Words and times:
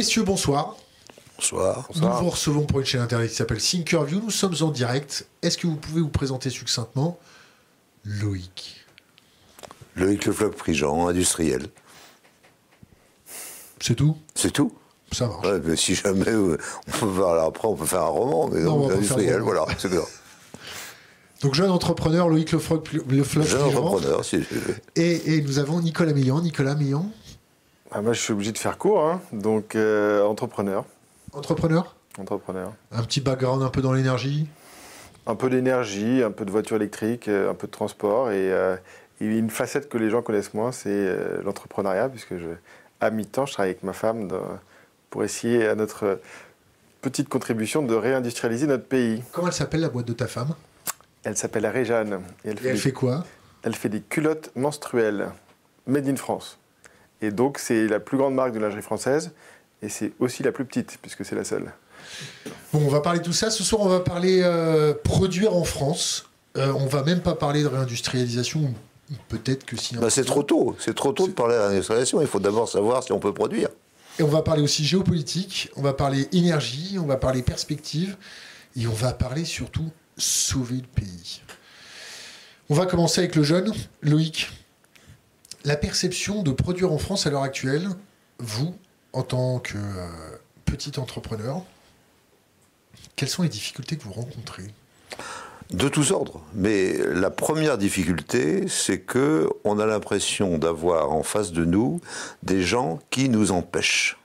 Messieurs, 0.00 0.22
bonsoir. 0.22 0.78
Bonsoir. 1.36 1.86
Nous 1.94 2.08
vous 2.08 2.30
recevons 2.30 2.64
pour 2.64 2.80
une 2.80 2.86
chaîne 2.86 3.02
internet 3.02 3.28
qui 3.28 3.36
s'appelle 3.36 3.60
Thinkerview. 3.60 4.22
Nous 4.22 4.30
sommes 4.30 4.54
en 4.62 4.70
direct. 4.70 5.26
Est-ce 5.42 5.58
que 5.58 5.66
vous 5.66 5.76
pouvez 5.76 6.00
vous 6.00 6.08
présenter 6.08 6.48
succinctement 6.48 7.18
Loïc. 8.06 8.86
Loïc 9.96 10.24
Le 10.24 10.32
Floc 10.32 10.56
Prigent, 10.56 11.06
industriel. 11.06 11.66
C'est 13.78 13.94
tout? 13.94 14.16
C'est 14.34 14.52
tout? 14.52 14.72
Ça 15.12 15.26
marche. 15.26 15.46
Ouais, 15.46 15.60
mais 15.62 15.76
si 15.76 15.94
jamais 15.94 16.30
euh, 16.30 16.56
on 16.86 16.90
peut 16.92 17.12
faire, 17.12 17.28
alors 17.28 17.48
après 17.48 17.68
on 17.68 17.74
peut 17.74 17.84
faire 17.84 18.00
un 18.00 18.06
roman, 18.06 18.48
mais 18.48 18.60
Non, 18.62 18.88
pas 18.88 18.94
industriel, 18.94 19.40
voilà, 19.40 19.66
c'est 19.76 19.90
bien. 19.90 20.00
Donc, 21.42 21.54
jeune 21.54 21.70
entrepreneur, 21.70 22.26
Loïc 22.26 22.52
Le 22.52 22.58
Floc, 22.58 22.90
le 22.90 23.22
Jeune 23.22 23.62
entrepreneur, 23.62 24.24
si. 24.24 24.38
Et, 24.96 25.34
et 25.34 25.42
nous 25.42 25.58
avons 25.58 25.82
Nicolas 25.82 26.14
Meillan. 26.14 26.40
Nicolas 26.40 26.74
Meillan, 26.74 27.12
Ah, 27.92 28.02
moi, 28.02 28.12
je 28.12 28.20
suis 28.20 28.32
obligé 28.32 28.52
de 28.52 28.58
faire 28.58 28.78
court, 28.78 29.04
hein. 29.04 29.20
donc 29.32 29.74
euh, 29.74 30.22
entrepreneur. 30.24 30.84
entrepreneur? 31.32 31.94
Entrepreneur. 32.18 32.72
Un 32.92 33.02
petit 33.02 33.20
background 33.20 33.62
un 33.62 33.68
peu 33.70 33.82
dans 33.82 33.92
l'énergie? 33.92 34.46
Un 35.26 35.34
peu 35.34 35.50
d'énergie, 35.50 36.22
un 36.22 36.30
peu 36.30 36.44
de 36.44 36.50
voiture 36.50 36.76
électrique, 36.76 37.28
euh, 37.28 37.50
un 37.50 37.54
peu 37.54 37.66
de 37.66 37.72
transport 37.72 38.30
et, 38.30 38.52
euh, 38.52 38.76
et 39.20 39.26
une 39.26 39.50
facette 39.50 39.88
que 39.88 39.98
les 39.98 40.08
gens 40.10 40.22
connaissent 40.22 40.54
moins, 40.54 40.72
c'est 40.72 40.88
euh, 40.90 41.42
l'entrepreneuriat, 41.42 42.08
puisque 42.08 42.36
je, 42.38 42.48
à 43.00 43.10
mi-temps, 43.10 43.46
je 43.46 43.52
travaille 43.54 43.70
avec 43.70 43.82
ma 43.82 43.92
femme 43.92 44.28
dans- 44.28 44.58
pour 45.10 45.24
essayer 45.24 45.66
à 45.66 45.74
notre 45.74 46.20
petite 47.02 47.28
contribution 47.28 47.82
de 47.82 47.94
réindustrialiser 47.94 48.66
notre 48.68 48.84
pays. 48.84 49.22
Comment 49.32 49.48
elle 49.48 49.52
s'appelle 49.52 49.80
la 49.80 49.88
boîte 49.88 50.06
de 50.06 50.12
ta 50.12 50.26
femme? 50.28 50.54
Elle 51.24 51.36
s'appelle 51.36 51.66
Réjeanne 51.66 52.20
et 52.44 52.50
elle 52.50 52.52
Et 52.52 52.60
fait, 52.60 52.68
elle 52.68 52.74
des, 52.74 52.80
fait 52.80 52.92
quoi? 52.92 53.24
Elle 53.62 53.74
fait 53.74 53.88
des 53.88 54.00
culottes 54.00 54.50
menstruelles 54.54 55.30
made 55.86 56.08
in 56.08 56.16
France. 56.16 56.58
Et 57.22 57.30
donc, 57.30 57.58
c'est 57.58 57.86
la 57.86 58.00
plus 58.00 58.16
grande 58.18 58.34
marque 58.34 58.52
de 58.52 58.58
lingerie 58.58 58.82
française 58.82 59.32
et 59.82 59.88
c'est 59.88 60.12
aussi 60.18 60.42
la 60.42 60.52
plus 60.52 60.64
petite, 60.64 60.98
puisque 61.00 61.24
c'est 61.24 61.34
la 61.34 61.44
seule. 61.44 61.72
Bon, 62.72 62.80
on 62.84 62.88
va 62.88 63.00
parler 63.00 63.20
de 63.20 63.24
tout 63.24 63.32
ça. 63.32 63.50
Ce 63.50 63.62
soir, 63.62 63.82
on 63.82 63.88
va 63.88 64.00
parler 64.00 64.40
euh, 64.42 64.94
produire 64.94 65.54
en 65.54 65.64
France. 65.64 66.26
Euh, 66.56 66.72
on 66.72 66.86
va 66.86 67.02
même 67.02 67.20
pas 67.20 67.34
parler 67.34 67.62
de 67.62 67.68
réindustrialisation. 67.68 68.74
Peut-être 69.28 69.64
que 69.64 69.76
si. 69.76 69.96
Bah, 69.96 70.10
c'est 70.10 70.24
trop 70.24 70.42
tôt, 70.42 70.76
c'est 70.78 70.94
trop 70.94 71.12
tôt 71.12 71.26
de 71.26 71.32
parler 71.32 71.56
d'industrialisation. 71.56 72.20
Il 72.20 72.26
faut 72.26 72.40
d'abord 72.40 72.68
savoir 72.68 73.02
si 73.02 73.12
on 73.12 73.18
peut 73.18 73.34
produire. 73.34 73.68
Et 74.18 74.22
on 74.22 74.28
va 74.28 74.42
parler 74.42 74.62
aussi 74.62 74.84
géopolitique. 74.84 75.70
On 75.76 75.82
va 75.82 75.94
parler 75.94 76.28
énergie. 76.32 76.96
On 77.00 77.06
va 77.06 77.16
parler 77.16 77.42
perspective. 77.42 78.16
Et 78.76 78.86
on 78.86 78.92
va 78.92 79.12
parler 79.12 79.44
surtout 79.44 79.90
sauver 80.16 80.76
le 80.76 81.02
pays. 81.02 81.40
On 82.68 82.74
va 82.74 82.86
commencer 82.86 83.20
avec 83.20 83.34
le 83.34 83.42
jeune 83.42 83.72
Loïc. 84.02 84.50
La 85.64 85.76
perception 85.76 86.42
de 86.42 86.52
produire 86.52 86.92
en 86.92 86.98
France 86.98 87.26
à 87.26 87.30
l'heure 87.30 87.42
actuelle, 87.42 87.88
vous, 88.38 88.74
en 89.12 89.22
tant 89.22 89.58
que 89.58 89.76
euh, 89.76 90.06
petit 90.64 90.98
entrepreneur, 90.98 91.62
quelles 93.16 93.28
sont 93.28 93.42
les 93.42 93.48
difficultés 93.50 93.96
que 93.96 94.04
vous 94.04 94.12
rencontrez? 94.12 94.64
De 95.70 95.88
tous 95.88 96.10
ordres. 96.10 96.40
Mais 96.54 96.94
la 97.12 97.30
première 97.30 97.78
difficulté, 97.78 98.66
c'est 98.68 99.00
que 99.00 99.48
on 99.64 99.78
a 99.78 99.86
l'impression 99.86 100.58
d'avoir 100.58 101.12
en 101.12 101.22
face 101.22 101.52
de 101.52 101.64
nous 101.64 102.00
des 102.42 102.62
gens 102.62 102.98
qui 103.10 103.28
nous 103.28 103.52
empêchent. 103.52 104.16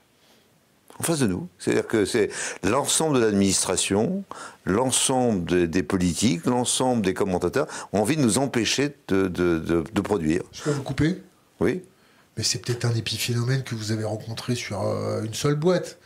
En 0.98 1.02
face 1.02 1.18
de 1.18 1.26
nous. 1.26 1.46
C'est-à-dire 1.58 1.86
que 1.86 2.06
c'est 2.06 2.30
l'ensemble 2.64 3.20
de 3.20 3.24
l'administration, 3.24 4.24
l'ensemble 4.64 5.44
de- 5.44 5.66
des 5.66 5.82
politiques, 5.82 6.46
l'ensemble 6.46 7.02
des 7.02 7.12
commentateurs 7.12 7.66
ont 7.92 8.00
envie 8.00 8.16
de 8.16 8.22
nous 8.22 8.38
empêcher 8.38 8.96
de, 9.08 9.28
de- 9.28 9.58
de- 9.58 9.84
de 9.92 10.00
produire. 10.00 10.42
Je 10.52 10.62
peux 10.62 10.70
vous 10.70 10.82
couper? 10.82 11.20
Oui 11.60 11.82
Mais 12.36 12.42
c'est 12.42 12.58
peut-être 12.58 12.84
un 12.84 12.94
épiphénomène 12.94 13.62
que 13.62 13.74
vous 13.74 13.92
avez 13.92 14.04
rencontré 14.04 14.54
sur 14.54 14.82
euh, 14.82 15.22
une 15.22 15.34
seule 15.34 15.54
boîte. 15.54 15.98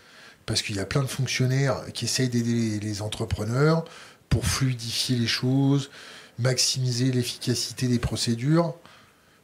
Parce 0.46 0.62
qu'il 0.62 0.76
y 0.76 0.80
a 0.80 0.84
plein 0.86 1.02
de 1.02 1.06
fonctionnaires 1.08 1.82
qui 1.94 2.06
essayent 2.06 2.28
d'aider 2.28 2.52
les, 2.52 2.80
les 2.80 3.02
entrepreneurs 3.02 3.84
pour 4.28 4.44
fluidifier 4.46 5.16
les 5.16 5.26
choses, 5.28 5.90
maximiser 6.38 7.12
l'efficacité 7.12 7.86
des 7.86 7.98
procédures. 7.98 8.74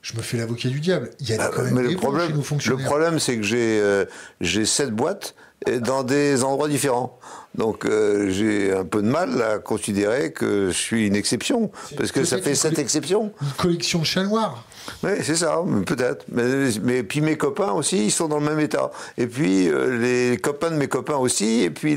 Je 0.02 0.16
me 0.16 0.22
fais 0.22 0.36
l'avocat 0.36 0.68
du 0.68 0.80
diable. 0.80 1.10
Il 1.20 1.28
y 1.28 1.34
a 1.34 1.36
Ah, 1.40 1.50
quand 1.54 1.62
même 1.62 1.74
mais 1.74 1.82
des 1.82 1.88
le 1.88 1.94
bons 1.94 2.00
problème, 2.00 2.28
chez 2.60 2.70
nos 2.70 2.76
le 2.76 2.84
problème, 2.84 3.18
c'est 3.18 3.36
que 3.36 3.42
j'ai 3.42 3.80
euh, 3.80 4.04
j'ai 4.40 4.64
sept 4.64 4.90
boîtes 4.90 5.34
et 5.66 5.80
dans 5.80 6.04
des 6.04 6.44
endroits 6.44 6.68
différents. 6.68 7.18
Donc 7.56 7.84
euh, 7.84 8.30
j'ai 8.30 8.72
un 8.72 8.84
peu 8.84 9.02
de 9.02 9.08
mal 9.08 9.42
à 9.42 9.58
considérer 9.58 10.32
que 10.32 10.68
je 10.68 10.76
suis 10.76 11.06
une 11.06 11.16
exception, 11.16 11.70
parce 11.96 12.12
que 12.12 12.24
ça 12.24 12.38
fait 12.38 12.54
sept 12.54 12.78
exceptions. 12.78 13.32
Une 13.42 13.50
collection 13.56 14.00
de 14.00 14.04
chats 14.04 14.22
noirs. 14.24 14.64
Oui, 15.02 15.10
c'est 15.22 15.36
ça, 15.36 15.62
peut-être. 15.84 16.24
Mais, 16.30 17.02
puis 17.02 17.20
mes 17.20 17.36
copains 17.36 17.72
aussi, 17.72 18.06
ils 18.06 18.10
sont 18.10 18.28
dans 18.28 18.38
le 18.38 18.46
même 18.46 18.60
état. 18.60 18.90
Et 19.18 19.26
puis 19.26 19.68
euh, 19.68 19.98
les 19.98 20.36
copains 20.38 20.70
de 20.70 20.76
mes 20.76 20.88
copains 20.88 21.16
aussi. 21.16 21.62
Et 21.62 21.70
puis 21.70 21.96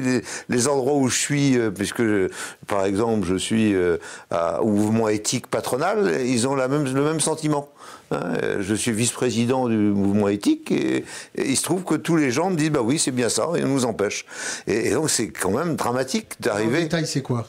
les, 0.49 0.67
endroits 0.67 0.93
où 0.95 1.07
je 1.07 1.17
suis, 1.17 1.57
euh, 1.57 1.71
puisque 1.71 2.03
par 2.67 2.85
exemple 2.85 3.25
je 3.27 3.35
suis 3.35 3.73
euh, 3.73 3.97
à- 4.31 4.61
au 4.61 4.69
mouvement 4.69 5.09
éthique 5.09 5.47
patronal, 5.47 6.19
ils 6.25 6.47
ont 6.47 6.55
le 6.55 6.67
même 6.67 7.19
sentiment. 7.19 7.69
Hein, 8.11 8.33
je 8.59 8.73
suis 8.73 8.91
vice-président 8.91 9.67
du 9.67 9.75
mouvement 9.75 10.29
éthique 10.29 10.71
et, 10.71 11.05
et 11.35 11.49
il 11.49 11.55
se 11.55 11.63
trouve 11.63 11.83
que 11.83 11.93
tous 11.93 12.15
les 12.15 12.31
gens 12.31 12.49
me 12.49 12.55
disent 12.55 12.71
bah 12.71 12.81
oui 12.81 12.97
c'est 12.97 13.11
bien 13.11 13.29
ça, 13.29 13.47
ils 13.55 13.65
nous 13.65 13.85
empêchent. 13.85 14.25
Et, 14.65 14.87
et 14.87 14.93
donc 14.93 15.09
c'est 15.11 15.27
quand 15.27 15.51
même 15.51 15.75
dramatique 15.75 16.29
d'arriver. 16.39 16.81
détail, 16.83 17.05
c'est 17.05 17.21
quoi? 17.21 17.45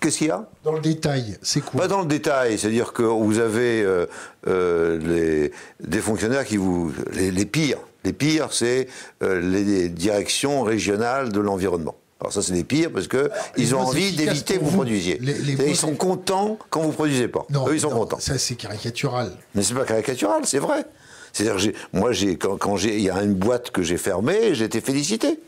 Qu'est-ce 0.00 0.18
qu'il 0.18 0.26
y 0.28 0.30
a 0.30 0.48
Dans 0.64 0.72
le 0.72 0.80
détail, 0.80 1.36
c'est 1.42 1.60
quoi 1.60 1.82
pas 1.82 1.88
dans 1.88 2.00
le 2.00 2.06
détail, 2.06 2.58
c'est-à-dire 2.58 2.92
que 2.92 3.02
vous 3.02 3.38
avez 3.38 3.82
euh, 3.82 4.06
euh, 4.46 4.98
les, 4.98 5.52
des 5.86 5.98
fonctionnaires 6.00 6.44
qui 6.44 6.56
vous... 6.56 6.92
Les, 7.12 7.30
les 7.30 7.46
pires. 7.46 7.78
Les 8.04 8.12
pires, 8.12 8.52
c'est 8.52 8.86
euh, 9.22 9.40
les 9.40 9.88
directions 9.88 10.62
régionales 10.62 11.32
de 11.32 11.40
l'environnement. 11.40 11.96
Alors 12.20 12.32
ça, 12.32 12.42
c'est 12.42 12.52
les 12.52 12.64
pires 12.64 12.90
parce 12.92 13.06
que 13.08 13.30
les 13.56 13.62
ils 13.64 13.74
ont 13.74 13.80
envie 13.80 14.12
d'éviter 14.12 14.54
que 14.54 14.60
vous, 14.60 14.70
vous. 14.70 14.76
produisiez. 14.76 15.18
Les- 15.20 15.68
ils 15.68 15.76
sont 15.76 15.94
contents 15.94 16.58
quand 16.70 16.80
vous 16.80 16.92
produisez 16.92 17.28
pas. 17.28 17.44
Non, 17.50 17.68
Eux, 17.68 17.74
ils 17.74 17.80
sont 17.80 17.90
non, 17.90 17.98
contents. 17.98 18.18
Ça, 18.18 18.38
c'est 18.38 18.54
caricatural. 18.56 19.30
Mais 19.54 19.62
c'est 19.62 19.74
pas 19.74 19.84
caricatural, 19.84 20.42
c'est 20.44 20.58
vrai. 20.58 20.84
C'est-à-dire, 21.32 21.72
moi, 21.92 22.10
quand, 22.40 22.56
quand 22.56 22.76
il 22.78 23.00
y 23.00 23.10
a 23.10 23.22
une 23.22 23.34
boîte 23.34 23.70
que 23.70 23.82
j'ai 23.82 23.98
fermée, 23.98 24.54
j'ai 24.54 24.64
été 24.64 24.80
félicité. 24.80 25.38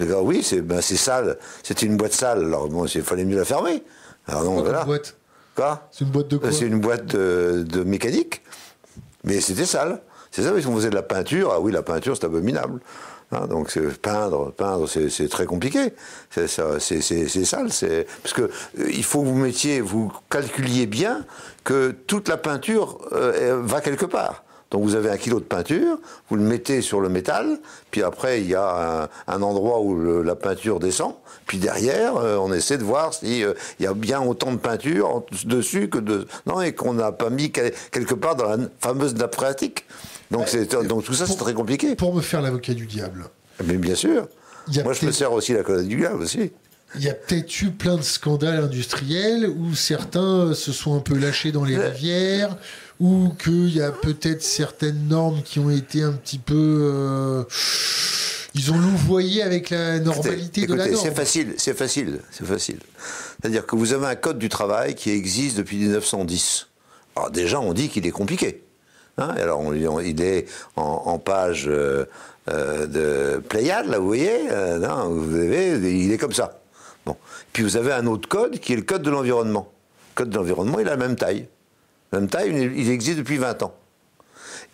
Ah 0.00 0.20
oui, 0.22 0.42
c'est, 0.42 0.60
ben, 0.60 0.80
c'est 0.80 0.96
sale. 0.96 1.38
C'était 1.62 1.86
une 1.86 1.96
boîte 1.96 2.12
sale. 2.12 2.44
Alors 2.44 2.68
bon, 2.68 2.84
il 2.86 3.02
fallait 3.02 3.24
mieux 3.24 3.36
la 3.36 3.44
fermer. 3.44 3.82
Alors 4.26 4.44
non, 4.44 4.62
voilà. 4.62 4.84
boîte? 4.84 5.16
Quoi? 5.54 5.88
C'est 5.90 6.04
une 6.04 6.10
boîte 6.10 6.28
de 6.28 6.36
quoi? 6.36 6.48
Euh, 6.48 6.52
C'est 6.52 6.66
une 6.66 6.80
boîte 6.80 7.06
de, 7.06 7.64
de 7.66 7.82
mécanique, 7.82 8.42
mais 9.24 9.40
c'était 9.40 9.64
sale. 9.64 10.02
C'est 10.30 10.42
ça, 10.42 10.52
parce 10.52 10.66
qu'on 10.66 10.74
faisait 10.76 10.90
de 10.90 10.94
la 10.94 11.02
peinture. 11.02 11.50
Ah 11.54 11.60
oui, 11.60 11.72
la 11.72 11.82
peinture, 11.82 12.14
c'est 12.16 12.26
abominable. 12.26 12.80
Hein, 13.32 13.46
donc 13.48 13.76
peindre, 14.02 14.52
peindre, 14.52 14.86
c'est 14.88 15.28
très 15.28 15.46
compliqué. 15.46 15.94
C'est 16.30 16.46
sale. 16.46 16.78
c'est- 17.72 18.06
Parce 18.22 18.34
que 18.34 18.42
euh, 18.42 18.48
il 18.90 19.02
faut 19.02 19.22
que 19.22 19.26
vous 19.28 19.34
mettiez, 19.34 19.80
vous 19.80 20.12
calculiez 20.30 20.86
bien 20.86 21.24
que 21.64 21.90
toute 21.90 22.28
la 22.28 22.36
peinture 22.36 22.98
euh, 23.12 23.60
va 23.64 23.80
quelque 23.80 24.04
part. 24.06 24.44
Donc 24.72 24.82
vous 24.82 24.96
avez 24.96 25.10
un 25.10 25.16
kilo 25.16 25.38
de 25.38 25.44
peinture, 25.44 25.98
vous 26.28 26.36
le 26.36 26.42
mettez 26.42 26.82
sur 26.82 27.00
le 27.00 27.08
métal, 27.08 27.58
puis 27.92 28.02
après 28.02 28.40
il 28.40 28.48
y 28.48 28.54
a 28.56 29.04
un, 29.28 29.32
un 29.32 29.42
endroit 29.42 29.80
où 29.80 29.94
le- 29.94 30.22
la 30.22 30.34
peinture 30.34 30.80
descend, 30.80 31.14
puis 31.46 31.58
derrière 31.58 32.16
euh, 32.16 32.36
on 32.36 32.52
essaie 32.52 32.76
de 32.76 32.82
voir 32.82 33.14
s'il 33.14 33.54
y 33.78 33.86
a 33.86 33.94
bien 33.94 34.20
autant 34.20 34.50
de 34.50 34.56
peinture 34.56 35.08
en- 35.08 35.26
dessus 35.44 35.88
que 35.88 35.98
de 35.98 36.26
non 36.46 36.60
et 36.60 36.72
qu'on 36.74 36.94
n'a 36.94 37.12
pas 37.12 37.30
mis 37.30 37.52
quel- 37.52 37.72
quelque 37.92 38.14
part 38.14 38.34
dans 38.34 38.48
la 38.48 38.56
fameuse 38.80 39.14
nappe 39.14 39.36
phréatique. 39.36 39.84
Donc, 40.32 40.48
c'est- 40.48 40.74
donc 40.88 41.04
tout 41.04 41.14
ça 41.14 41.26
c'est 41.28 41.36
très 41.36 41.54
compliqué. 41.54 41.94
Pour 41.94 42.12
me 42.12 42.20
faire 42.20 42.42
l'avocat 42.42 42.74
du 42.74 42.86
diable, 42.86 43.26
Mais 43.64 43.74
bien 43.74 43.94
sûr. 43.94 44.26
Moi 44.82 44.92
je 44.94 45.06
me 45.06 45.12
sers 45.12 45.32
aussi 45.32 45.52
la 45.52 45.62
colonne 45.62 45.86
du 45.86 45.98
gars 45.98 46.14
aussi. 46.14 46.50
il 46.96 47.02
y 47.04 47.08
a 47.08 47.14
peut-être 47.14 47.60
eu 47.62 47.70
plein 47.70 47.96
de 47.96 48.02
scandales 48.02 48.58
industriels 48.64 49.48
où 49.48 49.74
certains 49.76 50.54
se 50.54 50.72
sont 50.72 50.96
un 50.96 51.00
peu 51.00 51.14
lâchés 51.16 51.52
dans 51.52 51.64
les 51.64 51.76
rivières, 51.78 52.56
ou 53.00 53.30
qu'il 53.38 53.74
y 53.76 53.80
a 53.82 53.92
peut-être 53.92 54.42
certaines 54.42 55.08
normes 55.08 55.42
qui 55.42 55.58
ont 55.58 55.70
été 55.70 56.02
un 56.02 56.12
petit 56.12 56.38
peu. 56.38 56.54
euh, 56.54 57.44
ils 58.54 58.72
ont 58.72 58.78
louvoyé 58.78 59.42
avec 59.42 59.68
la 59.68 59.98
normalité 59.98 60.62
Écoutez, 60.62 60.66
de 60.66 60.74
la 60.78 60.88
norme. 60.88 61.02
c'est 61.04 61.14
facile, 61.14 61.54
c'est 61.58 61.76
facile, 61.76 62.20
c'est 62.30 62.46
facile. 62.46 62.78
C'est-à-dire 63.40 63.66
que 63.66 63.76
vous 63.76 63.92
avez 63.92 64.06
un 64.06 64.14
code 64.14 64.38
du 64.38 64.48
travail 64.48 64.94
qui 64.94 65.10
existe 65.10 65.58
depuis 65.58 65.76
1910. 65.76 66.68
Alors 67.16 67.30
déjà, 67.30 67.60
on 67.60 67.74
dit 67.74 67.88
qu'il 67.90 68.06
est 68.06 68.10
compliqué. 68.10 68.62
Hein, 69.18 69.34
alors 69.38 69.60
on- 69.60 69.74
on- 69.74 70.00
il 70.00 70.20
est 70.22 70.46
en, 70.76 70.82
en 71.04 71.18
page 71.18 71.66
euh, 71.68 72.06
euh, 72.50 72.86
de 72.86 73.38
Pléiade, 73.40 73.86
là, 73.88 73.98
vous 73.98 74.06
voyez, 74.06 74.50
euh, 74.50 74.78
non, 74.78 75.08
vous 75.10 75.34
avez, 75.36 75.72
il 76.04 76.12
est 76.12 76.18
comme 76.18 76.32
ça. 76.34 76.60
Bon. 77.04 77.16
Puis 77.52 77.62
vous 77.62 77.76
avez 77.76 77.92
un 77.92 78.06
autre 78.06 78.28
code 78.28 78.58
qui 78.58 78.72
est 78.72 78.76
le 78.76 78.82
code 78.82 79.02
de 79.02 79.10
l'environnement. 79.10 79.70
Le 80.14 80.14
code 80.22 80.30
de 80.30 80.36
l'environnement, 80.36 80.78
il 80.80 80.86
a 80.86 80.90
la 80.92 80.96
même 80.96 81.16
taille. 81.16 81.46
Même 82.16 82.28
taille, 82.28 82.72
il 82.76 82.90
existe 82.90 83.18
depuis 83.18 83.36
20 83.36 83.62
ans. 83.62 83.74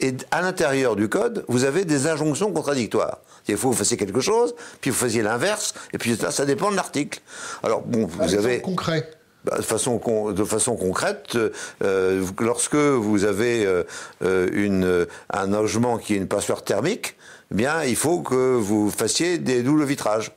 Et 0.01 0.15
à 0.31 0.43
l'intérieur 0.43 0.97
du 0.97 1.09
code, 1.09 1.45
vous 1.49 1.65
avez 1.65 1.85
des 1.85 2.07
injonctions 2.07 2.53
contradictoires. 2.53 3.19
Il 3.49 3.57
faut 3.57 3.69
que 3.69 3.75
vous 3.75 3.79
fassiez 3.79 3.97
quelque 3.97 4.21
chose, 4.21 4.55
puis 4.81 4.91
vous 4.91 4.97
faisiez 4.97 5.23
l'inverse, 5.23 5.75
et 5.93 5.99
puis 5.99 6.17
ça, 6.17 6.31
ça 6.31 6.45
dépend 6.45 6.71
de 6.71 6.77
l'article. 6.77 7.21
Alors, 7.63 7.83
bon, 7.83 8.07
vous 8.07 8.23
exemple 8.23 8.45
avez. 8.45 8.61
concret. 8.61 9.11
bah, 9.45 9.57
de, 9.57 9.63
façon 9.63 10.01
de 10.33 10.45
façon 10.45 10.77
concrète, 10.77 11.37
euh, 11.83 12.25
lorsque 12.41 12.77
vous 12.77 13.25
avez 13.25 13.67
euh, 13.67 14.49
une, 14.53 15.07
un 15.31 15.47
logement 15.49 15.99
qui 15.99 16.15
est 16.15 16.19
une 16.19 16.29
passoire 16.29 16.63
thermique, 16.63 17.17
eh 17.51 17.55
bien, 17.55 17.83
il 17.85 17.97
faut 17.97 18.21
que 18.21 18.55
vous 18.57 18.91
fassiez 18.91 19.39
des 19.39 19.63
doubles 19.63 19.85
vitrages. 19.85 20.33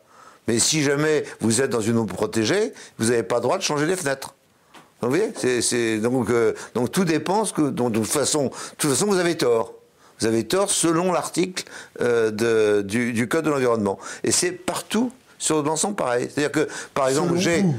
Mais 0.48 0.60
si 0.60 0.84
jamais 0.84 1.24
vous 1.40 1.62
êtes 1.62 1.70
dans 1.70 1.82
une 1.82 1.98
eau 1.98 2.06
protégée, 2.06 2.74
vous 3.00 3.10
n'avez 3.10 3.24
pas 3.24 3.38
le 3.38 3.42
droit 3.42 3.58
de 3.58 3.64
changer 3.64 3.86
les 3.86 3.96
fenêtres. 3.96 4.35
Vous 5.06 5.16
voyez 5.16 5.62
c'est, 5.62 6.00
donc, 6.00 6.28
donc 6.74 6.92
tout 6.92 7.06
dépend. 7.06 7.46
Que, 7.46 7.70
donc, 7.70 7.92
de, 7.92 8.00
toute 8.00 8.08
façon, 8.08 8.46
de 8.46 8.50
toute 8.78 8.90
façon, 8.90 9.08
vous 9.08 9.20
avez 9.20 9.36
tort. 9.36 9.74
Vous 10.20 10.28
avez 10.28 10.46
tort 10.46 10.70
selon 10.70 11.12
l'article 11.12 11.66
du, 12.00 13.14
du 13.14 13.28
Code 13.28 13.46
de 13.46 13.50
l'environnement. 13.50 14.00
Et 14.24 14.32
c'est 14.32 14.52
partout 14.52 15.12
sur 15.38 15.64
l'ensemble, 15.64 15.96
pareil. 15.96 16.30
C'est-à-dire 16.34 16.52
que, 16.52 16.68
par 16.94 17.08
exemple, 17.08 17.38
j'ai 17.38 17.60
une, 17.60 17.74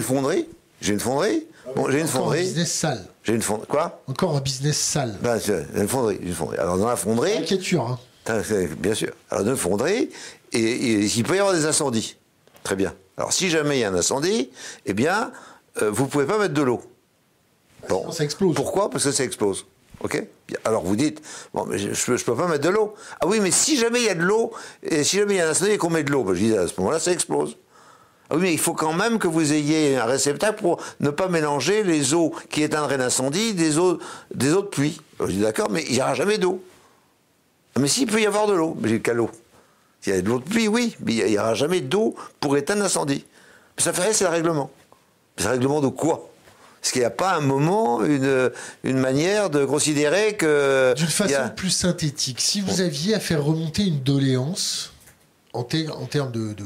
fonderie. 0.00 0.48
J'ai 0.80 0.92
une 0.92 1.00
fonderie. 1.00 1.46
Bon, 1.76 1.88
j'ai 1.88 1.98
une 2.00 2.04
Encore 2.04 2.22
fonderie. 2.22 2.40
un 2.40 2.42
business 2.42 2.72
sale. 2.72 3.04
J'ai 3.22 3.34
une 3.34 3.42
fonderie. 3.42 3.66
Quoi? 3.68 4.02
Encore 4.08 4.36
un 4.36 4.40
business 4.40 4.78
sale. 4.78 5.14
Ben, 5.22 5.38
une 5.76 5.88
fonderie, 5.88 6.18
une 6.22 6.34
fonderie. 6.34 6.58
Alors, 6.58 6.78
dans 6.78 6.88
la 6.88 6.96
fonderie. 6.96 7.36
Inquiéture, 7.36 7.98
hein. 8.26 8.42
Bien 8.78 8.94
sûr. 8.94 9.12
Alors, 9.30 9.44
dans 9.44 9.50
une 9.50 9.56
fonderie, 9.56 10.10
et, 10.52 11.04
il 11.04 11.24
peut 11.24 11.36
y 11.36 11.38
avoir 11.38 11.54
des 11.54 11.66
incendies. 11.66 12.16
Très 12.62 12.76
bien. 12.76 12.94
Alors, 13.16 13.32
si 13.32 13.50
jamais 13.50 13.78
il 13.78 13.80
y 13.80 13.84
a 13.84 13.90
un 13.90 13.94
incendie, 13.94 14.50
eh 14.86 14.94
bien, 14.94 15.32
euh, 15.80 15.90
vous 15.90 16.04
ne 16.04 16.08
pouvez 16.08 16.26
pas 16.26 16.38
mettre 16.38 16.54
de 16.54 16.62
l'eau. 16.62 16.82
Bon. 17.88 18.10
Ça 18.10 18.24
explose. 18.24 18.54
Pourquoi? 18.54 18.90
Parce 18.90 19.04
que 19.04 19.12
ça 19.12 19.24
explose. 19.24 19.66
OK? 20.00 20.22
Alors 20.64 20.82
vous 20.82 20.96
dites, 20.96 21.22
bon, 21.54 21.64
mais 21.66 21.78
je 21.78 21.88
ne 21.88 22.16
peux, 22.18 22.34
pas 22.34 22.48
mettre 22.48 22.64
de 22.64 22.68
l'eau. 22.68 22.94
Ah 23.20 23.26
oui, 23.26 23.40
mais 23.40 23.50
si 23.50 23.76
jamais 23.76 24.00
il 24.00 24.06
y 24.06 24.10
a 24.10 24.14
de 24.14 24.22
l'eau, 24.22 24.52
et 24.82 25.04
si 25.04 25.16
jamais 25.16 25.34
il 25.34 25.36
y 25.38 25.40
a 25.40 25.46
un 25.46 25.50
incendie 25.50 25.72
et 25.72 25.78
qu'on 25.78 25.90
met 25.90 26.02
de 26.02 26.10
l'eau, 26.10 26.24
ben, 26.24 26.34
je 26.34 26.40
dis, 26.40 26.56
à 26.56 26.66
ce 26.66 26.74
moment-là, 26.78 26.98
ça 26.98 27.12
explose. 27.12 27.56
Ah 28.28 28.34
oui, 28.36 28.42
mais 28.42 28.52
il 28.52 28.58
faut 28.58 28.72
quand 28.72 28.92
même 28.92 29.18
que 29.18 29.28
vous 29.28 29.52
ayez 29.52 29.96
un 29.96 30.04
réceptacle 30.04 30.60
pour 30.60 30.82
ne 31.00 31.10
pas 31.10 31.28
mélanger 31.28 31.82
les 31.82 32.14
eaux 32.14 32.34
qui 32.50 32.62
éteindraient 32.62 32.96
l'incendie 32.96 33.54
des 33.54 33.78
eaux, 33.78 33.98
des 34.34 34.52
eaux 34.52 34.62
de 34.62 34.68
pluie. 34.68 35.00
je 35.20 35.26
dis, 35.26 35.40
d'accord, 35.40 35.70
mais 35.70 35.84
il 35.88 35.94
n'y 35.94 36.00
aura 36.00 36.14
jamais 36.14 36.38
d'eau. 36.38 36.62
Ah, 37.74 37.80
mais 37.80 37.88
s'il 37.88 38.10
peut 38.10 38.20
y 38.20 38.26
avoir 38.26 38.46
de 38.46 38.54
l'eau, 38.54 38.76
mais 38.80 38.88
j'ai 38.88 39.00
qu'à 39.00 39.14
l'eau. 39.14 39.30
S'il 40.00 40.14
y 40.14 40.16
a 40.16 40.20
de 40.20 40.28
l'eau 40.28 40.40
de 40.40 40.44
pluie, 40.44 40.66
oui, 40.66 40.96
mais 41.04 41.14
il 41.14 41.26
n'y 41.26 41.38
aura 41.38 41.54
jamais 41.54 41.80
d'eau 41.80 42.14
pour 42.40 42.56
éteindre 42.56 42.82
l'incendie. 42.82 43.24
Ça 43.78 43.92
fait 43.92 44.12
c'est 44.12 44.24
le 44.24 44.30
règlement. 44.30 44.70
Le 45.38 45.46
règlement 45.46 45.80
de 45.80 45.88
quoi? 45.88 46.28
Est-ce 46.82 46.92
qu'il 46.92 47.02
n'y 47.02 47.06
a 47.06 47.10
pas 47.10 47.36
un 47.36 47.40
moment, 47.40 48.02
une, 48.04 48.50
une 48.82 48.98
manière 48.98 49.50
de 49.50 49.64
considérer 49.64 50.36
que... 50.36 50.94
D'une 50.96 51.06
façon 51.06 51.48
plus 51.54 51.70
synthétique, 51.70 52.40
si 52.40 52.60
vous 52.60 52.80
aviez 52.80 53.14
à 53.14 53.20
faire 53.20 53.44
remonter 53.44 53.84
une 53.84 54.00
doléance 54.00 54.92
en, 55.52 55.60
en 55.60 56.06
termes 56.06 56.32
de, 56.32 56.56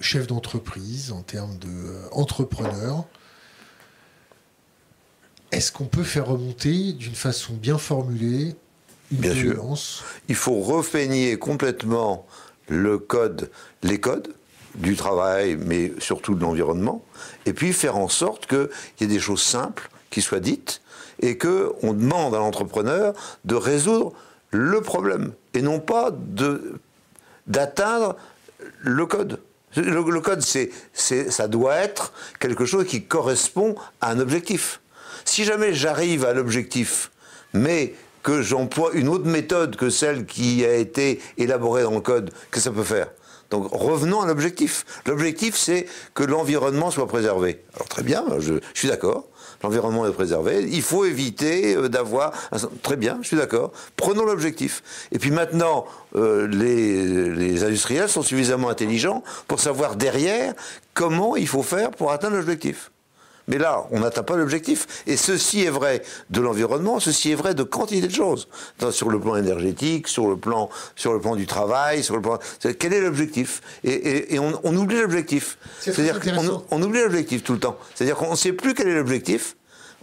chef 0.00 0.26
d'entreprise, 0.26 1.12
en 1.12 1.22
termes 1.22 1.56
d'entrepreneur, 1.58 2.98
euh, 2.98 3.02
est-ce 5.52 5.70
qu'on 5.70 5.84
peut 5.84 6.02
faire 6.02 6.26
remonter 6.26 6.92
d'une 6.92 7.14
façon 7.14 7.52
bien 7.52 7.78
formulée 7.78 8.56
une 9.12 9.18
bien 9.18 9.34
doléance? 9.34 10.02
Il 10.28 10.34
faut 10.34 10.60
refeigner 10.60 11.38
complètement 11.38 12.26
le 12.68 12.98
code, 12.98 13.50
les 13.84 14.00
codes, 14.00 14.34
du 14.74 14.96
travail, 14.96 15.56
mais 15.56 15.92
surtout 15.98 16.34
de 16.34 16.42
l'environnement, 16.42 17.04
et 17.46 17.52
puis 17.52 17.72
faire 17.72 17.96
en 17.96 18.08
sorte 18.08 18.46
qu'il 18.46 18.68
y 19.00 19.04
ait 19.04 19.08
des 19.08 19.20
choses 19.20 19.42
simples 19.42 19.88
qui 20.10 20.22
soient 20.22 20.40
dites, 20.40 20.80
et 21.20 21.38
qu'on 21.38 21.92
demande 21.92 22.34
à 22.34 22.38
l'entrepreneur 22.38 23.14
de 23.44 23.54
résoudre 23.54 24.12
le 24.50 24.80
problème, 24.80 25.32
et 25.54 25.62
non 25.62 25.80
pas 25.80 26.10
d'atteindre 27.46 28.16
le 28.80 29.06
code. 29.06 29.40
Le, 29.76 30.20
code, 30.20 30.40
c'est, 30.40 30.70
ça 30.94 31.48
doit 31.48 31.74
être 31.74 32.12
quelque 32.38 32.64
chose 32.64 32.86
qui 32.86 33.02
correspond 33.02 33.74
à 34.00 34.10
un 34.10 34.20
objectif. 34.20 34.80
Si 35.24 35.42
jamais 35.42 35.74
j'arrive 35.74 36.24
à 36.24 36.32
l'objectif, 36.32 37.10
mais 37.52 37.94
que 38.22 38.40
j'emploie 38.40 38.92
une 38.94 39.08
autre 39.08 39.26
méthode 39.26 39.76
que 39.76 39.90
celle 39.90 40.26
qui 40.26 40.64
a 40.64 40.74
été 40.74 41.20
élaborée 41.38 41.82
dans 41.82 41.94
le 41.94 42.00
code, 42.00 42.30
que 42.50 42.60
ça 42.60 42.70
peut 42.70 42.84
faire? 42.84 43.08
Donc 43.50 43.68
revenons 43.72 44.20
à 44.20 44.26
l'objectif. 44.26 44.84
L'objectif, 45.06 45.56
c'est 45.56 45.86
que 46.14 46.22
l'environnement 46.22 46.90
soit 46.90 47.06
préservé. 47.06 47.62
Alors 47.74 47.88
très 47.88 48.02
bien, 48.02 48.24
je, 48.38 48.54
suis 48.74 48.88
d'accord. 48.88 49.28
L'environnement 49.62 50.06
est 50.06 50.12
préservé. 50.12 50.66
Il 50.70 50.82
faut 50.82 51.04
éviter 51.04 51.74
euh, 51.74 51.88
d'avoir... 51.88 52.32
Très 52.82 52.96
bien, 52.96 53.18
je 53.22 53.28
suis 53.28 53.36
d'accord. 53.36 53.72
Prenons 53.96 54.24
l'objectif. 54.24 54.82
Et 55.12 55.18
puis 55.18 55.30
maintenant, 55.30 55.86
euh, 56.16 56.46
les, 56.46 57.64
industriels 57.64 58.08
sont 58.08 58.22
suffisamment 58.22 58.68
intelligents 58.68 59.22
pour 59.48 59.60
savoir 59.60 59.96
derrière 59.96 60.54
comment 60.92 61.36
il 61.36 61.48
faut 61.48 61.62
faire 61.62 61.90
pour 61.90 62.12
atteindre 62.12 62.36
l'objectif. 62.36 62.90
Mais 63.48 63.58
là, 63.58 63.86
on 63.90 64.00
n'atteint 64.00 64.22
pas 64.22 64.36
l'objectif. 64.36 65.02
Et 65.06 65.16
ceci 65.16 65.64
est 65.64 65.70
vrai 65.70 66.02
de 66.30 66.40
l'environnement, 66.40 67.00
ceci 67.00 67.32
est 67.32 67.34
vrai 67.34 67.54
de 67.54 67.62
quantité 67.62 68.06
de 68.06 68.12
choses. 68.12 68.48
Sur 68.90 69.10
le 69.10 69.20
plan 69.20 69.36
énergétique, 69.36 70.08
sur 70.08 70.28
le 70.28 70.36
plan, 70.36 70.70
sur 70.96 71.12
le 71.12 71.20
plan 71.20 71.36
du 71.36 71.46
travail, 71.46 72.02
sur 72.02 72.16
le 72.16 72.22
plan. 72.22 72.38
Quel 72.78 72.92
est 72.92 73.00
l'objectif? 73.00 73.60
Et, 73.84 74.38
on, 74.38 74.76
oublie 74.76 75.00
l'objectif. 75.00 75.58
C'est-à-dire 75.80 76.20
qu'on 76.20 76.64
on 76.70 76.82
oublie 76.82 77.00
l'objectif 77.00 77.42
tout 77.42 77.52
le 77.52 77.60
temps. 77.60 77.76
C'est-à-dire 77.94 78.16
qu'on 78.16 78.32
ne 78.32 78.36
sait 78.36 78.52
plus 78.52 78.74
quel 78.74 78.88
est 78.88 78.94
l'objectif. 78.94 79.56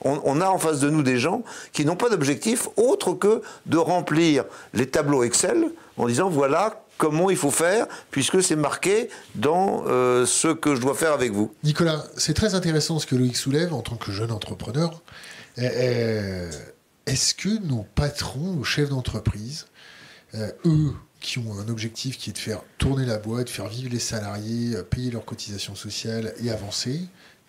On, 0.04 0.42
a 0.42 0.48
en 0.48 0.58
face 0.58 0.80
de 0.80 0.90
nous 0.90 1.04
des 1.04 1.20
gens 1.20 1.44
qui 1.74 1.86
n'ont 1.86 1.96
pas 1.96 2.10
d'objectif 2.10 2.68
autre 2.76 3.14
que 3.14 3.44
de 3.68 3.78
remplir 3.78 4.46
les 4.74 4.88
tableaux 4.88 5.22
Excel 5.22 5.70
en 5.98 6.08
disant 6.08 6.28
voilà 6.28 6.84
comment 7.02 7.32
il 7.32 7.36
faut 7.36 7.50
faire, 7.50 7.88
puisque 8.12 8.44
c'est 8.44 8.56
marqué 8.56 9.10
dans 9.34 9.86
euh, 9.88 10.28
ce 10.28 10.50
que 10.50 10.76
je 10.76 10.82
dois 10.82 10.94
faire 10.94 11.14
avec 11.14 11.32
vous. 11.32 11.52
Nicolas, 11.64 12.06
c'est 12.16 12.36
très 12.36 12.54
intéressant 12.54 13.00
ce 13.00 13.08
que 13.08 13.16
Loïc 13.16 13.36
soulève 13.36 13.74
en 13.74 13.82
tant 13.82 13.96
que 13.96 14.12
jeune 14.12 14.32
entrepreneur. 14.32 15.02
Eh, 15.58 15.66
eh, 15.66 16.50
est-ce 17.08 17.34
que 17.34 17.50
nos 17.66 17.88
patrons, 17.96 18.54
nos 18.54 18.64
chefs 18.64 18.90
d'entreprise, 18.90 19.66
euh, 20.36 20.52
eux, 20.66 20.94
qui 21.22 21.40
ont 21.40 21.60
un 21.60 21.70
objectif 21.70 22.20
qui 22.20 22.30
est 22.30 22.34
de 22.34 22.38
faire 22.38 22.62
tourner 22.78 23.08
la 23.08 23.18
boîte, 23.18 23.50
faire 23.50 23.68
vivre 23.68 23.90
les 23.92 24.00
salariés, 24.00 24.76
euh, 24.76 24.84
payer 24.84 25.10
leurs 25.10 25.26
cotisations 25.26 25.74
sociales 25.74 26.36
et 26.44 26.52
avancer, 26.52 27.02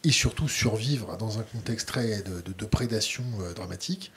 et 0.03 0.13
surtout 0.13 0.49
survivre 0.49 1.19
dans 1.19 1.39
un 1.39 1.43
contexte 1.43 1.89
très 1.89 2.23
de, 2.23 2.65
prédation 2.65 3.23
dramatique, 3.55 4.13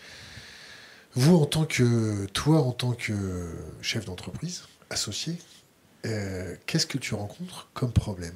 vous 1.13 1.35
en 1.35 1.45
tant 1.45 1.65
que 1.65 2.25
toi 2.27 2.61
en 2.61 2.71
tant 2.71 2.93
que 2.93 3.13
chef 3.81 4.05
d'entreprise, 4.05 4.63
associé, 4.89 5.37
euh, 6.05 6.55
qu'est-ce 6.65 6.85
que 6.85 6.97
tu 6.97 7.15
rencontres 7.15 7.67
comme 7.73 7.91
problème? 7.91 8.35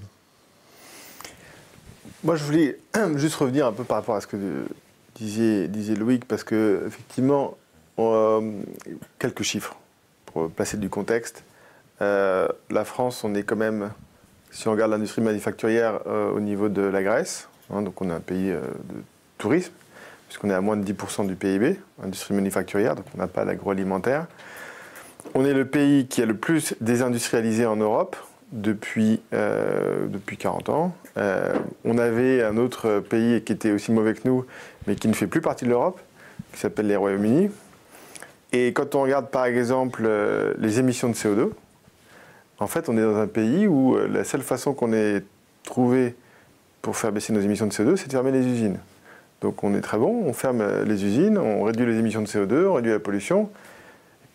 Moi, 2.24 2.36
je 2.36 2.44
voulais 2.44 2.80
juste 3.16 3.36
revenir 3.36 3.68
un 3.68 3.72
peu 3.72 3.84
par 3.84 3.98
rapport 3.98 4.16
à 4.16 4.22
ce 4.22 4.28
que 4.28 4.66
disait, 5.16 5.96
Loïc, 5.96 6.26
parce 6.26 6.44
que 6.44 6.84
effectivement, 6.88 7.58
euh, 8.00 8.62
quelques 9.20 9.44
chiffres 9.44 9.76
pour 10.26 10.50
placer 10.50 10.78
du 10.78 10.90
contexte. 10.90 11.44
Euh, 12.02 12.48
la 12.70 12.86
France, 12.86 13.24
on 13.24 13.36
est 13.36 13.44
quand 13.44 13.58
même, 13.58 13.92
si 14.52 14.68
on 14.68 14.72
regarde 14.72 14.92
l'industrie 14.92 15.22
manufacturière 15.22 16.02
au 16.08 16.40
niveau 16.40 16.70
de 16.70 16.82
la 16.82 17.04
Grèce, 17.04 17.50
hein, 17.72 17.82
donc 17.82 18.02
on 18.02 18.10
est 18.10 18.14
un 18.14 18.22
pays 18.22 18.52
de 18.52 19.04
tourisme, 19.38 19.74
puisqu'on 20.28 20.50
est 20.50 20.54
à 20.54 20.62
moins 20.62 20.78
de 20.78 20.90
10% 20.90 21.28
du 21.28 21.36
PIB, 21.36 21.80
industrie 22.02 22.34
manufacturière, 22.34 22.96
donc 22.96 23.06
on 23.16 23.18
n'a 23.18 23.28
pas 23.28 23.44
l'agroalimentaire. 23.44 24.28
On 25.36 25.46
est 25.46 25.54
le 25.54 25.66
pays 25.66 26.08
qui 26.08 26.22
est 26.22 26.26
le 26.26 26.36
plus 26.36 26.76
désindustrialisé 26.82 27.66
en 27.66 27.76
Europe 27.76 28.16
depuis, 28.52 29.22
euh, 29.34 30.08
depuis 30.08 30.38
40 30.38 30.70
ans. 30.70 30.96
Euh, 31.18 31.54
on 31.86 31.98
avait 31.98 32.44
un 32.44 32.58
autre 32.58 33.00
pays 33.00 33.42
qui 33.42 33.54
était 33.54 33.72
aussi 33.72 33.92
mauvais 33.92 34.14
que 34.14 34.22
nous, 34.26 34.46
mais 34.88 34.96
qui 34.96 35.08
ne 35.08 35.14
fait 35.14 35.28
plus 35.28 35.42
partie 35.42 35.66
de 35.66 35.70
l'Europe, 35.70 36.00
qui 36.54 36.60
s'appelle 36.60 36.88
les 36.88 36.96
Royaumes-Unis. 36.96 37.52
Et 38.54 38.74
quand 38.74 38.96
on 38.96 39.04
regarde 39.04 39.30
par 39.30 39.46
exemple 39.46 40.04
euh, 40.06 40.54
les 40.58 40.80
émissions 40.80 41.10
de 41.10 41.14
CO2, 41.14 41.52
en 42.60 42.68
fait 42.68 42.90
on 42.90 42.98
est 42.98 43.02
dans 43.02 43.18
un 43.18 43.28
pays 43.28 43.68
où 43.68 43.98
la 43.98 44.24
seule 44.24 44.42
façon 44.42 44.74
qu'on 44.74 44.94
ait 44.94 45.24
trouvé 45.64 46.16
pour 46.82 46.98
faire 46.98 47.12
baisser 47.12 47.34
nos 47.34 47.42
émissions 47.42 47.68
de 47.68 47.72
CO2, 47.72 47.98
c'est 47.98 48.08
de 48.08 48.12
fermer 48.12 48.32
les 48.32 48.46
usines. 48.46 48.80
Donc 49.42 49.64
on 49.64 49.76
est 49.76 49.82
très 49.82 49.98
bon, 49.98 50.24
on 50.26 50.34
ferme 50.34 50.64
les 50.86 51.06
usines, 51.06 51.38
on 51.38 51.64
réduit 51.64 51.86
les 51.86 52.00
émissions 52.00 52.22
de 52.22 52.28
CO2, 52.28 52.66
on 52.66 52.74
réduit 52.74 52.92
la 52.92 53.00
pollution, 53.00 53.50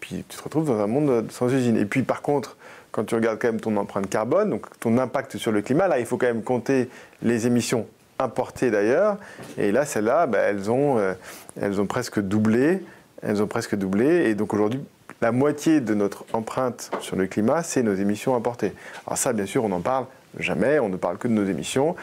puis 0.04 0.22
tu 0.28 0.36
te 0.36 0.42
retrouves 0.42 0.66
dans 0.66 0.80
un 0.80 0.86
monde 0.86 1.30
sans 1.30 1.50
usine. 1.50 1.78
Et 1.78 1.86
puis 1.86 2.02
par 2.02 2.20
contre, 2.20 2.58
quand 2.90 3.04
tu 3.04 3.14
regardes 3.14 3.38
quand 3.38 3.48
même 3.48 3.60
ton 3.60 3.74
empreinte 3.78 4.10
carbone, 4.10 4.50
donc 4.50 4.66
ton 4.78 4.98
impact 4.98 5.38
sur 5.38 5.50
le 5.50 5.62
climat, 5.62 5.88
là, 5.88 5.98
il 5.98 6.04
faut 6.04 6.18
quand 6.18 6.26
même 6.26 6.42
compter 6.42 6.90
les 7.22 7.46
émissions 7.46 7.86
importées 8.18 8.70
d'ailleurs. 8.70 9.16
Et 9.56 9.72
là, 9.72 9.86
celles-là, 9.86 10.26
bah, 10.26 10.40
elles, 10.40 10.70
ont, 10.70 10.98
euh, 10.98 11.14
elles 11.58 11.80
ont 11.80 11.86
presque 11.86 12.20
doublé. 12.20 12.82
Elles 13.22 13.42
ont 13.42 13.46
presque 13.46 13.76
doublé. 13.76 14.28
Et 14.28 14.34
donc 14.34 14.52
aujourd'hui, 14.52 14.84
la 15.22 15.32
moitié 15.32 15.80
de 15.80 15.94
notre 15.94 16.26
empreinte 16.34 16.90
sur 17.00 17.16
le 17.16 17.26
climat, 17.26 17.62
c'est 17.62 17.82
nos 17.82 17.94
émissions 17.94 18.36
importées. 18.36 18.74
Alors 19.06 19.16
ça, 19.16 19.32
bien 19.32 19.46
sûr, 19.46 19.64
on 19.64 19.70
n'en 19.70 19.80
parle 19.80 20.04
jamais. 20.38 20.78
On 20.80 20.90
ne 20.90 20.98
parle 20.98 21.16
que 21.16 21.28
de 21.28 21.32
nos 21.32 21.46
émissions. 21.46 21.96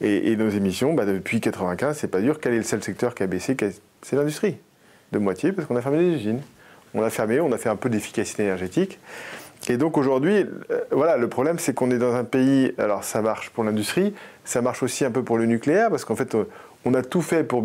Et, 0.00 0.34
nos 0.34 0.50
émissions, 0.50 0.92
bah, 0.92 1.04
depuis 1.06 1.36
1995, 1.36 1.98
c'est 1.98 2.08
pas 2.08 2.20
dur. 2.20 2.40
Quel 2.40 2.54
est 2.54 2.58
le 2.58 2.64
seul 2.64 2.82
secteur 2.82 3.14
qui 3.14 3.22
a 3.22 3.28
baissé 3.28 3.56
C'est 4.02 4.16
l'industrie. 4.16 4.56
De 5.12 5.18
moitié, 5.18 5.52
parce 5.52 5.68
qu'on 5.68 5.76
a 5.76 5.82
fermé 5.82 5.98
les 5.98 6.16
usines 6.16 6.40
on 6.94 7.02
a 7.02 7.10
fermé, 7.10 7.40
on 7.40 7.52
a 7.52 7.58
fait 7.58 7.68
un 7.68 7.76
peu 7.76 7.90
d'efficacité 7.90 8.44
énergétique. 8.44 8.98
Et 9.68 9.76
donc 9.76 9.96
aujourd'hui, 9.96 10.46
voilà, 10.90 11.16
le 11.16 11.28
problème 11.28 11.58
c'est 11.58 11.74
qu'on 11.74 11.90
est 11.90 11.98
dans 11.98 12.14
un 12.14 12.24
pays, 12.24 12.74
alors 12.78 13.02
ça 13.02 13.22
marche 13.22 13.50
pour 13.50 13.64
l'industrie, 13.64 14.14
ça 14.44 14.60
marche 14.60 14.82
aussi 14.82 15.04
un 15.04 15.10
peu 15.10 15.22
pour 15.22 15.38
le 15.38 15.46
nucléaire, 15.46 15.90
parce 15.90 16.04
qu'en 16.04 16.16
fait, 16.16 16.36
on 16.84 16.94
a 16.94 17.02
tout 17.02 17.22
fait 17.22 17.44
pour, 17.44 17.64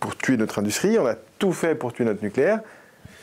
pour 0.00 0.16
tuer 0.16 0.36
notre 0.36 0.58
industrie, 0.58 0.98
on 0.98 1.06
a 1.06 1.14
tout 1.38 1.52
fait 1.52 1.74
pour 1.74 1.92
tuer 1.92 2.04
notre 2.04 2.24
nucléaire, 2.24 2.60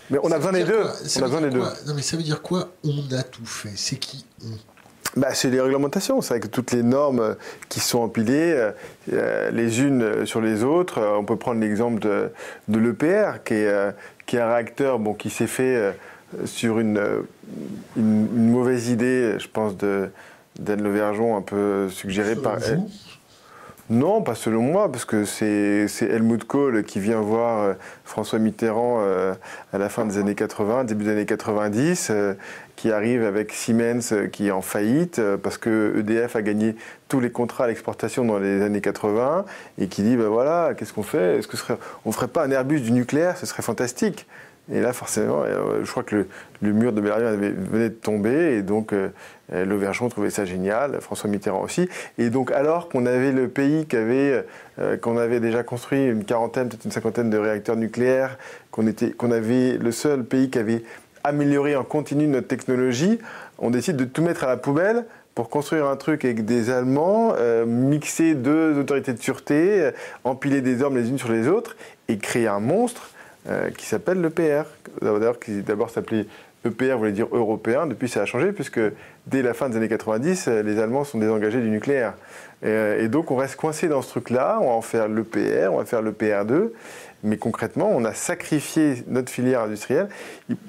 mais 0.09 0.17
on 0.23 0.31
a 0.31 0.37
besoin 0.37 0.53
des 0.53 0.63
deux. 0.63 0.83
On 0.83 1.19
a 1.19 1.25
besoin 1.25 1.41
des 1.41 1.49
deux. 1.49 1.59
Non, 1.59 1.93
mais 1.95 2.01
ça 2.01 2.15
veut 2.15 2.23
dire 2.23 2.41
quoi? 2.41 2.69
On 2.83 3.13
a 3.13 3.23
tout 3.23 3.45
fait. 3.45 3.73
C'est 3.75 3.97
qui 3.97 4.25
on? 4.43 4.49
Bah, 5.17 5.33
c'est 5.33 5.49
les 5.49 5.61
réglementations, 5.61 6.21
c'est 6.21 6.33
avec 6.33 6.51
toutes 6.51 6.73
les 6.73 6.83
normes 6.83 7.37
qui 7.69 7.79
sont 7.79 7.99
empilées 7.99 8.71
euh, 9.13 9.49
les 9.51 9.81
unes 9.81 10.25
sur 10.25 10.41
les 10.41 10.63
autres. 10.63 11.01
On 11.01 11.23
peut 11.23 11.37
prendre 11.37 11.61
l'exemple 11.61 11.99
de, 11.99 12.31
de 12.67 12.79
l'EPR, 12.79 13.41
qui 13.45 13.53
est, 13.53 13.93
qui 14.25 14.37
est 14.37 14.41
un 14.41 14.47
réacteur 14.47 14.99
bon, 14.99 15.13
qui 15.13 15.29
s'est 15.29 15.47
fait 15.47 15.75
euh, 15.75 15.91
sur 16.45 16.79
une, 16.79 17.01
une, 17.95 18.49
mauvaise 18.49 18.89
idée, 18.89 19.35
je 19.39 19.47
pense, 19.47 19.77
de 19.77 20.09
d'Anne 20.59 20.83
Levergeon, 20.83 21.35
un 21.35 21.41
peu 21.41 21.89
suggérée 21.89 22.37
par 22.37 22.63
elle. 22.63 22.81
Non, 23.89 24.23
pas 24.23 24.33
selon 24.33 24.63
moi, 24.63 24.91
parce 24.91 25.05
que 25.05 25.25
c'est 25.25 25.87
Helmut 26.01 26.43
Kohl 26.43 26.83
qui 26.83 26.99
vient 26.99 27.21
voir 27.21 27.61
euh, 27.61 27.73
François 28.03 28.39
Mitterrand 28.39 28.97
euh, 29.01 29.35
à 29.73 29.77
la 29.77 29.89
fin 29.89 30.05
des 30.05 30.17
années 30.17 30.33
80, 30.33 30.85
début 30.85 31.03
des 31.03 31.11
années 31.11 31.25
90, 31.27 32.07
euh, 32.09 32.33
qui 32.75 32.91
arrive 32.91 33.23
avec 33.23 33.51
Siemens 33.51 34.13
qui 34.31 34.47
est 34.47 34.51
en 34.51 34.61
faillite, 34.61 35.21
parce 35.41 35.57
que 35.57 35.95
EDF 35.97 36.35
a 36.35 36.41
gagné 36.41 36.75
tous 37.07 37.19
les 37.19 37.31
contrats 37.31 37.65
à 37.65 37.67
l'exportation 37.67 38.25
dans 38.25 38.39
les 38.39 38.61
années 38.61 38.81
80, 38.81 39.45
et 39.79 39.87
qui 39.87 40.03
dit, 40.03 40.17
ben 40.17 40.27
voilà, 40.27 40.73
qu'est-ce 40.77 40.93
qu'on 40.93 41.03
fait? 41.03 41.37
Est-ce 41.37 41.47
que 41.47 41.57
on 42.05 42.11
ferait 42.11 42.27
pas 42.27 42.43
un 42.43 42.51
Airbus 42.51 42.81
du 42.81 42.91
nucléaire? 42.91 43.37
Ce 43.37 43.45
serait 43.45 43.63
fantastique. 43.63 44.27
Et 44.71 44.81
là, 44.81 44.93
forcément, 44.93 45.43
je 45.83 45.89
crois 45.89 46.01
que 46.01 46.25
le, 46.61 46.73
mur 46.73 46.91
de 46.91 46.99
Berlin 46.99 47.35
venait 47.35 47.89
de 47.89 47.93
tomber, 47.93 48.55
et 48.55 48.61
donc 48.63 48.93
euh, 49.53 49.63
L'Auvergeon 49.63 50.09
trouvait 50.09 50.31
ça 50.31 50.43
génial, 50.43 50.99
François 51.01 51.29
Mitterrand 51.29 51.61
aussi. 51.61 51.87
Et 52.17 52.31
donc, 52.31 52.51
alors 52.51 52.89
qu'on 52.89 53.05
avait 53.05 53.31
le 53.31 53.47
pays 53.47 53.85
qui 53.85 53.95
avait, 53.95 54.43
euh, 54.79 54.97
qu'on 54.97 55.17
avait 55.17 55.39
déjà 55.39 55.61
construit 55.61 56.05
une 56.05 56.25
quarantaine, 56.25 56.67
peut-être 56.67 56.85
une 56.85 56.91
cinquantaine 56.91 57.29
de 57.29 57.37
réacteurs 57.37 57.75
nucléaires, 57.75 58.39
qu'on 58.71 58.87
était, 58.87 59.11
qu'on 59.11 59.31
avait 59.31 59.77
le 59.77 59.91
seul 59.91 60.23
pays 60.23 60.49
qui 60.49 60.57
avait 60.57 60.83
amélioré 61.25 61.75
en 61.75 61.83
continu 61.83 62.27
notre 62.27 62.47
technologie, 62.47 63.19
on 63.59 63.69
décide 63.69 63.97
de 63.97 64.05
tout 64.05 64.21
mettre 64.21 64.43
à 64.43 64.47
la 64.47 64.57
poubelle 64.57 65.05
pour 65.33 65.49
construire 65.49 65.87
un 65.87 65.97
truc 65.97 66.23
avec 66.23 66.45
des 66.45 66.69
Allemands, 66.69 67.33
euh, 67.37 67.65
mixer 67.65 68.35
deux 68.35 68.77
autorités 68.79 69.13
de 69.13 69.21
sûreté, 69.21 69.91
empiler 70.23 70.61
des 70.61 70.81
armes 70.81 70.97
les 70.97 71.09
unes 71.09 71.17
sur 71.17 71.31
les 71.31 71.47
autres 71.47 71.75
et 72.07 72.17
créer 72.17 72.47
un 72.47 72.59
monstre 72.59 73.09
qui 73.77 73.85
s'appelle 73.85 74.21
le 74.21 74.31
PR. 74.31 74.65
D'ailleurs, 75.03 75.37
qui 75.37 75.61
d'abord 75.61 75.91
s'appelait 75.91 76.25
EPR 76.65 76.97
voulait 76.97 77.11
dire 77.11 77.27
européen, 77.31 77.85
depuis 77.85 78.09
ça 78.09 78.23
a 78.23 78.25
changé, 78.25 78.51
puisque 78.51 78.79
dès 79.27 79.41
la 79.41 79.53
fin 79.53 79.69
des 79.69 79.77
années 79.77 79.87
90, 79.87 80.47
les 80.47 80.79
Allemands 80.79 81.03
sont 81.03 81.19
désengagés 81.19 81.61
du 81.61 81.69
nucléaire. 81.69 82.13
Et, 82.63 83.07
donc 83.07 83.31
on 83.31 83.35
reste 83.35 83.55
coincé 83.55 83.87
dans 83.87 84.01
ce 84.01 84.09
truc-là, 84.09 84.57
on 84.61 84.67
va 84.67 84.73
en 84.73 84.81
faire 84.81 85.07
l'EPR, 85.07 85.69
on 85.71 85.77
va 85.77 85.85
faire 85.85 86.01
le 86.01 86.11
PR2, 86.11 86.71
mais 87.25 87.37
concrètement, 87.37 87.89
on 87.91 88.05
a 88.05 88.13
sacrifié 88.13 89.03
notre 89.07 89.31
filière 89.31 89.61
industrielle. 89.61 90.07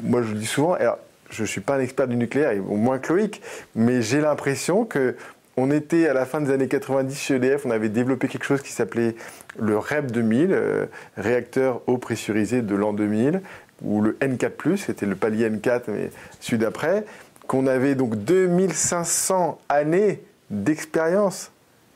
Moi, 0.03 0.23
je 0.23 0.33
le 0.33 0.39
dis 0.39 0.47
souvent, 0.47 0.75
alors, 0.75 0.99
je 1.31 1.43
ne 1.43 1.47
suis 1.47 1.61
pas 1.61 1.77
un 1.77 1.81
expert 1.81 2.09
du 2.09 2.17
nucléaire, 2.17 2.53
au 2.69 2.77
moins 2.77 2.99
Chloïc, 2.99 3.43
mais 3.75 4.03
j'ai 4.03 4.21
l'impression 4.21 4.85
que 4.85 5.17
on 5.59 5.71
était 5.71 6.07
à 6.07 6.13
la 6.13 6.27
fin 6.27 6.41
des 6.41 6.53
années 6.53 6.69
90 6.69 7.19
chez 7.19 7.37
EDF, 7.37 7.65
on 7.65 7.71
avait 7.71 7.89
développé 7.89 8.29
quelque 8.29 8.45
chose 8.45 8.61
qui 8.61 8.73
s'appelait 8.73 9.17
le 9.59 9.79
REP 9.79 10.11
2000, 10.13 10.53
euh, 10.53 10.87
réacteur 11.17 11.81
eau 11.87 11.97
pressurisé 11.97 12.61
de 12.61 12.75
l'an 12.75 12.93
2000, 12.93 13.41
ou 13.83 14.03
le 14.03 14.13
N4+, 14.21 14.77
c'était 14.77 15.07
le 15.07 15.17
palier 15.17 15.49
N4, 15.49 15.85
mais 15.89 16.11
celui 16.41 16.59
d'après, 16.59 17.05
qu'on 17.47 17.67
avait 17.67 17.95
donc 17.95 18.17
2500 18.17 19.59
années 19.71 20.21
d'expérience, 20.51 21.51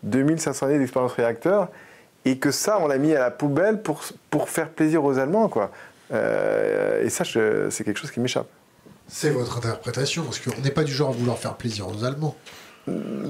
2500 0.05 0.67
années 0.67 0.79
d'expérience 0.79 1.12
réacteur, 1.12 1.69
et 2.24 2.38
que 2.38 2.50
ça, 2.50 2.78
on 2.80 2.86
l'a 2.86 2.98
mis 2.98 3.14
à 3.14 3.20
la 3.20 3.30
poubelle 3.30 3.82
pour, 3.82 4.02
pour 4.30 4.48
faire 4.48 4.70
plaisir 4.70 5.04
aux 5.04 5.18
Allemands, 5.18 5.48
quoi. 5.48 5.70
Euh, 6.12 7.04
et 7.04 7.10
ça, 7.10 7.24
c'est 7.24 7.84
quelque 7.84 7.98
chose 7.98 8.10
qui 8.10 8.20
m'échappe. 8.20 8.48
C'est 9.08 9.30
votre 9.30 9.58
interprétation, 9.58 10.24
parce 10.24 10.38
qu'on 10.38 10.60
n'est 10.60 10.70
pas 10.70 10.84
du 10.84 10.92
genre 10.92 11.10
à 11.10 11.12
vouloir 11.12 11.38
faire 11.38 11.54
plaisir 11.56 11.88
aux 11.88 12.04
Allemands. 12.04 12.36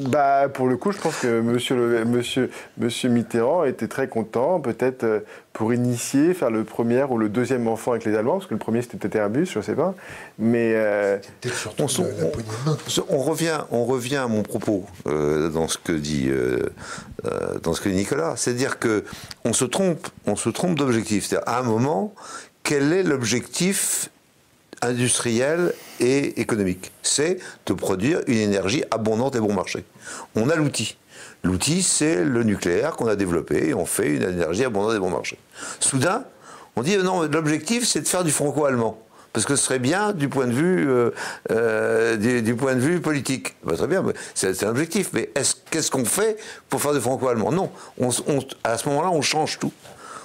Bah, 0.09 0.49
pour 0.49 0.69
le 0.69 0.76
coup, 0.76 0.93
je 0.93 0.99
pense 0.99 1.17
que 1.19 1.40
monsieur, 1.40 2.05
monsieur, 2.05 2.50
monsieur 2.79 3.09
Mitterrand 3.09 3.64
était 3.64 3.88
très 3.88 4.09
content, 4.09 4.61
peut-être 4.61 5.05
euh, 5.05 5.21
pour 5.52 5.75
initier, 5.75 6.35
faire 6.35 6.50
le 6.50 6.64
premier 6.64 7.05
ou 7.05 7.19
le 7.19 7.29
deuxième 7.29 7.69
enfant 7.69 7.93
avec 7.93 8.05
les 8.05 8.17
Allemands, 8.17 8.35
parce 8.35 8.47
que 8.47 8.55
le 8.55 8.61
premier 8.61 8.83
c'était 8.83 8.97
peut-être 8.97 9.17
Airbus, 9.17 9.47
je 9.47 9.59
ne 9.59 9.64
sais 9.64 9.75
pas. 9.75 9.95
Mais 10.38 10.73
euh, 10.75 11.19
on, 11.79 11.87
on, 13.09 13.19
revient, 13.19 13.59
on 13.71 13.85
revient 13.85 14.17
à 14.17 14.29
mon 14.29 14.43
propos 14.43 14.87
euh, 15.07 15.49
dans 15.49 15.69
ce 15.69 15.79
que 15.79 15.93
dit, 15.93 16.31
dans 17.62 17.75
ce 17.75 17.81
que 17.81 17.88
dit 17.88 17.97
Nicolas, 17.97 18.35
c'est-à-dire 18.37 18.79
que 18.79 19.05
on 19.45 19.52
se 19.52 19.64
trompe, 19.64 20.09
on 20.26 20.37
se 20.37 20.49
trompe 20.49 20.76
d'objectif. 20.76 21.26
C'est-à-dire 21.26 21.49
à 21.49 21.59
un 21.59 21.62
moment, 21.62 22.14
quel 22.62 22.93
est 22.93 23.02
l'objectif 23.02 24.11
industriel 24.83 25.75
et 25.99 26.41
économique. 26.41 26.93
C'est 27.03 27.39
de 27.67 27.73
produire 27.73 28.21
une 28.27 28.39
énergie 28.39 28.85
abondante 28.91 29.37
et 29.37 29.41
bon 29.41 29.53
marché. 29.53 29.85
On 30.35 30.49
a 30.49 30.57
l'outil. 30.57 30.97
L'outil, 31.43 31.83
c'est 31.83 32.23
le 32.25 32.43
nucléaire 32.43 32.97
qu'on 32.97 33.07
a 33.07 33.17
développé 33.17 33.69
et 33.69 33.75
on 33.75 33.87
fait 33.87 34.09
une 34.09 34.23
énergie 34.23 34.65
abondante 34.65 34.95
et 34.95 34.99
bon 34.99 35.11
marché. 35.11 35.39
Soudain, 35.81 36.25
on 36.77 36.83
dit 36.83 36.97
non, 36.99 37.23
l'objectif, 37.23 37.87
c'est 37.87 38.03
de 38.03 38.09
faire 38.09 38.25
du 38.25 38.31
franco-allemand. 38.31 39.03
Parce 39.33 39.47
que 39.47 39.55
ce 39.55 39.65
serait 39.65 39.79
bien 39.79 40.13
du 40.13 40.29
point 40.29 40.49
de 40.49 40.53
vue, 40.53 40.91
euh, 40.91 41.11
euh, 41.53 42.17
du, 42.17 42.57
point 42.57 42.75
de 42.75 42.81
vue 42.81 43.01
politique. 43.01 43.55
Bah, 43.63 43.77
très 43.77 43.87
bien, 43.87 44.05
c'est 44.35 44.65
un 44.65 44.71
objectif. 44.71 45.11
Mais 45.13 45.31
qu'est-ce 45.71 45.91
qu'on 45.91 46.05
fait 46.05 46.37
pour 46.69 46.83
faire 46.83 46.93
du 46.93 47.01
franco-allemand? 47.01 47.53
Non. 47.53 47.71
à 48.65 48.77
ce 48.77 48.89
moment-là, 48.89 49.11
on 49.11 49.23
change 49.23 49.61
tout 49.61 49.73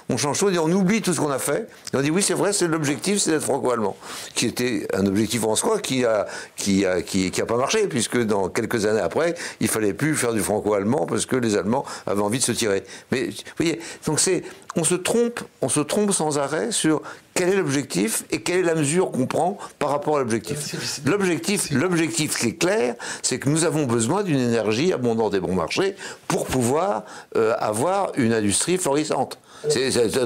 on 0.08 0.16
change 0.16 0.38
tout, 0.38 0.48
et 0.50 0.58
on 0.58 0.70
oublie 0.70 1.02
tout 1.02 1.12
ce 1.12 1.20
qu'on 1.20 1.30
a 1.30 1.38
fait, 1.38 1.68
et 1.92 1.96
on 1.96 2.00
dit 2.00 2.10
oui, 2.10 2.22
c'est 2.22 2.34
vrai, 2.34 2.52
c'est 2.52 2.68
l'objectif, 2.68 3.18
c'est 3.18 3.30
d'être 3.32 3.42
franco-allemand, 3.42 3.96
qui 4.34 4.46
était 4.46 4.86
un 4.94 5.06
objectif 5.06 5.44
en 5.44 5.56
soi 5.56 5.80
qui 5.80 6.04
a, 6.04 6.26
qui 6.56 6.86
a, 6.86 7.02
qui, 7.02 7.32
a 7.40 7.46
pas 7.46 7.56
marché, 7.56 7.86
puisque 7.88 8.22
dans 8.22 8.48
quelques 8.48 8.86
années 8.86 9.00
après, 9.00 9.34
il 9.60 9.68
fallait 9.68 9.94
plus 9.94 10.14
faire 10.14 10.32
du 10.32 10.40
franco-allemand 10.40 11.06
parce 11.06 11.26
que 11.26 11.36
les 11.36 11.56
Allemands 11.56 11.84
avaient 12.06 12.22
envie 12.22 12.38
de 12.38 12.44
se 12.44 12.52
tirer. 12.52 12.84
Mais 13.10 13.28
vous 13.28 13.34
voyez, 13.56 13.80
donc 14.06 14.20
c'est, 14.20 14.42
on 14.76 14.84
se 14.84 14.94
trompe, 14.94 15.40
on 15.62 15.68
se 15.68 15.80
trompe 15.80 16.12
sans 16.12 16.38
arrêt 16.38 16.70
sur 16.70 17.02
quel 17.34 17.50
est 17.50 17.56
l'objectif 17.56 18.24
et 18.30 18.42
quelle 18.42 18.60
est 18.60 18.62
la 18.62 18.74
mesure 18.74 19.10
qu'on 19.10 19.26
prend 19.26 19.58
par 19.78 19.90
rapport 19.90 20.16
à 20.16 20.20
l'objectif. 20.20 21.02
L'objectif, 21.04 21.70
l'objectif 21.70 22.38
qui 22.38 22.48
est 22.48 22.58
clair, 22.58 22.94
c'est 23.22 23.38
que 23.38 23.48
nous 23.48 23.64
avons 23.64 23.84
besoin 23.84 24.22
d'une 24.22 24.38
énergie 24.38 24.92
abondante 24.92 25.34
et 25.34 25.40
bon 25.40 25.54
marché 25.54 25.96
pour 26.28 26.46
pouvoir 26.46 27.04
euh, 27.36 27.54
avoir 27.58 28.12
une 28.16 28.32
industrie 28.32 28.78
florissante 28.78 29.38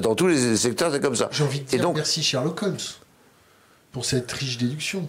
dans 0.01 0.15
tous 0.15 0.27
les 0.27 0.57
secteurs, 0.57 0.93
c'est 0.93 1.01
comme 1.01 1.17
ça. 1.17 1.29
J'ai 1.33 1.45
envie 1.45 1.61
de 1.61 1.65
dire 1.65 1.93
merci 1.93 2.23
Sherlock 2.23 2.63
Holmes 2.63 2.77
pour 3.93 4.05
cette 4.05 4.31
riche 4.33 4.59
déduction. 4.59 5.09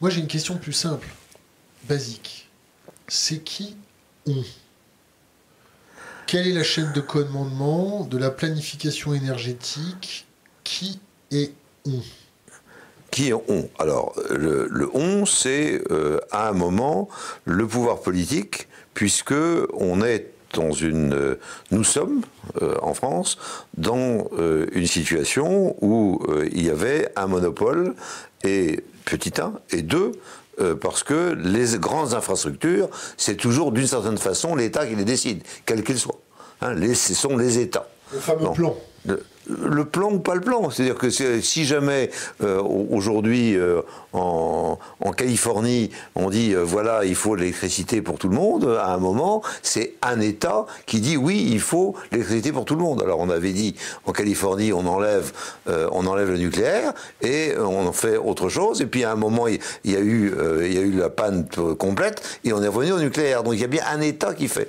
Moi, 0.00 0.10
j'ai 0.10 0.20
une 0.20 0.26
question 0.26 0.56
plus 0.56 0.72
simple, 0.72 1.08
basique. 1.84 2.48
C'est 3.08 3.38
qui 3.38 3.76
on? 4.26 4.42
Quelle 6.26 6.48
est 6.48 6.52
la 6.52 6.64
chaîne 6.64 6.92
de 6.92 7.00
commandement 7.00 8.04
de 8.04 8.18
la 8.18 8.30
planification 8.30 9.14
énergétique? 9.14 10.26
Qui 10.64 10.98
est 11.30 11.52
on? 11.86 12.02
Qui 13.12 13.28
est 13.28 13.32
on? 13.32 13.70
Alors, 13.78 14.12
le, 14.30 14.90
on, 14.92 15.24
c'est 15.24 15.80
euh, 15.92 16.18
à 16.32 16.48
un 16.48 16.52
moment 16.52 17.08
le 17.44 17.66
pouvoir 17.66 18.00
politique, 18.00 18.66
puisque 18.92 19.34
on 19.72 20.02
est 20.02 20.32
dans 20.56 20.72
une, 20.72 21.12
euh, 21.12 21.38
nous 21.70 21.84
sommes 21.84 22.22
euh, 22.60 22.74
en 22.82 22.94
France 22.94 23.38
dans 23.76 24.28
euh, 24.38 24.66
une 24.72 24.86
situation 24.86 25.76
où 25.80 26.20
il 26.50 26.64
y 26.64 26.70
avait 26.70 27.08
un 27.16 27.26
monopole 27.26 27.94
et 28.42 28.82
petit 29.04 29.40
1 29.40 29.52
et 29.70 29.82
2 29.82 30.12
parce 30.80 31.02
que 31.02 31.34
les 31.38 31.78
grandes 31.78 32.14
infrastructures, 32.14 32.88
c'est 33.18 33.36
toujours 33.36 33.72
d'une 33.72 33.86
certaine 33.86 34.16
façon 34.16 34.56
l'État 34.56 34.86
qui 34.86 34.96
les 34.96 35.04
décide, 35.04 35.42
quel 35.66 35.84
qu'il 35.84 35.98
soit. 35.98 36.18
Hein, 36.62 36.72
les, 36.72 36.94
ce 36.94 37.12
sont 37.12 37.36
les 37.36 37.58
États. 37.58 37.88
Le 38.12 38.20
fameux 38.20 38.52
plan 38.52 38.74
le 39.04 39.22
plan 39.84 40.12
ou 40.12 40.18
pas 40.18 40.34
le 40.34 40.40
plan. 40.40 40.70
C'est-à-dire 40.70 40.96
que 40.96 41.10
si 41.10 41.64
jamais 41.64 42.10
euh, 42.42 42.60
aujourd'hui 42.60 43.56
euh, 43.56 43.82
en, 44.12 44.78
Californie 45.16 45.90
on 46.14 46.28
dit 46.28 46.54
euh, 46.54 46.62
voilà 46.62 47.04
il 47.04 47.14
faut 47.14 47.34
l'électricité 47.36 48.02
pour 48.02 48.18
tout 48.18 48.28
le 48.28 48.36
monde, 48.36 48.78
à 48.80 48.92
un 48.92 48.98
moment 48.98 49.42
c'est 49.62 49.94
un 50.02 50.20
État 50.20 50.66
qui 50.84 51.00
dit 51.00 51.16
oui 51.16 51.48
il 51.50 51.60
faut 51.60 51.94
l'électricité 52.12 52.52
pour 52.52 52.64
tout 52.64 52.74
le 52.74 52.82
monde. 52.82 53.02
Alors 53.02 53.20
on 53.20 53.30
avait 53.30 53.52
dit 53.52 53.74
en 54.04 54.12
Californie 54.12 54.72
on 54.72 54.86
enlève 54.86 55.32
on 55.66 56.06
enlève 56.06 56.30
le 56.30 56.38
nucléaire 56.38 56.92
et 57.22 57.54
on 57.58 57.86
en 57.86 57.92
fait 57.92 58.16
autre 58.16 58.48
chose 58.48 58.80
et 58.82 58.86
puis 58.86 59.04
à 59.04 59.12
un 59.12 59.16
moment 59.16 59.46
il, 59.48 59.60
y 59.84 59.96
a 59.96 60.00
eu 60.00 60.32
il 60.62 60.72
y 60.72 60.78
a 60.78 60.82
eu 60.82 60.92
la 60.92 61.08
panne 61.08 61.46
complète 61.78 62.40
et 62.44 62.52
on 62.52 62.62
est 62.62 62.68
revenu 62.68 62.92
au 62.92 63.00
nucléaire. 63.00 63.42
Donc 63.42 63.54
il 63.54 63.60
y 63.60 63.64
a 63.64 63.68
bien 63.68 63.84
un 63.90 64.00
État 64.00 64.34
qui 64.34 64.48
fait. 64.48 64.68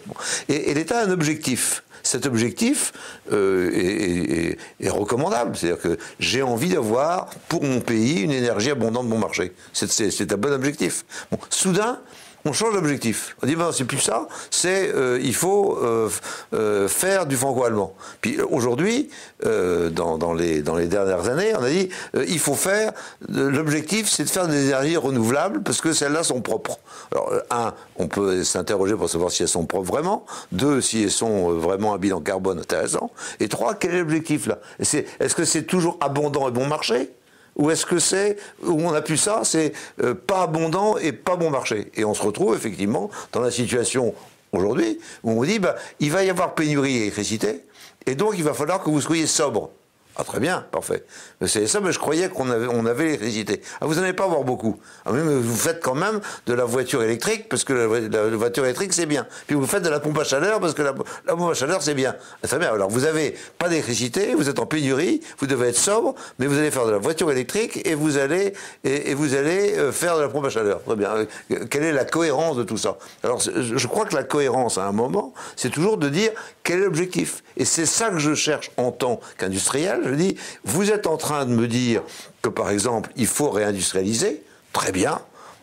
Et, 0.50 0.72
et 0.72 0.74
l'État 0.74 1.00
a 1.00 1.05
un 1.05 1.12
objectif 1.12 1.84
cet 2.07 2.25
objectif 2.25 2.93
euh, 3.31 4.57
est, 4.79 4.89
recommandable. 4.89 5.55
C'est-à-dire 5.55 5.81
que 5.81 5.97
j'ai 6.19 6.41
envie 6.41 6.69
d'avoir 6.69 7.27
pour 7.49 7.63
mon 7.63 7.81
pays 7.81 8.21
une 8.21 8.31
énergie 8.31 8.71
abondante 8.71 9.07
bon 9.07 9.17
marché. 9.17 9.53
C'est 9.73 10.31
un 10.31 10.37
bon 10.37 10.53
objectif. 10.53 11.05
Soudain, 11.49 11.99
on 12.48 12.54
change 12.54 12.74
d'objectif. 12.74 13.36
On 13.44 13.48
dit, 13.48 13.56
ben, 13.56 13.72
c'est 13.72 13.86
plus 13.86 14.00
ça, 14.00 14.27
c'est 14.50 14.94
euh, 14.94 15.20
il 15.22 15.36
faut 15.36 15.77
euh, 15.77 16.10
euh, 16.54 16.88
faire 16.88 17.25
du 17.25 17.36
franco-allemand. 17.36 17.94
Puis 18.22 18.39
aujourd'hui, 18.42 19.10
dans, 19.44 20.34
les, 20.34 20.62
dans 20.62 20.75
les 20.75 20.88
dernières 20.88 21.27
années, 21.30 21.54
on 21.56 21.63
a 21.63 21.70
dit, 21.70 21.89
il 22.27 22.39
faut 22.39 22.56
faire, 22.56 22.92
l'objectif 23.30 24.10
c'est 24.10 24.24
de 24.24 24.30
faire 24.30 24.48
des 24.48 24.66
énergies 24.66 24.98
renouvelables 24.98 25.62
parce 25.62 25.80
que 25.80 25.94
celles-là 25.94 26.24
sont 26.24 26.42
propres. 26.42 26.80
Alors, 27.12 27.32
un, 27.51 27.74
on 27.98 28.08
peut 28.08 28.44
s'interroger 28.44 28.96
pour 28.96 29.10
savoir 29.10 29.32
si 29.32 29.44
elles 29.44 29.50
sont 29.50 29.66
propres 29.66 29.86
vraiment. 29.86 30.25
Deux, 30.51 30.82
si 30.82 31.04
elles 31.04 31.12
sont 31.12 31.51
vraiment 31.51 31.94
un 31.94 31.98
bilan 31.98 32.22
carbone 32.22 32.60
intéressant. 32.60 33.12
Et 33.39 33.48
trois, 33.48 33.75
quel 33.75 33.94
est 33.94 34.00
l'objectif 34.00 34.48
là? 34.48 34.60
Est-ce 34.80 35.36
que 35.36 35.46
c'est 35.46 35.63
toujours 35.63 35.98
abondant 36.01 36.48
et 36.48 36.51
bon 36.51 36.66
marché? 36.66 37.12
Ou 37.57 37.71
est-ce 37.71 37.85
que 37.85 37.99
c'est, 37.99 38.37
où 38.63 38.81
on 38.81 38.93
a 38.93 39.01
pu 39.01 39.17
ça, 39.17 39.41
c'est 39.43 39.73
euh, 40.01 40.13
pas 40.13 40.43
abondant 40.43 40.97
et 40.97 41.11
pas 41.11 41.35
bon 41.35 41.49
marché 41.49 41.91
Et 41.95 42.05
on 42.05 42.13
se 42.13 42.21
retrouve 42.21 42.55
effectivement 42.55 43.09
dans 43.33 43.41
la 43.41 43.51
situation 43.51 44.13
aujourd'hui 44.51 44.99
où 45.23 45.31
on 45.31 45.43
dit, 45.43 45.59
bah, 45.59 45.75
il 45.99 46.11
va 46.11 46.23
y 46.23 46.29
avoir 46.29 46.55
pénurie 46.55 46.99
d'électricité, 46.99 47.63
et 48.05 48.15
donc 48.15 48.35
il 48.37 48.43
va 48.43 48.53
falloir 48.53 48.81
que 48.81 48.89
vous 48.89 49.01
soyez 49.01 49.27
sobre. 49.27 49.71
Ah, 50.19 50.24
très 50.24 50.39
bien, 50.39 50.65
parfait. 50.71 51.03
C'est 51.45 51.67
ça, 51.67 51.79
mais 51.79 51.91
je 51.91 52.00
croyais 52.00 52.27
qu'on 52.29 52.50
avait, 52.50 52.65
on 52.65 52.81
l'électricité. 52.81 53.62
Ah, 53.79 53.86
vous 53.86 53.93
n'en 53.95 54.01
allez 54.01 54.13
pas 54.13 54.24
avoir 54.24 54.43
beaucoup. 54.43 54.79
Ah, 55.05 55.12
mais 55.13 55.21
vous 55.21 55.55
faites 55.55 55.79
quand 55.79 55.93
même 55.93 56.19
de 56.47 56.53
la 56.53 56.65
voiture 56.65 57.03
électrique, 57.03 57.47
parce 57.50 57.63
que 57.63 57.74
la, 57.74 58.36
voiture 58.36 58.65
électrique, 58.65 58.93
c'est 58.93 59.05
bien. 59.05 59.27
Puis 59.45 59.55
vous 59.55 59.67
faites 59.67 59.83
de 59.83 59.89
la 59.89 60.00
pompe 60.00 60.17
à 60.17 60.24
chaleur, 60.24 60.59
parce 60.59 60.74
que 60.74 60.81
la, 60.81 60.93
pompe 60.93 61.51
à 61.51 61.53
chaleur, 61.53 61.83
c'est 61.83 61.93
bien. 61.93 62.15
Ah, 62.41 62.47
très 62.47 62.57
bien. 62.57 62.74
Alors, 62.74 62.89
vous 62.89 63.01
n'avez 63.01 63.36
pas 63.59 63.69
d'électricité, 63.69 64.33
vous 64.33 64.50
êtes 64.50 64.57
en 64.57 64.65
pénurie, 64.65 65.21
vous 65.38 65.45
devez 65.45 65.67
être 65.67 65.77
sobre, 65.77 66.15
mais 66.39 66.47
vous 66.47 66.57
allez 66.57 66.71
faire 66.71 66.88
de 66.88 66.91
la 66.91 66.97
voiture 66.97 67.31
électrique 67.31 67.86
et 67.86 67.93
vous 67.93 68.17
allez, 68.17 68.53
et, 68.83 69.13
vous 69.13 69.36
allez 69.36 69.77
euh, 69.77 69.91
faire 69.91 70.17
de 70.17 70.24
la 70.24 70.29
pompe 70.29 70.45
à 70.45 70.50
chaleur. 70.50 70.81
Très 70.81 70.95
bien. 70.95 71.12
Euh, 71.51 71.65
quelle 71.69 71.83
est 71.83 71.93
la 71.93 72.05
cohérence 72.05 72.57
de 72.57 72.63
tout 72.63 72.77
ça? 72.77 72.97
Alors, 73.24 73.39
je 73.39 73.88
crois 73.88 74.05
que 74.05 74.15
la 74.15 74.24
cohérence, 74.24 74.79
à 74.79 74.88
un 74.88 74.93
moment, 74.93 75.36
c'est 75.55 75.69
toujours 75.69 75.97
de 75.97 76.09
dire 76.09 76.31
quel 76.63 76.79
est 76.79 76.86
l'objectif. 76.86 77.43
Et 77.57 77.65
c'est 77.65 77.85
ça 77.85 78.09
que 78.09 78.19
je 78.19 78.35
cherche 78.35 78.71
en 78.77 78.91
tant 78.91 79.19
qu'industriel 79.37 80.01
je 80.05 80.13
dis, 80.13 80.37
vous 80.63 80.91
êtes 80.91 81.07
en 81.07 81.17
train 81.17 81.45
de 81.45 81.51
me 81.51 81.67
dire 81.67 82.03
que, 82.41 82.49
par 82.49 82.69
exemple, 82.69 83.09
il 83.15 83.27
faut 83.27 83.49
réindustrialiser. 83.49 84.43
Très 84.73 84.91
bien. 84.91 85.19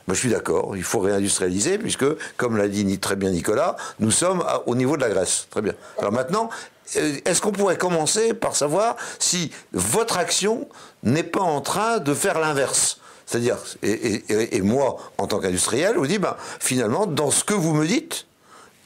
Je 0.09 0.15
suis 0.15 0.29
d'accord, 0.29 0.77
il 0.77 0.83
faut 0.83 0.99
réindustrialiser, 0.99 1.79
puisque, 1.79 2.05
comme 2.37 2.59
l'a 2.59 2.69
dit 2.69 2.99
très 2.99 3.17
bien 3.17 3.31
Nicolas, 3.31 3.77
nous 4.01 4.11
sommes 4.11 4.45
au 4.67 4.75
niveau 4.75 4.97
de 4.97 5.03
la 5.03 5.09
Grèce. 5.09 5.47
Très 5.51 5.63
bien. 5.63 5.73
Alors 5.99 6.13
maintenant, 6.13 6.51
euh, 6.97 7.17
est-ce 7.25 7.41
qu'on 7.41 7.53
pourrait 7.53 7.79
commencer 7.79 8.35
par 8.35 8.55
savoir 8.55 8.97
si 9.19 9.51
votre 9.73 10.19
action 10.19 10.69
n'est 11.05 11.23
pas 11.23 11.41
en 11.41 11.63
train 11.63 12.01
de 12.01 12.13
faire 12.13 12.39
l'inverse? 12.39 12.99
C'est-à-dire, 13.25 13.57
et, 13.83 14.61
moi, 14.61 14.99
en 15.17 15.27
tant 15.27 15.39
qu'industriel, 15.39 15.95
je 15.95 15.99
vous 15.99 16.07
dis, 16.07 16.19
ben, 16.19 16.37
finalement, 16.61 17.07
dans 17.07 17.31
ce 17.31 17.43
que 17.43 17.55
vous 17.55 17.73
me 17.73 17.87
dites, 17.87 18.27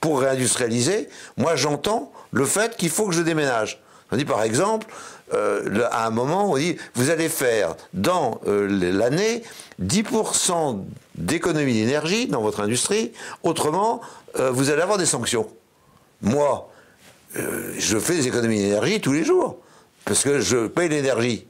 pour 0.00 0.20
réindustrialiser, 0.20 1.08
moi 1.36 1.56
j'entends 1.56 2.12
le 2.32 2.44
fait 2.44 2.76
qu'il 2.76 2.90
faut 2.90 3.06
que 3.06 3.14
je 3.14 3.22
déménage. 3.22 3.80
On 4.10 4.16
dit 4.16 4.24
par 4.24 4.42
exemple, 4.42 4.86
euh, 5.34 5.86
à 5.90 6.06
un 6.06 6.10
moment, 6.10 6.50
on 6.50 6.56
dit, 6.56 6.76
vous 6.94 7.10
allez 7.10 7.28
faire 7.28 7.76
dans 7.92 8.40
euh, 8.46 8.66
l'année 8.92 9.42
10% 9.82 10.82
d'économie 11.16 11.74
d'énergie 11.74 12.26
dans 12.26 12.40
votre 12.40 12.60
industrie, 12.60 13.12
autrement, 13.42 14.00
euh, 14.38 14.50
vous 14.50 14.70
allez 14.70 14.82
avoir 14.82 14.98
des 14.98 15.06
sanctions. 15.06 15.48
Moi, 16.22 16.70
je 17.34 17.98
fais 17.98 18.14
des 18.14 18.26
économies 18.26 18.58
d'énergie 18.58 19.00
tous 19.00 19.12
les 19.12 19.22
jours, 19.22 19.58
parce 20.04 20.24
que 20.24 20.40
je 20.40 20.66
paye 20.66 20.88
l'énergie. 20.88 21.46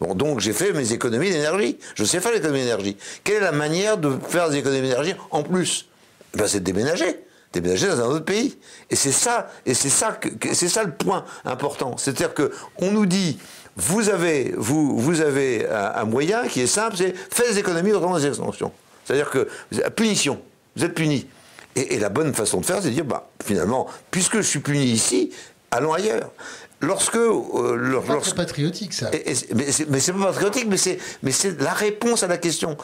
Bon, 0.00 0.14
donc 0.14 0.40
j'ai 0.40 0.52
fait 0.52 0.72
mes 0.72 0.92
économies 0.92 1.30
d'énergie. 1.30 1.78
Je 1.94 2.04
sais 2.04 2.20
faire 2.20 2.32
l'économie 2.32 2.60
d'énergie. 2.60 2.96
Quelle 3.22 3.36
est 3.36 3.40
la 3.40 3.52
manière 3.52 3.96
de 3.96 4.18
faire 4.28 4.50
des 4.50 4.58
économies 4.58 4.82
d'énergie 4.82 5.14
en 5.30 5.42
plus? 5.42 5.86
Ben, 6.34 6.46
C'est 6.46 6.60
de 6.60 6.64
déménager 6.64 7.20
déménager 7.52 7.88
dans 7.88 8.00
un 8.00 8.06
autre 8.06 8.24
pays. 8.24 8.56
Et 8.90 8.96
c'est 8.96 9.12
ça, 9.12 9.48
et 9.66 9.74
c'est 9.74 9.88
ça, 9.88 10.18
c'est 10.52 10.68
ça 10.68 10.84
le 10.84 10.92
point 10.92 11.24
important. 11.44 11.96
C'est-à-dire 11.96 12.34
que 12.34 12.52
on 12.78 12.90
nous 12.92 13.06
dit, 13.06 13.38
vous 13.76 14.08
avez, 14.08 14.52
vous, 14.56 14.98
vous 14.98 15.20
avez 15.20 15.68
un, 15.68 16.04
moyen 16.04 16.46
qui 16.46 16.60
est 16.60 16.66
simple, 16.66 16.96
c'est 16.96 17.14
faites 17.16 17.52
des 17.52 17.58
économies 17.58 17.92
dans 17.92 18.16
des 18.16 18.26
extensions. 18.26 18.72
C'est-à-dire 19.04 19.30
que 19.30 19.48
punition, 19.90 20.40
vous 20.76 20.84
êtes 20.84 20.94
puni. 20.94 21.26
Et, 21.76 21.98
la 21.98 22.08
bonne 22.08 22.34
façon 22.34 22.60
de 22.60 22.66
faire, 22.66 22.82
c'est 22.82 22.88
de 22.88 22.94
dire, 22.94 23.04
bah, 23.04 23.30
finalement, 23.44 23.86
puisque 24.10 24.36
je 24.36 24.42
suis 24.42 24.58
puni 24.58 24.84
ici, 24.84 25.30
allons 25.70 25.92
ailleurs 25.92 26.30
lorsque. 26.80 27.16
Euh, 27.16 28.00
c'est 28.22 28.34
patriotique, 28.34 28.92
ça. 28.92 29.10
mais 29.88 30.00
c'est 30.00 30.12
pas 30.12 30.26
patriotique, 30.26 30.66
mais 30.68 30.76
c'est, 30.76 30.98
mais 31.22 31.32
c'est 31.32 31.60
la 31.60 31.72
réponse 31.72 32.22
à 32.22 32.26
la 32.26 32.38
question. 32.38 32.76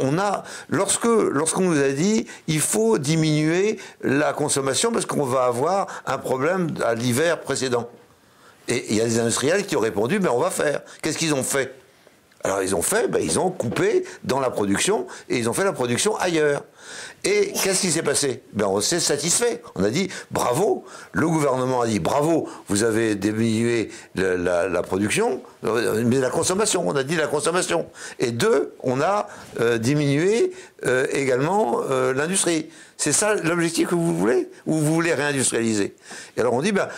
on 0.00 0.18
a, 0.18 0.44
lorsque, 0.68 1.04
lorsqu'on 1.04 1.62
nous 1.62 1.80
a 1.80 1.90
dit, 1.90 2.26
il 2.46 2.60
faut 2.60 2.98
diminuer 2.98 3.78
la 4.02 4.32
consommation 4.32 4.92
parce 4.92 5.06
qu'on 5.06 5.24
va 5.24 5.44
avoir 5.44 5.86
un 6.06 6.18
problème 6.18 6.68
à 6.84 6.94
l'hiver 6.94 7.40
précédent. 7.40 7.88
Et 8.68 8.84
il 8.90 8.96
y 8.96 9.00
a 9.00 9.04
des 9.04 9.18
industriels 9.18 9.66
qui 9.66 9.76
ont 9.76 9.80
répondu, 9.80 10.20
mais 10.20 10.28
on 10.28 10.38
va 10.38 10.50
faire. 10.50 10.82
Qu'est-ce 11.02 11.16
qu'ils 11.16 11.34
ont 11.34 11.42
fait? 11.42 11.74
Alors 12.44 12.62
ils 12.62 12.74
ont 12.74 12.82
fait, 12.82 13.08
ben, 13.08 13.20
ils 13.22 13.38
ont 13.38 13.50
coupé 13.50 14.04
dans 14.22 14.38
la 14.38 14.50
production 14.50 15.06
et 15.28 15.38
ils 15.38 15.48
ont 15.50 15.52
fait 15.52 15.64
la 15.64 15.72
production 15.72 16.16
ailleurs. 16.16 16.64
Et 17.24 17.52
qu'est-ce 17.52 17.80
qui 17.80 17.90
s'est 17.90 18.02
passé? 18.02 18.42
Ben, 18.52 18.66
On 18.66 18.80
s'est 18.80 19.00
satisfait. 19.00 19.60
On 19.74 19.82
a 19.82 19.90
dit 19.90 20.08
bravo. 20.30 20.84
Le 21.12 21.28
gouvernement 21.28 21.80
a 21.80 21.86
dit 21.86 21.98
bravo, 21.98 22.48
vous 22.68 22.84
avez 22.84 23.16
diminué 23.16 23.90
la, 24.14 24.82
production, 24.82 25.42
mais 25.62 26.20
la 26.20 26.30
consommation. 26.30 26.86
On 26.86 26.94
a 26.94 27.02
dit 27.02 27.16
la 27.16 27.26
consommation. 27.26 27.86
Et 28.20 28.30
deux, 28.30 28.74
on 28.84 29.00
a 29.00 29.26
euh, 29.60 29.78
diminué 29.78 30.52
euh, 30.86 31.06
également 31.12 31.80
euh, 31.90 32.12
l'industrie. 32.14 32.68
C'est 32.96 33.12
ça 33.12 33.34
l'objectif 33.34 33.88
que 33.88 33.94
vous 33.96 34.16
voulez? 34.16 34.48
Ou 34.66 34.74
vous 34.78 34.94
voulez 34.94 35.12
réindustrialiser? 35.12 35.96
Et 36.36 36.40
alors 36.40 36.54
on 36.54 36.62
dit 36.62 36.72
ben, 36.72 36.88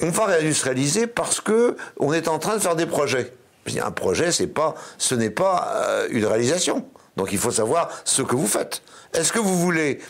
on 0.00 0.10
va 0.10 0.26
réindustrialiser 0.26 1.08
parce 1.08 1.40
que 1.40 1.76
on 1.98 2.12
est 2.12 2.28
en 2.28 2.38
train 2.38 2.54
de 2.54 2.60
faire 2.60 2.76
des 2.76 2.86
projets. 2.86 3.32
Un 3.80 3.90
projet, 3.90 4.32
c'est 4.32 4.46
pas, 4.46 4.74
ce 4.98 5.14
n'est 5.14 5.30
pas 5.30 5.72
euh, 5.76 6.08
une 6.10 6.24
réalisation. 6.24 6.86
Donc 7.16 7.32
il 7.32 7.38
faut 7.38 7.50
savoir 7.50 7.90
ce 8.04 8.22
que 8.22 8.36
vous 8.36 8.46
faites. 8.46 8.82
Est-ce 9.12 9.32
que 9.32 9.38
vous 9.38 9.58
voulez 9.58 10.00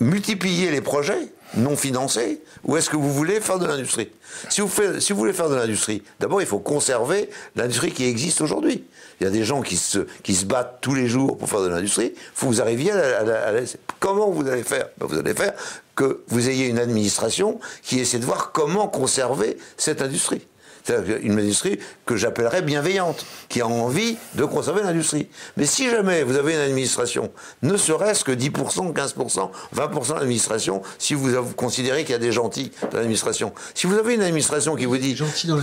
multiplier 0.00 0.70
les 0.70 0.80
projets 0.80 1.28
non 1.56 1.76
financés 1.76 2.42
ou 2.64 2.76
est-ce 2.76 2.90
que 2.90 2.96
vous 2.96 3.12
voulez 3.12 3.40
faire 3.40 3.58
de 3.58 3.66
l'industrie? 3.66 4.10
Si 4.48 4.60
vous, 4.60 4.68
voulez 5.16 5.32
faire 5.32 5.48
de 5.48 5.54
l'industrie, 5.54 6.02
d'abord 6.18 6.40
il 6.40 6.46
faut 6.46 6.58
conserver 6.58 7.30
l'industrie 7.56 7.92
qui 7.92 8.04
existe 8.04 8.40
aujourd'hui. 8.40 8.84
Il 9.20 9.24
y 9.24 9.26
a 9.26 9.30
des 9.30 9.44
gens 9.44 9.60
qui 9.60 9.76
se, 9.76 10.00
qui 10.22 10.34
se 10.34 10.46
battent 10.46 10.78
tous 10.80 10.94
les 10.94 11.08
jours 11.08 11.36
pour 11.36 11.48
faire 11.48 11.60
de 11.60 11.68
l'industrie. 11.68 12.12
Il 12.14 12.20
faut 12.34 12.46
que 12.46 12.52
vous 12.52 12.60
arriviez 12.60 12.92
à 12.92 13.22
la, 13.22 13.60
Comment 13.98 14.30
vous 14.30 14.48
allez 14.48 14.62
faire? 14.62 14.88
Ben, 14.98 15.06
Vous 15.06 15.18
allez 15.18 15.34
faire 15.34 15.52
que 15.94 16.22
vous 16.28 16.48
ayez 16.48 16.66
une 16.66 16.78
administration 16.78 17.60
qui 17.82 18.00
essaie 18.00 18.18
de 18.18 18.24
voir 18.24 18.52
comment 18.52 18.88
conserver 18.88 19.58
cette 19.76 20.00
industrie. 20.00 20.46
C'est 20.84 21.20
une 21.22 21.38
industrie 21.38 21.78
que 22.06 22.16
j'appellerais 22.16 22.62
bienveillante, 22.62 23.24
qui 23.48 23.60
a 23.60 23.66
envie 23.66 24.16
de 24.34 24.44
conserver 24.44 24.82
l'industrie. 24.82 25.28
Mais 25.56 25.66
si 25.66 25.88
jamais 25.88 26.22
vous 26.22 26.36
avez 26.36 26.54
une 26.54 26.60
administration, 26.60 27.30
ne 27.62 27.76
serait-ce 27.76 28.24
que 28.24 28.32
10%, 28.32 28.92
15%, 28.92 29.50
20% 29.76 30.14
d'administration, 30.14 30.82
si 30.98 31.14
vous, 31.14 31.30
considérez 31.56 32.04
qu'il 32.04 32.12
y 32.12 32.16
a 32.16 32.18
des 32.18 32.32
gentils 32.32 32.72
dans 32.90 32.98
l'administration, 32.98 33.52
si 33.74 33.86
vous 33.86 33.96
avez 33.96 34.14
une 34.14 34.22
administration 34.22 34.76
qui 34.76 34.86
vous 34.86 34.96
dit... 34.96 35.16
Gentils 35.16 35.46
dans 35.46 35.60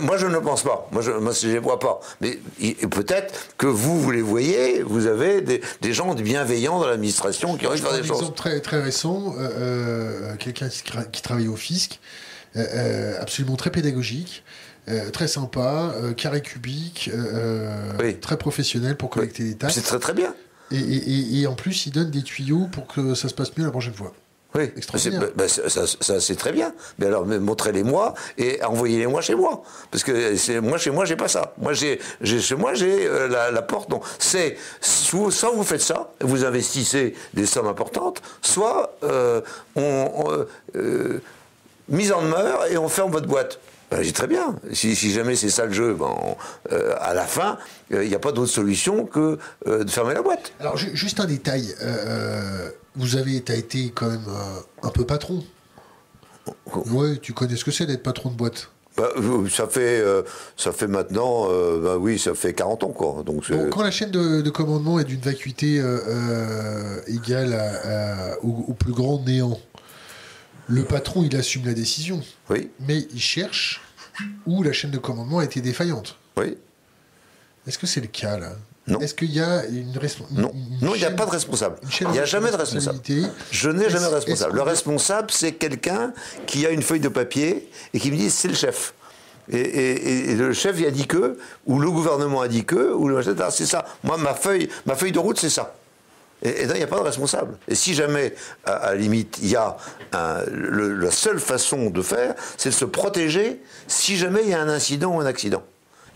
moi, 0.00 0.16
je 0.16 0.26
ne 0.26 0.32
le 0.32 0.40
pense 0.40 0.62
pas. 0.62 0.88
Moi, 0.92 1.02
je 1.02 1.10
ne 1.10 1.52
les 1.52 1.58
vois 1.58 1.78
pas. 1.78 2.00
Mais 2.20 2.38
peut-être 2.90 3.34
que 3.56 3.66
vous, 3.66 4.00
vous 4.00 4.10
les 4.10 4.22
voyez, 4.22 4.82
vous 4.82 5.06
avez 5.06 5.40
des, 5.40 5.92
gens 5.92 6.14
bienveillants 6.14 6.78
dans 6.78 6.86
l'administration 6.86 7.56
qui 7.56 7.66
ont 7.66 7.70
envie 7.70 7.80
de 7.80 7.86
faire 7.86 7.96
des 7.96 8.06
choses. 8.06 8.10
Un 8.10 8.14
exemple 8.20 8.36
très, 8.36 8.60
très 8.60 8.80
récent, 8.82 9.34
euh, 9.38 9.48
euh, 9.58 10.36
quelqu'un 10.36 10.68
qui 11.10 11.22
travaille 11.22 11.48
au 11.48 11.56
fisc, 11.56 12.00
absolument 12.54 13.56
très 13.56 13.70
pédagogique. 13.70 14.44
Euh, 14.88 15.10
très 15.10 15.28
sympa, 15.28 15.94
carré 16.16 16.42
cubique, 16.42 17.10
très 18.20 18.36
professionnel 18.36 18.96
pour 18.96 19.10
collecter 19.10 19.44
les 19.44 19.54
tâches. 19.54 19.74
C'est 19.74 19.82
très 19.82 19.98
très 19.98 20.14
bien. 20.14 20.34
Et, 20.72 21.46
en 21.46 21.54
plus, 21.54 21.86
il 21.86 21.92
donne 21.92 22.10
des 22.10 22.22
tuyaux 22.22 22.68
pour 22.70 22.86
que 22.86 23.14
ça 23.14 23.28
se 23.28 23.34
passe 23.34 23.56
mieux 23.56 23.64
la 23.64 23.70
prochaine 23.70 23.94
fois. 23.94 24.12
Oui, 24.52 24.68
bah, 24.92 25.26
bah, 25.36 25.48
ça, 25.48 26.20
c'est 26.20 26.34
très 26.34 26.50
bien. 26.50 26.72
Mais 26.98 27.06
alors, 27.06 27.24
montrez-les-moi 27.24 28.14
et 28.36 28.60
envoyez-les-moi 28.64 29.20
chez 29.20 29.36
moi. 29.36 29.62
Parce 29.92 30.02
que 30.02 30.58
moi, 30.58 30.76
chez 30.76 30.90
moi, 30.90 31.04
j'ai 31.04 31.14
pas 31.14 31.28
ça. 31.28 31.54
Moi, 31.58 31.72
j'ai, 31.72 32.00
chez 32.24 32.56
moi, 32.56 32.74
j'ai 32.74 33.08
la, 33.28 33.62
porte. 33.62 33.90
Donc, 33.90 34.02
c'est 34.18 34.56
soit 34.80 35.50
vous 35.50 35.62
faites 35.62 35.82
ça, 35.82 36.12
vous 36.20 36.44
investissez 36.44 37.14
des 37.32 37.46
sommes 37.46 37.68
importantes, 37.68 38.22
soit 38.42 38.96
on 39.76 40.46
mise 41.90 42.12
en 42.12 42.22
demeure 42.22 42.66
et 42.70 42.78
on 42.78 42.88
ferme 42.88 43.10
votre 43.10 43.26
boîte. 43.28 43.58
Ben, 43.90 44.02
j'ai 44.02 44.12
très 44.12 44.28
bien. 44.28 44.54
Si, 44.72 44.94
jamais 44.94 45.34
c'est 45.34 45.50
ça 45.50 45.66
le 45.66 45.72
jeu, 45.72 45.94
ben, 45.94 46.14
euh, 46.70 46.94
à 47.00 47.12
la 47.12 47.24
fin, 47.24 47.58
il 47.90 47.96
euh, 47.96 48.06
n'y 48.06 48.14
a 48.14 48.20
pas 48.20 48.30
d'autre 48.32 48.52
solution 48.52 49.04
que 49.04 49.36
euh, 49.66 49.82
de 49.84 49.90
fermer 49.90 50.14
la 50.14 50.22
boîte. 50.22 50.52
Alors, 50.60 50.76
juste 50.76 51.18
un 51.20 51.24
détail. 51.26 51.74
vous 52.94 53.16
avez 53.16 53.36
été 53.36 53.90
quand 53.94 54.08
même 54.08 54.26
un 54.82 54.90
peu 54.90 55.04
patron. 55.04 55.42
Ouais, 56.92 57.16
tu 57.20 57.32
connais 57.32 57.56
ce 57.56 57.64
que 57.64 57.70
c'est 57.70 57.86
d'être 57.86 58.02
patron 58.02 58.30
de 58.30 58.36
boîte? 58.36 58.70
Bah, 58.96 59.08
ça 59.50 59.66
fait, 59.68 60.00
euh, 60.00 60.22
ça 60.56 60.72
fait 60.72 60.88
maintenant, 60.88 61.46
euh, 61.50 61.80
bah 61.80 61.96
oui, 61.96 62.18
ça 62.18 62.34
fait 62.34 62.52
40 62.54 62.84
ans, 62.84 62.88
quoi. 62.88 63.22
Donc, 63.24 63.48
Bon, 63.50 63.70
quand 63.70 63.82
la 63.82 63.90
chaîne 63.90 64.10
de, 64.10 64.40
de 64.40 64.50
commandement 64.50 64.98
est 64.98 65.04
d'une 65.04 65.20
vacuité 65.20 65.78
euh, 65.80 67.00
égale 67.06 67.54
à- 67.54 68.32
à- 68.32 68.38
au, 68.42 68.64
au 68.68 68.72
plus 68.74 68.92
grand 68.92 69.24
néant, 69.24 69.58
le 70.70 70.84
patron, 70.84 71.22
il 71.24 71.34
assume 71.36 71.66
la 71.66 71.74
décision, 71.74 72.22
oui, 72.48 72.70
mais 72.80 73.06
il 73.12 73.20
cherche 73.20 73.80
où 74.46 74.62
la 74.62 74.72
chaîne 74.72 74.90
de 74.90 74.98
commandement 74.98 75.38
a 75.40 75.44
été 75.44 75.60
défaillante. 75.60 76.16
oui. 76.36 76.56
Est-ce 77.66 77.78
que 77.78 77.86
c'est 77.86 78.00
le 78.00 78.06
cas, 78.06 78.38
là? 78.38 78.52
Non. 78.86 78.98
Est-ce 79.00 79.14
qu'il 79.14 79.30
y 79.30 79.38
a 79.40 79.64
une 79.66 79.96
responsabilité 79.98 80.42
Non, 80.42 80.52
non, 80.80 80.94
il 80.94 80.98
n'y 80.98 81.04
a 81.04 81.10
pas 81.10 81.26
de 81.26 81.30
responsable. 81.30 81.76
Il 82.00 82.08
n'y 82.08 82.18
a 82.18 82.24
jamais 82.24 82.50
de 82.50 82.56
responsable. 82.56 82.98
Je 83.50 83.68
n'ai 83.70 83.90
jamais 83.90 84.06
de 84.08 84.14
responsable. 84.14 84.54
Le 84.56 84.62
responsable, 84.62 85.30
c'est 85.30 85.52
quelqu'un 85.52 86.12
qui 86.46 86.64
a 86.66 86.70
une 86.70 86.80
feuille 86.82 87.00
de 87.00 87.08
papier 87.08 87.68
et 87.92 88.00
qui 88.00 88.10
me 88.10 88.16
dit 88.16 88.30
c'est 88.30 88.48
le 88.48 88.54
chef. 88.54 88.94
Et, 89.50 89.58
et- 89.60 90.30
et 90.30 90.34
le 90.36 90.52
chef 90.54 90.76
il 90.80 90.86
a 90.86 90.90
dit 90.90 91.06
que, 91.06 91.38
ou 91.66 91.78
le 91.78 91.90
gouvernement 91.90 92.40
a 92.40 92.48
dit 92.48 92.64
que, 92.64 92.92
ou 92.94 93.08
le 93.08 93.22
c'est 93.50 93.66
ça. 93.66 93.84
Moi, 94.02 94.16
ma 94.16 94.32
feuille, 94.34 94.68
ma 94.86 94.94
feuille 94.96 95.12
de 95.12 95.18
route, 95.18 95.38
c'est 95.38 95.50
ça. 95.50 95.74
Et, 96.42 96.62
et 96.62 96.66
là, 96.66 96.74
il 96.74 96.78
n'y 96.78 96.84
a 96.84 96.86
pas 96.86 96.96
de 96.98 97.02
responsable. 97.04 97.58
Et 97.68 97.74
si 97.74 97.94
jamais, 97.94 98.34
à, 98.64 98.72
à 98.72 98.90
la 98.92 98.96
limite, 98.96 99.38
il 99.42 99.48
y 99.50 99.56
a 99.56 99.76
un- 100.12 100.44
le- 100.50 100.94
la 100.94 101.10
seule 101.10 101.38
façon 101.40 101.90
de 101.90 102.02
faire, 102.02 102.34
c'est 102.56 102.70
de 102.70 102.74
se 102.74 102.84
protéger 102.84 103.60
si 103.86 104.16
jamais 104.16 104.40
il 104.44 104.50
y 104.50 104.54
a 104.54 104.60
un 104.60 104.68
incident 104.68 105.14
ou 105.16 105.20
un 105.20 105.26
accident. 105.26 105.62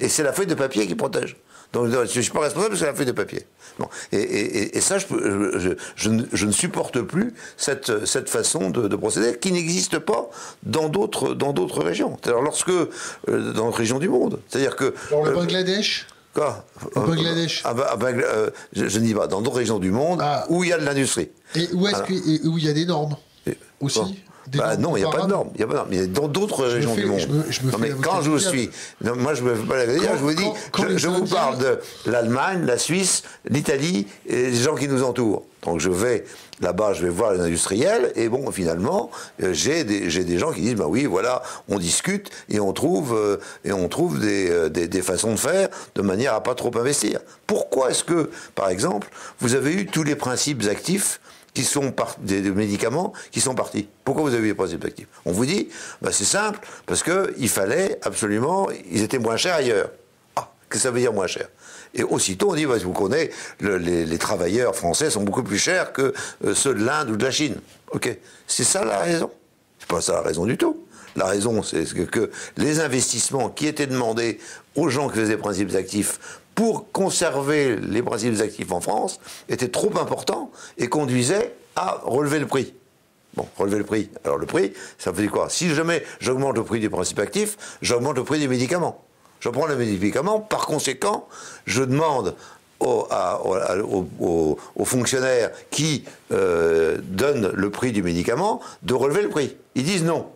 Et 0.00 0.08
c'est 0.08 0.22
la 0.22 0.32
feuille 0.32 0.46
de 0.46 0.54
papier 0.54 0.86
qui 0.86 0.94
protège. 0.94 1.36
Donc 1.72 1.88
je 1.90 1.98
ne 1.98 2.06
suis 2.06 2.30
pas 2.30 2.40
responsable, 2.40 2.76
c'est 2.76 2.86
la 2.86 2.94
feuille 2.94 3.04
de 3.06 3.10
papier. 3.12 3.46
Bon. 3.80 3.88
Et, 4.12 4.18
et- 4.18 4.58
et- 4.58 4.76
et 4.78 4.80
ça, 4.80 4.98
je, 4.98 5.06
peux- 5.06 5.58
je- 5.58 5.70
je- 5.96 6.24
je 6.32 6.46
ne, 6.46 6.52
supporte 6.52 7.00
plus 7.00 7.34
cette, 7.56 8.06
cette 8.06 8.28
façon 8.30 8.70
de, 8.70 8.86
de 8.86 8.94
procéder 8.96 9.36
qui 9.38 9.50
n'existe 9.50 9.98
pas 9.98 10.30
dans 10.62 10.88
d'autres 10.88 11.34
dans 11.34 11.52
d'autres 11.52 11.82
régions. 11.82 12.16
C'est-à-dire 12.22 12.42
lorsque 12.42 12.68
euh, 12.70 12.86
dans 13.26 13.64
d'autres 13.66 13.78
régions 13.78 13.98
du 13.98 14.08
monde. 14.08 14.38
C'est-à-dire 14.48 14.76
que 14.76 14.94
Dans 15.10 15.24
le 15.24 15.30
euh, 15.30 15.34
Bangladesh? 15.34 16.06
Quoi 16.34 16.64
Au 16.96 17.00
Bangladesh. 17.00 17.62
Ah 17.64 17.74
bah, 17.74 17.96
euh, 18.02 18.50
je, 18.72 18.88
je 18.88 18.98
ne 18.98 19.04
dis 19.06 19.14
pas, 19.14 19.26
dans 19.28 19.40
d'autres 19.40 19.56
régions 19.58 19.78
du 19.78 19.90
monde 19.92 20.18
Ah. 20.22 20.46
où 20.48 20.64
il 20.64 20.70
y 20.70 20.72
a 20.72 20.78
de 20.78 20.84
l'industrie. 20.84 21.30
Et 21.54 21.68
où 21.72 21.86
est-ce 21.86 22.02
il 22.10 22.64
y 22.64 22.68
a 22.68 22.72
des 22.72 22.86
normes 22.86 23.16
Aussi 23.80 24.00
bon. 24.00 24.14
Bah 24.52 24.76
non, 24.76 24.94
il 24.94 25.00
n'y 25.00 25.06
a 25.06 25.10
pas 25.10 25.22
de 25.22 25.28
normes. 25.28 25.48
Il 25.54 25.60
y 25.60 25.64
a 25.64 25.66
pas 25.66 25.72
de 25.72 25.78
normes. 25.78 25.88
Mais 25.90 26.06
dans 26.06 26.28
d'autres 26.28 26.66
régions 26.66 26.94
fais- 26.94 27.00
du 27.00 27.06
monde. 27.06 27.18
je 27.18 27.28
me- 27.28 27.44
je 27.50 27.62
me 27.62 27.72
non, 27.72 27.78
mais 27.78 27.90
quand 28.02 28.20
je 28.20 28.30
du 28.30 28.38
suis. 28.40 28.70
non, 29.02 29.16
moi, 29.16 29.32
je 29.32 29.42
me 29.42 29.54
fais 29.54 29.64
pas 29.66 29.76
la 29.76 29.86
Quand- 29.86 30.16
je 30.16 30.22
vous 30.22 30.34
dis. 30.34 30.44
quand- 30.70 30.84
je 30.96 31.08
vous 31.08 31.24
parle 31.24 31.56
de 31.58 31.78
l'Allemagne, 32.04 32.66
la 32.66 32.76
Suisse, 32.76 33.22
l'Italie 33.48 34.06
et 34.26 34.50
les 34.50 34.54
gens 34.54 34.74
qui 34.74 34.86
nous 34.86 35.02
entourent. 35.02 35.44
Donc 35.62 35.80
je 35.80 35.88
vais 35.88 36.26
là-bas, 36.60 36.92
je 36.92 37.02
vais 37.02 37.10
voir 37.10 37.32
les 37.32 37.40
industriels 37.40 38.12
et 38.14 38.28
bon, 38.28 38.50
finalement, 38.50 39.10
euh, 39.42 39.52
j'ai 39.52 39.84
des, 39.84 40.08
des 40.08 40.38
gens 40.38 40.52
qui 40.52 40.60
disent 40.60 40.76
bah 40.76 40.86
oui, 40.86 41.04
voilà, 41.04 41.42
on 41.68 41.78
discute 41.78 42.30
et 42.48 42.60
on 42.60 42.72
trouve 42.72 43.14
euh, 43.14 43.38
et 43.64 43.72
on 43.72 43.88
trouve 43.88 44.20
des, 44.20 44.50
euh, 44.50 44.68
des, 44.68 44.86
des 44.86 45.02
façons 45.02 45.32
de 45.32 45.38
faire 45.38 45.68
de 45.94 46.02
manière 46.02 46.34
à 46.34 46.42
pas 46.42 46.54
trop 46.54 46.70
investir. 46.76 47.20
Pourquoi 47.46 47.90
est-ce 47.90 48.04
que, 48.04 48.30
par 48.54 48.68
exemple, 48.68 49.08
vous 49.40 49.54
avez 49.54 49.72
eu 49.72 49.86
tous 49.86 50.04
les 50.04 50.16
principes 50.16 50.64
actifs 50.68 51.20
qui 51.54 51.64
sont 51.64 51.92
des, 52.20 52.40
des 52.40 52.50
médicaments 52.50 53.12
qui 53.30 53.40
sont 53.40 53.54
partis? 53.54 53.88
Pourquoi 54.04 54.24
vous 54.24 54.34
avez 54.34 54.44
eu 54.44 54.48
les 54.48 54.54
principes 54.54 54.84
actifs? 54.84 55.08
On 55.24 55.32
vous 55.32 55.46
dit, 55.46 55.68
bah, 56.02 56.10
c'est 56.12 56.24
simple, 56.24 56.60
parce 56.86 57.02
qu'il 57.02 57.48
fallait 57.48 57.98
absolument, 58.02 58.68
ils 58.90 59.02
étaient 59.02 59.18
moins 59.18 59.36
chers 59.36 59.54
ailleurs. 59.54 59.90
Ah, 60.36 60.50
qu'est-ce 60.68 60.82
que 60.82 60.82
ça 60.82 60.90
veut 60.90 61.00
dire 61.00 61.12
moins 61.12 61.26
cher? 61.26 61.48
Et 61.94 62.02
aussitôt, 62.02 62.50
on 62.50 62.54
dit, 62.54 62.66
bah, 62.66 62.76
vous 62.78 62.92
connaissez, 62.92 63.30
le- 63.60 63.78
les, 63.78 64.18
travailleurs 64.18 64.74
français 64.74 65.10
sont 65.10 65.22
beaucoup 65.22 65.42
plus 65.42 65.58
chers 65.58 65.92
que 65.92 66.12
euh, 66.44 66.54
ceux 66.54 66.74
de 66.74 66.84
l'Inde 66.84 67.10
ou 67.10 67.16
de 67.16 67.24
la 67.24 67.30
Chine. 67.30 67.56
Ok, 67.92 68.16
c'est 68.46 68.64
ça 68.64 68.84
la 68.84 68.98
raison? 68.98 69.30
C'est 69.78 69.88
pas 69.88 70.00
ça 70.00 70.14
la 70.14 70.22
raison 70.22 70.44
du 70.44 70.56
tout. 70.56 70.84
La 71.16 71.26
raison, 71.26 71.62
c'est 71.62 71.84
que, 72.10 72.30
les 72.56 72.80
investissements 72.80 73.48
qui 73.48 73.66
étaient 73.66 73.86
demandés 73.86 74.40
aux 74.74 74.88
gens 74.88 75.08
qui 75.08 75.18
faisaient 75.18 75.36
principes 75.36 75.74
actifs 75.74 76.18
pour 76.54 76.90
conserver 76.90 77.76
les 77.76 78.02
principes 78.02 78.40
actifs 78.40 78.72
en 78.72 78.80
France 78.80 79.20
étaient 79.48 79.68
trop 79.68 79.96
importants 79.98 80.50
et 80.78 80.88
conduisaient 80.88 81.54
à 81.76 82.00
relever 82.04 82.40
le 82.40 82.46
prix. 82.46 82.74
Bon, 83.34 83.48
relever 83.56 83.78
le 83.78 83.84
prix. 83.84 84.10
Alors 84.24 84.38
le 84.38 84.46
prix, 84.46 84.72
ça 84.98 85.10
veut 85.10 85.22
dire 85.22 85.30
quoi? 85.32 85.48
Si 85.50 85.72
jamais 85.74 86.04
j'augmente 86.20 86.56
le 86.56 86.64
prix 86.64 86.80
des 86.80 86.88
principes 86.88 87.18
actifs, 87.18 87.56
j'augmente 87.82 88.16
le 88.16 88.24
prix 88.24 88.38
des 88.38 88.48
médicaments. 88.48 89.04
Je 89.44 89.50
prends 89.50 89.66
les 89.66 89.76
médicaments, 89.76 90.40
par 90.40 90.64
conséquent, 90.64 91.28
je 91.66 91.82
demande 91.82 92.34
aux 92.80 94.56
fonctionnaires 94.86 95.50
qui 95.70 96.04
euh, 96.32 96.96
donnent 97.02 97.50
le 97.52 97.68
prix 97.68 97.92
du 97.92 98.02
médicament 98.02 98.62
de 98.84 98.94
relever 98.94 99.20
le 99.20 99.28
prix. 99.28 99.54
Ils 99.74 99.84
disent 99.84 100.02
non. 100.02 100.30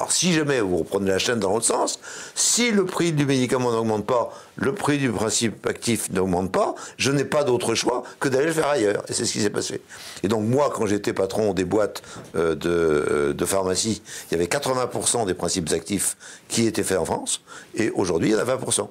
Alors 0.00 0.12
si 0.12 0.32
jamais 0.32 0.62
vous 0.62 0.78
reprenez 0.78 1.10
la 1.10 1.18
chaîne 1.18 1.40
dans 1.40 1.52
l'autre 1.52 1.66
sens, 1.66 2.00
si 2.34 2.70
le 2.70 2.86
prix 2.86 3.12
du 3.12 3.26
médicament 3.26 3.70
n'augmente 3.70 4.06
pas, 4.06 4.32
le 4.56 4.74
prix 4.74 4.96
du 4.96 5.10
principe 5.10 5.66
actif 5.66 6.10
n'augmente 6.10 6.50
pas, 6.50 6.74
je 6.96 7.12
n'ai 7.12 7.26
pas 7.26 7.44
d'autre 7.44 7.74
choix 7.74 8.02
que 8.18 8.30
d'aller 8.30 8.46
le 8.46 8.52
faire 8.54 8.68
ailleurs. 8.68 9.04
Et 9.10 9.12
c'est 9.12 9.26
ce 9.26 9.32
qui 9.34 9.42
s'est 9.42 9.50
passé. 9.50 9.82
Et 10.22 10.28
donc 10.28 10.44
moi, 10.44 10.72
quand 10.74 10.86
j'étais 10.86 11.12
patron 11.12 11.52
des 11.52 11.66
boîtes 11.66 12.00
euh, 12.34 12.54
de, 12.54 12.70
euh, 12.70 13.32
de 13.34 13.44
pharmacie, 13.44 14.00
il 14.30 14.38
y 14.38 14.40
avait 14.40 14.48
80% 14.48 15.26
des 15.26 15.34
principes 15.34 15.70
actifs 15.70 16.16
qui 16.48 16.66
étaient 16.66 16.82
faits 16.82 16.96
en 16.96 17.04
France, 17.04 17.42
et 17.74 17.90
aujourd'hui 17.90 18.30
il 18.30 18.32
y 18.32 18.36
en 18.36 18.38
a 18.38 18.56
20%. 18.56 18.88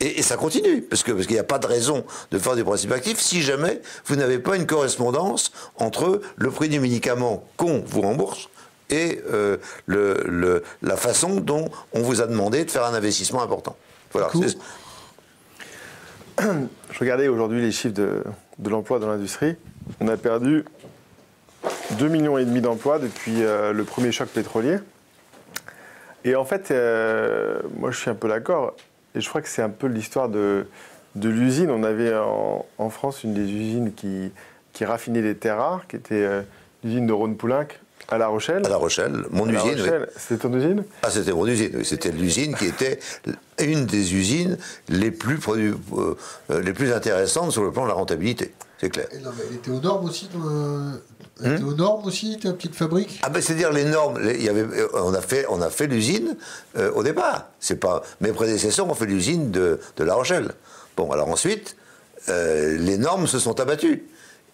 Et, 0.00 0.22
ça 0.22 0.36
continue, 0.36 0.82
parce 0.82 1.04
que 1.04 1.12
parce 1.12 1.26
qu'il 1.26 1.36
n'y 1.36 1.40
a 1.40 1.44
pas 1.44 1.60
de 1.60 1.66
raison 1.68 2.04
de 2.32 2.38
faire 2.40 2.56
des 2.56 2.64
principes 2.64 2.90
actifs 2.90 3.20
si 3.20 3.42
jamais 3.42 3.80
vous 4.06 4.16
n'avez 4.16 4.40
pas 4.40 4.56
une 4.56 4.66
correspondance 4.66 5.52
entre 5.76 6.20
le 6.34 6.50
prix 6.50 6.68
du 6.68 6.80
médicament 6.80 7.44
qu'on 7.56 7.84
vous 7.86 8.00
rembourse 8.00 8.48
et 8.92 9.20
euh, 9.32 9.56
le, 9.86 10.22
le- 10.26 10.62
la 10.82 10.96
façon 10.96 11.40
dont 11.40 11.68
on 11.92 12.02
vous 12.02 12.20
a 12.20 12.26
demandé 12.26 12.64
de 12.64 12.70
faire 12.70 12.84
un 12.84 12.94
investissement 12.94 13.42
important. 13.42 13.76
Voilà. 14.12 14.28
Je 16.40 16.98
regardais 16.98 17.28
aujourd'hui 17.28 17.60
les 17.62 17.72
chiffres 17.72 17.94
de, 17.94 18.22
de 18.58 18.70
l'emploi 18.70 18.98
dans 18.98 19.08
l'industrie. 19.08 19.56
On 20.00 20.08
a 20.08 20.16
perdu 20.16 20.64
2,5 21.94 22.08
millions 22.08 22.38
et 22.38 22.44
demi 22.44 22.60
d'emplois 22.60 22.98
depuis 22.98 23.42
euh, 23.42 23.72
le 23.72 23.84
premier 23.84 24.12
choc 24.12 24.28
pétrolier. 24.28 24.78
Et 26.24 26.34
en 26.36 26.44
fait, 26.44 26.70
euh, 26.70 27.60
moi 27.78 27.90
je 27.90 27.98
suis 27.98 28.10
un 28.10 28.14
peu 28.14 28.28
d'accord. 28.28 28.74
Et 29.14 29.20
je 29.20 29.28
crois 29.28 29.40
que 29.42 29.48
c'est 29.48 29.62
un 29.62 29.70
peu 29.70 29.86
l'histoire 29.86 30.28
de, 30.28 30.66
de 31.16 31.28
l'usine. 31.28 31.70
On 31.70 31.82
avait 31.82 32.14
en, 32.14 32.64
en 32.78 32.90
France 32.90 33.24
une 33.24 33.34
des 33.34 33.42
usines 33.50 33.92
qui, 33.94 34.32
qui 34.72 34.84
raffinait 34.84 35.22
les 35.22 35.36
terres 35.36 35.58
rares, 35.58 35.86
qui 35.86 35.96
était 35.96 36.14
euh, 36.24 36.42
l'usine 36.82 37.06
de 37.06 37.12
Rhône-Poulenc 37.12 37.66
à 38.12 38.18
La 38.18 38.26
Rochelle. 38.28 38.62
À 38.66 38.68
La 38.68 38.76
Rochelle, 38.76 39.24
mon 39.30 39.48
À 39.48 39.52
La 39.52 39.58
usine. 39.60 39.72
oui. 39.74 39.80
Rochelle, 39.80 40.08
C'était 40.16 40.36
ton 40.48 40.52
usine? 40.54 40.84
Ah, 41.02 41.10
c'était 41.10 41.32
mon 41.32 41.46
usine. 41.46 41.70
oui. 41.74 41.84
C'était 41.84 42.10
l'usine 42.10 42.54
qui 42.54 42.66
était 42.66 42.98
une 43.58 43.86
des 43.86 44.14
usines 44.14 44.58
les 44.88 45.10
plus, 45.10 45.38
produ- 45.38 45.74
euh, 45.96 46.14
euh, 46.50 46.60
les 46.60 46.72
plus 46.74 46.92
intéressantes 46.92 47.52
sur 47.52 47.62
le 47.64 47.72
plan 47.72 47.84
de 47.84 47.88
la 47.88 47.94
rentabilité. 47.94 48.52
C'est 48.80 48.90
clair. 48.90 49.06
Et 49.12 49.18
non, 49.18 49.30
mais 49.36 49.44
elle 49.48 49.56
était 49.56 49.70
aux 49.70 49.80
normes 49.80 50.04
aussi, 50.06 50.28
ton- 50.28 51.00
elle 51.42 51.54
était 51.54 51.62
aux 51.64 51.74
normes 51.74 52.04
aussi, 52.04 52.38
ta 52.38 52.52
petite 52.52 52.74
fabrique? 52.74 53.18
Ah 53.22 53.30
ben 53.30 53.40
c'est-à-dire 53.40 53.72
les 53.72 53.84
normes, 53.84 54.18
il 54.22 54.42
y 54.42 54.48
avait, 54.48 54.60
euh, 54.62 54.88
on 54.94 55.14
a 55.14 55.20
fait, 55.22 55.46
on 55.48 55.62
a 55.62 55.70
fait 55.70 55.86
l'usine 55.86 56.36
euh, 56.76 56.90
au 56.92 57.02
départ. 57.02 57.46
C'est 57.60 57.76
pas 57.76 58.02
mes 58.20 58.32
prédécesseurs 58.32 58.88
ont 58.90 58.94
fait 58.94 59.06
l'usine 59.06 59.50
de, 59.50 59.80
de 59.96 60.04
La 60.04 60.14
Rochelle. 60.14 60.50
Bon 60.96 61.10
alors 61.12 61.28
ensuite, 61.28 61.76
euh, 62.28 62.76
les 62.78 62.98
normes 62.98 63.26
se 63.26 63.38
sont 63.38 63.58
abattues. 63.60 64.04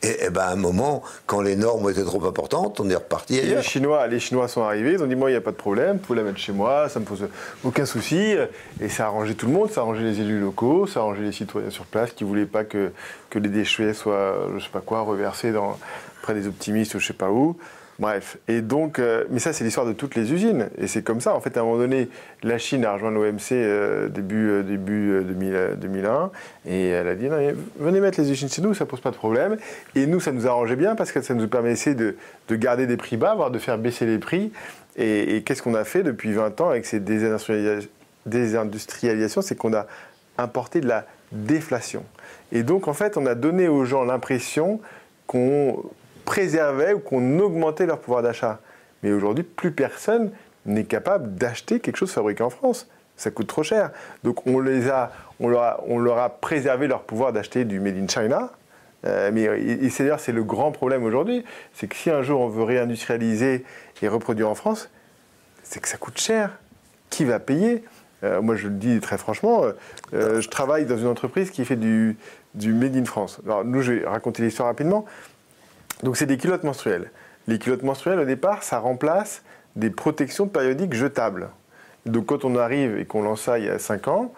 Et, 0.02 0.26
et 0.26 0.30
ben 0.30 0.42
à 0.42 0.50
un 0.50 0.56
moment, 0.56 1.02
quand 1.26 1.40
les 1.40 1.56
normes 1.56 1.90
étaient 1.90 2.04
trop 2.04 2.24
importantes, 2.24 2.78
on 2.78 2.88
est 2.88 2.94
reparti 2.94 3.37
Et 3.37 3.42
les 3.42 3.48
ailleurs. 3.48 3.62
Chinois, 3.62 4.06
les 4.06 4.20
Chinois 4.20 4.46
sont 4.46 4.62
arrivés, 4.62 4.92
ils 4.92 5.02
ont 5.02 5.06
dit 5.06 5.16
moi 5.16 5.30
il 5.30 5.32
n'y 5.32 5.38
a 5.38 5.40
pas 5.40 5.50
de 5.50 5.56
problème, 5.56 5.96
vous 5.96 6.02
pouvez 6.02 6.18
la 6.18 6.24
mettre 6.24 6.38
chez 6.38 6.52
moi, 6.52 6.88
ça 6.88 7.00
me 7.00 7.04
pose 7.04 7.26
aucun 7.64 7.84
souci. 7.84 8.37
Et 8.80 8.88
ça 8.88 9.04
a 9.04 9.06
arrangé 9.08 9.34
tout 9.34 9.46
le 9.46 9.52
monde, 9.52 9.70
ça 9.70 9.80
a 9.80 9.84
arrangé 9.84 10.02
les 10.02 10.20
élus 10.20 10.38
locaux, 10.40 10.87
ça 10.87 11.00
a 11.00 11.02
arrangé 11.02 11.22
les 11.22 11.32
citoyens 11.32 11.70
sur 11.70 11.84
place 11.84 12.12
qui 12.12 12.24
ne 12.24 12.28
voulaient 12.28 12.46
pas 12.46 12.64
que, 12.64 12.92
que 13.30 13.38
les 13.38 13.48
déchets 13.48 13.92
soient, 13.92 14.48
je 14.56 14.62
sais 14.62 14.70
pas 14.70 14.80
quoi, 14.80 15.00
reversés 15.00 15.50
dans, 15.50 15.76
près 16.22 16.34
des 16.34 16.46
optimistes 16.46 16.94
ou 16.94 17.00
je 17.00 17.06
sais 17.06 17.12
pas 17.12 17.30
où. 17.30 17.56
Bref. 17.98 18.37
Et 18.46 18.61
donc, 18.61 19.00
euh, 19.00 19.24
mais 19.28 19.40
ça 19.40 19.52
c'est 19.52 19.64
l'histoire 19.64 19.84
de 19.84 19.92
toutes 19.92 20.14
les 20.14 20.32
usines. 20.32 20.68
Et 20.78 20.87
c'est 20.87 21.02
comme 21.02 21.20
ça, 21.20 21.34
en 21.34 21.40
fait, 21.40 21.56
à 21.56 21.61
un 21.61 21.64
moment 21.64 21.78
donné, 21.78 22.08
la 22.44 22.56
Chine 22.56 22.84
a 22.84 22.92
rejoint 22.92 23.11
l'OMC 23.11 23.50
euh, 23.52 24.08
début, 24.08 24.50
euh, 24.50 24.62
début 24.62 25.11
euh, 25.11 25.22
2000, 25.22 25.54
euh, 25.54 25.74
2001. 25.74 26.30
Et 26.66 26.88
elle 26.90 27.08
a 27.08 27.16
dit, 27.16 27.28
non, 27.28 27.38
venez 27.80 27.98
mettre 28.00 28.20
les 28.20 28.30
usines 28.30 28.48
chez 28.48 28.62
nous, 28.62 28.72
ça 28.72 28.87
pose 28.87 29.00
pas 29.00 29.11
de 29.11 29.16
problème. 29.16 29.56
Et 29.96 30.06
nous, 30.06 30.20
ça 30.20 30.30
nous 30.30 30.46
arrangeait 30.46 30.76
bien 30.76 30.94
parce 30.94 31.11
que 31.11 31.20
ça 31.22 31.34
nous 31.34 31.48
permettait 31.48 31.96
de, 31.96 32.14
de 32.48 32.54
garder 32.56 32.87
des 32.87 32.96
prix 32.96 33.16
bas, 33.16 33.34
voire 33.34 33.50
de 33.50 33.58
faire 33.58 33.78
baisser 33.78 34.06
les 34.06 34.18
prix. 34.18 34.52
Et, 34.96 35.42
qu'est-ce 35.44 35.62
qu'on 35.62 35.74
a 35.74 35.84
fait 35.84 36.04
depuis 36.04 36.32
20 36.32 36.61
ans 36.61 36.70
avec 36.70 36.87
ces 36.87 37.00
désindustrialisa- 37.00 37.88
désindustrialisations 38.26 39.42
C'est 39.42 39.56
qu'on 39.56 39.74
a 39.74 39.87
importé 40.38 40.80
de 40.80 40.87
la 40.87 41.04
déflation. 41.32 42.04
Et 42.52 42.62
donc, 42.62 42.87
en 42.87 42.94
fait, 42.94 43.16
on 43.16 43.26
a 43.26 43.34
donné 43.34 43.66
aux 43.66 43.84
gens 43.84 44.04
l'impression 44.04 44.80
qu'on 45.26 45.82
préservait 46.28 46.92
ou 46.92 46.98
qu'on 46.98 47.38
augmentait 47.38 47.86
leur 47.86 48.00
pouvoir 48.00 48.22
d'achat. 48.22 48.60
Mais 49.02 49.12
aujourd'hui, 49.12 49.44
plus 49.44 49.72
personne 49.72 50.30
n'est 50.66 50.84
capable 50.84 51.34
d'acheter 51.36 51.80
quelque 51.80 51.96
chose 51.96 52.12
fabriqué 52.12 52.42
en 52.42 52.50
France. 52.50 52.86
Ça 53.16 53.30
coûte 53.30 53.46
trop 53.46 53.62
cher. 53.62 53.92
Donc 54.24 54.46
on, 54.46 54.60
les 54.60 54.90
a, 54.90 55.10
on, 55.40 55.48
leur, 55.48 55.62
a, 55.62 55.80
on 55.86 55.98
leur 55.98 56.18
a 56.18 56.28
préservé 56.28 56.86
leur 56.86 57.04
pouvoir 57.04 57.32
d'acheter 57.32 57.64
du 57.64 57.80
Made 57.80 57.96
in 57.96 58.08
China. 58.08 58.52
Euh, 59.06 59.30
mais 59.32 59.88
c'est 59.88 60.02
d'ailleurs 60.02 60.20
c'est 60.20 60.32
le 60.32 60.44
grand 60.44 60.70
problème 60.70 61.02
aujourd'hui, 61.02 61.44
c'est 61.72 61.86
que 61.86 61.96
si 61.96 62.10
un 62.10 62.20
jour 62.20 62.40
on 62.40 62.48
veut 62.48 62.64
réindustrialiser 62.64 63.64
et 64.02 64.08
reproduire 64.08 64.50
en 64.50 64.54
France, 64.54 64.90
c'est 65.62 65.80
que 65.80 65.88
ça 65.88 65.96
coûte 65.96 66.20
cher. 66.20 66.58
Qui 67.08 67.24
va 67.24 67.38
payer? 67.38 67.84
Euh, 68.22 68.42
Moi, 68.42 68.56
je 68.56 68.68
le 68.68 68.74
dis 68.74 69.00
très 69.00 69.16
franchement, 69.16 69.62
euh, 70.12 70.40
je 70.42 70.48
travaille 70.48 70.84
dans 70.84 70.98
une 70.98 71.06
entreprise 71.06 71.50
qui 71.50 71.64
fait 71.64 71.76
du 71.76 72.16
Made 72.54 72.96
in 72.96 73.06
France. 73.06 73.40
Alors, 73.46 73.64
nous, 73.64 73.80
je 73.80 73.92
vais 73.92 74.06
raconter 74.06 74.42
l'histoire 74.42 74.68
rapidement. 74.68 75.06
Donc, 76.02 76.16
c'est 76.16 76.26
des 76.26 76.38
culottes 76.38 76.64
menstruelles. 76.64 77.11
Les 77.46 77.58
culottes 77.58 77.82
menstruelles, 77.82 78.20
au 78.20 78.24
départ, 78.24 78.62
ça 78.62 78.78
remplace 78.78 79.42
des 79.76 79.90
protections 79.90 80.48
périodiques 80.48 80.94
jetables. 80.94 81.48
Donc, 82.06 82.26
quand 82.26 82.44
on 82.44 82.56
arrive 82.56 82.98
et 82.98 83.04
qu'on 83.04 83.22
lance 83.22 83.42
ça 83.42 83.58
il 83.58 83.66
y 83.66 83.68
a 83.68 83.78
5 83.78 84.08
ans, 84.08 84.32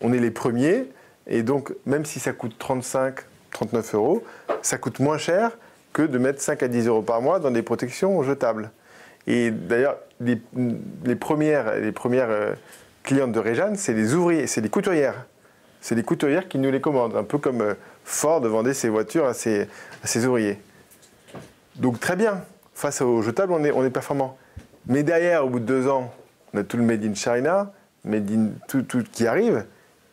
on 0.00 0.12
est 0.12 0.18
les 0.18 0.30
premiers. 0.30 0.86
Et 1.26 1.42
donc, 1.42 1.74
même 1.86 2.04
si 2.04 2.20
ça 2.20 2.32
coûte 2.32 2.56
35, 2.58 3.20
39 3.52 3.94
euros, 3.94 4.24
ça 4.62 4.78
coûte 4.78 5.00
moins 5.00 5.18
cher 5.18 5.56
que 5.92 6.02
de 6.02 6.18
mettre 6.18 6.40
5 6.40 6.62
à 6.62 6.68
10 6.68 6.88
euros 6.88 7.02
par 7.02 7.22
mois 7.22 7.38
dans 7.40 7.50
des 7.50 7.62
protections 7.62 8.22
jetables. 8.22 8.70
Et 9.26 9.50
d'ailleurs, 9.50 9.96
les, 10.20 10.36
premières, 11.16 11.78
les 11.78 11.92
premières 11.92 12.30
euh, 12.30 12.52
clientes 13.02 13.32
de 13.32 13.40
Réjeanne, 13.40 13.76
c'est 13.76 13.92
les 13.92 14.14
ouvriers, 14.14 14.46
c'est 14.46 14.60
les 14.60 14.68
couturières. 14.68 15.26
C'est 15.80 15.94
les 15.94 16.02
couturières 16.02 16.48
qui 16.48 16.58
nous 16.58 16.70
les 16.70 16.80
commandent, 16.80 17.16
un 17.16 17.24
peu 17.24 17.38
comme 17.38 17.60
euh, 17.60 17.74
Ford 18.04 18.40
vendait 18.40 18.74
ses 18.74 18.88
voitures 18.88 19.26
à 19.26 19.34
ses, 19.34 19.68
ouvriers. 20.26 20.58
Donc 21.78 22.00
très 22.00 22.16
bien, 22.16 22.42
face 22.74 23.00
aux 23.00 23.22
jetables, 23.22 23.52
on 23.52 23.64
est, 23.64 23.72
on 23.72 23.84
est 23.84 23.90
performant. 23.90 24.36
Mais 24.86 25.02
derrière, 25.02 25.44
au 25.44 25.48
bout 25.48 25.60
de 25.60 25.64
deux 25.64 25.88
ans, 25.88 26.12
on 26.54 26.58
a 26.58 26.64
tout 26.64 26.76
le 26.76 26.82
Made 26.82 27.04
in 27.04 27.14
China, 27.14 27.72
Made 28.04 28.30
in 28.30 28.48
tout, 28.68 28.82
tout 28.82 29.02
qui 29.10 29.26
arrive, 29.26 29.64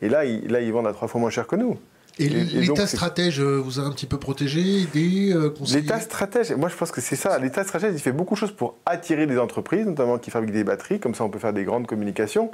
et 0.02 0.08
là, 0.08 0.24
là, 0.24 0.60
ils 0.60 0.72
vendent 0.72 0.86
à 0.86 0.92
trois 0.92 1.08
fois 1.08 1.20
moins 1.20 1.30
cher 1.30 1.46
que 1.46 1.56
nous. 1.56 1.78
Et, 2.18 2.28
l'État 2.28 2.86
stratège 2.86 3.40
euh, 3.40 3.56
vous 3.58 3.80
a 3.80 3.82
un 3.82 3.90
petit 3.90 4.06
peu 4.06 4.18
protégé, 4.18 4.82
aidé, 4.82 5.32
euh, 5.32 5.52
L'État 5.72 5.98
stratège, 5.98 6.52
moi 6.52 6.68
je 6.68 6.76
pense 6.76 6.92
que 6.92 7.00
c'est 7.00 7.16
ça. 7.16 7.38
L'État 7.40 7.64
stratège, 7.64 7.92
il 7.92 7.98
fait 7.98 8.12
beaucoup 8.12 8.34
de 8.34 8.38
choses 8.38 8.52
pour 8.52 8.76
attirer 8.86 9.26
les 9.26 9.36
entreprises, 9.36 9.84
notamment 9.84 10.18
qui 10.18 10.30
fabriquent 10.30 10.52
des 10.52 10.62
batteries, 10.62 11.00
comme 11.00 11.16
ça 11.16 11.24
on 11.24 11.28
peut 11.28 11.40
faire 11.40 11.52
des 11.52 11.64
grandes 11.64 11.88
communications. 11.88 12.52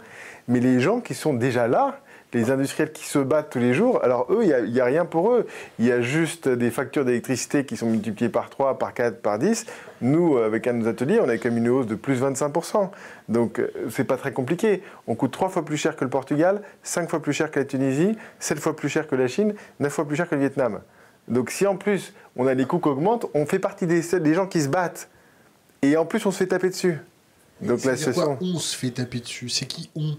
Mais 0.48 0.60
les 0.60 0.80
gens 0.80 1.00
qui 1.00 1.12
sont 1.12 1.34
déjà 1.34 1.68
là, 1.68 2.00
les 2.32 2.50
industriels 2.50 2.92
qui 2.92 3.06
se 3.06 3.18
battent 3.18 3.50
tous 3.50 3.58
les 3.58 3.74
jours, 3.74 4.02
alors 4.04 4.26
eux, 4.30 4.44
il 4.44 4.72
n'y 4.72 4.80
a, 4.80 4.84
rien 4.84 5.04
pour 5.04 5.32
eux. 5.32 5.46
Il 5.78 5.86
y 5.86 5.92
a 5.92 6.00
juste 6.00 6.48
des 6.48 6.70
factures 6.70 7.04
d'électricité 7.04 7.64
qui 7.64 7.76
sont 7.76 7.86
multipliées 7.86 8.28
par 8.28 8.50
3, 8.50 8.78
par 8.78 8.94
4, 8.94 9.20
par 9.20 9.38
10. 9.38 9.66
Nous, 10.02 10.36
avec 10.38 10.66
un 10.66 10.74
de 10.74 10.78
nos 10.78 10.88
ateliers, 10.88 11.20
on 11.20 11.28
a 11.28 11.36
quand 11.36 11.48
même 11.48 11.58
une 11.58 11.68
hausse 11.68 11.86
de 11.86 11.96
plus 11.96 12.22
25%. 12.22 12.90
Donc, 13.28 13.58
euh, 13.58 13.70
c'est 13.90 14.04
pas 14.04 14.16
très 14.16 14.32
compliqué. 14.32 14.82
On 15.06 15.14
coûte 15.14 15.32
3 15.32 15.48
fois 15.48 15.64
plus 15.64 15.76
cher 15.76 15.96
que 15.96 16.04
le 16.04 16.10
Portugal, 16.10 16.62
5 16.84 17.10
fois 17.10 17.20
plus 17.20 17.32
cher 17.32 17.50
que 17.50 17.58
la 17.58 17.64
Tunisie, 17.64 18.16
7 18.38 18.58
fois 18.60 18.76
plus 18.76 18.88
cher 18.88 19.08
que 19.08 19.16
la 19.16 19.26
Chine, 19.26 19.54
9 19.80 19.92
fois 19.92 20.06
plus 20.06 20.16
cher 20.16 20.28
que 20.28 20.34
le 20.34 20.40
Vietnam. 20.40 20.80
Donc, 21.26 21.50
si 21.50 21.66
en 21.66 21.76
plus, 21.76 22.14
on 22.36 22.46
a 22.46 22.54
les 22.54 22.64
coûts 22.64 22.78
qui 22.78 22.88
augmentent, 22.88 23.26
on 23.34 23.46
fait 23.46 23.58
partie 23.58 23.86
des, 23.86 24.02
des 24.20 24.34
gens 24.34 24.46
qui 24.46 24.60
se 24.60 24.68
battent. 24.68 25.08
Et 25.82 25.96
en 25.96 26.04
plus, 26.04 26.24
on 26.26 26.30
se 26.30 26.38
fait 26.38 26.46
taper 26.46 26.68
dessus. 26.68 26.98
Donc, 27.60 27.84
la 27.84 27.96
situation. 27.96 28.38
on 28.40 28.58
se 28.58 28.76
fait 28.76 28.90
taper 28.90 29.20
dessus? 29.20 29.48
C'est 29.48 29.66
qui 29.66 29.90
on? 29.96 30.16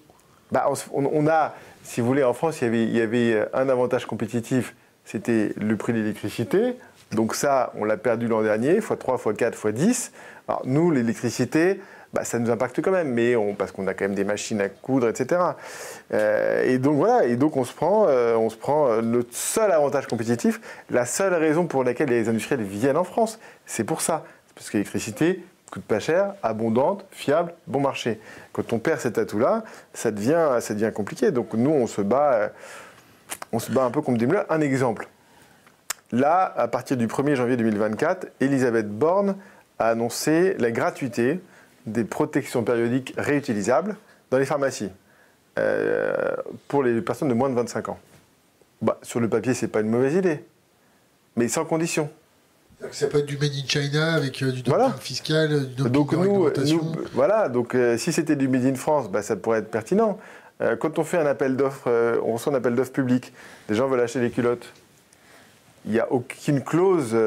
Bah, 0.52 0.70
on 0.92 1.28
a 1.28 1.56
si 1.84 2.02
vous 2.02 2.08
voulez, 2.08 2.24
en 2.24 2.34
France, 2.34 2.62
il 2.62 2.96
y 2.96 3.02
avait, 3.02 3.48
un 3.54 3.70
avantage 3.70 4.06
compétitif, 4.06 4.76
c'était 5.06 5.54
le 5.58 5.76
prix 5.78 5.94
de 5.94 6.00
l'électricité. 6.00 6.76
Donc 7.12 7.36
ça, 7.36 7.74
on 7.76 7.84
l'a 7.84 7.98
perdu 7.98 8.28
l'an 8.28 8.42
dernier, 8.42 8.80
x3, 8.80 9.22
x4, 9.22 9.54
x10. 9.54 10.12
Alors 10.48 10.62
nous, 10.66 10.92
l'électricité, 10.92 11.82
bah, 12.14 12.26
ça 12.26 12.40
nous 12.40 12.52
impacte 12.52 12.82
quand 12.82 12.92
même, 12.92 13.14
mais 13.14 13.36
parce 13.58 13.72
qu'on 13.72 13.88
a 13.88 13.94
quand 13.94 14.06
même 14.06 14.16
des 14.16 14.24
machines 14.24 14.60
à 14.60 14.70
coudre, 14.70 15.08
etc. 15.08 15.42
Euh, 16.14 16.64
et 16.66 16.78
donc 16.78 16.96
voilà, 16.96 17.26
et 17.26 17.36
donc 17.38 17.56
on 17.56 17.64
se 17.64 17.74
prend, 17.74 18.08
euh, 18.08 18.36
on 18.36 18.50
se 18.50 18.58
prend 18.58 18.90
euh, 18.90 19.22
seul 19.32 19.72
avantage 19.72 20.08
compétitif, 20.08 20.60
la 20.90 21.06
seule 21.06 21.34
raison 21.34 21.68
pour 21.68 21.84
laquelle 21.84 22.10
les 22.10 22.28
industriels 22.28 22.64
viennent 22.64 22.98
en 22.98 23.06
France, 23.06 23.40
c'est 23.66 23.86
pour 23.86 24.02
ça, 24.02 24.26
parce 24.56 24.70
que 24.70 24.78
l'électricité, 24.78 25.44
coûte 25.72 25.84
pas 25.84 26.00
cher, 26.00 26.36
abondante, 26.44 27.06
fiable, 27.12 27.54
bon 27.66 27.80
marché. 27.80 28.20
Quand 28.52 28.74
on 28.74 28.80
perd 28.80 29.00
cet 29.00 29.18
atout-là, 29.18 29.64
ça 29.94 30.12
devient, 30.12 30.58
ça 30.60 30.74
devient 30.74 30.92
compliqué. 30.94 31.32
Donc 31.32 31.54
nous, 31.54 31.72
on 31.72 31.88
se 31.88 32.02
bat, 32.02 32.34
euh, 32.34 32.50
on 33.54 33.60
se 33.60 33.72
bat 33.72 33.84
un 33.84 33.90
peu 33.90 34.02
comme 34.02 34.18
des 34.18 34.28
moulins. 34.28 34.46
Un 34.50 34.62
exemple. 34.62 35.08
Là, 36.12 36.54
à 36.58 36.68
partir 36.68 36.98
du 36.98 37.08
1er 37.08 37.36
janvier 37.36 37.56
2024, 37.56 38.28
Elisabeth 38.42 38.90
Borne 38.90 39.38
a 39.80 39.88
annoncé 39.88 40.56
la 40.60 40.72
gratuité 40.72 41.40
des 41.86 42.04
protections 42.04 42.64
périodiques 42.64 43.14
réutilisables 43.18 43.96
dans 44.30 44.38
les 44.38 44.46
pharmacies 44.46 44.92
euh, 45.58 46.36
pour 46.68 46.84
les 46.84 47.02
personnes 47.02 47.30
de 47.30 47.34
moins 47.34 47.50
de 47.50 47.56
25 47.56 47.90
ans. 47.90 48.00
Bah, 48.82 49.00
sur 49.04 49.22
le 49.22 49.30
papier, 49.30 49.54
c'est 49.54 49.70
pas 49.70 49.80
une 49.80 49.90
mauvaise 49.90 50.16
idée, 50.16 50.44
mais 51.38 51.48
sans 51.48 51.64
condition. 51.64 52.10
Ça 52.92 53.08
peut 53.08 53.20
être 53.20 53.26
du 53.26 53.38
made 53.38 53.52
in 53.52 53.68
China 53.68 54.14
avec 54.14 54.42
euh, 54.42 54.52
du 54.52 54.64
dumping 54.64 55.00
fiscal, 55.00 55.52
euh, 55.52 55.60
du 55.60 55.90
donc 55.90 56.14
nous, 56.14 56.50
voilà, 57.14 57.48
donc 57.48 57.76
euh, 57.76 57.98
si 57.98 58.12
c'était 58.12 58.36
du 58.36 58.48
made 58.48 58.66
in 58.66 58.76
France, 58.76 59.10
bah, 59.10 59.22
ça 59.22 59.36
pourrait 59.36 59.60
être 59.60 59.72
pertinent. 59.72 60.18
quand 60.80 61.00
on 61.00 61.04
fait 61.04 61.18
un 61.18 61.26
appel 61.26 61.56
d'offres, 61.56 61.90
on 62.24 62.34
reçoit 62.34 62.54
un 62.54 62.56
appel 62.56 62.76
d'offres 62.76 62.92
public, 62.92 63.34
des 63.68 63.76
gens 63.76 63.88
veulent 63.88 64.02
acheter 64.02 64.20
des 64.20 64.30
culottes. 64.30 64.68
Il 65.86 65.94
n'y 65.94 66.00
a 66.00 66.12
aucune 66.12 66.62
clause 66.62 67.18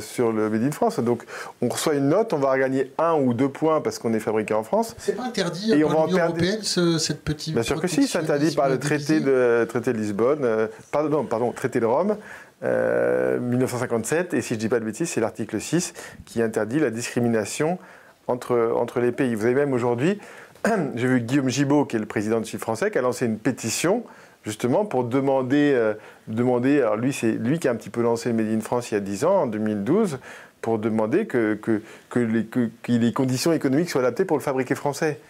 sur 0.00 0.30
le 0.30 0.48
Made 0.48 0.62
in 0.62 0.70
France. 0.70 1.00
Donc, 1.00 1.24
on 1.60 1.68
reçoit 1.68 1.94
une 1.94 2.10
note, 2.10 2.32
on 2.32 2.38
va 2.38 2.56
gagner 2.56 2.92
un 2.96 3.14
ou 3.14 3.34
deux 3.34 3.48
points 3.48 3.80
parce 3.80 3.98
qu'on 3.98 4.14
est 4.14 4.20
fabriqué 4.20 4.54
en 4.54 4.62
France. 4.62 4.94
C'est 4.98 5.16
pas 5.16 5.24
interdit 5.24 5.72
et 5.72 5.80
par 5.80 6.06
l'Union 6.06 6.18
européenne, 6.24 6.62
cette 6.62 7.24
petite. 7.24 7.54
Bien 7.54 7.64
sûr 7.64 7.80
que 7.80 7.88
si, 7.88 8.06
c'est 8.06 8.18
interdit 8.18 8.54
par 8.54 8.68
le 8.68 8.78
traité 8.78 9.18
de, 9.18 9.66
traité 9.68 9.92
de 9.92 9.98
Lisbonne, 9.98 10.68
pardon, 10.92 11.24
pardon, 11.24 11.50
traité 11.50 11.80
de 11.80 11.86
Rome. 11.86 12.16
1957, 12.64 14.34
euh, 14.34 14.36
et 14.38 14.40
si 14.40 14.50
je 14.50 14.54
ne 14.54 14.60
dis 14.60 14.68
pas 14.68 14.80
de 14.80 14.84
bêtises, 14.84 15.10
c'est 15.10 15.20
l'article 15.20 15.60
6 15.60 15.94
qui 16.24 16.42
interdit 16.42 16.80
la 16.80 16.90
discrimination 16.90 17.78
entre, 18.26 18.72
entre 18.76 19.00
les 19.00 19.12
pays. 19.12 19.34
Vous 19.34 19.44
avez 19.44 19.54
même 19.54 19.72
aujourd'hui, 19.72 20.18
j'ai 20.94 21.06
vu 21.06 21.20
Guillaume 21.20 21.48
Gibault, 21.48 21.84
qui 21.84 21.96
est 21.96 22.00
le 22.00 22.06
président 22.06 22.40
du 22.40 22.46
CIF 22.46 22.60
français, 22.60 22.90
qui 22.90 22.98
a 22.98 23.02
lancé 23.02 23.26
une 23.26 23.38
pétition 23.38 24.04
justement 24.44 24.84
pour 24.84 25.04
demander, 25.04 25.72
euh, 25.74 25.94
demander 26.28 26.80
alors 26.80 26.96
lui 26.96 27.12
c'est 27.12 27.32
lui 27.32 27.58
qui 27.58 27.66
a 27.66 27.70
un 27.70 27.76
petit 27.76 27.90
peu 27.90 28.02
lancé 28.02 28.32
Made 28.32 28.48
in 28.48 28.60
France 28.60 28.90
il 28.90 28.94
y 28.94 28.96
a 28.96 29.00
10 29.00 29.24
ans, 29.24 29.42
en 29.42 29.46
2012, 29.46 30.18
pour 30.60 30.78
demander 30.78 31.26
que, 31.26 31.54
que, 31.54 31.82
que, 32.08 32.18
les, 32.18 32.44
que 32.44 32.70
les 32.88 33.12
conditions 33.12 33.52
économiques 33.52 33.90
soient 33.90 34.00
adaptées 34.00 34.24
pour 34.24 34.36
le 34.36 34.42
fabriquer 34.42 34.74
français. 34.74 35.20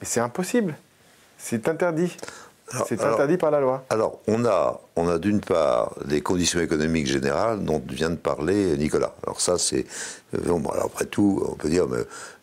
Mais 0.00 0.06
c'est 0.06 0.20
impossible, 0.20 0.74
c'est 1.38 1.68
interdit. 1.68 2.16
C'est 2.86 3.02
interdit 3.02 3.36
par 3.36 3.50
la 3.50 3.60
loi. 3.60 3.84
Alors, 3.90 4.20
on 4.26 4.44
a, 4.44 4.80
on 4.96 5.08
a 5.08 5.18
d'une 5.18 5.40
part 5.40 5.94
les 6.06 6.20
conditions 6.20 6.60
économiques 6.60 7.06
générales 7.06 7.64
dont 7.64 7.82
vient 7.88 8.10
de 8.10 8.16
parler 8.16 8.76
Nicolas. 8.76 9.14
Alors 9.24 9.40
ça, 9.40 9.58
c'est... 9.58 9.86
Euh, 10.34 10.38
bon, 10.46 10.68
alors 10.70 10.86
après 10.86 11.06
tout, 11.06 11.44
on 11.48 11.54
peut 11.54 11.68
dire, 11.68 11.86
mais, 11.88 11.98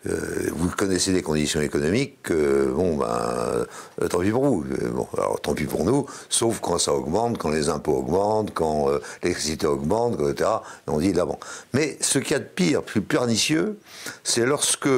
euh, 0.08 0.50
vous 0.54 0.70
connaissez 0.70 1.12
les 1.12 1.22
conditions 1.22 1.62
économiques, 1.62 2.32
bon, 2.32 2.98
ben, 2.98 3.66
euh, 4.02 4.08
tant 4.08 4.20
pis 4.20 4.32
pour 4.32 4.46
vous. 4.46 4.66
Bon, 4.94 5.08
alors 5.18 5.40
tant 5.42 5.54
pis 5.54 5.66
pour 5.66 5.84
nous, 5.84 6.06
sauf 6.30 6.60
quand 6.60 6.78
ça 6.78 6.94
augmente, 6.94 7.38
quand 7.38 7.50
les 7.50 7.70
impôts 7.70 7.98
augmentent, 7.98 8.54
quand 8.54 8.88
l'électricité 9.24 9.68
augmente, 9.68 10.20
etc. 10.20 10.50
On 10.88 11.00
dit 11.00 11.14
là, 11.14 11.26
bon. 11.26 11.38
Mais 11.74 11.98
ce 12.02 12.20
qu'il 12.20 12.32
y 12.32 12.36
a 12.36 12.40
de 12.40 12.46
pire, 12.46 12.84
plus 12.84 13.02
pernicieux, 13.02 13.78
c'est 14.24 14.46
lorsque 14.46 14.90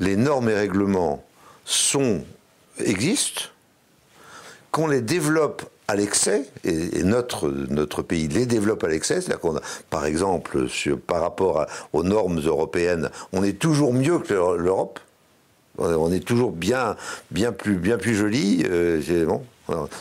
les 0.00 0.16
normes 0.16 0.48
et 0.50 0.54
règlements 0.54 1.24
sont, 1.64 2.22
existent, 2.78 3.42
qu'on 4.74 4.88
les 4.88 5.02
développe 5.02 5.62
à 5.86 5.94
l'excès, 5.94 6.46
et, 6.64 7.04
notre, 7.04 7.48
notre 7.48 8.02
pays 8.02 8.26
les 8.26 8.44
développe 8.44 8.82
à 8.82 8.88
l'excès, 8.88 9.20
c'est-à-dire 9.20 9.38
qu'on 9.38 9.56
a, 9.56 9.60
par 9.88 10.04
exemple, 10.04 10.68
sur, 10.68 10.98
par 10.98 11.20
rapport 11.20 11.66
aux 11.92 12.02
normes 12.02 12.40
européennes, 12.44 13.08
on 13.32 13.44
est 13.44 13.56
toujours 13.56 13.94
mieux 13.94 14.18
que 14.18 14.34
l'Europe, 14.34 14.98
on 15.78 16.12
est 16.12 16.24
toujours 16.24 16.50
bien, 16.50 16.96
bien, 17.30 17.52
plus, 17.52 17.76
bien 17.76 17.98
plus 17.98 18.16
joli, 18.16 18.64
euh, 18.68 19.00
bon, 19.26 19.42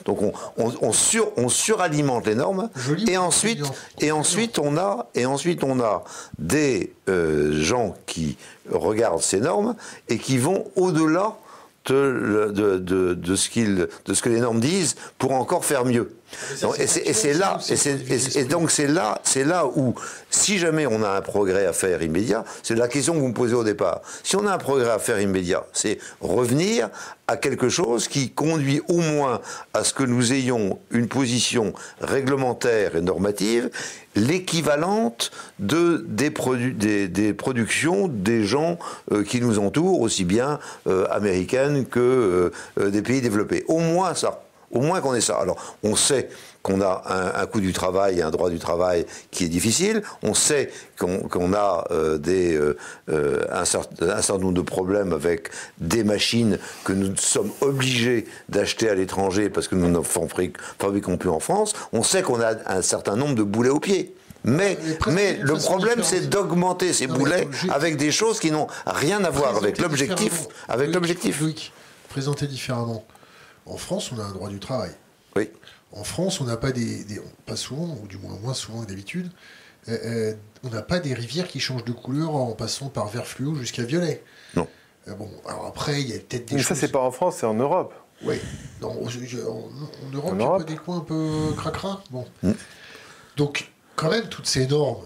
donc 0.05 0.23
on, 0.23 0.33
on, 0.57 0.91
sur, 0.91 1.31
on, 1.37 1.49
suralimente 1.49 2.25
les 2.25 2.35
normes 2.35 2.69
et 3.07 3.17
ensuite, 3.17 3.63
et 4.01 4.11
ensuite 4.11 4.59
on 4.59 4.75
a 4.75 5.07
et 5.15 5.25
ensuite 5.25 5.63
on 5.63 5.79
a 5.79 6.03
des 6.37 6.91
euh, 7.07 7.61
gens 7.61 7.95
qui 8.05 8.37
regardent 8.69 9.21
ces 9.21 9.39
normes 9.39 9.75
et 10.09 10.17
qui 10.17 10.37
vont 10.37 10.65
au-delà 10.75 11.37
de, 11.85 12.51
de, 12.53 13.13
de, 13.13 13.35
ce 13.35 13.59
de 13.59 14.13
ce 14.13 14.21
que 14.21 14.29
les 14.29 14.39
normes 14.39 14.59
disent 14.59 14.95
pour 15.17 15.33
encore 15.33 15.65
faire 15.65 15.83
mieux. 15.83 16.15
et 16.79 16.87
c'est 16.87 17.33
là, 17.33 17.59
et, 17.69 18.39
et, 18.39 18.43
donc 18.45 18.71
c'est 18.71 18.87
là, 18.87 19.19
c'est 19.23 19.43
là 19.43 19.65
où, 19.67 19.93
si 20.29 20.57
jamais 20.57 20.87
on 20.87 21.03
a 21.03 21.09
un 21.09 21.21
progrès 21.21 21.65
à 21.65 21.73
faire 21.73 22.01
immédiat, 22.01 22.45
c'est 22.63 22.75
la 22.75 22.87
question 22.87 23.13
que 23.13 23.19
vous 23.19 23.27
me 23.27 23.33
posez 23.33 23.53
au 23.53 23.63
départ. 23.63 24.01
Si 24.23 24.35
on 24.35 24.47
a 24.47 24.53
un 24.53 24.57
progrès 24.57 24.89
à 24.89 24.99
faire 24.99 25.19
immédiat, 25.19 25.65
c'est 25.73 25.99
revenir 26.21 26.89
à 27.27 27.37
quelque 27.37 27.69
chose 27.69 28.07
qui 28.07 28.31
conduit 28.31 28.81
au 28.87 28.97
moins 28.97 29.41
à 29.73 29.83
ce 29.83 29.93
que 29.93 30.03
nous 30.03 30.33
ayons 30.33 30.79
une 30.91 31.07
position 31.07 31.73
réglementaire 32.01 32.95
et 32.95 33.01
normative 33.01 33.69
l'équivalente 34.15 35.31
de, 35.59 36.05
des, 36.07 36.31
des, 36.73 37.07
des, 37.07 37.33
productions 37.33 38.07
des 38.07 38.43
gens 38.43 38.77
euh, 39.11 39.23
qui 39.23 39.41
nous 39.41 39.59
entourent, 39.59 40.01
aussi 40.01 40.23
bien 40.23 40.59
euh, 40.87 41.05
américaines 41.09 41.85
que 41.85 42.51
euh, 42.79 42.89
des 42.89 43.01
pays 43.01 43.21
développés. 43.21 43.63
Au 43.67 43.79
moins 43.79 44.13
ça. 44.13 44.43
Au 44.71 44.81
moins 44.81 45.01
qu'on 45.01 45.13
ait 45.13 45.21
ça. 45.21 45.35
Alors, 45.35 45.75
on 45.83 45.95
sait 45.95 46.29
qu'on 46.63 46.79
a 46.79 47.33
un, 47.35 47.45
coût 47.45 47.59
du 47.59 47.73
travail 47.73 48.19
et 48.19 48.21
un 48.21 48.31
droit 48.31 48.49
du 48.49 48.57
travail 48.57 49.05
qui 49.31 49.43
est 49.43 49.49
difficile. 49.49 50.01
On 50.23 50.33
sait 50.33 50.71
qu'on 50.97 51.53
a 51.53 51.85
euh, 51.91 52.17
des, 52.17 52.55
euh, 52.55 52.77
euh, 53.09 53.45
un, 53.51 53.65
certain, 53.65 54.37
nombre 54.37 54.53
de 54.53 54.61
problèmes 54.61 55.11
avec 55.11 55.49
des 55.77 56.05
machines 56.05 56.57
que 56.85 56.93
nous 56.93 57.15
sommes 57.17 57.51
obligés 57.59 58.25
d'acheter 58.47 58.89
à 58.89 58.95
l'étranger 58.95 59.49
parce 59.49 59.67
que 59.67 59.75
nous 59.75 59.89
ne 59.89 60.01
fabriquons 60.01 61.17
plus 61.17 61.29
en 61.29 61.41
France. 61.41 61.73
On 61.91 62.01
sait 62.01 62.23
qu'on 62.23 62.39
a 62.39 62.53
un 62.65 62.81
certain 62.81 63.17
nombre 63.17 63.35
de 63.35 63.43
boulets 63.43 63.69
aux 63.69 63.81
pieds. 63.81 64.15
Mais, 64.45 64.77
mais 65.07 65.37
le 65.41 65.55
problème, 65.55 66.03
c'est 66.03 66.29
d'augmenter 66.29 66.91
ces 66.91 67.07
boulets 67.07 67.47
avec 67.71 67.97
des 67.97 68.11
choses 68.11 68.39
qui 68.39 68.51
n'ont 68.51 68.67
rien 68.85 69.23
à 69.23 69.29
voir 69.29 69.57
avec 69.57 69.77
l'objectif. 69.79 70.47
Avec 70.67 70.93
l'objectif. 70.93 71.43
Présenter 72.09 72.47
différemment. 72.47 73.05
En 73.65 73.77
France, 73.77 74.11
on 74.13 74.19
a 74.19 74.23
un 74.23 74.31
droit 74.31 74.49
du 74.49 74.59
travail. 74.59 74.91
Oui. 75.35 75.49
En 75.93 76.03
France, 76.03 76.41
on 76.41 76.45
n'a 76.45 76.57
pas 76.57 76.71
des, 76.71 77.05
pas 77.45 77.55
souvent, 77.55 77.97
ou 78.01 78.07
du 78.07 78.17
moins 78.17 78.35
moins 78.41 78.53
souvent 78.53 78.81
que 78.81 78.87
d'habitude, 78.87 79.29
euh, 79.89 79.97
euh, 80.05 80.33
on 80.63 80.69
n'a 80.69 80.81
pas 80.81 80.99
des 80.99 81.13
rivières 81.13 81.47
qui 81.47 81.59
changent 81.59 81.85
de 81.85 81.91
couleur 81.91 82.35
en 82.35 82.53
passant 82.53 82.89
par 82.89 83.07
vert 83.07 83.27
fluo 83.27 83.55
jusqu'à 83.55 83.83
violet. 83.83 84.23
Non. 84.55 84.67
Euh, 85.07 85.13
bon, 85.13 85.29
alors 85.45 85.67
après, 85.67 86.01
il 86.01 86.09
y 86.09 86.13
a 86.13 86.17
peut-être 86.17 86.47
des 86.47 86.55
Mais 86.55 86.61
choses. 86.61 86.69
ça, 86.69 86.75
c'est 86.75 86.91
pas 86.91 87.01
en 87.01 87.11
France, 87.11 87.37
c'est 87.37 87.45
en 87.45 87.53
Europe. 87.53 87.93
Oui. 88.23 88.35
En, 88.81 88.87
en, 88.87 88.91
Europe, 90.13 90.35
il 90.35 90.41
y 90.41 90.43
a 90.43 90.63
des 90.63 90.75
coins 90.77 90.97
un 90.97 91.01
peu 91.01 91.53
cracra. 91.57 92.01
Bon. 92.09 92.25
Mm. 92.41 92.51
Donc, 93.35 93.71
quand 93.95 94.09
même, 94.09 94.29
toutes 94.29 94.47
ces 94.47 94.65
normes, 94.67 95.03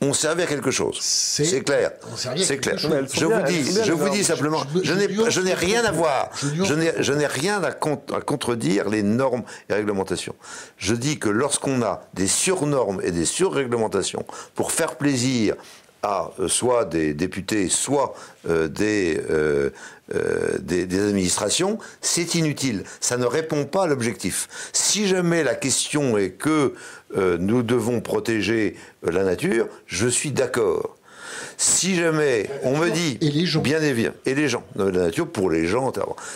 on 0.00 0.12
servait 0.12 0.44
à 0.44 0.46
quelque 0.46 0.70
chose. 0.70 0.98
C'est 1.00 1.62
clair. 1.62 1.92
C'est 2.36 2.58
clair. 2.58 2.78
Je 2.78 2.86
vous 3.26 3.42
dis, 3.42 3.84
je 3.84 3.92
vous 3.92 4.08
dis 4.08 4.24
simplement, 4.24 4.62
je 4.82 5.40
n'ai 5.40 5.54
rien 5.54 5.84
à 5.84 5.92
voir. 5.92 6.30
Je 6.42 7.12
n'ai 7.12 7.26
rien 7.26 7.62
à, 7.62 7.72
contredire 7.72 8.88
les 8.88 9.02
normes 9.02 9.42
et 9.68 9.74
réglementations. 9.74 10.34
Je 10.78 10.94
dis 10.94 11.18
que 11.18 11.28
lorsqu'on 11.28 11.82
a 11.82 12.02
des 12.14 12.26
surnormes 12.28 13.00
et 13.02 13.10
des 13.10 13.24
surréglementations 13.24 14.24
pour 14.54 14.72
faire 14.72 14.96
plaisir 14.96 15.54
à 16.02 16.30
euh, 16.38 16.48
soit 16.48 16.84
des 16.84 17.14
députés, 17.14 17.68
soit 17.68 18.14
euh, 18.48 18.68
des, 18.68 19.20
euh, 19.30 19.70
des, 20.60 20.86
des, 20.86 21.00
administrations, 21.00 21.78
c'est 22.00 22.34
inutile. 22.34 22.84
Ça 23.00 23.16
ne 23.16 23.26
répond 23.26 23.64
pas 23.64 23.84
à 23.84 23.86
l'objectif. 23.86 24.48
Si 24.72 25.06
jamais 25.06 25.44
la 25.44 25.54
question 25.54 26.18
est 26.18 26.30
que 26.30 26.74
euh, 27.16 27.36
nous 27.38 27.62
devons 27.62 28.00
protéger 28.00 28.76
euh, 29.06 29.10
la 29.10 29.24
nature, 29.24 29.68
je 29.86 30.06
suis 30.06 30.30
d'accord. 30.30 30.96
Si 31.56 31.96
jamais 31.96 32.48
on 32.62 32.76
me 32.76 32.90
dit, 32.90 33.18
et 33.20 33.30
les 33.30 33.46
gens. 33.46 33.60
bien 33.60 33.82
évidemment, 33.82 34.14
et 34.24 34.34
les 34.34 34.48
gens, 34.48 34.64
la 34.76 34.90
nature 34.90 35.28
pour 35.28 35.50
les 35.50 35.66
gens, 35.66 35.92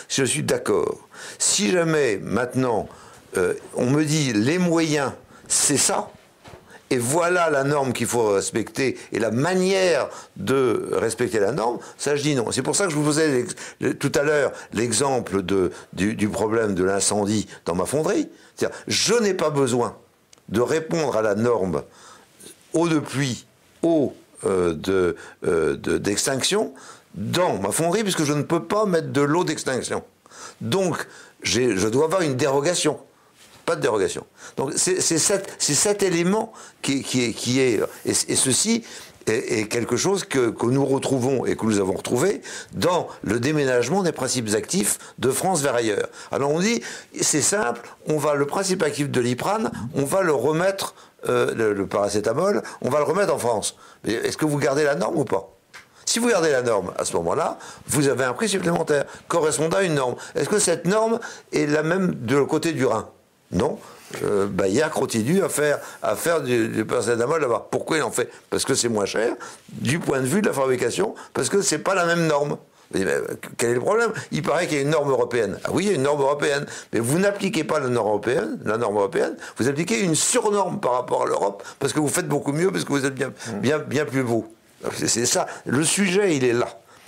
je 0.07 0.23
suis 0.23 0.43
d'accord. 0.43 1.07
Si 1.39 1.71
jamais 1.71 2.17
maintenant 2.21 2.87
euh, 3.37 3.53
on 3.73 3.89
me 3.89 4.03
dit 4.03 4.33
les 4.33 4.57
moyens, 4.57 5.11
c'est 5.47 5.77
ça, 5.77 6.11
et 6.89 6.97
voilà 6.97 7.49
la 7.49 7.63
norme 7.63 7.93
qu'il 7.93 8.05
faut 8.05 8.29
respecter 8.29 8.97
et 9.11 9.19
la 9.19 9.31
manière 9.31 10.09
de 10.37 10.89
respecter 10.91 11.39
la 11.39 11.51
norme, 11.51 11.79
ça 11.97 12.15
je 12.15 12.21
dis 12.21 12.35
non. 12.35 12.51
C'est 12.51 12.61
pour 12.61 12.75
ça 12.75 12.85
que 12.85 12.91
je 12.91 12.95
vous 12.95 13.03
posais 13.03 13.45
tout 13.99 14.11
à 14.15 14.23
l'heure 14.23 14.51
l'exemple 14.73 15.41
du, 15.41 16.29
problème 16.29 16.75
de 16.75 16.83
l'incendie 16.83 17.47
dans 17.65 17.75
ma 17.75 17.85
fonderie. 17.85 18.29
Je 18.87 19.13
n'ai 19.15 19.33
pas 19.33 19.49
besoin 19.49 19.97
de 20.49 20.61
répondre 20.61 21.17
à 21.17 21.21
la 21.21 21.33
norme 21.33 21.81
eau 22.73 22.87
de 22.87 22.99
pluie, 22.99 23.45
eau 23.81 24.13
euh, 24.45 25.13
euh, 25.45 25.75
d'extinction 25.75 26.73
dans 27.15 27.57
ma 27.57 27.71
fonderie, 27.71 28.03
puisque 28.03 28.25
je 28.25 28.33
ne 28.33 28.43
peux 28.43 28.63
pas 28.63 28.85
mettre 28.85 29.11
de 29.11 29.21
l'eau 29.21 29.43
d'extinction. 29.43 30.03
Donc, 30.61 31.07
je 31.41 31.87
dois 31.87 32.05
avoir 32.05 32.21
une 32.21 32.35
dérogation. 32.35 32.99
Pas 33.65 33.75
de 33.75 33.81
dérogation. 33.81 34.25
Donc, 34.57 34.73
c'est 34.75 34.99
cet, 34.99 36.03
élément 36.03 36.53
qui, 36.81 37.01
est. 37.59 37.79
Et, 38.05 38.35
ceci 38.35 38.83
est, 39.25 39.67
quelque 39.69 39.97
chose 39.97 40.23
que, 40.23 40.53
nous 40.65 40.85
retrouvons 40.85 41.45
et 41.45 41.55
que 41.55 41.65
nous 41.65 41.79
avons 41.79 41.93
retrouvé 41.93 42.41
dans 42.73 43.07
le 43.23 43.39
déménagement 43.39 44.03
des 44.03 44.11
principes 44.11 44.53
actifs 44.53 44.99
de 45.17 45.31
France 45.31 45.61
vers 45.61 45.75
ailleurs. 45.75 46.09
Alors 46.31 46.51
on 46.51 46.59
dit, 46.59 46.81
c'est 47.19 47.41
simple, 47.41 47.81
on 48.07 48.17
va 48.17 48.35
le 48.35 48.45
principe 48.45 48.83
actif 48.83 49.09
de 49.09 49.19
l'IPRAN, 49.19 49.71
on 49.95 50.05
va 50.05 50.21
le 50.21 50.33
remettre, 50.33 50.93
euh, 51.27 51.73
le, 51.73 51.87
paracétamol, 51.87 52.61
on 52.81 52.89
va 52.89 52.99
le 52.99 53.05
remettre 53.05 53.33
en 53.33 53.39
France. 53.39 53.77
Est-ce 54.05 54.37
que 54.37 54.45
vous 54.45 54.59
gardez 54.59 54.83
la 54.83 54.95
norme 54.95 55.17
ou 55.17 55.25
pas? 55.25 55.49
Si 56.05 56.19
vous 56.19 56.29
gardez 56.29 56.51
la 56.51 56.61
norme, 56.61 56.93
à 56.99 57.03
ce 57.03 57.15
moment-là, 57.17 57.57
vous 57.87 58.07
avez 58.07 58.25
un 58.25 58.33
prix 58.33 58.47
supplémentaire 58.47 59.05
correspondant 59.27 59.77
à 59.77 59.83
une 59.83 59.95
norme. 59.95 60.15
Est-ce 60.35 60.49
que 60.49 60.59
cette 60.59 60.85
norme 60.85 61.19
est 61.51 61.65
la 61.65 61.81
même 61.81 62.13
de 62.13 62.37
le 62.37 62.45
côté 62.45 62.73
du 62.73 62.85
Rhin? 62.85 63.09
Non 63.55 63.79
euh, 64.23 64.47
Bayer 64.47 64.85
continue 64.93 65.43
à 65.43 65.49
faire, 65.49 65.79
à 66.03 66.15
faire 66.15 66.41
du, 66.41 66.67
du 66.67 66.85
paracétamol 66.85 67.41
là-bas. 67.41 67.67
Pourquoi 67.71 67.97
il 67.97 68.03
en 68.03 68.11
fait? 68.11 68.29
Parce 68.49 68.63
que 68.63 68.75
c'est 68.75 68.89
moins 68.89 69.05
cher, 69.05 69.35
du 69.69 69.99
point 69.99 70.21
de 70.21 70.25
vue 70.25 70.41
de 70.41 70.47
la 70.47 70.53
fabrication, 70.53 71.15
parce 71.33 71.49
que 71.49 71.61
c'est 71.61 71.79
pas 71.79 71.95
la 71.95 72.05
même 72.05 72.27
norme. 72.27 72.57
quel 73.57 73.71
est 73.71 73.73
le 73.73 73.79
problème? 73.79 74.11
Il 74.31 74.43
paraît 74.43 74.67
qu'il 74.67 74.77
y 74.77 74.79
a 74.79 74.83
une 74.83 74.91
norme 74.91 75.09
européenne. 75.09 75.57
Ah 75.63 75.69
oui, 75.73 75.85
il 75.85 75.89
y 75.89 75.91
a 75.91 75.95
une 75.95 76.03
norme 76.03 76.21
européenne, 76.21 76.65
mais 76.93 76.99
vous 76.99 77.17
n'appliquez 77.17 77.63
pas 77.63 77.79
la 77.79 77.89
norme 77.89 78.09
européenne, 78.09 78.59
la 78.63 78.77
norme 78.77 78.97
européenne, 78.97 79.35
vous 79.57 79.67
appliquez 79.67 79.99
une 80.01 80.15
surnorme 80.15 80.79
par 80.79 80.93
rapport 80.93 81.23
à 81.23 81.25
l'Europe, 81.25 81.63
parce 81.79 81.91
que 81.91 81.99
vous 81.99 82.07
faites 82.07 82.27
beaucoup 82.27 82.53
mieux, 82.53 82.71
parce 82.71 82.83
que 82.83 82.93
vous 82.93 83.05
êtes 83.05 83.15
bien, 83.15 83.33
bien, 83.55 83.79
bien 83.79 84.05
plus 84.05 84.23
beau. 84.23 84.45
C'est 84.93 85.25
ça. 85.25 85.47
Le 85.65 85.83
sujet, 85.83 86.35
il 86.35 86.43
est 86.43 86.53
là 86.53 86.67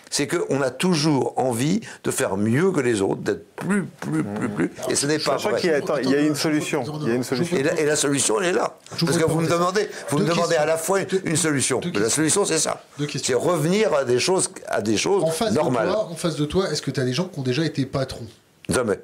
c'est 0.09 0.27
qu'on 0.27 0.61
a 0.61 0.69
toujours 0.69 1.33
envie 1.37 1.81
de 2.03 2.11
faire 2.11 2.37
mieux 2.37 2.71
que 2.71 2.79
les 2.79 3.01
autres, 3.01 3.21
d'être 3.21 3.45
plus, 3.55 3.83
plus, 3.83 4.23
plus, 4.23 4.49
plus. 4.49 4.71
Et 4.89 4.95
ce 4.95 5.05
n'est 5.05 5.19
pas 5.19 5.37
vrai. 5.37 5.59
Il 5.63 5.69
y, 5.69 5.73
a, 5.73 6.01
il 6.01 6.09
y 6.09 6.15
a 6.15 6.21
une 6.21 6.35
solution. 6.35 6.83
Il 7.01 7.07
y 7.07 7.11
a 7.11 7.15
une 7.15 7.23
solution. 7.23 7.57
Et, 7.57 7.85
la, 7.85 7.95
solution, 7.95 8.39
elle 8.41 8.47
est 8.47 8.53
là. 8.53 8.77
Parce 8.89 9.17
que 9.17 9.25
vous 9.25 9.41
me 9.41 9.47
demandez, 9.47 9.89
vous 10.09 10.19
me 10.19 10.25
demandez 10.25 10.55
à 10.55 10.65
la 10.65 10.77
fois 10.77 10.99
une 11.23 11.35
solution. 11.35 11.81
La 11.93 12.09
solution, 12.09 12.45
c'est 12.45 12.59
ça. 12.59 12.83
C'est 13.23 13.33
revenir 13.33 13.93
à 13.93 14.03
des 14.03 14.19
choses, 14.19 14.49
à 14.67 14.81
des 14.81 14.97
choses 14.97 15.23
en 15.23 15.31
face 15.31 15.53
normales. 15.53 15.87
De 15.87 15.93
toi, 15.93 16.07
en 16.11 16.15
face 16.15 16.35
de 16.35 16.45
toi, 16.45 16.71
est-ce 16.71 16.81
que 16.81 16.91
tu 16.91 16.99
as 16.99 17.05
des 17.05 17.13
gens 17.13 17.25
qui 17.25 17.39
ont 17.39 17.43
déjà 17.43 17.65
été 17.65 17.85
patrons? 17.85 18.27
Jamais. 18.69 18.99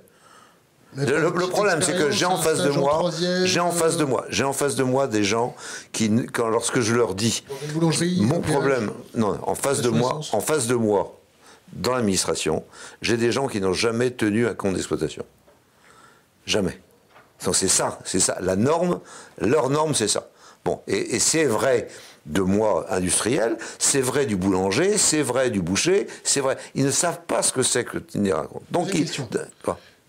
Le, 0.96 1.48
problème, 1.48 1.82
c'est 1.82 1.98
que 1.98 2.12
j'ai 2.12 2.26
en 2.26 2.38
face 2.38 2.60
de 2.60 2.70
moi, 2.70 3.10
j'ai 3.46 3.60
en 3.60 3.72
face 3.72 3.98
de 3.98 4.04
moi, 4.04 4.26
j'ai 4.30 4.44
en 4.44 4.54
face 4.54 4.76
de 4.76 4.84
moi 4.84 5.08
des 5.08 5.24
gens 5.24 5.56
qui, 5.92 6.12
quand, 6.32 6.50
lorsque 6.50 6.82
je 6.82 6.94
leur 6.94 7.16
dis, 7.16 7.44
mon 8.20 8.42
problème, 8.42 8.92
non, 9.16 9.40
en 9.44 9.56
face 9.56 9.82
de 9.82 9.90
moi, 9.90 10.20
en 10.32 10.40
face 10.40 10.68
de 10.68 10.76
moi, 10.76 11.20
dans 11.74 11.94
l'administration, 11.94 12.64
j'ai 13.02 13.18
des 13.18 13.32
gens 13.32 13.48
qui 13.48 13.60
n'ont 13.60 13.74
jamais 13.74 14.12
tenu 14.12 14.48
un 14.48 14.54
compte 14.54 14.76
d'exploitation, 14.76 15.26
jamais. 16.46 16.80
Donc 17.46 17.56
c'est 17.56 17.68
ça, 17.68 18.00
c'est 18.06 18.20
ça. 18.20 18.38
La 18.42 18.56
norme, 18.56 19.00
leur 19.40 19.70
norme, 19.70 19.96
c'est 19.96 20.08
ça. 20.08 20.30
Bon, 20.64 20.80
et, 20.88 21.20
c'est 21.20 21.44
vrai 21.44 21.90
de 22.26 22.42
moi 22.42 22.86
industriel, 22.90 23.58
c'est 23.80 24.00
vrai 24.00 24.26
du 24.26 24.38
boulanger, 24.38 24.98
c'est 24.98 25.22
vrai 25.22 25.50
du 25.50 25.62
boucher, 25.62 26.08
c'est 26.24 26.40
vrai. 26.40 26.58
Ils 26.74 26.86
ne 26.86 26.92
savent 26.92 27.20
pas 27.28 27.42
ce 27.42 27.52
que 27.52 27.64
c'est 27.64 27.84
que 27.84 27.98
tenir 27.98 28.38
un 28.38 28.46
compte. 28.46 28.64
Donc, 28.72 28.94
ils, 28.94 29.12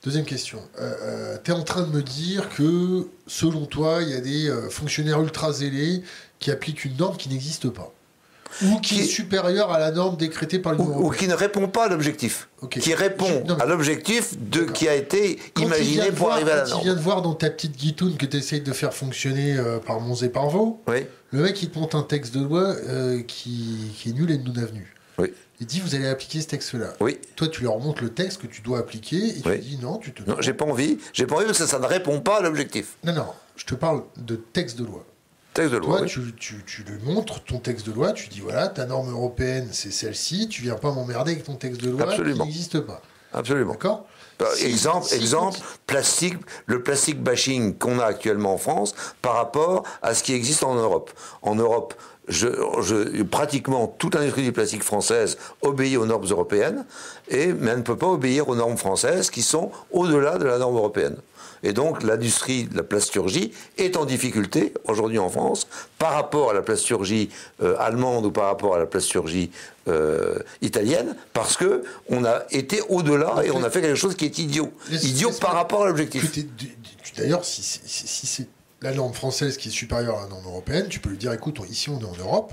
Deuxième 0.05 0.27
question. 0.27 0.59
Euh, 0.79 0.93
euh, 1.03 1.37
tu 1.43 1.51
es 1.51 1.55
en 1.55 1.63
train 1.63 1.81
de 1.81 1.91
me 1.91 2.03
dire 2.03 2.51
que, 2.51 3.09
selon 3.27 3.65
toi, 3.65 4.01
il 4.03 4.11
y 4.11 4.15
a 4.15 4.21
des 4.21 4.51
euh, 4.51 4.69
fonctionnaires 4.69 5.19
ultra 5.23 5.51
zélés 5.51 6.03
qui 6.39 6.51
appliquent 6.51 6.85
une 6.85 6.97
norme 6.99 7.17
qui 7.17 7.31
n'existe 7.31 7.71
pas. 7.71 7.91
Ou 8.63 8.79
qui, 8.81 9.01
est 9.01 9.05
supérieure 9.05 9.73
à 9.73 9.81
la 9.81 9.91
norme 9.91 10.17
décrétée 10.17 10.59
par 10.59 10.75
l'Union 10.75 10.99
Ou 10.99 11.11
qui 11.11 11.27
ne 11.27 11.35
répond 11.35 11.67
pas 11.69 11.87
à 11.87 11.89
l'objectif. 11.89 12.49
Qui 12.69 12.95
répond 12.95 13.45
à 13.59 13.65
l'objectif 13.65 14.35
de 14.39 14.63
qui 14.63 14.89
a 14.89 14.95
été 14.95 15.41
imaginé 15.59 16.13
pour 16.13 16.31
arriver 16.31 16.53
à 16.53 16.57
la 16.57 16.67
norme. 16.67 16.81
Tu 16.81 16.85
viens 16.85 16.95
de 16.95 17.01
voir 17.01 17.23
dans 17.23 17.35
ta 17.35 17.51
petite 17.51 17.77
guitoune 17.77 18.17
que 18.17 18.27
tu 18.27 18.37
essayes 18.37 18.61
de 18.61 18.73
faire 18.73 18.95
fonctionner 18.95 19.57
par 19.87 20.01
Mons 20.01 20.23
et 20.23 20.29
par 20.29 20.51
Vaux. 20.51 20.81
Oui. 20.87 21.07
Le 21.33 21.43
mec, 21.43 21.61
il 21.63 21.71
te 21.71 21.79
monte 21.79 21.97
un 21.97 22.03
texte 22.03 22.33
de 22.35 22.45
loi 22.45 22.77
qui, 23.27 23.91
qui, 23.97 24.11
est 24.11 24.13
nul 24.13 24.31
et 24.31 24.39
non 24.39 24.55
avenu. 24.63 24.95
Oui. 25.19 25.33
Il 25.61 25.67
dit 25.67 25.81
vous 25.81 25.95
allez 25.95 26.09
appliquer 26.09 26.41
ce 26.41 26.49
texte-là. 26.49 26.95
Oui. 27.01 27.19
Toi, 27.37 27.49
tu 27.49 27.63
leur 27.63 27.79
montres 27.79 28.03
le 28.03 28.11
texte 28.11 28.43
que 28.43 28.47
tu 28.47 28.61
dois 28.61 28.81
appliquer 28.81 29.39
et 29.39 29.41
tu 29.41 29.59
dis 29.59 29.79
non, 29.81 29.99
tu 29.99 30.13
te. 30.13 30.29
Non, 30.29 30.37
j'ai 30.41 30.53
pas 30.53 30.65
envie. 30.65 30.99
J'ai 31.13 31.27
pas 31.27 31.37
envie 31.37 31.47
parce 31.47 31.59
que 31.59 31.67
ça 31.67 31.79
ne 31.79 31.87
répond 31.87 32.21
pas 32.21 32.39
à 32.39 32.41
l'objectif. 32.43 32.97
Non, 33.05 33.13
non. 33.13 33.27
Je 33.57 33.65
te 33.65 33.75
parle 33.75 34.03
de 34.17 34.35
texte 34.35 34.79
de 34.79 34.85
loi. 34.85 35.05
Texte 35.53 35.73
de 35.73 35.79
loi. 35.79 35.99
Toi, 35.99 36.07
tu, 36.07 36.35
tu, 36.35 36.65
tu, 36.67 36.83
lui 36.83 37.01
montres 37.05 37.45
ton 37.45 37.59
texte 37.59 37.87
de 37.87 37.93
loi. 37.93 38.13
Tu 38.13 38.29
dis 38.29 38.41
voilà, 38.41 38.67
ta 38.69 38.87
norme 38.87 39.11
européenne, 39.11 39.69
c'est 39.71 39.93
celle-ci. 39.93 40.49
Tu 40.49 40.63
viens 40.63 40.75
pas 40.75 40.91
m'emmerder 40.91 41.33
avec 41.33 41.45
ton 41.45 41.55
texte 41.55 41.81
de 41.81 41.91
loi 41.91 42.03
Absolument. 42.03 42.45
qui 42.45 42.51
n'existe 42.51 42.81
pas. 42.81 43.01
Absolument. 43.33 43.73
D'accord. 43.73 44.07
Bah, 44.39 44.47
exemple, 44.63 45.07
exemple, 45.13 45.59
plastique, 45.87 46.35
le 46.67 46.83
plastique 46.83 47.23
bashing 47.23 47.79
qu'on 47.79 48.01
a 48.01 48.05
actuellement 48.05 48.55
en 48.55 48.59
France 48.59 48.95
par 49.23 49.35
rapport 49.35 49.85
à 50.03 50.15
ce 50.15 50.25
qui 50.25 50.33
existe 50.33 50.65
en 50.65 50.75
Europe. 50.75 51.13
En 51.43 51.55
Europe, 51.55 51.95
je, 52.29 53.23
pratiquement 53.23 53.87
toute 53.87 54.15
l'industrie 54.15 54.43
du 54.43 54.53
plastique 54.53 54.83
française 54.83 55.39
obéit 55.63 55.97
aux 55.97 56.07
normes 56.07 56.27
européennes, 56.29 56.85
et, 57.29 57.53
mais 57.53 57.73
elle 57.73 57.79
ne 57.79 57.83
peut 57.83 57.97
pas 57.97 58.09
obéir 58.09 58.49
aux 58.49 58.57
normes 58.57 58.77
françaises 58.77 59.31
qui 59.31 59.43
sont 59.43 59.71
au-delà 59.91 60.39
de 60.39 60.45
la 60.45 60.59
norme 60.59 60.77
européenne. 60.77 61.17
Et 61.63 61.73
donc 61.73 62.03
l'industrie 62.03 62.65
de 62.65 62.77
la 62.77 62.83
plasturgie 62.83 63.53
est 63.79 63.97
en 63.97 64.05
difficulté 64.05 64.75
aujourd'hui 64.85 65.19
en 65.19 65.31
France 65.31 65.67
par 65.99 66.13
rapport 66.13 66.51
à 66.51 66.55
la 66.55 66.61
plasturgie 66.61 67.31
euh, 67.63 67.77
allemande 67.79 68.27
ou 68.27 68.31
par 68.31 68.47
rapport 68.47 68.75
à 68.75 68.79
la 68.79 68.87
plasturgie 68.87 69.51
euh, 69.89 70.39
italienne, 70.61 71.17
parce 71.33 71.57
que 71.57 71.85
on 72.09 72.25
a 72.25 72.43
été 72.51 72.81
au-delà 72.89 73.43
et 73.45 73.51
on 73.51 73.63
a 73.65 73.71
fait 73.71 73.81
quelque 73.81 73.97
chose 73.97 74.15
qui 74.15 74.27
est 74.27 74.39
idiot. 74.39 74.73
Idiot 74.91 75.31
par 75.41 75.55
rapport 75.55 75.85
à 75.85 75.89
l'objectif. 75.89 76.33
D'ailleurs, 77.17 77.45
si, 77.45 77.63
si 77.63 78.27
c'est 78.27 78.49
la 78.85 78.93
norme 78.93 79.15
française 79.15 79.57
qui 79.57 79.69
est 79.69 79.73
supérieure 79.73 80.19
à 80.19 80.23
la 80.25 80.29
norme 80.29 80.45
européenne, 80.45 80.89
tu 80.89 81.01
peux 81.01 81.09
lui 81.09 81.17
dire 81.17 81.33
écoute, 81.33 81.59
ici 81.69 81.89
on 81.89 81.99
est 81.99 82.05
en 82.05 82.17
Europe, 82.17 82.53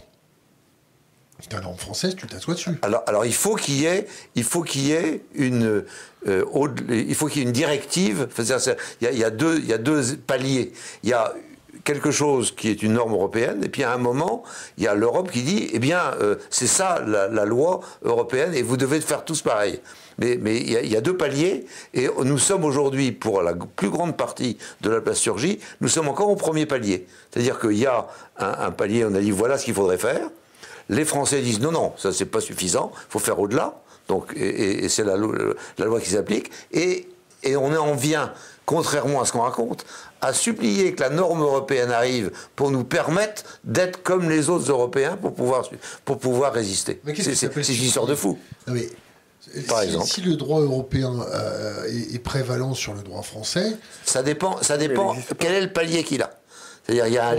c'est 1.41 1.53
une 1.53 1.61
norme 1.61 1.77
française, 1.77 2.15
tu 2.15 2.25
t'assois 2.25 2.53
dessus. 2.53 2.71
Alors, 2.83 3.03
alors 3.07 3.25
il 3.25 3.33
faut 3.33 3.55
qu'il 3.55 3.75
y 3.75 3.85
ait, 3.85 4.07
il 4.35 4.43
faut 4.43 4.61
qu'il 4.61 4.81
y 4.81 4.91
ait 4.93 5.23
une, 5.33 5.83
euh, 6.27 6.45
il 6.89 7.15
faut 7.15 7.27
qu'il 7.27 7.41
y 7.41 7.41
ait 7.43 7.47
une 7.47 7.51
directive. 7.51 8.27
Il 8.37 9.07
y, 9.07 9.23
a, 9.23 9.29
deux, 9.29 9.57
il 9.57 9.65
y 9.65 9.73
a 9.73 9.77
deux 9.77 10.15
paliers. 10.15 10.71
Il 11.03 11.09
y 11.09 11.13
a 11.13 11.33
quelque 11.83 12.11
chose 12.11 12.53
qui 12.55 12.69
est 12.69 12.83
une 12.83 12.93
norme 12.93 13.13
européenne, 13.13 13.63
et 13.63 13.69
puis 13.69 13.83
à 13.83 13.91
un 13.91 13.97
moment, 13.97 14.43
il 14.77 14.83
y 14.83 14.87
a 14.87 14.93
l'Europe 14.93 15.31
qui 15.31 15.41
dit, 15.41 15.67
eh 15.73 15.79
bien, 15.79 16.13
euh, 16.21 16.35
c'est 16.51 16.67
ça 16.67 17.03
la, 17.05 17.45
loi 17.45 17.81
européenne, 18.03 18.53
et 18.53 18.61
vous 18.61 18.77
devez 18.77 19.01
faire 19.01 19.25
tous 19.25 19.41
pareil. 19.41 19.81
Mais, 20.19 20.37
mais 20.39 20.57
il, 20.57 20.87
y 20.87 20.95
a, 20.95 21.01
deux 21.01 21.17
paliers, 21.17 21.65
et 21.93 22.09
nous 22.23 22.37
sommes 22.37 22.65
aujourd'hui, 22.65 23.11
pour 23.11 23.41
la 23.41 23.53
plus 23.53 23.89
grande 23.89 24.17
partie 24.17 24.57
de 24.81 24.89
la 24.89 25.01
plasturgie, 25.01 25.59
nous 25.79 25.87
sommes 25.87 26.07
encore 26.07 26.29
au 26.29 26.35
premier 26.35 26.65
palier. 26.65 27.07
C'est-à-dire 27.31 27.59
qu'il 27.59 27.77
y 27.77 27.85
a 27.85 28.07
un, 28.37 28.67
un 28.67 28.71
palier, 28.71 29.05
on 29.05 29.15
a 29.15 29.19
dit, 29.19 29.31
voilà 29.31 29.57
ce 29.57 29.65
qu'il 29.65 29.73
faudrait 29.73 29.97
faire. 29.97 30.29
Les 30.89 31.05
Français 31.05 31.41
disent 31.41 31.61
non, 31.61 31.71
non, 31.71 31.93
ça 31.97 32.11
c'est 32.11 32.25
pas 32.25 32.41
suffisant, 32.41 32.91
il 32.93 33.11
faut 33.11 33.19
faire 33.19 33.39
au-delà. 33.39 33.81
Donc, 34.07 34.33
et, 34.35 34.89
c'est 34.89 35.05
la, 35.05 35.15
loi 35.15 35.99
qui 36.01 36.09
s'applique. 36.09 36.51
Et, 36.73 37.07
et 37.43 37.55
on 37.55 37.73
en 37.73 37.95
vient, 37.95 38.33
contrairement 38.65 39.21
à 39.21 39.25
ce 39.25 39.31
qu'on 39.31 39.41
raconte, 39.41 39.85
à 40.19 40.33
supplier 40.33 40.93
que 40.93 41.01
la 41.01 41.09
norme 41.09 41.41
européenne 41.41 41.91
arrive 41.91 42.31
pour 42.55 42.71
nous 42.71 42.83
permettre 42.83 43.43
d'être 43.63 44.03
comme 44.03 44.29
les 44.29 44.49
autres 44.49 44.69
Européens 44.69 45.17
pour 45.17 45.33
pouvoir, 45.33 45.69
pour 46.03 46.19
pouvoir 46.19 46.51
résister. 46.51 47.01
C'est 47.15 47.55
une 47.55 47.61
histoire 47.61 48.05
de 48.05 48.15
fou. 48.15 48.37
Par 49.67 49.79
si, 49.79 49.85
exemple. 49.85 50.07
si 50.07 50.21
le 50.21 50.35
droit 50.35 50.61
européen 50.61 51.13
euh, 51.33 51.85
est, 51.85 52.15
est, 52.15 52.19
prévalent 52.19 52.73
sur 52.73 52.93
le 52.93 53.01
droit 53.01 53.21
français. 53.21 53.77
Ça 54.05 54.23
dépend, 54.23 54.61
ça 54.61 54.77
dépend 54.77 55.15
quel 55.39 55.53
est 55.53 55.61
le 55.61 55.73
palier 55.73 56.03
qu'il 56.03 56.21
a. 56.21 56.31
C'est-à-dire, 56.83 57.07
il 57.07 57.13
y 57.13 57.17
a 57.19 57.29
un, 57.29 57.35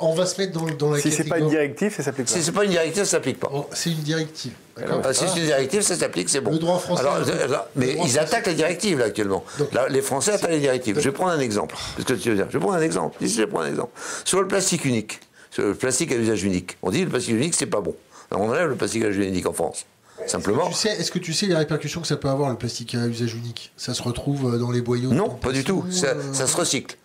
on, 0.00 0.14
va, 0.14 0.26
se 0.26 0.40
mettre 0.40 0.52
dans, 0.52 0.66
dans 0.66 0.90
la 0.90 1.00
si 1.00 1.12
c'est 1.12 1.24
pas 1.24 1.38
une 1.38 1.48
directive, 1.48 1.94
ça 1.94 2.02
s'applique 2.02 2.26
pas. 2.26 2.32
Si 2.32 2.42
c'est 2.42 2.52
pas 2.52 2.64
une 2.64 2.70
directive, 2.70 3.04
ça 3.04 3.10
s'applique 3.10 3.38
pas. 3.38 3.50
C'est 3.72 3.90
une 3.90 4.02
directive. 4.02 4.52
Ah, 4.76 5.12
si 5.12 5.28
c'est 5.28 5.38
une 5.38 5.46
directive, 5.46 5.82
ça 5.82 5.94
s'applique, 5.94 6.28
c'est 6.28 6.40
bon. 6.40 6.50
Le 6.50 6.58
droit 6.58 6.78
français. 6.78 7.04
Alors, 7.42 7.68
mais 7.76 7.96
ils 8.04 8.18
attaquent 8.18 8.48
les 8.48 8.54
directives 8.54 8.98
là, 8.98 9.06
actuellement. 9.06 9.44
là, 9.72 9.88
les 9.88 10.02
Français 10.02 10.32
attaquent 10.32 10.50
les 10.50 10.60
directives. 10.60 10.98
Je 10.98 11.08
vais 11.08 11.12
prendre 11.12 11.30
un 11.30 11.40
exemple. 11.40 11.76
Parce 11.96 12.08
que 12.08 12.14
tu 12.14 12.30
veux 12.30 12.36
dire? 12.36 12.46
Je 12.48 12.58
vais 12.58 12.60
prendre 12.60 12.76
un 12.76 12.82
exemple. 12.82 13.16
je 13.20 13.26
vais 13.26 13.46
prendre 13.46 13.64
un 13.64 13.70
exemple. 13.70 13.92
Sur 14.24 14.40
le 14.40 14.48
plastique 14.48 14.84
unique, 14.84 15.20
sur 15.50 15.62
le 15.62 15.74
plastique 15.74 16.10
à 16.10 16.16
usage 16.16 16.42
unique. 16.42 16.76
On 16.82 16.90
dit 16.90 17.00
que 17.00 17.04
le 17.04 17.10
plastique 17.10 17.34
unique, 17.34 17.54
c'est 17.54 17.66
pas 17.66 17.80
bon. 17.80 17.94
Alors, 18.30 18.44
on 18.44 18.50
enlève 18.50 18.68
le 18.68 18.76
plastique 18.76 19.04
à 19.04 19.08
usage 19.08 19.24
unique 19.24 19.46
en 19.46 19.52
France. 19.52 19.84
Simplement. 20.26 20.68
Est-ce 20.68 20.70
que, 20.70 20.74
tu 20.74 20.88
sais, 20.88 21.00
est-ce 21.00 21.10
que 21.10 21.18
tu 21.18 21.32
sais 21.32 21.46
les 21.46 21.54
répercussions 21.54 22.00
que 22.00 22.06
ça 22.06 22.16
peut 22.16 22.28
avoir 22.28 22.50
le 22.50 22.56
plastique 22.56 22.94
à 22.94 23.06
usage 23.06 23.34
unique? 23.34 23.72
Ça 23.76 23.94
se 23.94 24.02
retrouve 24.02 24.54
euh, 24.54 24.58
dans 24.58 24.70
les 24.70 24.80
boyaux 24.80 25.12
Non, 25.12 25.28
pas 25.28 25.52
du 25.52 25.64
tout. 25.64 25.84
ça 25.90 26.08
euh, 26.08 26.32
se 26.32 26.56
recycle. 26.56 26.96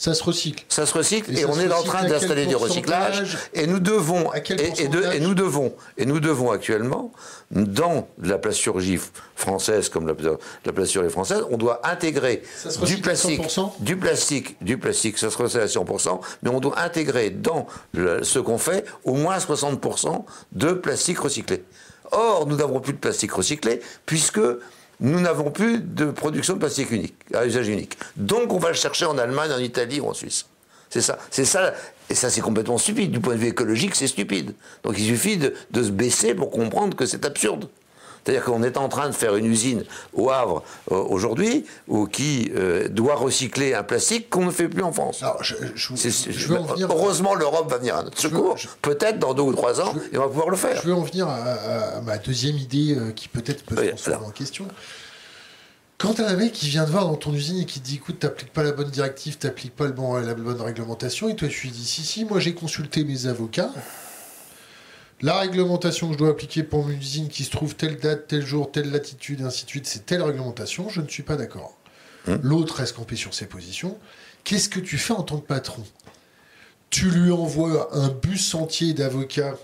Ça 0.00 0.14
se 0.14 0.24
recycle. 0.24 0.64
Ça 0.70 0.86
se 0.86 0.94
recycle 0.94 1.36
et, 1.36 1.44
on 1.44 1.60
est 1.60 1.70
en 1.70 1.82
train 1.82 2.04
d'installer 2.04 2.46
du 2.46 2.56
recyclage 2.56 3.36
et 3.52 3.66
nous 3.66 3.80
devons 3.80 4.32
et, 4.32 4.40
et, 4.78 5.18
nous 5.20 5.34
devons 5.34 5.74
et 5.98 6.06
nous 6.06 6.20
devons 6.20 6.50
actuellement 6.50 7.12
dans 7.50 8.08
la 8.22 8.38
plasturgie 8.38 8.98
française 9.36 9.90
comme 9.90 10.06
la, 10.06 10.14
la 10.64 10.72
plasturgie 10.72 11.10
française, 11.10 11.42
on 11.50 11.58
doit 11.58 11.86
intégrer 11.86 12.42
du 12.86 12.96
plastique, 12.96 13.42
du 13.80 13.98
plastique, 13.98 14.56
du 14.64 14.78
plastique, 14.78 15.18
ça 15.18 15.28
se 15.28 15.36
recycle 15.36 15.64
à 15.64 15.66
100%, 15.66 16.20
mais 16.42 16.48
on 16.48 16.60
doit 16.60 16.80
intégrer 16.80 17.28
dans 17.28 17.66
ce 17.94 18.38
qu'on 18.38 18.56
fait 18.56 18.86
au 19.04 19.12
moins 19.12 19.36
60% 19.36 20.24
de 20.52 20.72
plastique 20.72 21.18
recyclé. 21.18 21.62
Or, 22.12 22.46
nous 22.46 22.56
n'avons 22.56 22.80
plus 22.80 22.92
de 22.92 22.98
plastique 22.98 23.32
recyclé 23.32 23.80
puisque 24.06 24.40
nous 25.00 25.20
n'avons 25.20 25.50
plus 25.50 25.78
de 25.78 26.10
production 26.10 26.54
de 26.54 26.58
plastique 26.58 26.90
unique, 26.90 27.14
à 27.34 27.46
usage 27.46 27.68
unique. 27.68 27.96
Donc 28.16 28.52
on 28.52 28.58
va 28.58 28.68
le 28.68 28.74
chercher 28.74 29.06
en 29.06 29.16
Allemagne, 29.18 29.50
en 29.52 29.58
Italie 29.58 30.00
ou 30.00 30.08
en 30.08 30.14
Suisse. 30.14 30.46
C'est 30.90 31.00
ça. 31.00 31.18
C'est 31.30 31.44
ça. 31.44 31.72
Et 32.10 32.14
ça, 32.14 32.28
c'est 32.28 32.40
complètement 32.40 32.76
stupide. 32.76 33.12
Du 33.12 33.20
point 33.20 33.34
de 33.34 33.38
vue 33.38 33.46
écologique, 33.46 33.94
c'est 33.94 34.08
stupide. 34.08 34.54
Donc 34.82 34.98
il 34.98 35.06
suffit 35.06 35.36
de, 35.36 35.54
de 35.70 35.82
se 35.82 35.90
baisser 35.90 36.34
pour 36.34 36.50
comprendre 36.50 36.96
que 36.96 37.06
c'est 37.06 37.24
absurde. 37.24 37.68
C'est-à-dire 38.24 38.44
qu'on 38.44 38.62
est 38.62 38.76
en 38.76 38.88
train 38.88 39.08
de 39.08 39.14
faire 39.14 39.36
une 39.36 39.46
usine 39.46 39.84
au 40.12 40.30
Havre 40.30 40.62
euh, 40.90 40.96
aujourd'hui 40.96 41.64
qui 42.12 42.50
euh, 42.54 42.88
doit 42.88 43.14
recycler 43.14 43.74
un 43.74 43.82
plastique 43.82 44.30
qu'on 44.30 44.44
ne 44.44 44.50
fait 44.50 44.68
plus 44.68 44.82
en 44.82 44.92
France. 44.92 45.22
heureusement, 46.80 47.34
l'Europe 47.34 47.70
va 47.70 47.78
venir 47.78 47.96
à 47.96 48.02
notre 48.02 48.18
secours. 48.18 48.56
Peut-être 48.82 49.18
dans 49.18 49.34
deux 49.34 49.42
ou 49.42 49.52
trois 49.52 49.80
ans, 49.80 49.94
et 50.12 50.18
on 50.18 50.22
va 50.22 50.28
pouvoir 50.28 50.50
le 50.50 50.56
faire. 50.56 50.80
Je 50.82 50.88
veux 50.88 50.94
en 50.94 51.02
venir 51.02 51.28
à, 51.28 52.00
ma 52.02 52.18
deuxième 52.18 52.56
idée 52.56 52.94
euh, 52.96 53.12
qui 53.12 53.28
peut-être 53.28 53.64
peut, 53.64 53.82
être 53.82 53.98
se 53.98 54.10
en 54.10 54.30
question. 54.30 54.66
Quand 55.98 56.14
tu 56.14 56.22
as 56.22 56.28
un 56.28 56.36
mec 56.36 56.52
qui 56.52 56.68
vient 56.68 56.84
te 56.84 56.90
voir 56.90 57.04
dans 57.04 57.16
ton 57.16 57.34
usine 57.34 57.58
et 57.58 57.66
qui 57.66 57.80
te 57.80 57.84
dit 57.84 57.96
écoute, 57.96 58.20
t'appliques 58.20 58.52
pas 58.52 58.62
la 58.62 58.72
bonne 58.72 58.88
directive, 58.88 59.36
t'appliques 59.36 59.76
pas 59.76 59.84
le 59.84 59.92
bon, 59.92 60.14
la 60.14 60.34
bonne 60.34 60.60
réglementation, 60.60 61.28
et 61.28 61.36
toi 61.36 61.48
tu 61.48 61.66
lui 61.66 61.70
dis 61.70 61.84
si, 61.84 62.02
si, 62.02 62.24
moi 62.24 62.40
j'ai 62.40 62.54
consulté 62.54 63.04
mes 63.04 63.26
avocats, 63.26 63.70
la 65.22 65.38
réglementation 65.38 66.08
que 66.08 66.14
je 66.14 66.18
dois 66.18 66.30
appliquer 66.30 66.62
pour 66.62 66.84
mon 66.84 66.90
usine 66.90 67.28
qui 67.28 67.44
se 67.44 67.50
trouve 67.50 67.76
telle 67.76 67.98
date, 67.98 68.28
tel 68.28 68.44
jour, 68.44 68.70
telle 68.72 68.90
latitude, 68.90 69.42
ainsi 69.42 69.64
de 69.64 69.70
suite, 69.70 69.86
c'est 69.86 70.06
telle 70.06 70.22
réglementation, 70.22 70.88
je 70.88 71.00
ne 71.00 71.08
suis 71.08 71.22
pas 71.22 71.36
d'accord. 71.36 71.76
Hein 72.26 72.38
L'autre 72.42 72.76
reste 72.76 72.96
campé 72.96 73.16
sur 73.16 73.34
ses 73.34 73.46
positions. 73.46 73.98
Qu'est-ce 74.44 74.68
que 74.68 74.80
tu 74.80 74.98
fais 74.98 75.12
en 75.12 75.22
tant 75.22 75.38
que 75.38 75.46
patron? 75.46 75.84
Tu 76.88 77.10
lui 77.10 77.30
envoies 77.30 77.94
un 77.94 78.08
bus 78.08 78.54
entier 78.54 78.94
d'avocats 78.94 79.56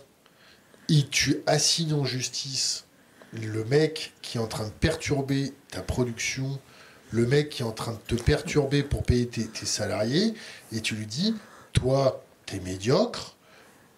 et 0.88 1.04
tu 1.10 1.42
assignes 1.46 1.94
en 1.94 2.04
justice 2.04 2.84
le 3.32 3.64
mec 3.64 4.12
qui 4.22 4.38
est 4.38 4.40
en 4.40 4.46
train 4.46 4.64
de 4.64 4.70
perturber 4.70 5.52
ta 5.70 5.82
production, 5.82 6.58
le 7.10 7.26
mec 7.26 7.50
qui 7.50 7.62
est 7.62 7.66
en 7.66 7.72
train 7.72 7.92
de 7.92 8.16
te 8.16 8.22
perturber 8.22 8.82
pour 8.82 9.02
payer 9.02 9.26
tes, 9.26 9.46
tes 9.46 9.66
salariés, 9.66 10.34
et 10.72 10.80
tu 10.80 10.94
lui 10.94 11.06
dis, 11.06 11.34
toi, 11.72 12.24
t'es 12.46 12.60
médiocre, 12.60 13.35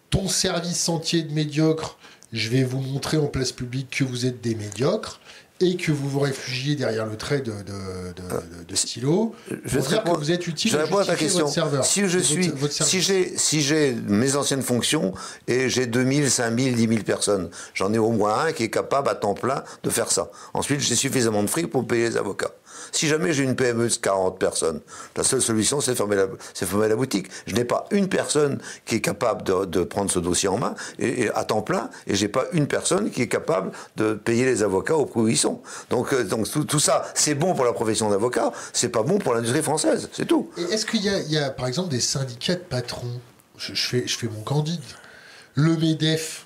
ton 0.09 0.27
service 0.27 0.89
entier 0.89 1.23
de 1.23 1.33
médiocre, 1.33 1.97
je 2.33 2.49
vais 2.49 2.63
vous 2.63 2.79
montrer 2.79 3.17
en 3.17 3.27
place 3.27 3.51
publique 3.51 3.89
que 3.89 4.03
vous 4.03 4.25
êtes 4.25 4.41
des 4.41 4.55
médiocres 4.55 5.19
et 5.61 5.75
que 5.75 5.91
vous 5.91 6.07
vous 6.07 6.19
réfugiez 6.19 6.75
derrière 6.75 7.05
le 7.05 7.17
trait 7.17 7.41
de, 7.41 7.51
de, 7.51 8.75
stylo, 8.75 9.35
je 9.65 9.77
vais 9.77 9.87
dire 9.87 10.03
que 10.03 10.09
vous 10.11 10.31
êtes 10.31 10.47
utile 10.47 10.71
je 10.71 10.77
réponds 10.77 10.99
à 10.99 11.05
ta 11.05 11.15
question. 11.15 11.47
Si 11.83 12.07
je 12.07 12.19
suis, 12.19 12.51
si 12.69 13.01
j'ai, 13.01 13.37
si 13.37 13.61
j'ai 13.61 13.93
mes 14.07 14.37
anciennes 14.37 14.61
fonctions 14.61 15.13
et 15.47 15.69
j'ai 15.69 15.85
2000, 15.85 16.31
5000, 16.31 16.75
10 16.75 16.87
000 16.87 17.03
personnes, 17.03 17.49
j'en 17.73 17.93
ai 17.93 17.97
au 17.97 18.11
moins 18.11 18.45
un 18.45 18.51
qui 18.53 18.63
est 18.63 18.69
capable 18.69 19.09
à 19.09 19.15
temps 19.15 19.33
plein 19.33 19.63
de 19.83 19.89
faire 19.89 20.11
ça. 20.11 20.31
Ensuite, 20.53 20.79
j'ai 20.79 20.95
suffisamment 20.95 21.43
de 21.43 21.49
fric 21.49 21.69
pour 21.69 21.85
payer 21.85 22.09
les 22.09 22.17
avocats. 22.17 22.51
Si 22.91 23.07
jamais 23.07 23.33
j'ai 23.33 23.43
une 23.43 23.55
PME 23.55 23.87
de 23.87 23.93
40 23.93 24.39
personnes, 24.39 24.81
la 25.15 25.23
seule 25.23 25.41
solution, 25.41 25.81
c'est 25.81 25.95
fermer 25.95 26.15
la, 26.15 26.27
fermer 26.53 26.87
la 26.87 26.95
boutique. 26.95 27.27
Je 27.47 27.55
n'ai 27.55 27.65
pas 27.65 27.85
une 27.91 28.07
personne 28.07 28.59
qui 28.85 28.95
est 28.95 29.01
capable 29.01 29.43
de, 29.43 29.83
prendre 29.83 30.11
ce 30.11 30.19
dossier 30.19 30.49
en 30.49 30.57
main 30.57 30.75
à 31.33 31.43
temps 31.43 31.61
plein, 31.61 31.89
et 32.07 32.15
j'ai 32.15 32.27
pas 32.27 32.45
une 32.53 32.67
personne 32.67 33.09
qui 33.11 33.21
est 33.21 33.27
capable 33.27 33.71
de 33.95 34.13
payer 34.13 34.45
les 34.45 34.63
avocats 34.63 34.95
au 34.95 35.05
prix 35.05 35.19
où 35.19 35.27
ils 35.27 35.37
sont. 35.37 35.61
Donc, 35.89 36.13
euh, 36.13 36.27
tout, 36.67 36.79
ça, 36.79 37.05
c'est 37.15 37.35
bon 37.35 37.55
pour 37.55 37.65
la 37.65 37.73
profession 37.73 38.09
d'avocat, 38.09 38.51
c'est 38.73 38.89
pas 38.89 39.03
bon 39.03 39.17
pour 39.17 39.33
l'industrie 39.33 39.63
française, 39.63 40.09
c'est 40.13 40.27
tout. 40.27 40.49
Est-ce 40.71 40.85
qu'il 40.85 41.01
y, 41.01 41.37
a, 41.37 41.49
par 41.49 41.67
exemple, 41.67 41.89
des 41.89 41.99
syndicats 41.99 42.55
de 42.55 42.59
patrons? 42.59 43.19
Je, 43.57 43.73
fais, 43.73 44.07
je 44.07 44.27
mon 44.27 44.41
candide. 44.41 44.81
Le 45.55 45.75
MEDEF, 45.75 46.45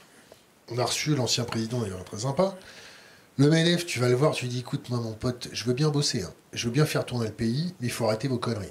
on 0.71 0.79
a 0.79 0.85
reçu 0.85 1.15
l'ancien 1.15 1.43
président, 1.43 1.79
d'ailleurs, 1.81 2.03
très 2.05 2.19
sympa. 2.19 2.55
Le 3.37 3.49
MEDEF, 3.49 3.85
tu 3.85 3.99
vas 3.99 4.09
le 4.09 4.15
voir, 4.15 4.33
tu 4.33 4.45
lui 4.45 4.51
dis 4.51 4.59
écoute, 4.59 4.89
moi, 4.89 4.99
mon 4.99 5.13
pote, 5.13 5.49
je 5.51 5.63
veux 5.65 5.73
bien 5.73 5.89
bosser, 5.89 6.21
hein. 6.21 6.33
je 6.53 6.65
veux 6.65 6.71
bien 6.71 6.85
faire 6.85 7.03
tourner 7.05 7.25
le 7.25 7.33
pays, 7.33 7.73
mais 7.79 7.87
il 7.87 7.91
faut 7.91 8.05
arrêter 8.05 8.27
vos 8.27 8.37
conneries. 8.37 8.67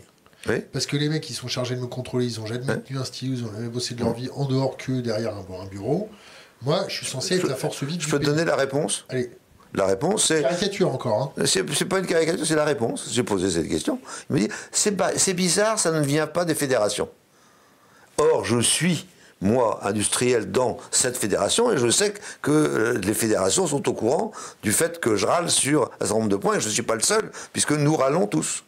Parce 0.72 0.86
que 0.86 0.96
les 0.96 1.08
mecs, 1.08 1.28
ils 1.30 1.34
sont 1.34 1.48
chargés 1.48 1.76
de 1.76 1.80
me 1.80 1.86
contrôler, 1.86 2.26
ils 2.26 2.40
ont 2.40 2.46
jamais 2.46 2.66
tenu 2.80 2.98
un 2.98 3.04
stylo, 3.04 3.34
ils 3.34 3.44
ont 3.44 3.52
jamais 3.52 3.68
bossé 3.68 3.94
de 3.94 4.00
leur 4.00 4.12
vie 4.12 4.28
en 4.34 4.44
dehors 4.44 4.76
que 4.76 5.00
derrière 5.00 5.34
un, 5.36 5.66
bureau. 5.66 6.08
Moi, 6.62 6.84
je 6.88 6.96
suis 6.96 7.06
censé 7.06 7.36
être 7.36 7.48
la 7.48 7.54
force 7.54 7.82
vive. 7.82 8.00
Je 8.00 8.08
peux 8.08 8.18
te 8.18 8.24
donner 8.24 8.44
la 8.44 8.56
réponse 8.56 9.04
Allez. 9.08 9.30
La 9.74 9.86
réponse, 9.86 10.26
c'est. 10.26 10.42
Caricature 10.42 10.92
encore. 10.92 11.34
Hein. 11.38 11.44
C'est 11.46 11.84
pas 11.86 11.98
une 11.98 12.06
caricature, 12.06 12.44
c'est 12.44 12.56
la 12.56 12.64
réponse. 12.64 13.08
J'ai 13.10 13.22
posé 13.22 13.50
cette 13.50 13.68
question. 13.68 14.00
Il 14.28 14.34
me 14.34 14.40
dit 14.40 14.48
c'est 14.72 15.34
bizarre, 15.34 15.78
ça 15.78 15.92
ne 15.92 16.04
vient 16.04 16.26
pas 16.26 16.44
des 16.44 16.54
fédérations. 16.54 17.08
Or, 18.18 18.44
je 18.44 18.60
suis 18.60 19.06
moi, 19.42 19.80
industriel, 19.82 20.50
dans 20.50 20.78
cette 20.90 21.16
fédération, 21.16 21.72
et 21.72 21.76
je 21.76 21.90
sais 21.90 22.14
que 22.40 22.50
euh, 22.50 23.00
les 23.02 23.14
fédérations 23.14 23.66
sont 23.66 23.86
au 23.88 23.92
courant 23.92 24.32
du 24.62 24.72
fait 24.72 25.00
que 25.00 25.16
je 25.16 25.26
râle 25.26 25.50
sur 25.50 25.90
un 26.00 26.06
certain 26.06 26.14
nombre 26.14 26.28
de 26.28 26.36
points, 26.36 26.56
et 26.56 26.60
je 26.60 26.68
ne 26.68 26.72
suis 26.72 26.82
pas 26.82 26.94
le 26.94 27.02
seul, 27.02 27.30
puisque 27.52 27.72
nous 27.72 27.96
râlons 27.96 28.26
tous. 28.26 28.64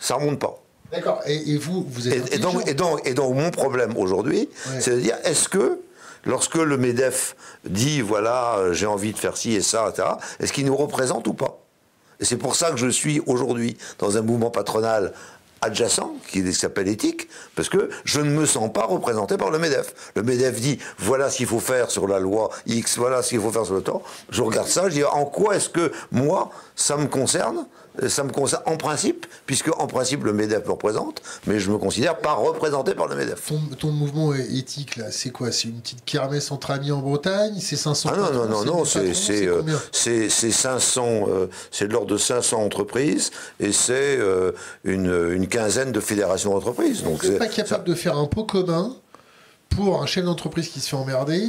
Ça 0.00 0.14
ne 0.14 0.20
remonte 0.20 0.40
pas. 0.40 0.60
D'accord. 0.92 1.22
Et, 1.26 1.56
vous, 1.56 1.86
vous 1.88 2.08
êtes. 2.08 2.34
Et, 2.34 2.38
donc, 2.38 2.68
et, 2.68 2.74
donc, 2.74 3.06
et 3.06 3.14
donc, 3.14 3.34
mon 3.34 3.50
problème 3.50 3.96
aujourd'hui, 3.96 4.48
c'est 4.80 4.92
de 4.92 5.00
dire 5.00 5.16
est-ce 5.24 5.48
que 5.48 5.80
lorsque 6.24 6.56
le 6.56 6.76
MEDEF 6.76 7.36
dit 7.64 8.00
voilà, 8.00 8.56
euh, 8.58 8.72
j'ai 8.72 8.86
envie 8.86 9.12
de 9.12 9.18
faire 9.18 9.36
ci 9.36 9.54
et 9.54 9.62
ça, 9.62 9.88
etc., 9.88 10.08
est-ce 10.40 10.52
qu'il 10.52 10.66
nous 10.66 10.76
représente 10.76 11.26
ou 11.26 11.34
pas? 11.34 11.58
Et 12.20 12.24
c'est 12.24 12.36
pour 12.36 12.54
ça 12.54 12.70
que 12.70 12.76
je 12.76 12.88
suis 12.88 13.20
aujourd'hui 13.26 13.76
dans 13.98 14.16
un 14.16 14.22
mouvement 14.22 14.50
patronal 14.50 15.12
adjacent, 15.64 16.12
qui 16.28 16.52
s'appelle 16.52 16.88
éthique, 16.88 17.28
parce 17.54 17.68
que 17.68 17.90
je 18.04 18.20
ne 18.20 18.30
me 18.30 18.46
sens 18.46 18.72
pas 18.72 18.84
représenté 18.84 19.36
par 19.36 19.50
le 19.50 19.58
MEDEF. 19.58 20.12
Le 20.14 20.22
MEDEF 20.22 20.60
dit, 20.60 20.78
voilà 20.98 21.30
ce 21.30 21.38
qu'il 21.38 21.46
faut 21.46 21.60
faire 21.60 21.90
sur 21.90 22.06
la 22.06 22.18
loi 22.18 22.50
X, 22.66 22.98
voilà 22.98 23.22
ce 23.22 23.30
qu'il 23.30 23.40
faut 23.40 23.50
faire 23.50 23.64
sur 23.64 23.74
le 23.74 23.82
temps. 23.82 24.02
Je 24.30 24.42
regarde 24.42 24.68
ça, 24.68 24.88
je 24.88 24.94
dis, 24.94 25.04
en 25.04 25.24
quoi 25.24 25.56
est-ce 25.56 25.68
que 25.68 25.92
moi, 26.12 26.50
ça 26.76 26.96
me 26.96 27.06
concerne 27.06 27.66
ça 28.08 28.24
me 28.24 28.30
concerne 28.30 28.62
en 28.66 28.76
principe, 28.76 29.26
puisque 29.46 29.68
en 29.78 29.86
principe 29.86 30.24
le 30.24 30.32
MEDEF 30.32 30.64
me 30.66 30.72
représente, 30.72 31.22
mais 31.46 31.60
je 31.60 31.70
me 31.70 31.78
considère 31.78 32.18
pas 32.18 32.32
représenté 32.32 32.94
par 32.94 33.06
le 33.06 33.14
MEDEF. 33.14 33.52
Ton, 33.78 33.92
mouvement 33.92 34.34
éthique, 34.34 34.96
là, 34.96 35.10
c'est 35.10 35.30
quoi? 35.30 35.52
C'est 35.52 35.68
une 35.68 35.80
petite 35.80 36.04
kermesse 36.04 36.50
entre 36.50 36.72
amis 36.72 36.90
en 36.90 36.98
Bretagne? 36.98 37.54
C'est 37.60 37.76
500 37.76 38.10
Ah 38.12 38.16
non, 38.16 38.32
non, 38.32 38.48
non, 38.48 38.64
non, 38.64 38.84
c'est 38.84 39.14
500, 39.14 39.46
euh, 41.06 41.28
euh, 41.28 41.46
c'est 41.70 41.86
de 41.86 41.92
l'ordre 41.92 42.08
de 42.08 42.16
500 42.16 42.62
entreprises, 42.62 43.30
et 43.60 43.72
c'est 43.72 44.18
euh, 44.18 44.52
une, 44.82 45.32
une, 45.32 45.46
quinzaine 45.46 45.92
de 45.92 46.00
fédérations 46.00 46.52
d'entreprises. 46.52 47.04
Donc, 47.04 47.22
vous 47.24 47.30
n'êtes 47.30 47.38
pas 47.38 47.46
capable 47.46 47.84
de 47.84 47.94
faire 47.94 48.18
un 48.18 48.26
pot 48.26 48.44
commun 48.44 48.96
pour 49.68 50.02
un 50.02 50.06
chef 50.06 50.24
d'entreprise 50.24 50.68
qui 50.68 50.80
se 50.80 50.88
fait 50.88 50.96
emmerder 50.96 51.48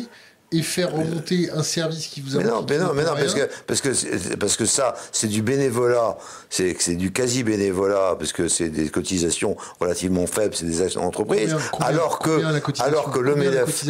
et 0.56 0.62
faire 0.62 0.94
remonter 0.94 1.50
un 1.52 1.64
service 1.64 2.08
qui 2.08 2.22
vous 2.22 2.36
a 2.36 2.40
mais 2.40 2.46
non, 2.46 2.66
mais 2.68 2.78
non, 2.78 2.94
mais 2.94 3.04
non, 3.04 3.14
parce 3.16 3.34
que, 3.34 3.50
parce 3.68 3.82
que, 3.82 4.36
parce 4.36 4.58
que 4.58 4.66
ça, 4.66 4.96
c'est 5.12 5.28
du 5.28 5.42
bénévolat, 5.42 6.18
c'est, 6.50 6.76
c'est 6.80 6.96
du 6.96 7.12
quasi 7.12 7.44
bénévolat, 7.44 8.16
parce 8.18 8.32
que 8.32 8.48
c'est 8.48 8.70
des 8.70 8.90
cotisations 8.90 9.58
relativement 9.80 10.28
faibles, 10.28 10.56
c'est 10.56 10.66
des 10.66 10.82
actions 10.82 11.02
d'entreprise, 11.02 11.56
alors 11.80 12.20
que, 12.20 12.82
alors 12.82 13.12
que 13.12 13.20
le 13.20 13.36
MEDEF, 13.36 13.86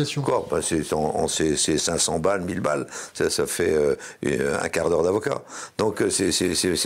bah, 0.50 0.60
c'est, 0.62 1.56
c'est, 1.58 1.78
500 1.78 2.20
balles, 2.20 2.42
1000 2.42 2.60
balles, 2.62 2.88
ça, 3.14 3.30
ça 3.30 3.46
fait 3.46 3.74
euh, 3.74 4.58
un 4.62 4.70
quart 4.70 4.90
d'heure 4.90 5.04
d'avocat. 5.04 5.42
Donc, 5.78 6.02
euh, 6.02 6.10
c'est, 6.10 6.32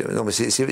non, 0.09 0.23
mais 0.23 0.31
c'est, 0.31 0.67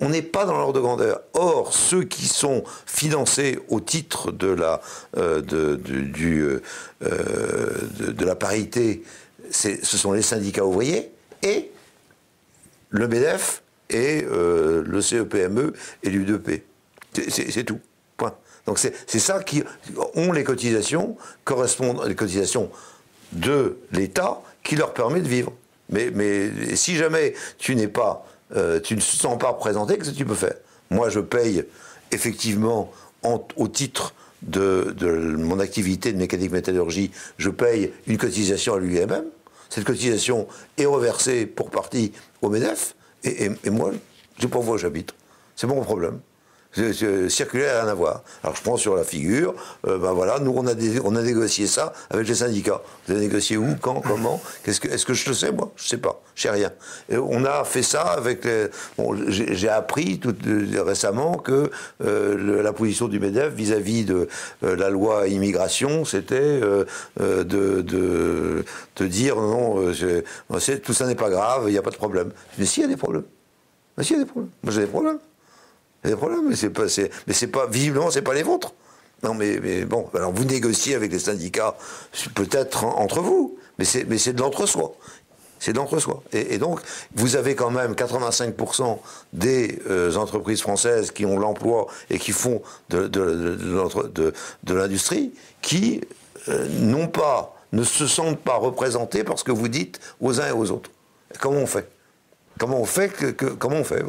on 0.00 0.08
n'est 0.08 0.22
pas 0.22 0.44
dans 0.44 0.56
l'ordre 0.56 0.72
de 0.72 0.80
grandeur. 0.80 1.20
Or, 1.34 1.72
ceux 1.72 2.04
qui 2.04 2.26
sont 2.26 2.64
financés 2.86 3.58
au 3.68 3.80
titre 3.80 4.32
de 4.32 4.48
la, 4.48 4.80
euh, 5.16 5.40
de, 5.40 5.76
du, 5.76 6.60
de, 7.00 8.12
de 8.12 8.24
la 8.24 8.34
parité, 8.34 9.02
ce 9.50 9.96
sont 9.96 10.12
les 10.12 10.22
syndicats 10.22 10.64
ouvriers 10.64 11.10
et 11.42 11.70
le 12.90 13.08
MEDEF 13.08 13.62
et 13.88 14.24
euh, 14.24 14.82
le 14.86 15.00
CEPME 15.00 15.72
et 16.02 16.10
l'UDP. 16.10 16.62
C'est 17.12 17.64
tout. 17.64 17.80
Donc 18.66 18.78
c'est 18.78 19.18
ça 19.18 19.42
qui 19.42 19.64
ont 20.14 20.32
les 20.32 20.44
cotisations, 20.44 21.16
correspondent 21.44 22.04
les 22.06 22.14
cotisations 22.14 22.70
de 23.32 23.78
l'État 23.90 24.42
qui 24.62 24.76
leur 24.76 24.92
permet 24.92 25.20
de 25.20 25.28
vivre. 25.28 25.52
Mais, 25.88 26.52
si 26.76 26.94
jamais 26.96 27.34
tu 27.58 27.74
n'es 27.74 27.88
pas, 27.88 28.24
euh, 28.54 28.78
tu 28.78 28.94
ne 28.94 29.00
te 29.00 29.04
sens 29.04 29.38
pas 29.38 29.48
représenté, 29.48 29.96
qu'est-ce 29.96 30.10
que 30.10 30.16
tu 30.16 30.26
peux 30.26 30.34
faire? 30.34 30.54
Moi, 30.90 31.08
je 31.08 31.20
paye 31.20 31.64
effectivement 32.12 32.92
au 33.22 33.68
titre 33.68 34.14
de, 34.42 34.94
mon 35.36 35.60
activité 35.60 36.12
de 36.12 36.18
mécanique 36.18 36.52
métallurgie, 36.52 37.10
je 37.38 37.50
paye 37.50 37.92
une 38.06 38.18
cotisation 38.18 38.74
à 38.74 38.78
l'UMM. 38.78 39.24
Cette 39.68 39.84
cotisation 39.84 40.48
est 40.78 40.86
reversée 40.86 41.46
pour 41.46 41.70
partie 41.70 42.12
au 42.42 42.48
MEDEF. 42.48 42.96
Et, 43.22 43.50
moi, 43.70 43.92
je 44.36 44.42
sais 44.42 44.48
pas 44.48 44.58
où 44.58 44.78
j'habite. 44.78 45.14
C'est 45.56 45.66
mon 45.66 45.82
problème 45.82 46.20
circulaire, 46.72 47.82
rien 47.82 47.90
à 47.90 47.94
voir. 47.94 48.22
Alors 48.42 48.56
je 48.56 48.62
prends 48.62 48.76
sur 48.76 48.94
la 48.94 49.04
figure, 49.04 49.54
euh, 49.86 49.98
ben 49.98 50.12
voilà, 50.12 50.38
nous 50.38 50.52
on 50.54 50.66
a, 50.66 50.72
a 50.72 51.22
négocié 51.22 51.66
ça 51.66 51.92
avec 52.10 52.28
les 52.28 52.34
syndicats. 52.34 52.80
Vous 53.06 53.12
avez 53.14 53.20
négocié 53.20 53.56
où, 53.56 53.74
quand, 53.80 54.00
comment? 54.00 54.40
Est-ce 54.64 54.80
que, 54.80 54.88
est 54.88 55.04
que 55.04 55.14
je 55.14 55.28
le 55.28 55.34
sais, 55.34 55.50
moi? 55.50 55.72
Je 55.76 55.88
sais 55.88 55.96
pas, 55.96 56.22
je 56.34 56.42
sais 56.42 56.50
rien. 56.50 56.70
On 57.12 57.44
a 57.44 57.64
fait 57.64 57.82
ça 57.82 58.02
avec 58.02 58.44
les... 58.44 58.66
Bon, 58.96 59.16
j'ai 59.28 59.68
appris 59.68 60.20
tout, 60.20 60.34
euh, 60.46 60.82
récemment 60.82 61.36
que 61.38 61.70
euh, 62.04 62.62
la 62.62 62.72
position 62.72 63.08
du 63.08 63.18
MEDEF 63.18 63.52
vis-à-vis 63.52 64.04
de 64.04 64.28
la 64.62 64.90
loi 64.90 65.26
immigration, 65.28 66.04
c'était 66.04 66.60
de, 66.60 66.86
de, 67.16 68.64
de, 68.96 69.06
dire 69.06 69.36
non, 69.36 69.92
tout 70.84 70.92
ça 70.92 71.06
n'est 71.06 71.14
pas 71.14 71.30
grave, 71.30 71.64
il 71.66 71.72
n'y 71.72 71.78
a 71.78 71.82
pas 71.82 71.90
de 71.90 71.96
problème. 71.96 72.30
Mais 72.58 72.66
s'il 72.66 72.82
y 72.82 72.86
a 72.86 72.88
des 72.88 72.96
problèmes. 72.96 73.24
Mais 73.96 74.04
s'il 74.04 74.16
y 74.16 74.20
a 74.20 74.24
des 74.24 74.30
problèmes. 74.30 74.50
Moi 74.62 74.72
j'ai 74.72 74.82
des 74.82 74.86
problèmes. 74.86 75.18
Il 76.02 76.10
y 76.10 76.12
a 76.12 76.14
des 76.14 76.18
problèmes, 76.18 76.48
mais 76.48 76.56
c'est 76.56 76.70
pas, 76.70 76.84
mais 77.26 77.34
c'est 77.34 77.46
pas, 77.48 77.66
visiblement, 77.66 78.10
c'est 78.10 78.22
pas 78.22 78.34
les 78.34 78.42
vôtres. 78.42 78.72
Non, 79.22 79.34
mais, 79.34 79.84
bon, 79.84 80.08
alors 80.14 80.32
vous 80.32 80.44
négociez 80.44 80.94
avec 80.94 81.12
les 81.12 81.18
syndicats, 81.18 81.76
peut-être 82.34 82.84
entre 82.84 83.20
vous, 83.20 83.58
mais 83.78 83.84
c'est, 83.84 84.04
mais 84.04 84.16
c'est 84.16 84.32
de 84.32 84.40
l'entre-soi. 84.40 84.94
C'est 85.58 85.74
de 85.74 85.76
l'entre-soi. 85.76 86.22
Et, 86.32 86.56
donc, 86.56 86.80
vous 87.14 87.36
avez 87.36 87.54
quand 87.54 87.70
même 87.70 87.92
85% 87.92 88.98
des 89.34 89.78
euh, 89.90 90.16
entreprises 90.16 90.62
françaises 90.62 91.10
qui 91.10 91.26
ont 91.26 91.38
l'emploi 91.38 91.86
et 92.08 92.18
qui 92.18 92.32
font 92.32 92.62
de, 92.88 94.32
l'industrie 94.68 95.34
qui 95.60 96.00
euh, 96.48 96.66
n'ont 96.80 97.08
pas, 97.08 97.54
ne 97.72 97.82
se 97.82 98.06
sentent 98.06 98.40
pas 98.40 98.56
représentés 98.56 99.22
par 99.22 99.38
ce 99.38 99.44
que 99.44 99.52
vous 99.52 99.68
dites 99.68 100.00
aux 100.22 100.40
uns 100.40 100.48
et 100.48 100.52
aux 100.52 100.70
autres. 100.70 100.90
comment 101.38 101.58
on 101.58 101.66
fait? 101.66 101.86
Comment 102.60 102.82
on 102.82 102.84
fait 102.84 103.10
Comment 103.58 103.78
on 103.78 103.84
fait 103.84 104.04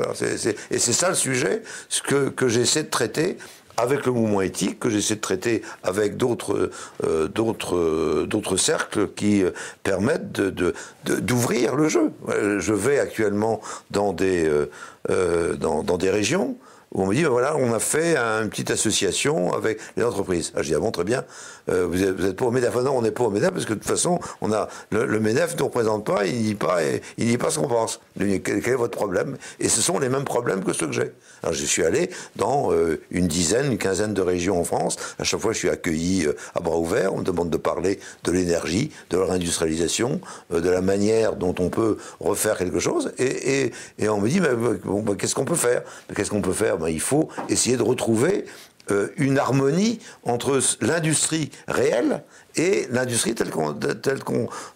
Et 0.72 0.78
c'est 0.78 0.92
ça 0.92 1.08
le 1.08 1.16
sujet 1.16 1.64
que, 2.04 2.28
que 2.28 2.50
j'essaie 2.50 2.84
de 2.84 2.90
traiter 2.90 3.38
avec 3.78 4.06
le 4.06 4.12
mouvement 4.12 4.42
éthique, 4.42 4.78
que 4.78 4.90
j'essaie 4.90 5.16
de 5.16 5.22
traiter 5.22 5.62
avec 5.84 6.18
d'autres 6.18 6.70
euh, 7.06 7.30
d'autres 7.30 8.58
cercles 8.58 9.08
qui 9.16 9.46
permettent 9.84 10.34
de, 10.34 10.74
d'ouvrir 11.06 11.78
le 11.78 11.88
jeu. 11.88 12.12
Je 12.28 12.74
vais 12.74 13.00
actuellement 13.00 13.62
dans 13.90 14.12
des, 14.12 14.46
euh, 14.46 14.70
euh, 15.10 15.56
dans, 15.56 15.82
dans 15.82 15.98
des 15.98 16.10
régions 16.10 16.58
où 16.94 17.04
on 17.04 17.08
me 17.08 17.16
dit, 17.16 17.24
ben 17.24 17.30
voilà, 17.30 17.56
on 17.56 17.74
a 17.74 17.80
fait 17.80 18.18
une 18.18 18.50
petite 18.50 18.72
association 18.72 19.54
avec 19.54 19.80
les 19.96 20.04
entreprises. 20.04 20.52
Ah, 20.56 20.62
je 20.62 20.68
dis, 20.68 20.76
ah 20.76 20.80
bon, 20.80 20.92
très 20.92 21.06
bien, 21.06 21.24
euh, 21.72 21.88
vous, 21.88 22.04
êtes, 22.04 22.20
vous, 22.20 22.26
êtes, 22.28 22.36
pour 22.36 22.48
au 22.48 22.52
MEDEF. 22.52 22.74
Ah 22.78 22.82
non, 22.82 22.98
on 22.98 23.02
n'est 23.02 23.12
pas 23.12 23.24
au 23.24 23.30
MEDEF 23.30 23.52
parce 23.52 23.66
que 23.66 23.74
de 23.74 23.80
toute 23.80 23.88
façon, 23.88 24.20
on 24.42 24.52
a, 24.52 24.68
le, 24.92 25.06
le 25.06 25.20
MEDEF 25.20 25.58
ne 25.58 25.64
représente 25.64 26.06
pas, 26.06 26.26
il 26.26 26.44
dit 26.44 26.56
pas, 26.56 26.78
il 27.18 27.26
dit 27.26 27.38
pas 27.38 27.50
ce 27.50 27.60
qu'on 27.60 27.68
pense. 27.68 28.00
Quel, 28.18 28.58
est 28.58 28.76
votre 28.76 28.98
problème? 28.98 29.38
Et 29.60 29.70
ce 29.70 29.82
sont 29.82 30.00
les 30.00 30.10
mêmes 30.10 30.26
problèmes 30.26 30.64
que 30.64 30.74
ceux 30.74 30.88
que 30.88 30.94
j'ai. 30.94 31.12
Alors, 31.44 31.54
je 31.54 31.66
suis 31.66 31.84
allé 31.84 32.10
dans 32.36 32.72
euh, 32.72 33.02
une 33.10 33.28
dizaine, 33.28 33.72
une 33.72 33.78
quinzaine 33.78 34.14
de 34.14 34.22
régions 34.22 34.60
en 34.60 34.64
France. 34.64 34.98
À 35.20 35.24
chaque 35.24 35.40
fois, 35.40 35.54
je 35.54 35.58
suis 35.58 35.70
accueilli 35.70 36.26
euh, 36.26 36.34
à 36.56 36.60
bras 36.60 36.78
ouverts. 36.78 37.14
On 37.14 37.20
me 37.20 37.24
demande 37.24 37.50
de 37.50 37.58
parler 37.58 38.00
de 38.24 38.32
l'énergie, 38.32 38.92
de 39.10 39.18
leur 39.18 39.32
industrialisation, 39.32 40.22
de 40.52 40.70
la 40.70 40.82
manière 40.82 41.36
dont 41.36 41.56
on 41.60 41.70
peut 41.70 41.98
refaire 42.20 42.58
quelque 42.58 42.80
chose. 42.80 43.12
Et, 43.18 43.64
et, 43.64 43.72
et 44.00 44.10
on 44.10 44.20
me 44.20 44.30
dit, 44.30 44.42
bon, 44.84 45.04
qu'est-ce 45.16 45.36
qu'on 45.36 45.46
peut 45.46 45.56
faire? 45.56 45.84
Qu'est-ce 46.16 46.30
qu'on 46.30 46.42
peut 46.42 46.54
faire? 46.54 46.78
Ben, 46.78 46.90
Il 46.90 47.00
faut 47.00 47.30
essayer 47.50 47.78
de 47.78 47.84
retrouver 47.84 48.32
euh, 48.32 48.46
une 49.18 49.38
harmonie 49.38 50.00
entre 50.24 50.60
l'industrie 50.82 51.52
réelle 51.68 52.24
et 52.56 52.88
l'industrie 52.90 53.36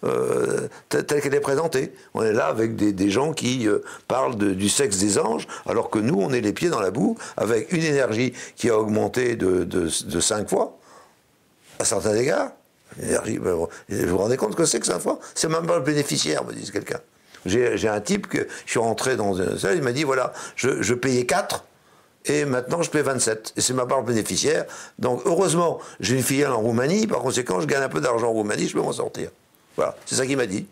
euh, 0.03 0.67
telle 0.89 1.21
qu'elle 1.21 1.35
est 1.35 1.39
présentée. 1.39 1.93
On 2.13 2.23
est 2.23 2.33
là 2.33 2.47
avec 2.47 2.75
des, 2.75 3.09
gens 3.09 3.33
qui 3.33 3.67
euh, 3.67 3.79
parlent 4.07 4.35
du 4.35 4.69
sexe 4.69 4.97
des 4.97 5.17
anges, 5.17 5.47
alors 5.65 5.89
que 5.89 5.99
nous, 5.99 6.19
on 6.19 6.31
est 6.31 6.41
les 6.41 6.53
pieds 6.53 6.69
dans 6.69 6.79
la 6.79 6.91
boue, 6.91 7.17
avec 7.37 7.71
une 7.73 7.83
énergie 7.83 8.33
qui 8.55 8.69
a 8.69 8.77
augmenté 8.77 9.35
de, 9.35 9.63
de, 9.63 10.19
5 10.19 10.49
fois, 10.49 10.77
à 11.79 11.85
certains 11.85 12.15
égards. 12.15 12.51
L'énergie, 12.97 13.39
ben, 13.39 13.53
vous 13.53 13.67
vous 13.89 14.17
rendez 14.17 14.37
compte 14.37 14.55
que 14.55 14.65
c'est 14.65 14.79
que 14.79 14.87
5 14.87 14.99
fois? 14.99 15.19
C'est 15.33 15.49
même 15.49 15.65
pas 15.65 15.77
le 15.77 15.83
bénéficiaire, 15.83 16.45
me 16.45 16.53
dit 16.53 16.69
quelqu'un. 16.71 16.99
J'ai 17.45 17.87
un 17.87 18.01
type 18.01 18.27
que 18.27 18.47
je 18.65 18.71
suis 18.71 18.79
rentré 18.79 19.17
dans 19.17 19.35
une 19.35 19.59
salle, 19.59 19.75
il 19.75 19.83
m'a 19.83 19.91
dit 19.91 20.03
voilà, 20.03 20.33
je, 20.55 20.81
je 20.81 20.93
payais 20.95 21.25
4 21.25 21.63
et 22.25 22.45
maintenant 22.45 22.81
je 22.81 22.89
paie 22.89 23.01
27. 23.01 23.53
Et 23.55 23.61
c'est 23.61 23.73
ma 23.73 23.85
part 23.85 24.03
bénéficiaire. 24.03 24.65
Donc 24.99 25.21
heureusement, 25.25 25.79
j'ai 25.99 26.15
une 26.15 26.23
filiale 26.23 26.51
en 26.51 26.59
Roumanie, 26.59 27.07
par 27.07 27.19
conséquent, 27.19 27.59
je 27.61 27.67
gagne 27.67 27.83
un 27.83 27.89
peu 27.89 28.01
d'argent 28.01 28.27
en 28.27 28.33
Roumanie, 28.33 28.67
je 28.67 28.73
peux 28.73 28.81
m'en 28.81 28.93
sortir. 28.93 29.29
Voilà, 29.75 29.95
c'est 30.05 30.15
ça 30.15 30.25
qu'il 30.25 30.37
m'a 30.37 30.45
dit. 30.45 30.65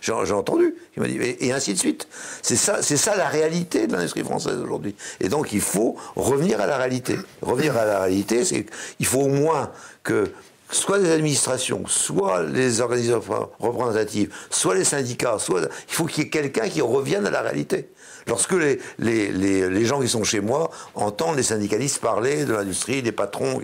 J'ai 0.00 0.12
entendu, 0.12 0.74
il 0.96 1.02
m'a 1.02 1.08
dit, 1.08 1.18
et, 1.40 1.52
ainsi 1.52 1.72
de 1.72 1.78
suite. 1.78 2.06
C'est 2.42 2.56
ça, 2.56 2.82
c'est 2.82 2.96
ça 2.96 3.16
la 3.16 3.28
réalité 3.28 3.86
de 3.86 3.92
l'industrie 3.92 4.22
française 4.22 4.58
aujourd'hui. 4.58 4.94
Et 5.20 5.28
donc 5.28 5.52
il 5.52 5.60
faut 5.60 5.96
revenir 6.14 6.60
à 6.60 6.66
la 6.66 6.76
réalité. 6.76 7.16
Revenir 7.42 7.76
à 7.76 7.84
la 7.84 8.00
réalité, 8.00 8.44
c'est 8.44 8.66
qu'il 8.96 9.06
faut 9.06 9.22
au 9.22 9.28
moins 9.28 9.72
que 10.02 10.30
soit 10.70 10.98
les 10.98 11.10
administrations, 11.10 11.84
soit 11.86 12.42
les 12.42 12.80
organisations 12.80 13.22
représentatives, 13.58 14.32
soit 14.50 14.74
les 14.74 14.84
syndicats, 14.84 15.38
soit 15.38 15.62
il 15.88 15.94
faut 15.94 16.04
qu'il 16.04 16.24
y 16.24 16.26
ait 16.26 16.30
quelqu'un 16.30 16.68
qui 16.68 16.80
revienne 16.80 17.26
à 17.26 17.30
la 17.30 17.40
réalité. 17.40 17.88
Lorsque 18.28 18.54
les, 18.54 18.80
les, 18.98 19.84
gens 19.84 20.00
qui 20.00 20.08
sont 20.08 20.24
chez 20.24 20.40
moi 20.40 20.70
entendent 20.96 21.36
les 21.36 21.44
syndicalistes 21.44 22.00
parler 22.00 22.44
de 22.44 22.54
l'industrie, 22.54 23.00
des 23.00 23.12
patrons, 23.12 23.60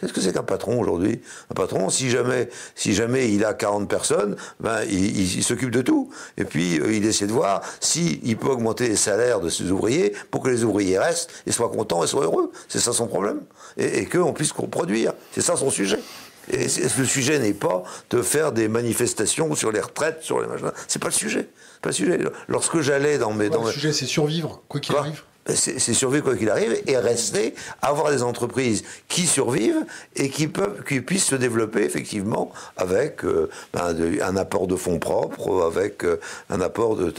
qu'est-ce 0.00 0.12
que 0.12 0.20
c'est 0.20 0.32
qu'un 0.32 0.44
patron 0.44 0.80
aujourd'hui? 0.80 1.20
Un 1.50 1.54
patron, 1.54 1.90
si 1.90 2.10
jamais, 2.10 2.48
si 2.76 2.94
jamais 2.94 3.32
il 3.32 3.44
a 3.44 3.54
40 3.54 3.88
personnes, 3.88 4.36
ben, 4.60 4.82
il, 4.88 5.36
il, 5.36 5.42
s'occupe 5.42 5.70
de 5.70 5.82
tout. 5.82 6.10
Et 6.36 6.44
puis, 6.44 6.78
euh, 6.78 6.94
il 6.94 7.04
essaie 7.04 7.26
de 7.26 7.32
voir 7.32 7.62
s'il 7.80 8.24
il 8.24 8.36
peut 8.36 8.48
augmenter 8.48 8.88
les 8.88 8.96
salaires 8.96 9.40
de 9.40 9.48
ses 9.48 9.72
ouvriers 9.72 10.12
pour 10.30 10.42
que 10.42 10.48
les 10.48 10.62
ouvriers 10.62 10.98
restent 10.98 11.30
et 11.46 11.52
soient 11.52 11.70
contents 11.70 12.04
et 12.04 12.06
soient 12.06 12.24
heureux. 12.24 12.52
C'est 12.68 12.78
ça 12.78 12.92
son 12.92 13.08
problème. 13.08 13.40
Et, 13.76 13.98
et 13.98 14.06
qu'on 14.06 14.32
puisse 14.32 14.52
produire. 14.52 15.12
C'est 15.32 15.42
ça 15.42 15.56
son 15.56 15.70
sujet. 15.70 15.98
Et 16.50 16.66
le 16.98 17.04
sujet 17.04 17.38
n'est 17.38 17.54
pas 17.54 17.82
de 18.10 18.22
faire 18.22 18.52
des 18.52 18.68
manifestations 18.68 19.54
sur 19.54 19.72
les 19.72 19.80
retraites, 19.80 20.22
sur 20.22 20.40
les 20.40 20.46
machins. 20.46 20.72
C'est 20.88 21.00
pas 21.00 21.08
le 21.08 21.12
sujet. 21.12 21.48
Pas 21.82 21.90
le 21.90 21.94
sujet. 21.94 22.18
Lorsque 22.48 22.80
j'allais 22.80 23.18
dans 23.18 23.32
mes. 23.32 23.50
dans 23.50 23.64
le 23.64 23.72
sujet, 23.72 23.92
c'est 23.92 24.06
survivre, 24.06 24.62
quoi 24.68 24.80
qu'il 24.80 24.94
arrive 24.96 25.22
c'est 25.46 25.92
survivre 25.92 26.24
quoi 26.24 26.36
qu'il 26.36 26.48
arrive 26.48 26.80
et 26.86 26.96
rester, 26.96 27.54
avoir 27.82 28.10
des 28.10 28.22
entreprises 28.22 28.82
qui 29.08 29.26
survivent 29.26 29.84
et 30.16 30.30
qui 30.30 30.48
peuvent, 30.48 30.82
qui 30.88 31.02
puissent 31.02 31.26
se 31.26 31.34
développer 31.34 31.82
effectivement 31.82 32.50
avec 32.78 33.24
euh, 33.24 33.50
ben, 33.74 33.94
un 34.22 34.36
apport 34.36 34.66
de 34.66 34.76
fonds 34.76 34.98
propres, 34.98 35.64
avec 35.66 36.04
euh, 36.04 36.18
un 36.48 36.60
apport 36.62 36.96
de. 36.96 37.12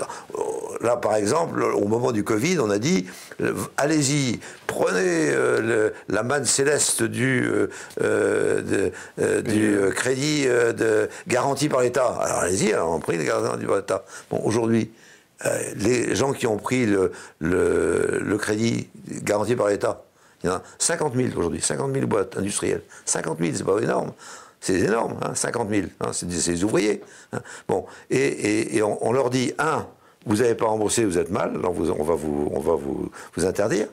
Là, 0.81 0.97
par 0.97 1.15
exemple, 1.15 1.61
au 1.63 1.87
moment 1.87 2.11
du 2.11 2.23
Covid, 2.23 2.57
on 2.59 2.71
a 2.71 2.79
dit 2.79 3.05
euh, 3.41 3.53
allez-y, 3.77 4.39
prenez 4.65 5.31
la 6.09 6.23
manne 6.23 6.45
céleste 6.45 7.03
du, 7.03 7.47
du 7.99 8.91
crédit 9.95 10.45
de, 10.45 11.09
garanti 11.27 11.69
par 11.69 11.81
l'État. 11.81 12.07
Alors 12.07 12.39
allez-y, 12.39 12.73
alors 12.73 12.91
on 12.91 12.99
pris 12.99 13.17
le 13.17 13.23
garanti 13.23 13.65
par 13.65 13.77
l'État. 13.77 14.03
Bon, 14.31 14.41
aujourd'hui. 14.43 14.91
Euh, 15.45 15.73
les 15.75 16.15
gens 16.15 16.31
qui 16.31 16.47
ont 16.47 16.57
pris 16.57 16.85
le, 16.85 17.11
le, 17.39 18.37
crédit 18.37 18.87
garanti 19.23 19.55
par 19.55 19.67
l'État, 19.67 20.03
il 20.43 20.47
y 20.47 20.49
en 20.49 20.55
a 20.55 20.63
50 20.79 21.13
000 21.15 21.29
aujourd'hui, 21.35 21.61
50 21.61 21.93
000 21.93 22.07
boîtes 22.07 22.37
industrielles. 22.37 22.81
50 23.05 23.39
000, 23.39 23.51
c'est 23.55 23.63
pas 23.63 23.79
énorme. 23.79 24.13
C'est 24.61 24.79
énorme, 24.79 25.19
50 25.33 25.69
000. 25.69 25.87
Hein, 25.99 26.11
c'est 26.13 26.27
des, 26.27 26.63
ouvriers. 26.63 27.01
Hein. 27.33 27.41
Bon, 27.67 27.85
et, 28.09 28.81
on, 28.81 29.11
leur 29.11 29.29
dit, 29.29 29.53
un, 29.59 29.85
vous 30.25 30.37
n'avez 30.37 30.55
pas 30.55 30.65
remboursé, 30.65 31.05
vous 31.05 31.17
êtes 31.17 31.29
mal, 31.29 31.53
on 31.63 31.69
va 32.03 32.15
vous, 32.15 32.49
on 32.51 32.59
va 32.59 32.75
vous, 32.75 33.11
vous 33.35 33.45
interdire. 33.45 33.87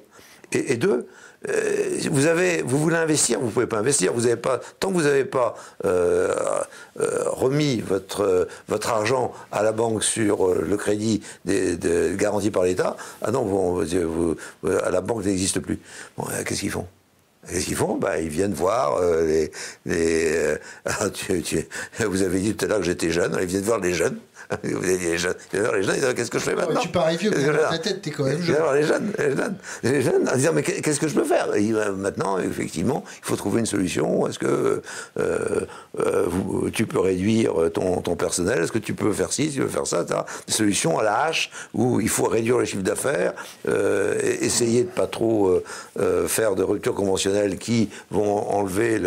Et, 0.52 0.72
et 0.72 0.76
deux, 0.76 1.08
euh, 1.48 1.98
vous, 2.10 2.26
avez, 2.26 2.62
vous 2.62 2.78
voulez 2.78 2.96
investir, 2.96 3.40
vous 3.40 3.46
ne 3.46 3.50
pouvez 3.50 3.66
pas 3.66 3.78
investir. 3.78 4.12
Vous 4.12 4.26
avez 4.26 4.36
pas, 4.36 4.60
tant 4.80 4.88
que 4.88 4.94
vous 4.94 5.02
n'avez 5.02 5.24
pas 5.24 5.54
euh, 5.84 6.34
euh, 7.00 7.24
remis 7.26 7.80
votre, 7.80 8.48
votre 8.68 8.90
argent 8.90 9.32
à 9.50 9.62
la 9.62 9.72
banque 9.72 10.04
sur 10.04 10.54
le 10.54 10.76
crédit 10.76 11.22
des, 11.44 11.76
garanti 12.16 12.50
par 12.50 12.64
l'État, 12.64 12.96
ah 13.22 13.30
non, 13.30 13.42
vous, 13.42 13.84
vous, 13.84 14.36
la 14.62 15.00
banque 15.00 15.24
n'existe 15.24 15.60
plus. 15.60 15.80
Bon, 16.16 16.24
qu'est-ce 16.46 16.60
qu'ils 16.60 16.70
font? 16.70 16.86
Qu'est-ce 17.48 17.66
qu'ils 17.66 17.76
font? 17.76 17.96
Bah, 17.96 18.20
Ils 18.20 18.28
viennent 18.28 18.54
voir 18.54 19.00
les. 19.22 19.50
les 19.84 20.56
ah, 20.84 21.08
vous 22.06 22.22
avez 22.22 22.38
dit 22.40 22.54
tout 22.54 22.64
à 22.64 22.68
l'heure 22.68 22.78
que 22.78 22.84
j'étais 22.84 23.10
jeune, 23.10 23.36
ils 23.40 23.46
viennent 23.46 23.62
voir 23.62 23.80
les 23.80 23.94
jeunes 23.94 24.18
vous 24.64 24.84
avez 24.84 24.98
les 24.98 25.18
jeunes. 25.18 25.34
les 25.52 25.82
jeunes, 25.82 26.14
qu'est-ce 26.14 26.30
que 26.30 26.38
je 26.38 26.44
fais 26.44 26.54
maintenant 26.54 26.80
Tu 26.80 26.88
parais 26.88 27.16
vieux, 27.16 27.30
mais 27.34 27.44
dans 27.44 27.70
ta 27.70 27.78
tête, 27.78 28.02
t'es 28.02 28.10
quand 28.10 28.24
même 28.24 28.42
jeune. 28.42 28.56
les 28.74 28.82
jeunes, 28.82 29.12
les 29.18 29.36
jeunes, 29.36 29.56
les 29.82 30.02
jeunes, 30.02 30.28
en 30.28 30.36
disant, 30.36 30.52
mais 30.54 30.62
qu'est-ce 30.62 31.00
que 31.00 31.08
je 31.08 31.14
peux 31.14 31.24
faire? 31.24 31.48
Maintenant, 31.96 32.38
effectivement, 32.38 33.04
il 33.22 33.26
faut 33.26 33.36
trouver 33.36 33.60
une 33.60 33.66
solution. 33.66 34.26
Est-ce 34.26 34.38
que 34.38 34.82
euh, 35.18 35.60
euh, 35.98 36.26
tu 36.72 36.86
peux 36.86 37.00
réduire 37.00 37.54
ton, 37.72 38.00
ton 38.00 38.16
personnel? 38.16 38.62
Est-ce 38.62 38.72
que 38.72 38.78
tu 38.78 38.94
peux 38.94 39.12
faire 39.12 39.32
ci, 39.32 39.50
tu 39.50 39.60
peux 39.60 39.68
faire 39.68 39.86
ça 39.86 40.04
Des 40.04 40.52
solutions 40.52 40.98
à 40.98 41.02
la 41.02 41.22
hache 41.24 41.50
où 41.74 42.00
il 42.00 42.08
faut 42.08 42.26
réduire 42.26 42.58
le 42.58 42.64
chiffre 42.64 42.82
d'affaires, 42.82 43.32
euh, 43.68 44.18
essayer 44.40 44.84
de 44.84 44.88
pas 44.88 45.06
trop 45.06 45.62
faire 46.26 46.54
de 46.54 46.62
ruptures 46.62 46.94
conventionnelles 46.94 47.58
qui 47.58 47.88
vont 48.10 48.50
enlever 48.50 49.00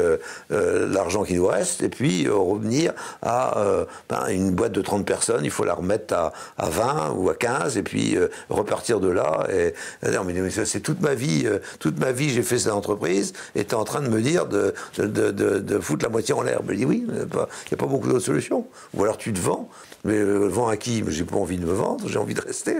l'argent 0.49 1.23
qui 1.23 1.35
nous 1.35 1.47
reste, 1.47 1.83
et 1.83 1.89
puis 1.89 2.27
revenir 2.27 2.93
à 3.21 3.85
ben, 4.09 4.27
une 4.29 4.51
boîte 4.51 4.71
de 4.71 4.81
30 4.81 5.05
personnes 5.05 5.34
il 5.43 5.51
faut 5.51 5.63
la 5.63 5.73
remettre 5.73 6.13
à, 6.13 6.31
20 6.57 7.11
ou 7.11 7.29
à 7.29 7.35
15 7.35 7.77
et 7.77 7.83
puis 7.83 8.17
euh, 8.17 8.27
repartir 8.49 8.99
de 8.99 9.09
là. 9.09 9.47
Et, 9.51 9.73
non, 10.11 10.23
mais, 10.23 10.49
c'est 10.49 10.79
toute 10.79 11.01
ma 11.01 11.13
vie, 11.13 11.43
euh, 11.45 11.59
toute 11.79 11.99
ma 11.99 12.11
vie 12.11 12.29
j'ai 12.29 12.43
fait 12.43 12.59
cette 12.59 12.71
entreprise 12.71 13.33
et 13.55 13.65
tu 13.65 13.71
es 13.71 13.75
en 13.75 13.83
train 13.83 14.01
de 14.01 14.09
me 14.09 14.21
dire 14.21 14.45
de, 14.47 14.73
de, 14.97 15.79
foutre 15.79 16.05
la 16.05 16.11
moitié 16.11 16.33
en 16.33 16.41
l'air. 16.41 16.61
Je 16.67 16.73
dis 16.73 16.85
oui, 16.85 17.05
il 17.07 17.13
n'y 17.13 17.21
a, 17.21 17.77
pas 17.77 17.85
beaucoup 17.85 18.07
d'autres 18.07 18.25
solutions. 18.25 18.67
Ou 18.93 19.03
alors 19.03 19.17
tu 19.17 19.33
te 19.33 19.39
vends. 19.39 19.69
Mais 20.03 20.17
euh, 20.17 20.47
vends 20.47 20.67
à 20.67 20.77
qui? 20.77 21.03
J'ai 21.07 21.23
pas 21.23 21.37
envie 21.37 21.57
de 21.57 21.65
me 21.65 21.73
vendre, 21.73 22.07
j'ai 22.07 22.19
envie 22.19 22.35
de 22.35 22.41
rester. 22.41 22.75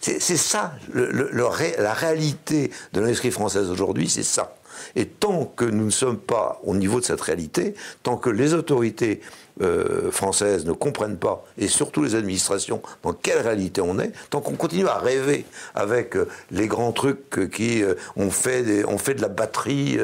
C'est 0.00 0.36
ça, 0.36 0.72
la 0.94 1.92
réalité 1.92 2.70
de 2.92 3.00
l'industrie 3.00 3.30
française 3.30 3.70
aujourd'hui, 3.70 4.08
c'est 4.08 4.22
ça. 4.22 4.54
Et 4.96 5.06
tant 5.06 5.44
que 5.44 5.64
nous 5.64 5.84
ne 5.84 5.90
sommes 5.90 6.18
pas 6.18 6.60
au 6.64 6.74
niveau 6.74 7.00
de 7.00 7.04
cette 7.04 7.20
réalité, 7.20 7.74
tant 8.02 8.16
que 8.16 8.30
les 8.30 8.54
autorités 8.54 9.20
euh, 9.62 10.10
françaises 10.10 10.64
ne 10.64 10.72
comprennent 10.72 11.18
pas, 11.18 11.44
et 11.58 11.68
surtout 11.68 12.02
les 12.02 12.14
administrations, 12.14 12.80
dans 13.02 13.12
quelle 13.12 13.40
réalité 13.40 13.80
on 13.80 13.98
est, 13.98 14.12
tant 14.30 14.40
qu'on 14.40 14.54
continue 14.54 14.86
à 14.86 14.98
rêver 14.98 15.44
avec 15.74 16.16
euh, 16.16 16.28
les 16.50 16.66
grands 16.66 16.92
trucs 16.92 17.50
qui 17.50 17.82
euh, 17.82 17.94
ont 18.16 18.30
fait, 18.30 18.84
on 18.86 18.96
fait 18.96 19.14
de 19.14 19.22
la 19.22 19.28
batterie, 19.28 19.98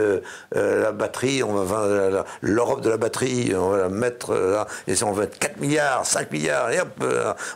la 0.55 0.93
batterie, 0.93 1.43
on 1.43 1.55
va 1.65 2.25
l'Europe 2.43 2.83
de 2.83 2.91
la 2.91 2.97
batterie, 2.97 3.53
on 3.55 3.71
va 3.71 3.79
la 3.79 3.89
mettre 3.89 4.35
là, 4.35 4.67
et 4.87 4.95
on 5.03 5.13
va 5.13 5.23
mettre 5.23 5.39
4 5.39 5.61
milliards, 5.61 6.05
5 6.05 6.31
milliards, 6.31 6.71
et 6.71 6.81
hop, 6.81 7.05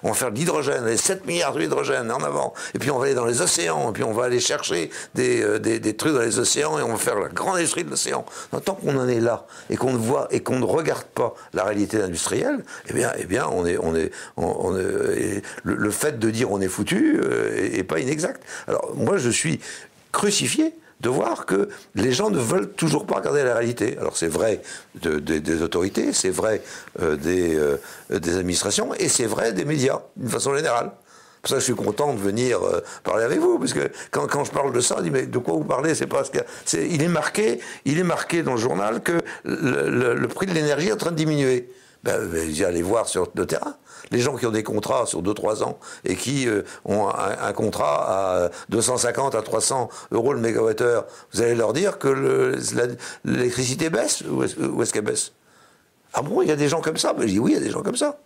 on 0.03 0.09
va 0.09 0.15
faire 0.15 0.31
de 0.31 0.37
l'hydrogène, 0.37 0.87
et 0.89 0.97
7 0.97 1.27
milliards 1.27 1.55
d'hydrogène 1.55 2.11
en 2.11 2.23
avant, 2.23 2.55
et 2.75 2.79
puis 2.79 2.91
on 2.91 2.99
va 2.99 3.07
aller 3.07 3.15
dans 3.15 3.27
les 3.27 3.43
océans, 3.43 3.91
et 3.91 3.93
puis 3.93 4.05
on 4.05 4.13
va 4.13 4.25
aller 4.25 4.41
chercher 4.41 4.91
des, 5.15 5.59
des, 5.61 5.79
des 5.79 5.97
trucs 5.97 6.15
dans 6.15 6.21
les 6.21 6.39
océans, 6.39 6.79
et 6.79 6.83
on 6.83 6.93
va 6.93 6.97
faire 6.97 7.19
la 7.19 7.29
grande 7.29 7.57
industrie 7.57 7.85
de 7.85 7.91
l'océan. 7.91 8.25
Tant 8.65 8.75
qu'on 8.75 8.97
en 8.97 9.09
est 9.09 9.21
là, 9.21 9.47
et 9.69 9.77
qu'on 9.77 9.93
ne 9.93 9.99
voit, 9.99 10.29
et 10.31 10.41
qu'on 10.41 10.59
ne 10.59 10.65
regarde 10.65 11.05
pas 11.05 11.35
la 11.53 11.65
réalité 11.65 11.90
industrielle, 11.95 12.65
eh 12.89 12.93
bien, 12.93 13.13
eh 13.19 13.25
bien, 13.25 13.47
on 13.51 13.67
est, 13.67 13.79
on 13.79 13.95
est, 13.95 14.11
on, 14.37 14.73
le, 15.65 15.91
fait 15.91 16.19
de 16.19 16.31
dire 16.31 16.51
on 16.51 16.61
est 16.61 16.69
foutu 16.69 17.21
euh, 17.23 17.71
est, 17.73 17.83
pas 17.83 17.99
inexact. 17.99 18.43
Alors 18.67 18.95
moi, 18.97 19.19
je 19.19 19.31
suis 19.31 19.61
crucifié 20.13 20.75
de 21.01 21.09
voir 21.09 21.47
que 21.47 21.69
les 21.95 22.13
gens 22.13 22.31
ne 22.31 22.39
veulent 22.39 22.73
toujours 22.73 23.07
pas 23.07 23.17
regarder 23.17 23.43
la 23.43 23.55
réalité. 23.55 23.97
Alors 23.99 24.17
c'est 24.17 24.29
vrai 24.29 24.61
des 24.95 25.63
autorités, 25.63 26.13
c'est 26.13 26.31
vrai 26.31 26.63
euh, 27.01 27.17
des, 27.17 27.57
euh, 27.57 27.79
des 28.11 28.37
administrations, 28.37 28.95
et 28.95 29.09
c'est 29.09 29.27
vrai 29.27 29.53
des 29.53 29.65
médias, 29.65 30.01
d'une 30.17 30.29
façon 30.29 30.55
générale. 30.55 30.91
Pour 31.41 31.49
ça, 31.49 31.59
je 31.59 31.65
suis 31.65 31.75
content 31.75 32.13
de 32.13 32.21
venir 32.21 32.61
parler 33.03 33.25
avec 33.25 33.39
vous, 33.39 33.59
parce 33.59 33.73
que 33.73 33.91
quand, 34.11 34.27
quand, 34.27 34.45
je 34.45 34.51
parle 34.51 34.75
de 34.75 34.81
ça, 34.81 34.97
je 34.99 35.05
dis 35.05 35.11
mais 35.11 35.25
de 35.25 35.39
quoi 35.39 35.55
vous 35.55 35.65
parlez? 35.65 35.95
C'est 35.95 36.07
parce 36.07 36.29
que 36.29 36.41
il 36.75 37.03
est 37.03 37.09
marqué, 37.09 37.61
il 37.87 37.99
est 37.99 38.05
marqué 38.05 38.43
dans 38.43 38.53
le 38.53 38.59
journal 38.59 39.03
que 39.03 39.19
le 39.45 40.27
prix 40.27 40.45
de 40.45 40.53
l'énergie 40.53 40.89
est 40.89 40.93
en 40.93 40.99
train 40.99 41.13
de 41.13 41.17
diminuer 41.17 41.71
ben, 42.05 42.27
ben 42.27 42.65
allez 42.65 42.83
voir 42.83 43.09
sur 43.09 43.29
le 43.35 43.47
terrain. 43.47 43.75
Les 44.11 44.21
gens 44.21 44.37
qui 44.37 44.47
ont 44.47 44.51
des 44.51 44.63
contrats 44.63 45.07
sur 45.07 45.23
2-3 45.23 45.63
ans 45.63 45.79
et 46.05 46.17
qui 46.17 46.49
euh, 46.49 46.63
ont 46.85 47.09
un, 47.09 47.53
contrat 47.53 48.45
à 48.45 48.51
250 48.71 49.35
à 49.35 49.43
300 49.43 49.89
euros 50.13 50.33
le 50.33 50.41
mégawattheure, 50.41 51.07
vous 51.33 51.43
allez 51.43 51.55
leur 51.55 51.73
dire 51.73 51.99
que 51.99 52.57
l'électricité 53.25 53.91
baisse 53.91 54.23
ou 54.23 54.43
est-ce 54.43 54.93
qu'elle 54.93 55.05
baisse? 55.05 55.33
Ah 56.13 56.23
bon, 56.23 56.43
il 56.43 56.49
y 56.49 56.53
a 56.53 56.57
des 56.57 56.69
gens 56.69 56.81
comme 56.81 56.97
ça? 56.97 57.13
Ben, 57.13 57.23
Je 57.23 57.33
dis 57.33 57.39
oui, 57.39 57.53
il 57.53 57.55
y 57.55 57.61
a 57.61 57.65
des 57.65 57.71
gens 57.71 57.83
comme 57.83 57.97
ça. 57.97 58.19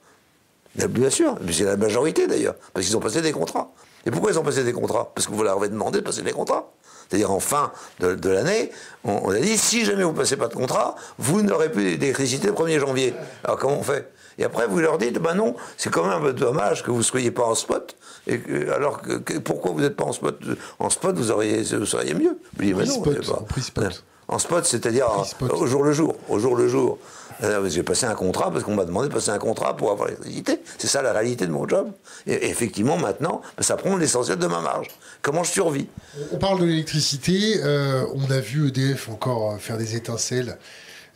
Bien 0.75 1.11
sûr, 1.11 1.39
c'est 1.53 1.65
la 1.65 1.77
majorité 1.77 2.27
d'ailleurs, 2.27 2.57
parce 2.73 2.87
qu'ils 2.87 2.97
ont 2.97 3.01
passé 3.01 3.21
des 3.21 3.33
contrats. 3.33 3.71
Et 4.07 4.11
pourquoi 4.11 4.33
ils 4.33 4.39
ont 4.39 4.43
passé 4.43 4.65
des 4.65 4.73
contrats? 4.73 5.13
Parce 5.15 5.27
que 5.27 5.33
vous 5.33 5.43
leur 5.43 5.57
avez 5.57 5.69
demandé 5.69 6.01
de 6.01 6.05
passer 6.05 6.23
des 6.23 6.33
contrats. 6.33 6.73
C'est-à-dire 7.15 7.31
en 7.31 7.39
fin 7.39 7.71
de, 8.01 8.29
l'année, 8.29 8.73
on, 9.05 9.31
a 9.31 9.39
dit 9.39 9.57
si 9.57 9.85
jamais 9.85 10.03
vous 10.03 10.11
ne 10.11 10.17
passez 10.17 10.37
pas 10.37 10.49
de 10.49 10.55
contrat, 10.55 10.97
vous 11.17 11.43
n'aurez 11.43 11.71
plus 11.71 11.97
d'électricité 11.97 12.49
le 12.49 12.55
1er 12.55 12.81
janvier. 12.81 13.15
Alors 13.45 13.57
comment 13.57 13.79
on 13.79 13.85
fait? 13.85 14.11
Et 14.37 14.43
après 14.43 14.67
vous 14.67 14.81
leur 14.81 14.99
dites 14.99 15.21
ben 15.21 15.35
non, 15.35 15.55
c'est 15.77 15.91
quand 15.93 16.09
même 16.09 16.33
dommage 16.33 16.83
que 16.83 16.91
vous 16.91 16.99
ne 16.99 17.03
soyez 17.03 17.31
pas 17.31 17.45
en 17.45 17.55
spot. 17.55 17.95
Et 18.27 18.41
alors 18.75 19.01
que, 19.01 19.39
pourquoi 19.39 19.71
vous 19.71 19.81
n'êtes 19.81 19.95
pas 19.95 20.03
en 20.03 20.13
spot? 20.13 20.41
En 20.81 20.91
spot, 20.91 21.15
vous, 21.15 21.31
auriez, 21.31 21.63
vous 21.63 21.87
seriez 21.87 22.15
mieux. 22.15 22.37
Je 22.59 22.65
dis, 22.65 22.75
non, 22.75 23.01
pas. 23.01 23.91
En 24.27 24.41
spot, 24.41 24.65
c'est-à-dire 24.65 25.07
au 25.51 25.67
jour 25.67 25.85
le 25.85 25.93
jour, 25.93 26.17
au 26.29 26.41
jour 26.41 26.57
le 26.57 26.67
jour. 26.67 26.99
Euh, 27.43 27.69
j'ai 27.69 27.83
passé 27.83 28.07
un 28.07 28.15
contrat 28.15 28.51
parce 28.51 28.65
qu'on 28.65 28.75
m'a 28.75 28.85
demandé 28.85 29.09
de 29.09 29.15
passer 29.15 29.31
un 29.31 29.39
contrat 29.39 29.77
pour 29.77 29.91
avoir 29.91 30.09
l'électricité. 30.09 30.61
C'est 30.79 30.87
ça 30.87 31.03
la 31.03 31.13
réalité 31.13 31.47
de 31.47 31.53
mon 31.53 31.67
job. 31.69 31.91
Et, 32.27 32.49
effectivement, 32.49 32.97
maintenant, 32.97 33.43
ben, 33.57 33.63
ça 33.63 33.77
prend 33.77 33.97
l'essentiel 33.97 34.39
de 34.39 34.47
ma 34.47 34.61
marge. 34.61 34.89
Comment 35.23 35.45
je 35.45 35.51
survis? 35.51 35.89
On 36.33 36.39
parle 36.39 36.61
de 36.61 36.67
l'électricité. 36.67 37.61
Euh, 37.63 38.07
on 38.15 38.31
a 38.31 38.41
vu 38.41 38.69
EDF 38.69 39.09
encore 39.09 39.53
euh, 39.53 39.57
faire 39.59 39.79
des 39.79 39.97
étincelles. 39.97 40.59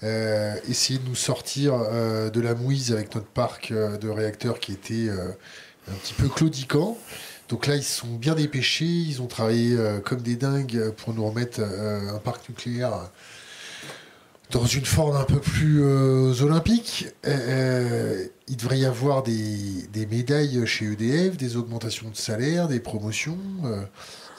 essayer 0.03 0.99
de 0.99 1.09
nous 1.09 1.17
sortir 1.17 1.73
de 1.77 2.41
la 2.41 2.55
mouise 2.55 2.93
avec 2.93 3.15
notre 3.17 3.27
parc 3.27 3.73
de 3.73 4.09
réacteurs 4.09 4.61
qui 4.61 4.73
était 4.73 5.11
un 5.11 5.95
petit 5.95 6.15
peu 6.15 6.29
claudiquant. 6.29 6.97
Donc 7.49 7.67
là, 7.67 7.75
ils 7.75 7.83
sont 7.83 8.07
bien 8.07 8.37
dépêchés, 8.37 8.85
ils 8.85 9.21
ont 9.21 9.27
travaillé 9.27 9.77
comme 10.05 10.21
des 10.21 10.37
dingues 10.37 10.93
pour 10.99 11.15
nous 11.15 11.27
remettre 11.27 11.61
un 11.61 12.19
parc 12.19 12.49
nucléaire 12.49 13.11
dans 14.51 14.65
une 14.65 14.85
forme 14.85 15.17
un 15.17 15.25
peu 15.25 15.41
plus 15.41 15.83
euh, 15.83 16.33
olympique. 16.43 17.07
Euh, 17.27 17.37
euh, 17.39 18.27
il 18.49 18.57
devrait 18.57 18.79
y 18.79 18.87
avoir 18.87 19.23
des, 19.23 20.07
médailles 20.11 20.67
chez 20.67 20.87
EDF, 20.87 21.37
des 21.37 21.57
augmentations 21.57 22.09
de 22.09 22.17
salaire, 22.17 22.67
des 22.69 22.81
promotions. 22.81 23.39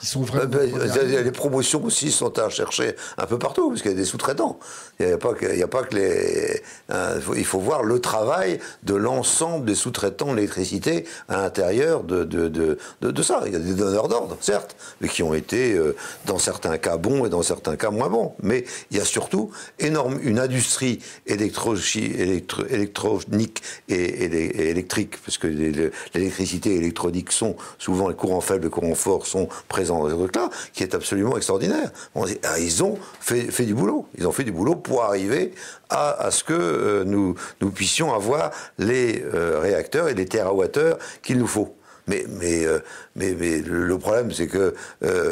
Ils 0.02 0.06
sont 0.08 0.22
vraiment. 0.22 0.44
Euh, 0.44 0.66
ben, 0.68 1.06
ligne. 1.06 1.18
les 1.20 1.30
promotions 1.32 1.84
aussi 1.84 2.10
sont 2.10 2.38
à 2.38 2.48
chercher 2.48 2.94
un 3.18 3.26
peu 3.26 3.38
partout, 3.38 3.68
parce 3.68 3.82
qu'il 3.82 3.90
y 3.90 3.94
a 3.94 3.96
des 3.96 4.04
sous-traitants. 4.04 4.58
Il 4.98 5.06
n'y 5.06 5.12
a, 5.12 5.18
pas 5.18 5.34
que- 5.34 5.46
il 5.52 5.58
y 5.58 5.62
a 5.62 5.68
pas 5.68 5.82
que 5.82 5.94
les. 5.96 6.62
hein, 6.90 7.12
il 7.16 7.22
faut- 7.22 7.34
il 7.34 7.44
faut 7.44 7.58
voir 7.58 7.82
le 7.82 8.00
travail 8.00 8.58
de 8.82 8.94
l'ensemble 8.94 9.64
des 9.66 9.74
sous-traitants 9.74 10.30
de 10.32 10.36
l'électricité 10.36 11.04
à 11.28 11.36
l'intérieur 11.36 12.02
de, 12.04 12.24
de, 12.24 12.48
de, 12.48 12.78
de- 13.00 13.10
de 13.10 13.22
ça. 13.22 13.42
Il 13.46 13.52
y 13.52 13.56
a 13.56 13.58
des 13.58 13.74
donneurs 13.74 14.08
d'ordre, 14.08 14.36
certes, 14.40 14.76
mais 15.00 15.08
qui 15.08 15.22
ont 15.22 15.34
été, 15.34 15.72
euh, 15.74 15.96
dans 16.26 16.38
certains 16.38 16.78
cas, 16.78 16.96
bons 16.96 17.26
et 17.26 17.28
dans 17.28 17.42
certains 17.42 17.76
cas 17.76 17.90
moins 17.90 18.08
bons. 18.08 18.34
Mais 18.42 18.64
il 18.90 18.96
y 18.98 19.00
a 19.00 19.04
surtout 19.04 19.50
énorme, 19.78 20.18
une 20.22 20.38
industrie 20.38 21.00
électro, 21.26 21.74
électro- 21.76 22.66
électronique 22.68 23.62
et, 23.88 23.94
et- 23.94 24.62
et 24.66 24.70
électrique, 24.70 25.16
parce 25.24 25.38
que 25.38 25.46
l'électricité 25.46 26.74
et 26.74 26.78
l'électronique 26.78 27.32
sont 27.32 27.56
souvent 27.78 28.08
les 28.08 28.14
courants 28.14 28.40
faibles, 28.40 28.64
les 28.64 28.70
courants 28.70 28.94
forts 28.94 29.26
sont 29.26 29.48
présents 29.68 29.89
dans 29.90 30.08
ces 30.08 30.14
trucs-là, 30.14 30.48
qui 30.72 30.82
est 30.82 30.94
absolument 30.94 31.36
extraordinaire. 31.36 31.90
On 32.14 32.24
dit, 32.24 32.38
ah, 32.44 32.58
ils 32.58 32.82
ont 32.82 32.98
fait, 33.20 33.50
fait 33.50 33.66
du 33.66 33.74
boulot. 33.74 34.06
Ils 34.16 34.26
ont 34.26 34.32
fait 34.32 34.44
du 34.44 34.52
boulot 34.52 34.76
pour 34.76 35.02
arriver 35.02 35.52
à, 35.88 36.10
à 36.12 36.30
ce 36.30 36.44
que 36.44 36.52
euh, 36.52 37.04
nous, 37.04 37.34
nous 37.60 37.70
puissions 37.70 38.14
avoir 38.14 38.50
les 38.78 39.22
euh, 39.22 39.58
réacteurs 39.60 40.08
et 40.08 40.14
les 40.14 40.26
terawattheures 40.26 40.98
qu'il 41.22 41.38
nous 41.38 41.46
faut. 41.46 41.76
Mais, 42.06 42.24
mais, 42.28 42.64
euh, 42.64 42.80
mais, 43.14 43.34
mais 43.34 43.60
le 43.60 43.98
problème, 43.98 44.32
c'est 44.32 44.48
que 44.48 44.74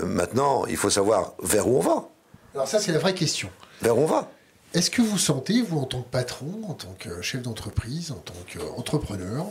maintenant, 0.04 0.66
il 0.66 0.76
faut 0.76 0.90
savoir 0.90 1.34
vers 1.42 1.66
où 1.66 1.78
on 1.78 1.80
va. 1.80 2.09
Alors, 2.54 2.68
ça, 2.68 2.78
c'est 2.78 2.92
la 2.92 2.98
vraie 2.98 3.14
question. 3.14 3.50
Vers 3.82 3.96
où 3.96 4.02
on 4.02 4.06
va. 4.06 4.30
Est-ce 4.74 4.90
que 4.90 5.00
vous 5.00 5.18
sentez, 5.18 5.62
vous, 5.62 5.78
en 5.78 5.86
tant 5.86 6.02
que 6.02 6.11
patron, 6.11 6.61
en 6.68 6.74
tant 6.74 6.94
que 6.98 7.22
chef 7.22 7.42
d'entreprise, 7.42 8.12
en 8.12 8.16
tant 8.16 8.34
qu'entrepreneur, 8.52 9.46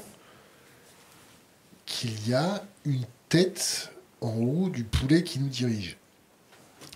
qu'il 1.86 2.30
y 2.30 2.34
a 2.34 2.64
une 2.86 3.06
tête 3.30 3.92
en 4.22 4.36
haut 4.38 4.70
du 4.70 4.84
poulet 4.84 5.24
qui 5.24 5.40
nous 5.40 5.48
dirige 5.50 5.98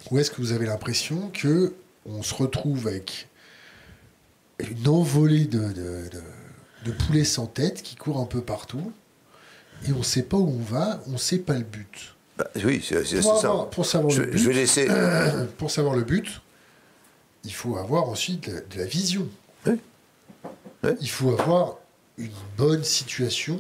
Ou 0.09 0.19
est-ce 0.19 0.32
que 0.32 0.38
vous 0.41 0.51
avez 0.51 0.65
l'impression 0.65 1.30
que 1.34 1.74
on 2.05 2.24
se 2.24 2.34
retrouve 2.34 2.88
avec 2.88 3.28
une 4.59 4.88
envolée 4.88 5.45
de, 5.45 5.59
de, 5.59 6.09
de- 6.09 6.22
de 6.86 6.91
poulets 6.91 7.24
sans 7.26 7.45
tête 7.45 7.84
qui 7.84 7.95
courent 7.95 8.19
un 8.19 8.26
peu 8.26 8.41
partout 8.41 8.91
et 9.88 9.91
on 9.93 9.99
ne 9.99 10.03
sait 10.03 10.24
pas 10.24 10.38
où 10.38 10.47
on 10.47 10.63
va, 10.63 10.99
on 11.07 11.11
ne 11.11 11.17
sait 11.17 11.38
pas 11.39 11.53
le 11.53 11.63
but 11.63 12.15
Bah, 12.38 12.47
oui, 12.63 12.84
c'est 12.88 13.03
ça. 13.22 13.67
pour 13.72 13.86
savoir 13.86 14.11
Je, 14.11 14.22
le 14.24 14.32
but, 14.32 14.38
je 14.39 14.47
vais 14.47 14.53
laisser. 14.55 14.88
pour 15.59 15.69
savoir 15.69 15.95
le 15.95 16.03
but, 16.03 16.41
il 17.43 17.53
faut 17.53 17.78
avoir 17.78 18.07
ensuite 18.09 18.47
de 18.49 18.53
la, 18.55 18.61
de 18.61 18.78
la 18.80 18.86
vision. 18.86 19.28
Oui. 19.67 19.74
Oui. 20.84 20.91
Il 21.01 21.09
faut 21.09 21.32
avoir 21.39 21.78
une 22.17 22.32
bonne 22.57 22.84
situation, 22.84 23.59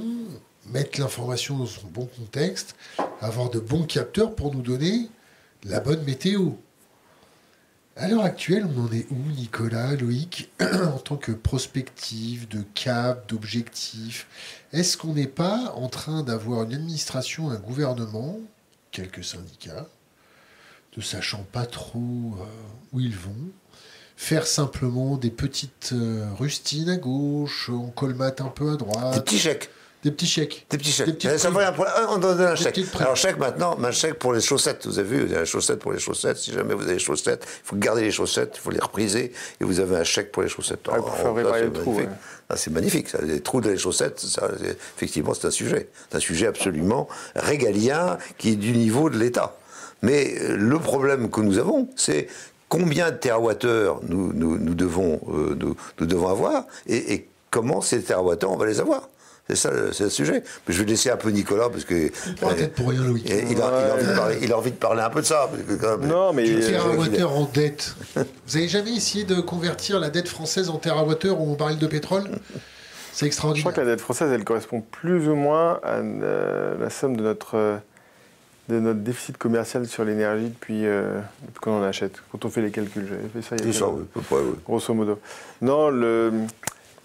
mettre 0.71 0.99
l'information 0.99 1.57
dans 1.57 1.65
son 1.65 1.87
bon 1.87 2.05
contexte, 2.05 2.75
avoir 3.21 3.49
de 3.49 3.59
bons 3.59 3.83
capteurs 3.83 4.35
pour 4.35 4.53
nous 4.53 4.61
donner 4.61 5.09
la 5.63 5.79
bonne 5.79 6.03
météo. 6.03 6.51
À 7.97 8.07
l'heure 8.07 8.23
actuelle, 8.23 8.65
on 8.65 8.85
en 8.85 8.91
est 8.91 9.05
où, 9.11 9.31
Nicolas, 9.35 9.95
Loïc, 9.95 10.49
en 10.61 10.97
tant 10.97 11.17
que 11.17 11.31
prospective, 11.31 12.47
de 12.47 12.63
cap, 12.73 13.29
d'objectif? 13.29 14.27
Est-ce 14.71 14.97
qu'on 14.97 15.13
n'est 15.13 15.27
pas 15.27 15.73
en 15.75 15.89
train 15.89 16.23
d'avoir 16.23 16.63
une 16.63 16.73
administration, 16.73 17.49
un 17.49 17.57
gouvernement, 17.57 18.39
quelques 18.91 19.23
syndicats, 19.23 19.87
ne 20.95 21.01
sachant 21.01 21.45
pas 21.51 21.65
trop 21.65 21.97
euh, 22.39 22.45
où 22.93 22.99
ils 22.99 23.15
vont, 23.15 23.51
faire 24.15 24.45
simplement 24.45 25.17
des 25.17 25.31
petites 25.31 25.91
euh, 25.93 26.29
rustines 26.37 26.89
à 26.89 26.97
gauche, 26.97 27.69
on 27.69 27.89
colmate 27.89 28.39
un 28.39 28.49
peu 28.49 28.69
à 28.69 28.71
Des 28.73 28.77
droite, 28.77 29.25
petits 29.25 29.39
chèques. 29.39 29.69
Des 30.03 30.11
petits 30.11 30.25
chèques. 30.25 30.65
Des 30.69 30.77
petits 30.77 30.91
chèques. 30.91 31.07
Des 31.07 31.13
petites 31.13 31.31
Eh, 31.33 31.37
ça 31.37 31.49
un 31.49 31.71
problème. 31.71 31.93
on 32.09 32.17
donne 32.17 32.41
un 32.41 32.55
chèque. 32.55 32.79
Alors, 32.99 33.15
chèque 33.15 33.37
maintenant, 33.37 33.77
un 33.83 33.91
chèque 33.91 34.15
pour 34.15 34.33
les 34.33 34.41
chaussettes. 34.41 34.87
Vous 34.87 34.97
avez 34.97 35.07
vu, 35.17 35.23
il 35.25 35.31
y 35.31 35.35
a 35.35 35.41
un 35.41 35.45
chaussette 35.45 35.79
pour 35.79 35.91
les 35.93 35.99
chaussettes. 35.99 36.37
Si 36.37 36.51
jamais 36.51 36.73
vous 36.73 36.83
avez 36.83 36.93
les 36.93 36.99
chaussettes, 36.99 37.45
il 37.45 37.67
faut 37.67 37.75
garder 37.75 38.01
les 38.01 38.11
chaussettes, 38.11 38.53
il 38.55 38.59
faut 38.61 38.71
les 38.71 38.79
repriser, 38.79 39.31
et 39.59 39.63
vous 39.63 39.79
avez 39.79 39.97
un 39.97 40.03
chèque 40.03 40.31
pour 40.31 40.41
les 40.43 40.49
chaussettes. 40.49 40.87
Ouais, 40.87 40.97
pour 40.97 41.13
Oh, 41.13 41.21
faire 41.21 41.33
réparer 41.35 41.59
c'est 41.59 41.65
les 41.65 41.71
trous, 41.73 41.91
magnifique. 41.93 42.09
ouais. 42.09 42.15
Ah, 42.49 42.57
c'est 42.57 42.71
magnifique, 42.71 43.09
ça. 43.09 43.19
Les 43.21 43.41
trous 43.41 43.61
dans 43.61 43.69
les 43.69 43.77
chaussettes, 43.77 44.19
ça, 44.19 44.49
effectivement, 44.97 45.33
c'est 45.33 45.47
un 45.47 45.51
sujet. 45.51 45.87
C'est 46.09 46.17
un 46.17 46.19
sujet 46.19 46.47
absolument 46.47 47.07
régalien 47.35 48.17
qui 48.37 48.53
est 48.53 48.55
du 48.55 48.71
niveau 48.73 49.09
de 49.09 49.17
l'État. 49.17 49.55
Mais 50.01 50.33
euh, 50.41 50.55
le 50.57 50.79
problème 50.79 51.29
que 51.29 51.41
nous 51.41 51.59
avons, 51.59 51.87
c'est 51.95 52.27
combien 52.69 53.11
de 53.11 53.17
terawattheures 53.17 53.99
nous, 54.07 54.33
nous, 54.33 54.57
nous 54.57 54.73
devons, 54.73 55.19
euh, 55.29 55.55
nous, 55.59 55.75
nous 55.99 56.05
devons 56.07 56.27
avoir 56.29 56.65
et, 56.87 57.13
et 57.13 57.27
comment 57.51 57.81
ces 57.81 58.01
terawattheures, 58.01 58.51
on 58.51 58.57
va 58.57 58.65
les 58.65 58.79
avoir. 58.79 59.09
C'est 59.49 59.55
ça, 59.55 59.71
le- 59.71 59.91
c'est 59.91 60.05
le 60.05 60.09
sujet. 60.09 60.43
Mais 60.67 60.73
je 60.73 60.79
vais 60.83 60.89
laisser 60.89 61.09
un 61.09 61.17
peu 61.17 61.29
Nicolas 61.29 61.69
parce 61.69 61.83
que 61.83 62.09
tête 62.55 62.73
pour 62.73 62.89
rien, 62.89 63.01
et 63.25 63.45
il, 63.49 63.61
a, 63.61 63.89
il 63.89 63.89
a 63.89 63.93
envie 63.95 64.05
de 64.07 64.15
parler, 64.15 64.37
il 64.41 64.51
a 64.53 64.57
envie 64.57 64.71
de 64.71 64.75
parler 64.77 65.01
un 65.01 65.09
peu 65.09 65.21
de 65.21 65.25
ça. 65.25 65.49
parce 65.51 65.63
que 65.63 65.73
quand 65.83 65.97
même- 65.97 66.09
Non, 66.09 66.31
mais. 66.31 66.43
Du 66.47 66.59
terawattheure 66.61 67.35
en 67.37 67.45
dette. 67.53 67.95
Vous 68.15 68.57
avez 68.57 68.67
jamais 68.69 68.93
essayé 68.95 69.25
de 69.25 69.41
convertir 69.41 69.99
la 69.99 70.09
dette 70.09 70.29
française 70.29 70.69
en 70.69 70.77
terawattheure 70.77 71.41
ou 71.41 71.51
en 71.51 71.55
baril 71.55 71.79
de 71.79 71.87
pétrole? 71.87 72.23
C'est 73.13 73.21
Je 73.21 73.25
extraordinaire. 73.25 73.63
crois 73.71 73.73
que 73.83 73.87
la 73.87 73.93
dette 73.93 74.01
française, 74.01 74.31
elle 74.31 74.45
correspond 74.45 74.79
plus 74.89 75.27
ou 75.27 75.35
moins 75.35 75.79
à 75.83 75.95
euh, 75.97 76.75
la 76.79 76.89
somme 76.89 77.17
de 77.17 77.23
notre, 77.23 77.55
euh, 77.57 77.77
de 78.69 78.79
notre 78.79 79.01
déficit 79.01 79.37
commercial 79.37 79.85
sur 79.85 80.05
l'énergie 80.05 80.47
depuis, 80.47 80.85
euh, 80.85 81.19
depuis 81.45 81.59
qu'on 81.59 81.79
en 81.81 81.83
achète. 81.83 82.13
Quand 82.31 82.45
on 82.45 82.49
fait 82.49 82.61
les 82.61 82.71
calculs, 82.71 83.05
j'avais 83.09 83.27
fait 83.33 83.41
ça 83.41 83.55
il 83.57 83.65
y 83.65 83.69
a 83.69 83.73
C'est 83.73 83.79
ça, 83.79 83.89
oui, 83.89 84.03
à 84.03 84.13
peu 84.13 84.21
près, 84.21 84.35
oui. 84.37 84.55
grosso 84.65 84.93
modo. 84.93 85.19
Non, 85.61 85.89
le, 85.89 86.31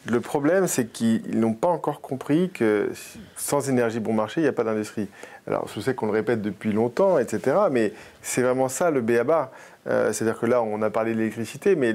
le 0.08 0.20
problème, 0.20 0.66
c'est 0.66 0.86
qu'ils 0.86 1.38
n'ont 1.38 1.54
pas 1.54 1.68
encore 1.68 2.00
compris 2.00 2.50
que 2.50 2.90
sans 3.36 3.68
énergie 3.68 4.00
bon 4.00 4.12
marché, 4.12 4.40
il 4.40 4.44
n'y 4.44 4.48
a 4.48 4.52
pas 4.52 4.64
d'industrie. 4.64 5.08
Alors, 5.46 5.68
je 5.74 5.80
sais 5.80 5.94
qu'on 5.94 6.06
le 6.06 6.12
répète 6.12 6.42
depuis 6.42 6.72
longtemps, 6.72 7.18
etc., 7.18 7.56
mais 7.70 7.92
c'est 8.22 8.42
vraiment 8.42 8.68
ça 8.68 8.90
le 8.90 9.00
béaba. 9.00 9.52
Euh, 9.88 10.12
C'est-à-dire 10.12 10.38
que 10.38 10.46
là, 10.46 10.62
on 10.62 10.82
a 10.82 10.90
parlé 10.90 11.12
de 11.14 11.18
l'électricité, 11.18 11.76
mais 11.76 11.92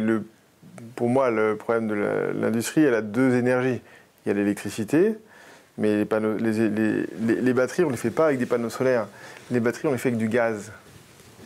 pour 0.95 1.09
moi, 1.09 1.29
le 1.31 1.55
problème 1.55 1.87
de 1.87 1.95
l'industrie, 2.39 2.83
elle 2.83 2.93
a 2.95 3.01
deux 3.01 3.35
énergies. 3.35 3.81
Il 4.25 4.29
y 4.29 4.31
a 4.31 4.33
l'électricité, 4.35 5.15
mais 5.77 6.05
les- 6.05 7.35
les 7.41 7.53
batteries, 7.53 7.83
on 7.83 7.87
ne 7.87 7.91
les 7.91 7.97
fait 7.97 8.11
pas 8.11 8.27
avec 8.27 8.39
des 8.39 8.45
panneaux 8.45 8.69
solaires. 8.69 9.07
Les 9.51 9.59
batteries, 9.59 9.87
on 9.87 9.91
les 9.91 9.97
fait 9.97 10.09
avec 10.09 10.19
du 10.19 10.27
gaz. 10.29 10.71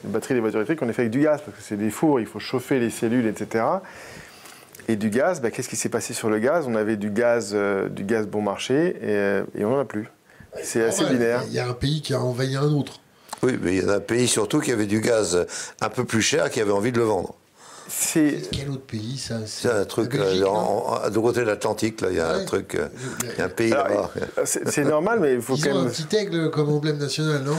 Les 0.04 0.10
batteries 0.12 0.36
des 0.36 0.40
voitures 0.40 0.60
électriques, 0.60 0.82
on 0.82 0.86
les 0.86 0.94
fait 0.94 1.04
avec 1.04 1.12
du 1.12 1.22
gaz, 1.22 1.42
parce 1.42 1.58
que 1.58 1.64
c'est 1.64 1.78
des 1.78 1.90
fours, 1.90 2.20
il 2.20 2.26
faut 2.28 2.40
chauffer 2.40 2.80
les 2.80 2.90
cellules, 2.92 3.26
etc. 3.28 3.64
Et 4.88 4.96
du 4.96 5.10
gaz, 5.10 5.42
bah, 5.42 5.52
qu'est-ce 5.52 5.70
qui 5.70 5.76
s'est 5.76 5.90
passé 5.90 6.14
sur 6.14 6.30
le 6.30 6.40
gaz? 6.40 6.66
On 6.68 6.76
avait 6.76 6.96
du 6.98 7.10
gaz, 7.10 7.52
euh, 7.54 7.90
du 7.90 8.04
gaz 8.04 8.28
bon 8.28 8.42
marché 8.42 8.90
et, 8.90 8.96
euh, 9.04 9.44
et 9.58 9.66
on 9.66 9.72
n'en 9.72 9.80
a 9.80 9.86
plus. 9.86 10.08
C'est 10.64 10.84
assez 10.84 11.02
Normal, 11.04 11.18
binaire. 11.20 11.44
Il 11.48 11.54
y 11.54 11.60
a 11.60 11.68
un 11.68 11.74
pays 11.74 12.02
qui 12.02 12.14
a 12.14 12.22
envahi 12.22 12.56
un 12.56 12.72
autre. 12.72 13.00
Oui, 13.44 13.58
mais 13.62 13.76
il 13.78 13.84
y 13.84 13.86
en 13.86 13.90
a 13.90 13.96
un 13.96 14.00
pays 14.00 14.28
surtout 14.28 14.60
qui 14.60 14.72
avait 14.72 14.86
du 14.86 15.02
gaz 15.02 15.46
un 15.82 15.90
peu 15.90 16.06
plus 16.06 16.22
cher, 16.22 16.50
qui 16.50 16.62
avait 16.62 16.72
envie 16.72 16.92
de 16.92 16.98
le 17.00 17.04
vendre. 17.06 17.36
C'est 17.88 18.42
Quel 18.52 18.70
autre 18.72 18.86
pays 18.86 19.18
ça? 19.18 19.40
C'est 19.46 19.70
un 19.70 19.86
truc, 19.86 20.12
Belgique, 20.12 20.42
euh, 20.42 20.46
non? 20.46 20.56
en- 20.56 21.06
en- 21.06 21.10
de 21.10 21.20
côté 21.20 21.42
de 21.42 21.46
l'Atlantique, 21.46 22.02
là, 22.02 22.08
il 22.10 22.18
y 22.18 22.20
a 22.20 22.30
un 22.32 22.44
truc, 22.46 22.74
euh, 22.76 22.88
y 23.38 23.42
a 23.42 23.46
un 23.46 23.50
pays 23.50 23.70
là-bas. 23.70 24.12
c'est 24.44 24.68
c'est 24.70 24.86
normal, 24.86 25.20
mais 25.20 25.34
il 25.36 25.42
faut 25.42 25.56
Ils 25.56 25.64
quand 25.64 25.72
ont 25.76 25.80
un 25.80 25.84
même. 25.84 25.92
petit 25.92 26.16
aigle 26.16 26.50
comme 26.50 26.70
emblème 26.70 26.98
national, 26.98 27.44
non? 27.44 27.58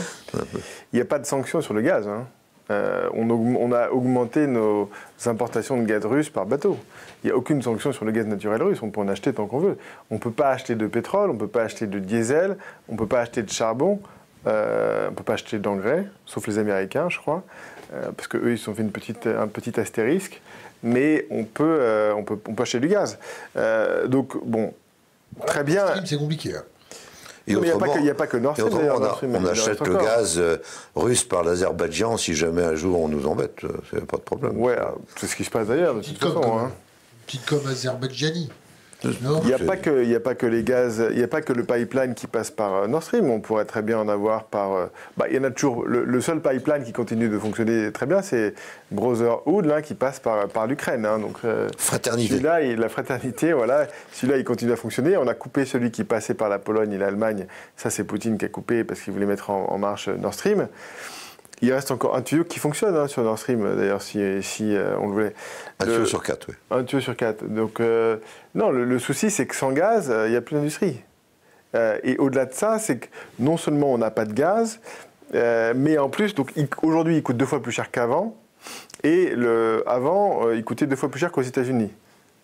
Il 0.91 0.95
n'y 0.95 1.01
a 1.01 1.05
pas 1.05 1.19
de 1.19 1.25
sanctions 1.25 1.61
sur 1.61 1.73
le 1.73 1.81
gaz. 1.81 2.05
hein. 2.07 2.27
Euh, 2.69 3.09
on, 3.13 3.71
a 3.71 3.89
augmenté 3.89 4.47
nos 4.47 4.89
importations 5.25 5.81
de 5.81 5.85
gaz 5.85 6.05
russe 6.05 6.29
par 6.29 6.45
bateau. 6.45 6.77
Il 7.23 7.27
n'y 7.27 7.31
a 7.31 7.35
aucune 7.35 7.61
sanction 7.61 7.93
sur 7.93 8.05
le 8.05 8.11
gaz 8.11 8.25
naturel 8.25 8.61
russe. 8.61 8.81
On 8.81 8.89
peut 8.89 9.01
en 9.01 9.07
acheter 9.07 9.33
tant 9.33 9.47
qu'on 9.47 9.59
veut. 9.59 9.77
On 10.11 10.15
ne 10.15 10.19
peut 10.19 10.31
pas 10.31 10.49
acheter 10.49 10.75
de 10.75 10.87
pétrole, 10.87 11.29
on 11.29 11.33
ne 11.33 11.39
peut 11.39 11.47
pas 11.47 11.63
acheter 11.63 11.87
de 11.87 11.99
diesel, 11.99 12.57
on 12.89 12.93
ne 12.93 12.97
peut 12.97 13.07
pas 13.07 13.21
acheter 13.21 13.41
de 13.41 13.49
charbon, 13.49 14.01
euh, 14.47 15.07
on 15.07 15.11
ne 15.11 15.15
peut 15.15 15.23
pas 15.23 15.33
acheter 15.33 15.59
d'engrais, 15.59 16.05
sauf 16.25 16.47
les 16.47 16.57
Américains, 16.57 17.09
je 17.09 17.19
crois, 17.19 17.43
euh, 17.93 18.11
parce 18.15 18.27
qu'eux, 18.27 18.51
ils 18.51 18.57
se 18.57 18.65
sont 18.65 18.75
fait 18.75 18.83
un 18.83 19.47
petit 19.47 19.79
astérisque. 19.79 20.41
Mais 20.83 21.25
on 21.31 21.43
peut, 21.43 22.13
on 22.15 22.23
peut, 22.23 22.37
on 22.47 22.53
peut 22.53 22.61
acheter 22.61 22.79
du 22.79 22.87
gaz. 22.87 23.17
Donc, 24.05 24.37
bon, 24.45 24.73
très 25.47 25.63
bien. 25.63 25.85
C'est 26.05 26.17
compliqué. 26.17 26.55
hein. 26.55 26.63
Et 27.49 27.53
Non, 27.53 27.61
mais 27.61 27.67
il 27.67 27.71
n'y 27.71 27.75
a, 27.75 27.79
pas 27.79 27.87
que- 27.87 27.99
il 27.99 28.05
y 28.05 28.09
a 28.09 28.15
pas 28.15 28.27
que 28.27 28.37
Nord 28.37 28.55
Stream. 28.57 29.35
on, 29.35 29.45
a- 29.45 29.51
achète 29.51 29.87
le 29.87 29.95
gaz 29.95 30.37
euh, 30.37 30.57
russe 30.95 31.23
par 31.23 31.43
l'Azerbaïdjan 31.43 32.17
si 32.17 32.33
jamais 32.35 32.61
un 32.63 32.75
jour 32.75 32.99
on 32.99 33.07
nous 33.07 33.25
embête. 33.25 33.63
euh, 33.63 33.69
C'est 33.89 34.05
pas 34.05 34.17
de 34.17 34.21
problème. 34.23 34.59
Ouais, 34.59 34.77
c'est 35.15 35.27
ce 35.27 35.35
qui 35.35 35.45
se 35.45 35.49
passe 35.49 35.67
d'ailleurs, 35.67 35.95
Petite 35.95 36.21
hein. 36.23 36.71
Petite 37.25 37.45
com 37.45 37.59
azerbaïdjani. 37.69 38.49
Il 39.03 39.47
n'y 39.47 39.53
a, 39.53 39.59
pas 39.59 39.77
que- 39.77 40.03
il 40.03 40.09
y 40.09 40.15
a 40.15 40.19
pas 40.19 40.33
que 40.33 40.45
les 40.47 40.63
gaz, 40.63 41.03
il 41.11 41.17
n'y 41.17 41.23
a 41.23 41.27
pas 41.27 41.41
que 41.41 41.53
le 41.53 41.63
pipeline 41.63 42.15
qui 42.15 42.25
passe 42.25 42.49
par 42.49 42.73
euh, 42.73 42.87
Nord 42.87 43.03
Stream. 43.03 43.29
On 43.29 43.39
pourrait 43.39 43.65
très 43.65 43.81
bien 43.83 43.99
en 43.99 44.07
avoir 44.09 44.45
par. 44.45 44.73
euh, 44.73 44.85
bah, 45.17 45.25
il 45.29 45.35
y 45.35 45.39
en 45.39 45.43
a 45.43 45.51
toujours. 45.51 45.85
Le, 45.85 46.03
le 46.03 46.21
seul 46.21 46.41
pipeline 46.41 46.83
qui 46.83 46.93
continue 46.93 47.29
de 47.29 47.37
fonctionner 47.37 47.91
très 47.91 48.05
bien, 48.07 48.21
c'est 48.23 48.55
Brotherhood, 48.91 49.65
là, 49.65 49.81
qui 49.81 49.93
passe 49.93 50.19
par, 50.19 50.47
par 50.47 50.65
l'Ukraine. 50.65 51.05
hein. 51.05 51.19
Donc, 51.19 51.37
euh, 51.45 51.69
Fraternité. 51.77 52.29
celui-là, 52.33 52.61
il- 52.61 52.79
la 52.79 52.89
fraternité, 52.89 53.53
voilà. 53.53 53.85
Celui-là, 54.13 54.37
il 54.39 54.43
continue 54.43 54.71
à 54.71 54.75
fonctionner. 54.77 55.15
On 55.17 55.27
a 55.27 55.33
coupé 55.35 55.65
celui 55.65 55.91
qui 55.91 56.03
passait 56.03 56.33
par 56.33 56.49
la 56.49 56.57
Pologne 56.57 56.91
et 56.93 56.97
l'Allemagne. 56.97 57.45
Ça, 57.75 57.89
c'est 57.91 58.03
Poutine 58.03 58.37
qui 58.37 58.45
a 58.45 58.49
coupé 58.49 58.83
parce 58.83 59.01
qu'il 59.01 59.13
voulait 59.13 59.25
mettre 59.27 59.49
en, 59.51 59.65
en 59.69 59.77
marche 59.77 60.07
Nord 60.09 60.33
Stream. 60.33 60.67
Il 61.61 61.73
reste 61.73 61.89
encore 61.91 62.15
un 62.15 62.21
tuyau 62.21 62.43
qui 62.43 62.59
fonctionne 62.59 62.95
hein, 62.95 63.07
sur 63.07 63.23
Nord 63.23 63.39
Stream, 63.39 63.75
d'ailleurs, 63.77 64.01
si, 64.01 64.19
si 64.43 64.75
euh, 64.75 64.95
on 64.99 65.07
le 65.07 65.11
voulait. 65.13 65.33
Un 65.79 65.85
Le- 65.85 65.91
tuyau 65.93 66.05
sur 66.05 66.21
quatre, 66.23 66.47
oui. 66.49 66.55
un 66.71 66.83
tuyau 66.83 67.01
sur 67.01 67.15
quatre. 67.15 67.43
Donc, 67.45 67.79
euh, 67.79 68.17
non, 68.53 68.69
le, 68.69 68.85
le 68.85 68.99
souci, 68.99 69.31
c'est 69.31 69.47
que 69.47 69.55
sans 69.55 69.71
gaz, 69.71 70.09
euh, 70.11 70.27
il 70.27 70.31
n'y 70.31 70.37
a 70.37 70.41
plus 70.41 70.55
d'industrie. 70.55 71.01
Euh, 71.75 71.97
et 72.03 72.17
au-delà 72.17 72.45
de 72.45 72.53
ça, 72.53 72.77
c'est 72.79 72.97
que 72.99 73.07
non 73.39 73.57
seulement 73.57 73.91
on 73.93 73.97
n'a 73.97 74.11
pas 74.11 74.25
de 74.25 74.33
gaz, 74.33 74.79
Euh, 75.35 75.73
mais 75.75 75.97
en 75.97 76.07
plus, 76.07 76.33
donc 76.35 76.53
aujourd'hui, 76.81 77.17
il 77.17 77.21
coûte 77.23 77.35
deux 77.35 77.45
fois 77.45 77.61
plus 77.61 77.73
cher 77.73 77.91
qu'avant. 77.91 78.33
Et 79.03 79.31
le, 79.35 79.83
avant, 79.85 80.47
euh, 80.47 80.55
il 80.55 80.63
coûtait 80.63 80.87
deux 80.87 80.95
fois 80.95 81.09
plus 81.11 81.19
cher 81.19 81.33
qu'aux 81.33 81.41
États-Unis. 81.41 81.91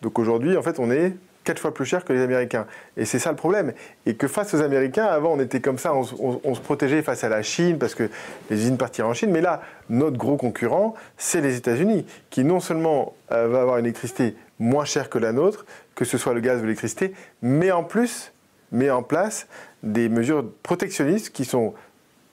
Donc 0.02 0.18
aujourd'hui, 0.18 0.54
en 0.58 0.62
fait, 0.62 0.78
on 0.78 0.90
est 0.90 1.16
quatre 1.44 1.58
fois 1.58 1.72
plus 1.72 1.84
cher 1.84 2.04
que 2.04 2.12
les 2.12 2.22
Américains. 2.22 2.66
Et 2.96 3.04
c'est 3.04 3.18
ça 3.18 3.30
le 3.30 3.36
problème. 3.36 3.72
Et 4.06 4.14
que 4.14 4.26
face 4.26 4.54
aux 4.54 4.62
Américains, 4.62 5.04
avant, 5.04 5.32
on 5.32 5.40
était 5.40 5.60
comme 5.60 5.78
ça, 5.78 5.94
on, 5.94 6.54
se 6.54 6.60
protégeait 6.60 7.02
face 7.02 7.22
à 7.22 7.28
la 7.28 7.42
Chine 7.42 7.78
parce 7.78 7.94
que 7.94 8.08
les 8.50 8.56
usines 8.56 8.78
partiraient 8.78 9.08
en 9.08 9.14
Chine. 9.14 9.30
Mais 9.30 9.40
là, 9.40 9.62
notre 9.90 10.16
gros 10.16 10.36
concurrent, 10.36 10.94
c'est 11.16 11.40
les 11.40 11.56
États-Unis, 11.56 12.06
qui 12.30 12.44
non 12.44 12.60
seulement 12.60 13.14
euh, 13.30 13.48
va 13.48 13.60
avoir 13.60 13.78
une 13.78 13.84
électricité 13.84 14.34
moins 14.58 14.84
chère 14.84 15.10
que 15.10 15.18
la 15.18 15.32
nôtre, 15.32 15.66
que 15.94 16.04
ce 16.04 16.18
soit 16.18 16.34
le 16.34 16.40
gaz 16.40 16.60
ou 16.60 16.62
l'électricité, 16.62 17.12
mais 17.42 17.70
en 17.70 17.84
plus 17.84 18.32
met 18.72 18.90
en 18.90 19.02
place 19.02 19.46
des 19.82 20.08
mesures 20.08 20.44
protectionnistes 20.62 21.30
qui 21.30 21.44
sont 21.44 21.74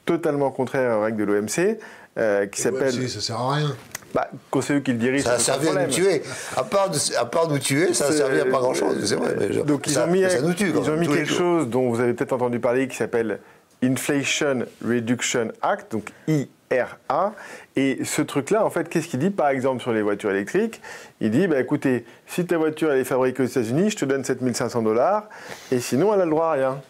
totalement 0.06 0.50
contraires 0.50 0.98
aux 0.98 1.02
règles 1.02 1.18
de 1.18 1.24
l'OMC, 1.26 1.78
euh, 2.18 2.46
qui 2.48 2.62
s'appelle. 2.62 3.10
Ça 3.10 3.22
sert 3.22 3.40
à 3.40 3.56
rien. 3.56 3.76
Bah, 4.14 4.30
quand 4.50 4.62
c'est 4.62 4.74
eux 4.74 4.80
qui 4.80 4.92
le 4.92 4.98
dirigent, 4.98 5.26
ça 5.26 5.34
a 5.34 5.40
servi 5.40 5.70
à 5.70 5.86
nous 5.86 5.92
tuer. 5.92 6.22
À 6.56 6.64
part, 6.64 6.90
de, 6.90 6.98
à 7.18 7.26
part 7.26 7.48
nous 7.48 7.60
tuer, 7.60 7.94
ça 7.94 8.08
a 8.08 8.12
servi 8.12 8.40
à 8.40 8.46
pas 8.46 8.60
grand-chose. 8.60 9.04
C'est 9.06 9.16
vrai. 9.16 9.64
Donc 9.64 9.88
ils 9.88 10.00
ont 10.00 10.08
mis, 10.08 10.22
ils 10.22 10.90
ont 10.90 10.98
mis 10.98 11.08
quelque 11.08 11.32
chose 11.32 11.68
dont 11.68 11.90
vous 11.90 12.00
avez 12.00 12.14
peut-être 12.14 12.34
entendu 12.34 12.60
parler 12.60 12.88
qui 12.88 12.96
s'appelle 12.96 13.40
Inflation 13.84 14.66
Reduction 14.86 15.52
Act, 15.62 15.92
donc 15.92 16.12
IRA. 16.28 17.34
Et 17.76 18.00
ce 18.04 18.22
truc-là, 18.22 18.66
en 18.66 18.70
fait, 18.70 18.90
qu'est-ce 18.90 19.08
qu'il 19.08 19.20
dit 19.20 19.30
Par 19.30 19.50
exemple, 19.50 19.82
sur 19.82 19.92
les 19.92 20.02
voitures 20.02 20.32
électriques, 20.32 20.82
il 21.20 21.32
dit, 21.32 21.48
bah, 21.48 21.60
écoutez, 21.60 22.06
si 22.28 22.46
ta 22.46 22.58
voiture 22.58 22.92
elle 22.92 23.00
est 23.00 23.06
fabriquée 23.06 23.44
aux 23.44 23.48
États-Unis, 23.48 23.90
je 23.90 23.98
te 23.98 24.06
donne 24.06 24.24
7500 24.24 24.82
dollars, 24.82 25.30
et 25.72 25.80
sinon, 25.80 26.14
elle 26.14 26.22
a 26.22 26.26
le 26.26 26.32
droit 26.32 26.48
à 26.48 26.52
rien. 26.52 26.82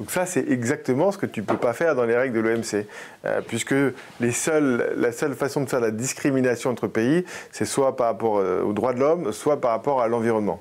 Donc 0.00 0.10
ça, 0.10 0.26
c'est 0.26 0.48
exactement 0.48 1.12
ce 1.12 1.18
que 1.18 1.26
tu 1.26 1.40
ne 1.40 1.46
peux 1.46 1.56
pas 1.56 1.72
faire 1.72 1.94
dans 1.94 2.04
les 2.04 2.16
règles 2.16 2.34
de 2.34 2.40
l'OMC, 2.40 2.86
euh, 3.24 3.40
puisque 3.46 3.74
la 4.20 4.32
seule 4.32 5.34
façon 5.36 5.60
de 5.60 5.68
faire 5.68 5.80
la 5.80 5.92
discrimination 5.92 6.70
entre 6.70 6.88
pays, 6.88 7.24
c'est 7.52 7.64
soit 7.64 7.94
par 7.96 8.08
rapport 8.08 8.38
euh, 8.38 8.62
aux 8.62 8.72
droits 8.72 8.92
de 8.92 8.98
l'homme, 8.98 9.32
soit 9.32 9.60
par 9.60 9.70
rapport 9.70 10.02
à 10.02 10.08
l'environnement. 10.08 10.60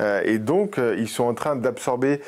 Euh, 0.00 0.22
et 0.24 0.38
donc, 0.38 0.80
ils 0.98 1.08
sont 1.08 1.24
en 1.24 1.34
train 1.34 1.54
d'absorber 1.54 2.20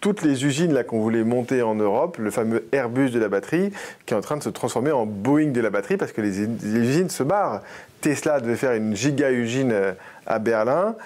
toutes 0.00 0.22
les 0.22 0.44
usines 0.44 0.82
qu'on 0.84 1.00
voulait 1.00 1.24
monter 1.24 1.62
en 1.62 1.74
Europe, 1.74 2.16
le 2.18 2.30
fameux 2.30 2.66
Airbus 2.72 3.10
de 3.10 3.18
la 3.18 3.28
batterie, 3.28 3.72
qui 4.04 4.12
est 4.12 4.16
en 4.16 4.22
train 4.22 4.36
de 4.36 4.42
se 4.42 4.48
transformer 4.48 4.90
en 4.90 5.06
Boeing 5.06 5.48
de 5.48 5.60
la 5.60 5.70
batterie 5.70 5.98
parce 5.98 6.12
que 6.12 6.22
les, 6.22 6.40
usines 6.40 7.10
se 7.10 7.22
barrent. 7.22 7.62
Tesla 8.00 8.40
devait 8.40 8.56
faire 8.56 8.72
une 8.72 8.96
giga 8.96 9.30
usine 9.30 9.74
à 10.26 10.38
Berlin. 10.38 10.96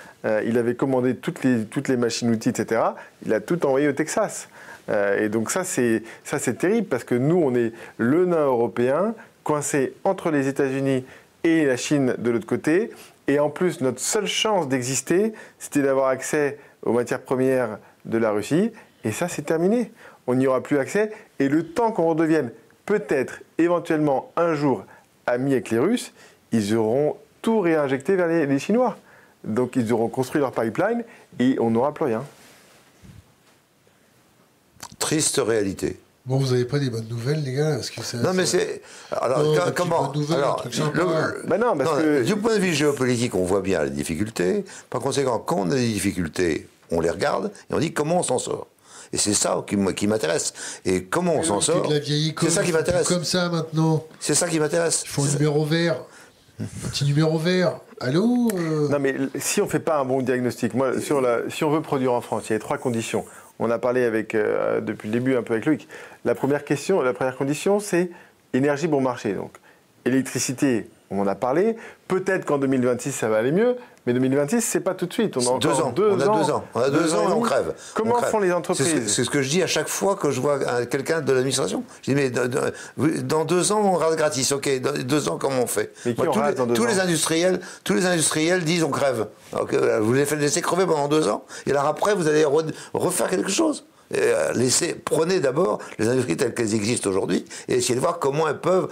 il 0.44 0.56
avait 0.56 0.76
commandé 0.76 1.16
toutes 1.16 1.42
les 1.42 1.96
machines-outils, 1.96 2.50
etc. 2.50 2.82
Il 3.26 3.34
a 3.34 3.40
tout 3.40 3.66
envoyé 3.66 3.88
au 3.88 3.92
Texas. 3.92 4.48
Euh, 4.90 5.24
et 5.24 5.28
donc 5.28 5.50
ça 5.50 5.64
c'est, 5.64 6.02
ça, 6.24 6.38
c'est 6.38 6.54
terrible 6.54 6.88
parce 6.88 7.04
que 7.04 7.14
nous, 7.14 7.36
on 7.36 7.54
est 7.54 7.72
le 7.98 8.26
nain 8.26 8.46
européen 8.46 9.14
coincé 9.44 9.94
entre 10.04 10.30
les 10.30 10.48
États-Unis 10.48 11.04
et 11.44 11.64
la 11.64 11.76
Chine 11.76 12.14
de 12.18 12.30
l'autre 12.30 12.46
côté. 12.46 12.90
Et 13.26 13.38
en 13.38 13.50
plus, 13.50 13.80
notre 13.80 14.00
seule 14.00 14.26
chance 14.26 14.68
d'exister, 14.68 15.32
c'était 15.58 15.82
d'avoir 15.82 16.08
accès 16.08 16.58
aux 16.82 16.92
matières 16.92 17.20
premières 17.20 17.78
de 18.04 18.18
la 18.18 18.30
Russie. 18.30 18.72
Et 19.04 19.12
ça, 19.12 19.28
c'est 19.28 19.42
terminé. 19.42 19.92
On 20.26 20.34
n'y 20.34 20.46
aura 20.46 20.62
plus 20.62 20.78
accès. 20.78 21.12
Et 21.38 21.48
le 21.48 21.64
temps 21.64 21.92
qu'on 21.92 22.06
redevienne 22.06 22.50
peut-être, 22.86 23.40
éventuellement, 23.58 24.32
un 24.36 24.54
jour 24.54 24.84
amis 25.26 25.52
avec 25.52 25.70
les 25.70 25.78
Russes, 25.78 26.12
ils 26.52 26.74
auront 26.74 27.16
tout 27.40 27.60
réinjecté 27.60 28.16
vers 28.16 28.26
les 28.26 28.58
Chinois. 28.58 28.96
Donc 29.44 29.76
ils 29.76 29.92
auront 29.92 30.08
construit 30.08 30.40
leur 30.40 30.52
pipeline 30.52 31.04
et 31.38 31.56
on 31.60 31.70
n'aura 31.70 31.94
plus 31.94 32.06
rien. 32.06 32.24
Triste 35.10 35.40
réalité. 35.44 35.96
Bon, 36.24 36.36
vous 36.36 36.52
n'avez 36.52 36.64
pas 36.64 36.78
des 36.78 36.88
bonnes 36.88 37.08
nouvelles, 37.08 37.42
les 37.42 37.54
gars 37.54 37.74
parce 37.74 37.90
que 37.90 38.16
Non, 38.18 38.32
mais 38.32 38.46
c'est. 38.46 38.80
Alors, 39.10 39.74
comment 39.74 40.12
alors, 40.32 40.64
bah 41.48 41.58
non, 41.58 41.76
parce 41.76 42.00
que... 42.00 42.22
Du 42.22 42.36
point 42.36 42.54
de 42.54 42.60
vue 42.60 42.72
géopolitique, 42.72 43.34
on 43.34 43.44
voit 43.44 43.60
bien 43.60 43.82
les 43.82 43.90
difficultés. 43.90 44.64
Par 44.88 45.00
conséquent, 45.00 45.40
quand 45.40 45.56
on 45.62 45.70
a 45.72 45.74
des 45.74 45.88
difficultés, 45.88 46.68
on 46.92 47.00
les 47.00 47.10
regarde 47.10 47.50
et 47.68 47.74
on 47.74 47.80
dit 47.80 47.92
comment 47.92 48.20
on 48.20 48.22
s'en 48.22 48.38
sort. 48.38 48.68
Et 49.12 49.16
c'est 49.16 49.34
ça 49.34 49.64
qui 49.66 50.06
m'intéresse. 50.06 50.52
Et 50.84 51.02
comment 51.02 51.34
on 51.34 51.42
s'en 51.42 51.60
sort 51.60 51.90
C'est 51.90 52.50
ça 52.50 52.62
qui 52.62 52.70
m'intéresse. 52.70 53.08
Comme 53.08 53.24
ça 53.24 53.48
maintenant. 53.48 54.04
C'est 54.20 54.36
ça 54.36 54.46
qui 54.46 54.60
m'intéresse. 54.60 55.02
Il 55.06 55.08
faut 55.08 55.24
un 55.24 55.32
numéro 55.32 55.64
vert. 55.64 55.96
Un 56.60 56.88
petit 56.88 57.04
numéro 57.04 57.36
vert. 57.36 57.80
Allô 57.98 58.48
euh? 58.54 58.88
Non, 58.88 58.98
mais 59.00 59.14
si 59.38 59.60
on 59.60 59.64
ne 59.64 59.70
fait 59.70 59.80
pas 59.80 59.98
un 59.98 60.04
bon 60.04 60.22
diagnostic, 60.22 60.72
moi, 60.74 61.00
sur 61.00 61.20
la, 61.20 61.40
si 61.50 61.64
on 61.64 61.70
veut 61.70 61.82
produire 61.82 62.12
en 62.12 62.20
France, 62.20 62.44
il 62.48 62.52
y 62.52 62.56
a 62.56 62.58
trois 62.58 62.78
conditions. 62.78 63.24
On 63.62 63.70
a 63.70 63.78
parlé 63.78 64.10
euh, 64.34 64.80
depuis 64.80 65.08
le 65.08 65.12
début 65.12 65.36
un 65.36 65.42
peu 65.42 65.52
avec 65.52 65.66
Luc. 65.66 65.86
La 66.24 66.34
première 66.34 66.64
question, 66.64 67.02
la 67.02 67.12
première 67.12 67.36
condition, 67.36 67.78
c'est 67.78 68.10
énergie 68.54 68.88
bon 68.88 69.02
marché. 69.02 69.34
Donc, 69.34 69.52
électricité, 70.06 70.88
on 71.10 71.20
en 71.20 71.26
a 71.26 71.34
parlé. 71.34 71.76
Peut-être 72.08 72.44
qu'en 72.44 72.58
2026, 72.58 73.12
ça 73.12 73.28
va 73.28 73.38
aller 73.38 73.50
mieux, 73.50 73.76
mais 74.06 74.12
2026, 74.12 74.60
c'est 74.60 74.80
pas 74.80 74.94
tout 74.94 75.06
de 75.06 75.12
suite. 75.12 75.36
On 75.36 75.56
a 75.56 75.58
deux 75.58 75.68
ans. 75.68 75.92
on 75.96 76.20
a 76.20 76.24
deux 76.24 76.50
ans. 76.50 76.64
On 76.74 76.80
a 76.80 76.90
deux, 76.90 77.14
ans, 77.14 77.28
et 77.28 77.32
on 77.32 77.40
crève. 77.40 77.74
Comment 77.94 78.20
font 78.22 78.38
les 78.38 78.52
entreprises 78.52 79.06
C'est 79.08 79.24
ce, 79.24 79.30
que 79.30 79.42
je 79.42 79.48
dis 79.48 79.62
à 79.62 79.66
chaque 79.66 79.88
fois 79.88 80.14
que 80.14 80.30
je 80.30 80.40
vois 80.40 80.86
quelqu'un 80.86 81.20
de 81.20 81.32
l'administration. 81.32 81.82
Je 82.02 82.12
dis 82.12 82.14
mais 82.14 82.30
dans 82.30 83.44
deux 83.44 83.72
ans, 83.72 83.80
on 83.84 83.92
rate 83.92 84.16
gratis. 84.16 84.52
Ok, 84.52 84.80
dans 84.80 84.92
deux 84.92 85.28
ans, 85.28 85.36
comment 85.36 85.62
on 85.62 85.66
fait 85.66 85.92
tous, 86.74 86.86
les, 86.86 87.00
industriels, 87.00 87.60
tous 87.84 87.94
les 87.94 88.06
industriels 88.06 88.64
disent 88.64 88.84
on 88.84 88.90
crève. 88.90 89.26
Euh, 89.54 89.98
vous 90.00 90.12
les 90.12 90.24
faites 90.24 90.40
laisser 90.40 90.60
crever 90.60 90.86
pendant 90.86 91.08
deux 91.08 91.28
ans, 91.28 91.44
et 91.66 91.70
alors 91.70 91.86
après, 91.86 92.14
vous 92.14 92.28
allez 92.28 92.44
refaire 92.94 93.28
quelque 93.28 93.50
chose. 93.50 93.84
Euh, 94.16 94.52
laissez, 94.54 94.94
prenez 94.94 95.38
d'abord 95.38 95.78
les 95.98 96.08
industries 96.08 96.36
telles 96.36 96.52
qu'elles 96.52 96.74
existent 96.74 97.08
aujourd'hui 97.08 97.44
et 97.68 97.74
essayez 97.74 97.94
de 97.94 98.00
voir 98.00 98.18
comment 98.18 98.48
elles 98.48 98.58
peuvent 98.58 98.88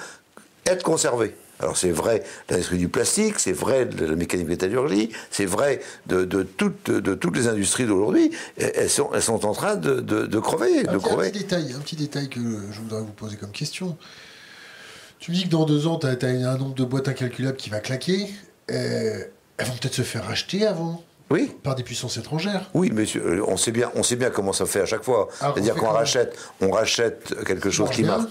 être 0.65 0.85
conservées. 0.85 1.35
Alors 1.61 1.77
c'est 1.77 1.91
vrai 1.91 2.23
de 2.49 2.55
l'industrie 2.55 2.79
du 2.79 2.89
plastique, 2.89 3.39
c'est 3.39 3.53
vrai 3.53 3.87
de 3.87 4.07
la 4.07 4.15
mécanique 4.15 4.49
métallurgie, 4.49 5.11
c'est 5.31 5.47
vrai 5.47 5.81
de, 6.07 6.25
toutes, 6.43 6.91
de, 6.91 7.15
toutes 7.15 7.37
les 7.37 7.49
industries 7.49 7.87
d'aujourd'hui. 7.87 8.31
Elles 8.57 8.91
sont, 8.91 9.11
elles 9.13 9.23
sont 9.23 9.45
en 9.45 9.53
train 9.53 9.77
de, 9.77 10.01
de 10.01 10.39
crever. 10.39 10.85
De 10.85 10.99
crever. 10.99 11.29
Un, 11.29 11.31
petit 11.31 11.39
détail, 11.41 11.73
un 11.77 11.81
petit 11.81 11.97
détail 11.97 12.29
que 12.29 12.41
je 12.71 12.81
voudrais 12.81 13.01
vous 13.01 13.07
poser 13.07 13.37
comme 13.37 13.53
question. 13.53 13.97
Tu 15.19 15.33
me 15.33 15.37
dis 15.37 15.45
que 15.45 15.51
dans 15.51 15.65
deux 15.65 15.87
ans, 15.87 15.99
tu 15.99 16.07
as, 16.07 16.11
un 16.11 16.57
nombre 16.57 16.75
de 16.75 16.85
boîtes 16.85 17.09
incalculable 17.09 17.57
qui 17.57 17.71
va 17.71 17.81
claquer. 17.81 18.29
Euh, 18.71 19.25
elles 19.57 19.67
vont 19.67 19.75
peut-être 19.75 19.95
se 19.95 20.03
faire 20.03 20.25
racheter 20.25 20.67
avant 20.67 21.03
oui. 21.31 21.55
Par 21.63 21.75
des 21.75 21.83
puissances 21.83 22.17
étrangères. 22.17 22.71
Oui, 22.73 22.91
mais 22.93 23.05
euh, 23.17 23.45
on 23.47 23.59
sait 23.59 23.71
bien, 23.71 23.91
on 23.95 24.03
sait 24.03 24.17
bien 24.17 24.31
comment 24.31 24.55
ça 24.55 24.65
fait 24.65 24.81
à 24.81 24.87
chaque 24.87 25.05
fois. 25.05 25.29
Ah, 25.41 25.53
C'est-à-dire 25.53 25.75
qu'on 25.75 25.91
rachète, 25.91 26.39
on 26.63 26.71
rachète 26.71 27.35
quelque 27.45 27.71
chose 27.71 27.91
qui 27.91 28.03
marche, 28.03 28.25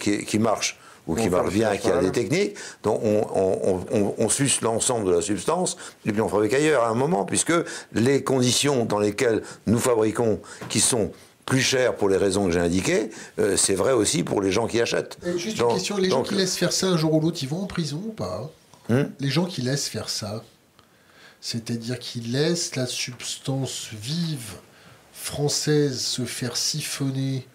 qui, 0.00 0.24
qui, 0.24 0.38
marche 0.38 0.78
ou 1.06 1.14
qui 1.14 1.28
marche 1.28 1.52
bien, 1.52 1.76
qui 1.76 1.90
a 1.90 2.00
des 2.00 2.12
techniques, 2.12 2.56
donc 2.82 3.00
on, 3.02 4.28
suce 4.28 4.62
l'ensemble 4.62 5.06
de 5.06 5.12
la 5.12 5.20
substance, 5.20 5.76
et 6.06 6.12
puis 6.12 6.20
on 6.20 6.28
fabrique 6.28 6.54
ailleurs 6.54 6.84
à 6.84 6.88
un 6.88 6.94
moment, 6.94 7.24
puisque 7.24 7.52
les 7.92 8.24
conditions 8.24 8.84
dans 8.84 8.98
lesquelles 8.98 9.42
nous 9.66 9.78
fabriquons, 9.78 10.40
qui 10.68 10.80
sont 10.80 11.12
plus 11.46 11.60
chères 11.60 11.94
pour 11.94 12.08
les 12.08 12.16
raisons 12.16 12.46
que 12.46 12.52
j'ai 12.52 12.60
indiquées, 12.60 13.10
euh, 13.38 13.56
c'est 13.56 13.74
vrai 13.74 13.92
aussi 13.92 14.22
pour 14.22 14.40
les 14.40 14.50
gens 14.50 14.66
qui 14.66 14.80
achètent. 14.80 15.18
juste 15.36 15.58
une 15.58 15.68
question, 15.68 15.96
les 15.98 16.08
gens 16.08 16.22
qui 16.22 16.34
laissent 16.34 16.56
faire 16.56 16.72
ça 16.72 16.86
un 16.86 16.96
jour 16.96 17.12
ou 17.12 17.20
l'autre, 17.20 17.38
ils 17.42 17.48
vont 17.48 17.62
en 17.62 17.66
prison 17.66 18.02
ou 18.06 18.12
pas 18.12 18.50
hmm 18.88 19.02
Les 19.20 19.28
gens 19.28 19.44
qui 19.44 19.60
laissent 19.60 19.88
faire 19.88 20.08
ça, 20.08 20.42
c'est-à-dire 21.42 21.98
qui 21.98 22.20
laissent 22.20 22.76
la 22.76 22.86
substance 22.86 23.90
vive 23.92 24.54
française 25.12 26.00
se 26.00 26.24
faire 26.24 26.56
siphonner 26.56 27.46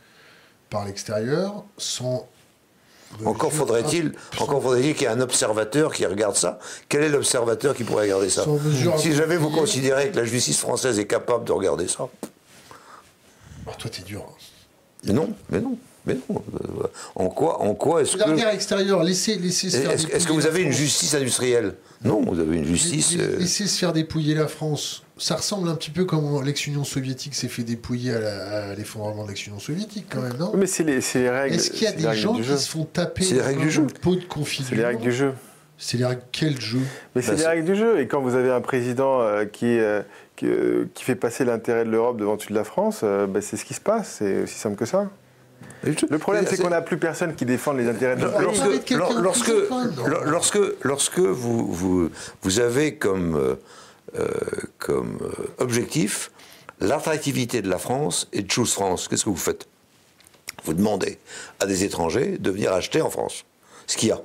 par 0.69 0.85
l'extérieur 0.85 1.63
sans 1.77 2.27
encore 3.25 3.51
faudrait-il, 3.51 4.13
encore 4.39 4.61
faudrait-il 4.61 4.93
qu'il 4.93 5.03
y 5.03 5.05
ait 5.05 5.13
un 5.13 5.19
observateur 5.19 5.93
qui 5.93 6.05
regarde 6.05 6.35
ça. 6.35 6.59
Quel 6.87 7.03
est 7.03 7.09
l'observateur 7.09 7.75
qui 7.75 7.83
pourrait 7.83 8.03
regarder 8.03 8.29
ça 8.29 8.45
Si 8.97 9.13
jamais 9.13 9.37
vous 9.37 9.49
considérez 9.49 10.09
que 10.11 10.17
la 10.17 10.25
justice 10.25 10.59
française 10.59 10.99
est 10.99 11.07
capable 11.07 11.45
de 11.45 11.51
regarder 11.51 11.87
ça. 11.87 12.07
Ah, 13.67 13.71
toi, 13.77 13.89
t'es 13.89 14.03
dur. 14.03 14.25
Hein. 14.27 14.33
Mais 15.05 15.13
non, 15.13 15.29
mais 15.49 15.59
non. 15.59 15.77
Mais 16.05 16.15
non. 16.29 16.41
Euh, 16.53 16.87
en 17.15 17.29
quoi, 17.29 17.61
en 17.61 17.75
quoi 17.75 18.01
est-ce 18.01 18.15
que. 18.15 18.29
La 18.29 18.35
guerre 18.35 18.49
extérieure, 18.49 19.03
laissez, 19.03 19.35
laissez 19.35 19.67
Est-ce 19.67 20.25
que 20.25 20.31
vous 20.31 20.47
avez 20.47 20.61
une 20.61 20.71
justice 20.71 21.13
industrielle? 21.13 21.75
Non, 22.03 22.21
vous 22.25 22.39
avez 22.39 22.57
une 22.57 22.65
justice. 22.65 23.15
Euh, 23.17 23.37
laissez 23.37 23.67
se 23.67 23.77
faire 23.77 23.93
dépouiller 23.93 24.33
la 24.33 24.47
France 24.47 25.03
ça 25.19 25.35
ressemble 25.35 25.69
un 25.69 25.75
petit 25.75 25.91
peu 25.91 26.05
comme 26.05 26.43
l'ex-Union 26.43 26.83
soviétique 26.83 27.35
s'est 27.35 27.47
fait 27.47 27.63
dépouiller 27.63 28.13
à 28.13 28.73
l'effondrement 28.75 29.23
de 29.23 29.29
l'ex-Union 29.29 29.59
soviétique, 29.59 30.05
quand 30.09 30.21
même, 30.21 30.37
non? 30.37 30.51
Mais 30.55 30.65
c'est 30.65 30.83
les, 30.83 30.99
les, 31.13 31.29
règles. 31.29 31.55
Est-ce 31.55 31.71
qu'il 31.71 31.83
y 31.83 31.87
a 31.87 31.91
des 31.91 32.17
gens 32.17 32.33
qui 32.33 32.43
se 32.43 32.69
font 32.69 32.85
taper 32.85 33.23
C'est 33.23 33.35
les 33.35 33.41
règles 33.41 33.61
du 33.61 33.71
jeu. 33.71 33.87
pot 34.01 34.15
de 34.15 34.25
confinement? 34.25 34.69
C'est 34.69 34.75
les 34.75 34.85
règles 34.85 35.01
du 35.01 35.11
jeu. 35.11 35.33
C'est 35.77 35.97
les 35.97 36.05
règles 36.05 36.21
quel 36.31 36.59
jeu? 36.59 36.81
Mais 37.15 37.21
c'est 37.21 37.31
bah, 37.31 37.37
les 37.37 37.47
règles 37.47 37.65
du 37.65 37.75
jeu. 37.75 37.99
Et 37.99 38.07
quand 38.07 38.21
vous 38.21 38.35
avez 38.35 38.51
un 38.51 38.61
président 38.61 39.21
euh, 39.21 39.45
qui, 39.45 39.79
euh, 39.79 40.01
euh, 40.43 40.85
qui, 40.93 41.03
fait 41.03 41.15
passer 41.15 41.45
l'intérêt 41.45 41.85
de 41.85 41.89
l'Europe 41.89 42.17
devant 42.17 42.37
celui 42.37 42.53
de 42.53 42.59
la 42.59 42.65
France, 42.65 43.03
bah, 43.03 43.41
c'est 43.41 43.57
ce 43.57 43.65
qui 43.65 43.73
se 43.73 43.81
passe. 43.81 44.17
C'est 44.19 44.43
aussi 44.43 44.57
simple 44.57 44.75
que 44.75 44.85
ça. 44.85 45.09
Le 45.83 46.17
problème, 46.17 46.45
c'est 46.47 46.61
qu'on 46.61 46.69
n'a 46.69 46.81
plus 46.81 46.97
personne 46.97 47.35
qui 47.35 47.45
défend 47.45 47.73
les 47.73 47.87
intérêts 47.87 48.15
de 48.15 48.21
l'Europe. 48.21 48.41
Lorsque, 49.21 49.51
lorsque, 50.25 50.59
lorsque, 50.83 51.19
vous, 51.19 51.71
vous, 51.71 52.09
vous 52.41 52.59
avez 52.59 52.95
comme 52.95 53.35
euh, 53.35 53.55
comme 54.77 55.19
euh, 55.21 55.47
objectif 55.59 56.31
l'attractivité 56.79 57.61
de 57.61 57.69
la 57.69 57.77
France 57.77 58.27
et 58.31 58.41
de 58.41 58.51
Choose 58.51 58.71
France. 58.71 59.07
Qu'est-ce 59.07 59.25
que 59.25 59.29
vous 59.29 59.35
faites? 59.35 59.67
Vous 60.63 60.73
demandez 60.73 61.17
à 61.59 61.65
des 61.65 61.83
étrangers 61.83 62.37
de 62.37 62.51
venir 62.51 62.73
acheter 62.73 63.01
en 63.01 63.09
France 63.09 63.45
ce 63.87 63.97
qu'il 63.97 64.09
y 64.09 64.11
a. 64.11 64.21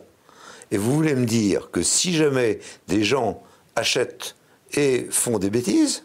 Et 0.70 0.76
vous 0.76 0.92
voulez 0.92 1.14
me 1.14 1.26
dire 1.26 1.70
que 1.70 1.82
si 1.82 2.14
jamais 2.14 2.58
des 2.88 3.04
gens 3.04 3.42
achètent 3.76 4.36
et 4.72 5.06
font 5.10 5.38
des 5.38 5.50
bêtises, 5.50 6.04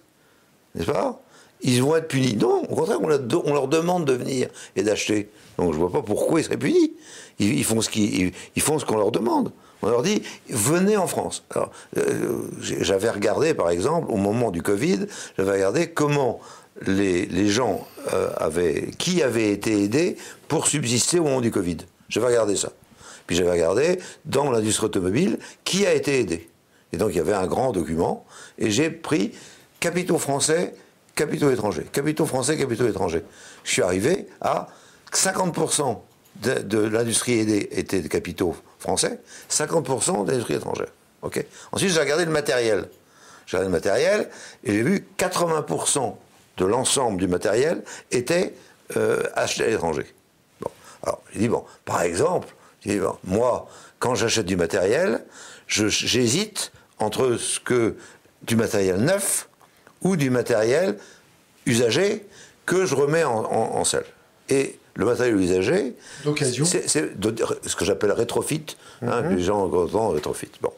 n'est-ce 0.75 0.91
pas 0.91 1.21
Ils 1.61 1.81
vont 1.81 1.95
être 1.95 2.07
punis. 2.07 2.35
Non, 2.35 2.63
au 2.63 2.75
contraire, 2.75 2.99
on 3.01 3.07
leur 3.53 3.67
demande 3.67 4.05
de 4.05 4.13
venir 4.13 4.49
et 4.75 4.83
d'acheter. 4.83 5.29
Donc 5.57 5.73
je 5.73 5.77
ne 5.77 5.83
vois 5.83 5.91
pas 5.91 6.01
pourquoi 6.01 6.39
ils 6.39 6.43
seraient 6.43 6.57
punis. 6.57 6.93
Ils, 7.39 7.63
font 7.63 7.81
ce 7.81 8.85
qu'on 8.85 8.97
leur 8.97 9.11
demande. 9.11 9.51
On 9.81 9.89
leur 9.89 10.01
dit 10.01 10.21
venez 10.49 10.97
en 10.97 11.07
France. 11.07 11.45
Euh, 11.97 12.41
j'avais 12.59 13.09
regardé, 13.09 13.53
par 13.53 13.69
exemple, 13.69 14.11
au 14.11 14.17
moment 14.17 14.51
du 14.51 14.61
Covid, 14.61 15.07
j'avais 15.37 15.53
regardé 15.53 15.91
comment 15.91 16.39
les, 16.85 17.47
gens 17.49 17.87
euh, 18.13 18.29
avaient, 18.37 18.91
qui 18.97 19.23
avait 19.23 19.51
été 19.51 19.83
aidé 19.83 20.17
pour 20.47 20.67
subsister 20.67 21.19
au 21.19 21.23
moment 21.23 21.41
du 21.41 21.51
Covid. 21.51 21.77
J'avais 22.09 22.27
regardé 22.27 22.55
ça. 22.55 22.71
Puis 23.27 23.35
j'avais 23.35 23.51
regardé 23.51 23.99
dans 24.25 24.51
l'industrie 24.51 24.85
automobile 24.85 25.37
qui 25.63 25.85
a 25.85 25.93
été 25.93 26.19
aidé. 26.19 26.49
Et 26.91 26.97
donc 26.97 27.11
il 27.11 27.17
y 27.17 27.19
avait 27.19 27.33
un 27.33 27.45
grand 27.45 27.71
document 27.71 28.25
et 28.57 28.71
j'ai 28.71 28.89
pris 28.89 29.33
capitaux 29.79 30.17
français, 30.17 30.73
capitaux 31.15 31.51
étrangers, 31.51 31.85
capitaux 31.91 32.25
français, 32.25 32.57
capitaux 32.57 32.87
étrangers. 32.87 33.23
Je 33.63 33.71
suis 33.71 33.81
arrivé 33.83 34.27
à 34.41 34.69
50% 35.13 35.99
de, 36.41 36.79
l'industrie 36.79 37.39
aidée 37.39 37.69
était 37.71 38.01
de 38.01 38.07
capitaux 38.07 38.55
français, 38.79 39.19
50% 39.49 40.25
de 40.25 40.31
l'industrie 40.31 40.55
étrangère. 40.55 40.89
Ok. 41.21 41.45
Ensuite 41.71 41.91
j'ai 41.91 41.99
regardé 41.99 42.25
le 42.25 42.31
matériel. 42.31 42.89
J'ai 43.45 43.57
regardé 43.57 43.71
le 43.71 43.77
matériel 43.77 44.29
et 44.63 44.73
j'ai 44.73 44.83
vu 44.83 45.07
80% 45.17 46.15
de 46.57 46.65
l'ensemble 46.65 47.19
du 47.19 47.27
matériel 47.27 47.83
était 48.11 48.53
euh, 48.97 49.23
acheté 49.35 49.63
à 49.63 49.67
l'étranger. 49.67 50.05
Bon. 50.61 50.71
Alors, 51.03 51.21
j'ai 51.33 51.39
dit, 51.39 51.47
bon, 51.47 51.63
par 51.85 52.01
exemple, 52.01 52.47
moi, 53.23 53.67
quand 53.99 54.15
j'achète 54.15 54.45
du 54.45 54.55
matériel, 54.55 55.23
j'hésite 55.67 56.71
entre 56.99 57.35
ce 57.37 57.59
que 57.59 57.95
du 58.43 58.55
matériel 58.55 58.97
neuf 58.97 59.49
ou 60.01 60.15
du 60.15 60.29
matériel 60.29 60.97
usagé 61.65 62.25
que 62.65 62.85
je 62.85 62.95
remets 62.95 63.23
en, 63.23 63.83
selle. 63.83 64.05
Le 64.99 65.05
matériel 65.05 65.37
usagé, 65.37 65.95
c'est 66.35 66.91
ce 66.91 67.75
que 67.77 67.85
j'appelle 67.85 68.11
rétrofit. 68.11 68.65
Hein. 69.01 69.21
Les 69.29 69.41
gens 69.41 69.63
entendent 69.63 70.13
rétrofit. 70.13 70.51
Bon. 70.61 70.73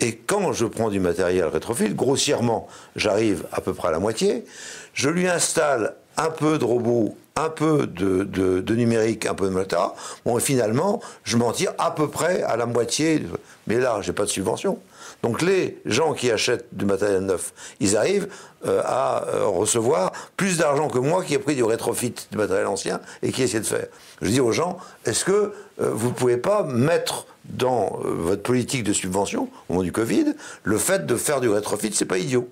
Et 0.00 0.16
quand 0.16 0.52
je 0.52 0.66
prends 0.66 0.90
du 0.90 0.98
matériel 0.98 1.46
rétrofit, 1.46 1.90
grossièrement, 1.90 2.66
j'arrive 2.96 3.44
à 3.52 3.60
peu 3.60 3.72
près 3.72 3.88
à 3.88 3.90
la 3.92 4.00
moitié, 4.00 4.44
je 4.92 5.08
lui 5.08 5.28
installe 5.28 5.94
un 6.16 6.30
peu 6.30 6.58
de 6.58 6.64
robot, 6.64 7.16
un 7.36 7.48
peu 7.48 7.86
de, 7.86 8.74
numérique, 8.74 9.24
un 9.26 9.34
peu 9.34 9.44
de 9.44 9.52
moteur. 9.52 9.94
Bon, 10.24 10.36
et 10.36 10.40
finalement, 10.40 11.00
je 11.22 11.36
m'en 11.36 11.52
tire 11.52 11.74
à 11.78 11.92
peu 11.92 12.08
près 12.08 12.42
à 12.42 12.56
la 12.56 12.66
moitié. 12.66 13.22
Mais 13.68 13.78
là, 13.78 14.00
j'ai 14.02 14.12
pas 14.12 14.24
de 14.24 14.30
subvention. 14.30 14.80
Donc 15.24 15.40
les 15.40 15.78
gens 15.86 16.12
qui 16.12 16.30
achètent 16.30 16.66
du 16.72 16.84
matériel 16.84 17.20
neuf, 17.20 17.54
ils 17.80 17.96
arrivent 17.96 18.28
euh, 18.66 18.82
à 18.84 19.26
euh, 19.28 19.46
recevoir 19.46 20.12
plus 20.36 20.58
d'argent 20.58 20.88
que 20.88 20.98
moi 20.98 21.24
qui 21.24 21.32
ai 21.32 21.38
pris 21.38 21.54
du 21.54 21.64
rétrofit 21.64 22.12
du 22.30 22.36
matériel 22.36 22.66
ancien 22.66 23.00
et 23.22 23.32
qui 23.32 23.42
essaie 23.42 23.60
de 23.60 23.64
faire. 23.64 23.86
Je 24.20 24.28
dis 24.28 24.40
aux 24.42 24.52
gens, 24.52 24.76
est-ce 25.06 25.24
que 25.24 25.32
euh, 25.32 25.90
vous 25.94 26.08
ne 26.08 26.12
pouvez 26.12 26.36
pas 26.36 26.64
mettre 26.64 27.26
dans 27.46 28.00
votre 28.02 28.42
politique 28.42 28.84
de 28.84 28.92
subvention, 28.92 29.48
au 29.70 29.72
moment 29.72 29.82
du 29.82 29.92
Covid, 29.92 30.34
le 30.62 30.76
fait 30.76 31.06
de 31.06 31.16
faire 31.16 31.40
du 31.40 31.48
rétrofit, 31.48 31.94
c'est 31.94 32.04
pas 32.04 32.18
idiot. 32.18 32.46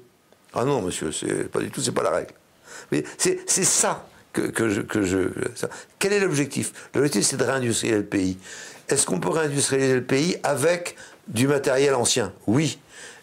Ah 0.54 0.64
non, 0.64 0.80
monsieur, 0.80 1.12
c'est 1.12 1.50
pas 1.50 1.60
du 1.60 1.70
tout, 1.70 1.82
c'est 1.82 1.92
pas 1.92 2.02
la 2.02 2.10
règle. 2.10 2.32
C'est 3.18 3.46
ça 3.46 4.06
que, 4.32 4.70
je, 4.70 4.80
que 4.80 5.02
je. 5.02 5.28
Quel 5.98 6.14
est 6.14 6.20
l'objectif? 6.20 6.72
L'objectif, 6.94 7.26
c'est 7.26 7.36
de 7.36 7.44
réindustrialiser 7.44 8.00
le 8.00 8.06
pays. 8.06 8.38
Est-ce 8.88 9.06
qu'on 9.06 9.20
peut 9.20 9.30
réindustrialiser 9.30 9.94
le 9.94 10.04
pays 10.04 10.36
avec 10.42 10.96
du 11.28 11.48
matériel 11.48 11.94
ancien 11.94 12.32
Oui. 12.46 12.78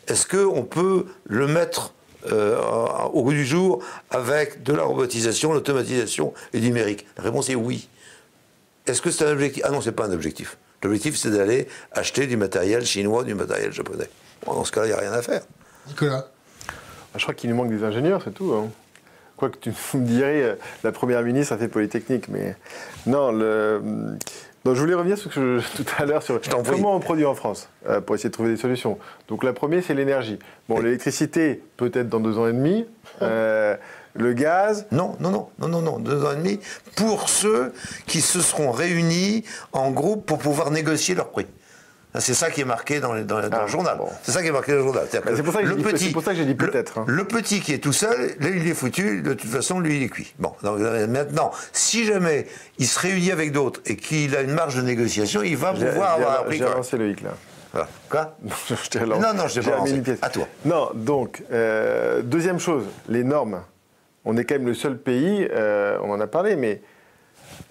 Est-ce 0.08 0.26
qu'on 0.26 0.64
peut 0.64 1.06
le 1.26 1.48
mettre 1.48 1.94
euh, 2.32 2.60
au 3.14 3.24
goût 3.24 3.32
du 3.32 3.46
jour 3.46 3.84
avec 4.10 4.64
de 4.64 4.74
la 4.74 4.84
robotisation, 4.84 5.54
l'automatisation 5.54 6.34
et 6.54 6.60
du 6.60 6.68
numérique? 6.68 7.06
La 7.18 7.24
réponse 7.24 7.50
est 7.50 7.56
oui. 7.56 7.88
Est-ce 8.88 9.02
que 9.02 9.12
c'est 9.12 9.26
un 9.26 9.32
objectif? 9.32 9.64
Ah 9.66 9.72
non, 9.72 9.82
c'est 9.82 9.92
pas 9.92 10.06
un 10.06 10.12
objectif. 10.12 10.58
L'objectif, 10.82 11.18
c'est 11.18 11.32
d'aller 11.32 11.68
acheter 11.92 12.26
du 12.26 12.38
matériel 12.38 12.86
chinois, 12.86 13.24
du 13.24 13.36
matériel 13.36 13.72
japonais. 13.72 14.10
dans 14.46 14.64
ce 14.64 14.72
cas-là, 14.72 14.88
il 14.88 14.90
n'y 14.90 14.96
a 14.96 15.00
rien 15.00 15.12
à 15.12 15.22
faire. 15.22 15.42
Nicolas 15.88 16.28
ah, 16.70 17.18
Je 17.18 17.22
crois 17.22 17.34
qu'il 17.34 17.50
nous 17.50 17.56
manque 17.56 17.70
des 17.70 17.84
ingénieurs, 17.84 18.22
c'est 18.24 18.34
tout. 18.34 18.54
Hein. 18.54 18.70
Quoi 19.36 19.50
que 19.50 19.58
tu 19.58 19.72
me 19.94 20.06
dirais, 20.06 20.42
euh, 20.42 20.56
la 20.84 20.92
première 20.92 21.22
ministre 21.22 21.54
a 21.54 21.58
fait 21.58 21.68
Polytechnique, 21.68 22.30
mais 22.30 22.56
non, 23.06 23.32
le. 23.32 23.82
Donc, 24.66 24.76
je 24.76 24.82
voulais 24.82 24.94
revenir 24.94 25.18
sur 25.18 25.32
ce 25.32 25.40
que 25.40 25.60
je, 25.60 25.76
tout 25.84 25.86
à 25.98 26.06
l'heure 26.06 26.24
sur 26.24 26.40
comment 26.68 26.96
on 26.96 27.00
produit 27.00 27.26
en 27.26 27.36
France 27.36 27.70
euh, 27.88 28.02
pour 28.02 28.16
essayer 28.16 28.30
de 28.30 28.34
trouver 28.34 28.52
des 28.52 28.58
solutions. 28.58 28.98
Donc 29.28 29.44
la 29.44 29.54
première, 29.54 29.84
c'est 29.84 29.94
l'énergie. 29.94 30.40
Bon, 30.68 30.80
l'électricité, 30.80 31.64
peut-être 31.78 32.10
dans 32.10 32.20
deux 32.20 32.38
ans 32.38 32.48
et 32.48 32.54
demi. 32.54 32.86
Euh, 33.22 33.76
le 34.16 34.34
gaz 34.34 34.88
Non, 34.92 35.16
non, 35.20 35.30
non, 35.32 35.50
non, 35.60 35.68
non, 35.68 35.82
non, 35.82 36.00
deux 36.00 36.26
ans 36.26 36.34
et 36.34 36.36
demi. 36.36 36.60
Pour 36.96 37.30
ceux 37.30 37.74
qui 38.06 38.22
se 38.22 38.42
seront 38.42 38.72
réunis 38.72 39.44
en 39.72 39.92
groupe 39.92 40.26
pour 40.26 40.40
pouvoir 40.40 40.72
négocier 40.72 41.16
leur 41.16 41.30
prix. 41.30 41.48
C'est 42.18 42.34
ça 42.34 42.50
qui 42.50 42.62
est 42.62 42.66
marqué 42.66 43.00
dans, 43.00 43.14
dans, 43.24 43.40
le 43.40 43.50
ah, 43.52 43.68
journal. 43.68 43.98
C'est 44.24 44.32
ça 44.32 44.42
qui 44.42 44.48
est 44.48 44.52
marqué 44.52 44.72
dans 44.72 44.80
le 44.80 44.84
journal. 44.84 45.08
C'est 45.12 45.44
pour, 45.44 45.54
ça 46.24 46.32
que 46.32 46.38
j'ai 46.38 46.46
dit 46.46 46.56
peut-être. 46.56 46.98
Hein. 46.98 47.06
Le, 47.08 47.24
petit 47.24 47.60
qui 47.60 47.72
est 47.72 47.78
tout 47.78 47.94
seul, 47.94 48.36
là, 48.40 48.50
il 48.50 48.68
est 48.68 48.74
foutu. 48.74 49.22
De 49.22 49.34
toute 49.34 49.50
façon, 49.50 49.80
lui, 49.80 49.98
il 49.98 50.04
est 50.04 50.10
cuit. 50.10 50.34
Bon, 50.40 50.54
donc, 50.64 50.80
euh, 50.80 51.06
maintenant, 51.06 51.52
si 51.72 52.06
jamais 52.06 52.48
il 52.80 52.88
se 52.88 53.00
réunit 53.00 53.32
avec 53.32 53.52
d'autres 53.52 53.82
et 53.86 53.96
qu'il 53.96 54.36
a 54.36 54.42
une 54.42 54.54
marge 54.54 54.76
de 54.76 54.82
négociation, 54.82 55.44
il 55.44 55.56
va 55.56 55.74
pouvoir 55.74 56.14
avoir 56.14 56.42
un 56.42 56.44
prix. 56.46 56.58
J'ai 56.58 56.66
avancé 56.66 56.98
Loïc, 56.98 57.22
là. 57.22 57.30
Voilà. 57.72 57.88
Quoi? 58.10 58.38
Je 58.92 59.00
Non, 59.00 59.34
non, 59.36 59.48
je 59.48 59.60
t'ai 59.60 59.70
pas 59.70 59.88
une 59.88 60.02
pièce. 60.02 60.18
À 60.24 60.30
toi. 60.30 60.48
Non, 60.66 60.90
donc, 60.96 61.44
euh, 61.52 62.24
deuxième 62.24 62.60
chose, 62.60 62.86
les 63.08 63.24
normes. 63.24 63.62
On 64.26 64.36
est 64.38 64.44
quand 64.44 64.56
même 64.56 64.66
le 64.66 64.74
seul 64.74 64.98
pays, 64.98 65.48
euh, 65.52 65.98
on 66.04 66.12
en 66.12 66.20
a 66.20 66.28
parlé, 66.28 66.56
mais 66.56 66.82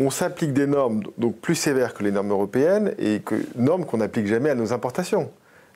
on 0.00 0.10
s'applique 0.10 0.52
des 0.52 0.66
normes 0.66 1.02
donc 1.16 1.36
plus 1.38 1.54
sévères 1.54 1.94
que 1.94 2.02
les 2.02 2.12
normes 2.12 2.30
européennes 2.30 2.94
et 2.98 3.20
que 3.20 3.34
normes 3.56 3.84
qu'on 3.84 3.98
n'applique 3.98 4.26
jamais 4.26 4.50
à 4.50 4.54
nos 4.54 4.72
importations. 4.72 5.30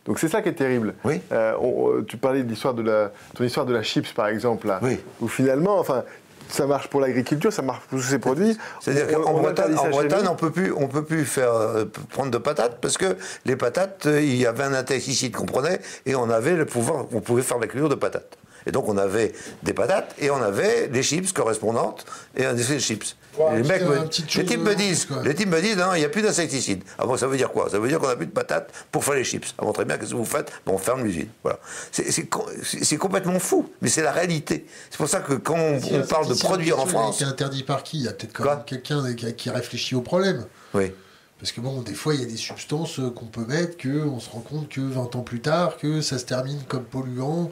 Donc 0.04 0.18
c'est 0.18 0.28
ça 0.28 0.42
qui 0.42 0.48
est 0.48 0.54
terrible. 0.54 0.94
Oui. 1.04 1.20
Euh, 1.32 2.02
tu 2.06 2.16
parlais 2.16 2.42
de 2.42 2.48
l'histoire 2.48 2.74
de 2.74 2.82
la, 2.82 3.12
ton 3.34 3.44
histoire 3.44 3.66
de 3.66 3.72
la 3.72 3.82
chips 3.82 4.12
par 4.12 4.28
exemple 4.28 4.66
là, 4.66 4.80
oui. 4.82 4.98
où 5.20 5.28
finalement, 5.28 5.78
enfin, 5.78 6.04
ça 6.48 6.66
marche 6.66 6.88
pour 6.88 7.00
l'agriculture, 7.00 7.52
ça 7.52 7.62
marche 7.62 7.80
pour 7.80 7.98
tous 7.98 8.04
ces 8.04 8.18
produits. 8.18 8.56
C'est-à-dire 8.80 9.20
qu'en 9.20 9.40
Bretagne, 9.40 10.26
on 10.30 10.34
peut 10.34 10.50
plus, 10.50 10.72
on 10.72 10.88
peut 10.88 11.04
plus 11.04 11.24
faire 11.24 11.52
euh, 11.52 11.84
prendre 12.10 12.30
de 12.30 12.38
patates 12.38 12.78
parce 12.80 12.98
que 12.98 13.16
les 13.46 13.56
patates, 13.56 14.06
euh, 14.06 14.20
il 14.20 14.36
y 14.36 14.46
avait 14.46 14.64
un 14.64 14.74
insecticide 14.74 15.34
qu'on 15.34 15.46
prenait 15.46 15.80
et 16.04 16.14
on 16.14 16.28
avait 16.30 16.54
le 16.54 16.66
pouvoir, 16.66 17.06
on 17.12 17.20
pouvait 17.20 17.42
faire 17.42 17.58
la 17.58 17.66
culture 17.66 17.88
de 17.88 17.94
patates. 17.94 18.36
Et 18.66 18.72
donc 18.72 18.88
on 18.88 18.96
avait 18.96 19.32
des 19.62 19.72
patates 19.72 20.14
et 20.18 20.30
on 20.30 20.42
avait 20.42 20.88
des 20.88 21.02
chips 21.02 21.32
correspondantes 21.32 22.04
et 22.36 22.44
un 22.44 22.54
des 22.54 22.80
chips 22.80 23.16
les 23.54 23.62
mecs, 23.62 23.82
me, 23.82 24.02
les 24.04 24.44
types 24.44 24.60
me 24.60 24.74
disent, 24.74 25.08
les 25.24 25.34
types 25.34 25.48
me 25.48 25.60
disent, 25.60 25.76
non, 25.76 25.94
il 25.94 26.00
n'y 26.00 26.04
a 26.04 26.08
plus 26.08 26.22
d'insecticide. 26.22 26.82
Ah 26.98 27.06
bon, 27.06 27.16
ça 27.16 27.26
veut 27.26 27.36
dire 27.36 27.50
quoi? 27.50 27.70
Ça 27.70 27.78
veut 27.78 27.88
dire 27.88 27.98
qu'on 27.98 28.08
n'a 28.08 28.16
plus 28.16 28.26
de 28.26 28.32
patates 28.32 28.70
pour 28.90 29.04
faire 29.04 29.14
les 29.14 29.24
chips. 29.24 29.54
Ah 29.58 29.64
bon, 29.64 29.72
très 29.72 29.84
bien, 29.84 29.96
qu'est-ce 29.96 30.10
que 30.10 30.16
vous 30.16 30.24
faites? 30.24 30.52
Bon, 30.66 30.74
On 30.74 30.78
ferme 30.78 31.04
l'usine. 31.04 31.28
Voilà. 31.42 31.58
C'est 31.90 32.96
complètement 32.98 33.38
fou, 33.38 33.70
mais 33.80 33.88
c'est 33.88 34.02
la 34.02 34.12
réalité. 34.12 34.66
C'est 34.90 34.98
pour 34.98 35.08
ça 35.08 35.20
que 35.20 35.34
quand 35.34 35.56
on, 35.56 36.02
parle 36.06 36.28
de 36.28 36.34
produire 36.34 36.78
en 36.78 36.86
France. 36.86 37.18
C'est 37.18 37.24
interdit 37.24 37.62
par 37.62 37.82
qui? 37.82 37.98
Il 37.98 38.04
y 38.04 38.08
a 38.08 38.12
peut-être 38.12 38.32
quand 38.32 38.44
même 38.44 38.64
quelqu'un 38.66 39.32
qui 39.32 39.50
réfléchit 39.50 39.94
au 39.94 40.02
problème. 40.02 40.44
Oui. 40.74 40.92
Parce 41.38 41.50
que 41.50 41.60
bon, 41.60 41.82
des 41.82 41.94
fois, 41.94 42.14
il 42.14 42.20
y 42.20 42.24
a 42.24 42.26
des 42.26 42.36
substances 42.36 43.00
qu'on 43.16 43.26
peut 43.26 43.44
mettre, 43.44 43.76
qu'on 43.76 44.20
se 44.20 44.30
rend 44.30 44.40
compte 44.40 44.68
que 44.68 44.80
20 44.80 45.16
ans 45.16 45.22
plus 45.22 45.40
tard, 45.40 45.76
que 45.76 46.00
ça 46.00 46.18
se 46.18 46.24
termine 46.24 46.62
comme 46.68 46.84
polluant 46.84 47.50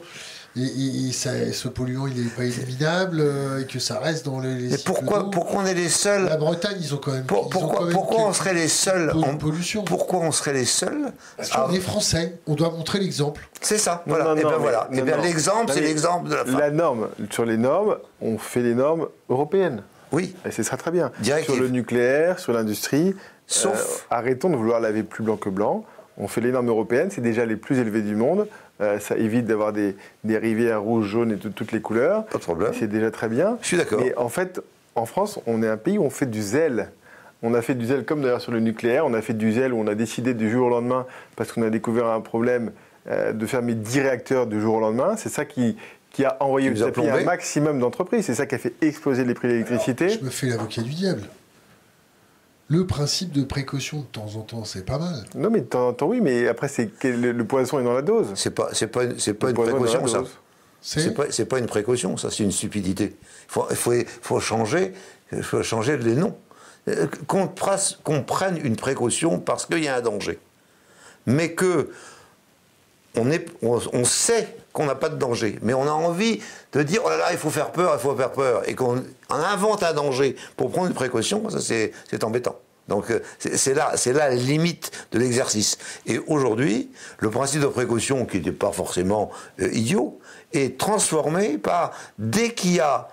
et, 0.57 1.11
ce 1.11 1.67
polluant 1.67 2.07
il 2.07 2.23
n'est 2.23 2.29
pas 2.29 2.43
éliminable 2.43 3.19
euh, 3.21 3.61
et 3.61 3.65
que 3.65 3.79
ça 3.79 3.99
reste 3.99 4.25
dans 4.25 4.39
les. 4.39 4.69
Mais 4.69 4.77
pourquoi, 4.85 5.29
pourquoi 5.29 5.61
on 5.61 5.65
est 5.65 5.73
les 5.73 5.89
seuls 5.89 6.25
La 6.25 6.37
Bretagne, 6.37 6.77
ils 6.79 6.93
ont 6.93 6.97
quand 6.97 7.13
même. 7.13 7.25
pourquoi, 7.25 7.89
pourquoi 7.89 8.27
on 8.27 8.33
serait 8.33 8.53
les 8.53 8.67
seuls 8.67 9.11
en 9.11 9.37
pollution 9.37 9.83
Pourquoi 9.83 10.19
on 10.19 10.31
serait 10.31 10.53
les 10.53 10.65
seuls 10.65 11.11
Parce 11.37 11.49
qu'on 11.49 11.71
est 11.71 11.79
français, 11.79 12.39
on 12.47 12.55
doit 12.55 12.71
montrer 12.71 12.99
l'exemple. 12.99 13.47
C'est 13.61 13.77
ça. 13.77 14.03
voilà. 14.05 14.33
et 14.33 14.43
bien 14.43 14.57
voilà. 14.57 14.89
et 14.91 15.01
bien 15.01 15.17
l'exemple, 15.17 15.71
c'est 15.73 15.81
l'exemple 15.81 16.29
de 16.29 16.35
la. 16.35 16.43
La 16.43 16.71
norme 16.71 17.07
sur 17.31 17.45
les 17.45 17.57
normes, 17.57 17.97
on 18.21 18.37
fait 18.37 18.61
les 18.61 18.75
normes 18.75 19.07
européennes. 19.29 19.83
Oui. 20.11 20.35
Et 20.45 20.51
c'est 20.51 20.63
ça 20.63 20.77
très 20.77 20.91
bien. 20.91 21.11
Sur 21.43 21.55
le 21.55 21.69
nucléaire, 21.69 22.39
sur 22.39 22.53
l'industrie. 22.53 23.15
Sauf. 23.47 24.05
Euh, 24.11 24.15
arrêtons 24.15 24.49
de 24.49 24.55
vouloir 24.55 24.79
laver 24.79 25.03
plus 25.03 25.23
blanc 25.23 25.37
que 25.37 25.49
blanc. 25.49 25.85
On 26.17 26.27
fait 26.27 26.41
les 26.41 26.51
normes 26.51 26.69
européennes, 26.69 27.09
c'est 27.09 27.21
déjà 27.21 27.45
les 27.45 27.55
plus 27.55 27.79
élevées 27.79 28.01
du 28.01 28.15
monde. 28.15 28.47
Euh, 28.81 28.99
ça 28.99 29.15
évite 29.15 29.45
d'avoir 29.45 29.73
des, 29.73 29.95
rivières 30.25 30.81
rouges, 30.81 31.07
jaunes 31.07 31.31
et 31.31 31.37
toutes 31.37 31.71
les 31.71 31.81
couleurs. 31.81 32.25
Pas 32.25 32.37
de 32.37 32.43
problème. 32.43 32.71
C'est 32.77 32.87
déjà 32.87 33.11
très 33.11 33.29
bien. 33.29 33.57
Je 33.61 33.67
suis 33.67 33.77
d'accord. 33.77 34.01
Mais 34.01 34.15
en 34.17 34.29
fait, 34.29 34.59
en 34.95 35.05
France, 35.05 35.39
on 35.45 35.61
est 35.61 35.67
un 35.67 35.77
pays 35.77 35.97
où 35.97 36.03
on 36.03 36.09
fait 36.09 36.25
du 36.25 36.41
zèle. 36.41 36.91
On 37.43 37.53
a 37.53 37.61
fait 37.61 37.75
du 37.75 37.85
zèle 37.85 38.05
comme 38.05 38.21
d'ailleurs 38.21 38.41
sur 38.41 38.51
le 38.51 38.59
nucléaire. 38.59 39.05
On 39.05 39.13
a 39.13 39.21
fait 39.21 39.33
du 39.33 39.51
zèle 39.51 39.73
où 39.73 39.79
on 39.79 39.87
a 39.87 39.95
décidé 39.95 40.33
du 40.33 40.49
jour 40.49 40.67
au 40.67 40.69
lendemain, 40.69 41.05
parce 41.35 41.51
qu'on 41.51 41.63
a 41.63 41.69
découvert 41.69 42.07
un 42.07 42.21
problème, 42.21 42.71
euh, 43.09 43.33
de 43.33 43.45
fermer 43.45 43.73
10 43.73 44.01
réacteurs 44.01 44.47
du 44.47 44.59
jour 44.59 44.75
au 44.75 44.79
lendemain. 44.79 45.15
C'est 45.17 45.29
ça 45.29 45.45
qui, 45.45 45.75
qui 46.11 46.25
a 46.25 46.37
envoyé 46.39 46.69
un 46.69 47.23
maximum 47.23 47.79
d'entreprises. 47.79 48.25
C'est 48.25 48.35
ça 48.35 48.45
qui 48.45 48.55
a 48.55 48.59
fait 48.59 48.73
exploser 48.81 49.25
les 49.25 49.33
prix 49.33 49.47
de 49.47 49.53
l'électricité. 49.53 50.09
Je 50.09 50.23
me 50.23 50.29
fais 50.29 50.47
l'avocat 50.47 50.81
du 50.81 50.91
diable. 50.91 51.23
Le 52.71 52.87
principe 52.87 53.33
de 53.33 53.43
précaution 53.43 53.99
de 53.99 54.05
temps 54.05 54.29
en 54.37 54.41
temps, 54.43 54.63
c'est 54.63 54.85
pas 54.85 54.97
mal. 54.97 55.25
Non, 55.35 55.49
mais 55.49 55.59
de 55.59 55.65
temps 55.65 55.89
en 55.89 55.93
temps, 55.93 56.07
oui, 56.07 56.21
mais 56.21 56.47
après, 56.47 56.69
c'est 56.69 56.87
que 56.87 57.09
le, 57.09 57.33
le 57.33 57.43
poisson 57.45 57.81
est 57.81 57.83
dans 57.83 57.91
la 57.91 58.01
dose. 58.01 58.27
C'est 58.35 58.51
pas, 58.55 58.69
c'est 58.71 58.87
pas, 58.87 59.01
c'est 59.17 59.33
pas 59.33 59.47
Le 59.47 59.57
une 59.57 59.61
précaution, 59.61 60.07
ça. 60.07 60.23
C'est 60.79 61.13
pas, 61.13 61.25
c'est 61.29 61.45
pas 61.45 61.59
une 61.59 61.65
précaution, 61.65 62.15
ça, 62.15 62.31
c'est 62.31 62.43
une 62.43 62.51
stupidité. 62.53 63.17
Il 63.19 63.49
faut, 63.49 63.65
il 63.69 63.75
faut, 63.75 63.93
faut 64.21 64.39
changer, 64.39 64.93
il 65.33 65.43
faut 65.43 65.61
changer 65.63 65.97
les 65.97 66.15
noms. 66.15 66.37
Euh, 66.87 67.07
Qu'on 67.27 67.51
qu'on 68.03 68.23
prenne 68.23 68.57
une 68.63 68.77
précaution 68.77 69.37
parce 69.39 69.65
qu'il 69.65 69.83
y 69.83 69.89
a 69.89 69.97
un 69.97 70.01
danger. 70.01 70.39
Mais 71.25 71.51
que 71.51 71.91
on, 73.17 73.29
est, 73.31 73.49
on, 73.61 73.81
on 73.91 74.05
sait 74.05 74.55
qu'on 74.73 74.85
n'a 74.85 74.95
pas 74.95 75.09
de 75.09 75.17
danger, 75.17 75.59
mais 75.61 75.73
on 75.73 75.83
a 75.83 75.91
envie 75.91 76.41
de 76.73 76.83
dire 76.83 77.01
oh 77.05 77.09
là 77.09 77.17
là, 77.17 77.31
il 77.31 77.37
faut 77.37 77.49
faire 77.49 77.71
peur, 77.71 77.93
il 77.95 77.99
faut 77.99 78.15
faire 78.15 78.31
peur, 78.31 78.67
et 78.67 78.75
qu'on 78.75 79.03
on 79.29 79.35
invente 79.35 79.83
un 79.83 79.93
danger 79.93 80.35
pour 80.55 80.71
prendre 80.71 80.87
une 80.87 80.93
précaution, 80.93 81.49
ça 81.49 81.59
c'est 81.59 82.23
embêtant. 82.23 82.57
Donc 82.87 83.09
euh, 83.09 83.21
c'est 83.39 83.73
là, 83.73 83.93
là 84.05 84.29
la 84.29 84.35
limite 84.35 84.91
de 85.11 85.19
l'exercice. 85.19 85.77
Et 86.05 86.19
aujourd'hui, 86.27 86.91
le 87.19 87.29
principe 87.29 87.61
de 87.61 87.67
précaution, 87.67 88.25
qui 88.25 88.37
n'était 88.37 88.51
pas 88.51 88.71
forcément 88.71 89.31
euh, 89.61 89.69
idiot, 89.71 90.19
est 90.53 90.77
transformé 90.77 91.57
par 91.57 91.91
dès 92.17 92.53
qu'il 92.53 92.73
y 92.75 92.79
a 92.79 93.07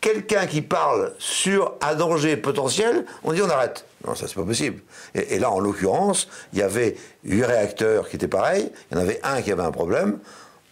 quelqu'un 0.00 0.46
qui 0.46 0.62
parle 0.62 1.12
sur 1.18 1.74
un 1.80 1.94
danger 1.94 2.36
potentiel, 2.36 3.04
on 3.24 3.32
dit 3.32 3.42
on 3.42 3.50
arrête. 3.50 3.84
Non, 4.06 4.14
ça 4.14 4.26
c'est 4.28 4.34
pas 4.34 4.44
possible. 4.44 4.80
Et 5.14 5.38
là, 5.38 5.50
en 5.50 5.60
l'occurrence, 5.60 6.28
il 6.52 6.60
y 6.60 6.62
avait 6.62 6.96
huit 7.24 7.44
réacteurs 7.44 8.08
qui 8.08 8.16
étaient 8.16 8.28
pareils. 8.28 8.70
Il 8.90 8.96
y 8.96 9.00
en 9.00 9.02
avait 9.02 9.20
un 9.22 9.42
qui 9.42 9.52
avait 9.52 9.62
un 9.62 9.72
problème. 9.72 10.18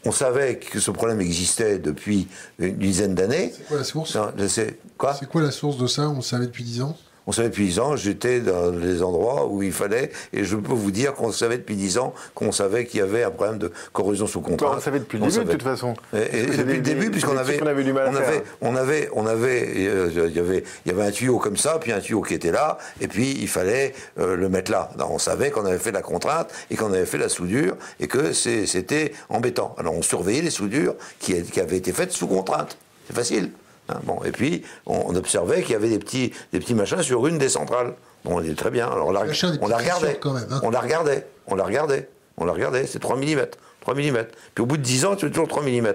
On 0.09 0.13
savait 0.13 0.57
que 0.57 0.81
ce 0.81 0.91
problème 0.91 1.21
existait 1.21 1.79
depuis 1.79 2.29
une 2.59 2.79
dizaine 2.79 3.15
d'années. 3.15 3.53
C'est 3.55 3.67
quoi 3.69 3.77
la 3.77 3.85
source? 3.85 4.17
Sais- 4.49 4.79
Quoi? 4.97 5.13
C'est 5.21 5.29
quoi 5.29 5.43
la 5.43 5.51
source 5.51 5.77
de 5.77 5.87
ça? 5.87 6.09
On 6.09 6.17
le 6.17 6.23
savait 6.23 6.47
depuis 6.47 6.65
10 6.65 6.81
ans? 6.81 6.97
On 7.29 7.33
savait 7.33 7.51
depuis 7.51 7.67
10 7.67 7.79
ans, 7.81 7.95
j'étais 7.95 8.41
dans 8.41 8.71
les 8.71 9.03
endroits 9.03 9.47
où 9.49 9.63
il 9.63 9.71
fallait, 9.73 10.11
et 10.33 10.45
je 10.45 10.57
peux 10.57 10.73
vous 10.73 10.91
dire 10.91 11.13
qu'on 11.13 11.31
savait 11.31 11.59
depuis 11.59 11.77
10 11.77 11.99
ans 11.99 12.15
qu'on 12.35 12.53
savait 12.53 12.87
qu'il 12.87 13.01
y 13.01 13.03
avait 13.03 13.23
un 13.23 13.31
problème 13.31 13.59
de 13.59 13.71
corrosion 13.93 14.27
sous 14.27 14.41
contrainte. 14.41 14.71
Bah, 14.71 14.77
on 14.79 14.81
savait 14.81 14.99
depuis 15.01 15.19
le 15.19 15.27
début, 15.27 15.45
de 15.45 15.53
toute 15.53 15.63
façon. 15.63 15.93
Et, 16.15 16.39
et 16.39 16.43
depuis 16.47 16.65
des- 16.65 16.75
le 16.77 16.81
début, 16.81 17.11
puisqu'on 17.11 17.37
avait, 17.37 17.61
avait 17.63 17.85
du 17.85 17.93
mal 17.93 18.07
à 18.07 18.09
on 18.09 18.13
faire, 18.15 18.29
avait, 18.29 18.43
on 18.63 18.77
avait, 18.77 19.09
on 19.13 19.27
avait, 19.27 19.67
euh, 19.77 20.11
il 20.31 20.35
y 20.35 20.39
avait, 20.39 20.65
il 20.87 20.91
y 20.91 20.95
avait 20.95 21.05
un 21.07 21.11
tuyau 21.11 21.39
comme 21.39 21.59
ça, 21.59 21.79
puis 21.79 21.93
un 21.93 22.01
tuyau 22.01 22.23
qui 22.23 22.33
était 22.33 22.51
là, 22.51 22.79
et 23.03 23.09
puis 23.09 23.37
il 23.39 23.49
fallait 23.49 23.93
euh, 24.19 24.35
le 24.35 24.49
mettre 24.49 24.71
là. 24.71 24.89
Alors, 24.95 25.13
on 25.13 25.19
savait 25.19 25.51
qu'on 25.51 25.67
avait 25.67 25.77
fait 25.79 25.93
la 25.93 26.01
contrainte 26.01 26.49
et 26.71 26.77
qu'on 26.77 26.95
avait 26.95 27.05
fait 27.05 27.19
la 27.19 27.29
soudure 27.29 27.77
et 28.01 28.07
que 28.07 28.33
c'était 28.33 29.13
embêtant. 29.29 29.75
Alors 29.79 29.93
on 29.93 30.01
surveillait 30.01 30.41
les 30.41 30.51
soudures 30.51 30.95
qui, 31.19 31.43
qui 31.43 31.61
avaient 31.61 31.77
été 31.77 31.93
faites 31.93 32.13
sous 32.13 32.27
contrainte. 32.27 32.79
C'est 33.07 33.15
facile. 33.15 33.51
Hein. 33.89 34.01
bon, 34.05 34.23
et 34.25 34.33
puis 34.33 34.65
on, 34.87 35.03
on 35.07 35.15
observait 35.17 35.63
qu'il 35.63 35.73
y 35.73 35.77
avait 35.77 35.89
des 35.89 35.99
petits, 35.99 36.33
des 36.53 36.61
petits 36.61 36.75
machins 36.75 37.03
sur 37.03 37.27
une 37.27 37.39
des 37.39 37.49
centrales. 37.49 37.95
Bon, 38.25 38.37
on 38.39 38.41
dit 38.41 38.55
très 38.55 38.71
bien. 38.71 38.89
Alors 38.89 39.09
on 39.09 39.13
la, 39.13 39.21
on 39.21 39.67
regardait. 39.67 40.07
fissures 40.07 40.21
quand 40.21 40.33
même, 40.33 40.47
hein. 40.51 40.61
On 40.63 40.71
la 40.71 40.81
regardait. 40.81 41.27
On 41.47 41.55
la 41.55 41.65
regardait. 41.65 42.09
On 42.37 42.45
la 42.45 42.53
regardait. 42.53 42.87
C'est 42.87 42.99
3 42.99 43.17
mm. 43.17 43.47
3 43.81 43.95
mm. 43.95 44.25
Puis 44.55 44.63
au 44.63 44.67
bout 44.67 44.77
de 44.77 44.83
10 44.83 45.05
ans, 45.07 45.17
tu 45.17 45.27
fais 45.27 45.31
toujours 45.33 45.49
3 45.49 45.63
mm. 45.63 45.95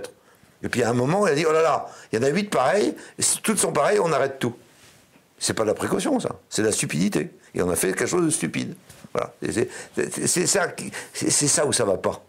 Et 0.63 0.69
puis 0.69 0.81
à 0.83 0.89
un 0.89 0.93
moment, 0.93 1.27
il 1.27 1.31
a 1.31 1.35
dit, 1.35 1.45
oh 1.47 1.51
là 1.51 1.61
là, 1.61 1.87
il 2.11 2.19
y 2.19 2.23
en 2.23 2.25
a 2.25 2.29
8 2.29 2.49
pareils, 2.49 2.95
toutes 3.43 3.59
sont 3.59 3.73
pareilles, 3.73 3.99
on 3.99 4.11
arrête 4.13 4.39
tout. 4.39 4.55
C'est 5.37 5.53
pas 5.53 5.63
de 5.63 5.67
la 5.67 5.73
précaution, 5.73 6.19
ça. 6.21 6.29
C'est 6.49 6.61
de 6.61 6.67
la 6.67 6.73
stupidité. 6.73 7.31
Et 7.53 7.61
on 7.61 7.69
a 7.69 7.75
fait 7.75 7.87
quelque 7.87 8.05
chose 8.05 8.25
de 8.25 8.29
stupide. 8.29 8.75
Voilà. 9.13 9.33
C'est- 9.95 10.47
ça, 10.47 10.67
ça 11.47 11.65
où 11.65 11.73
ça 11.73 11.83
va 11.83 11.97
pas. 11.97 12.23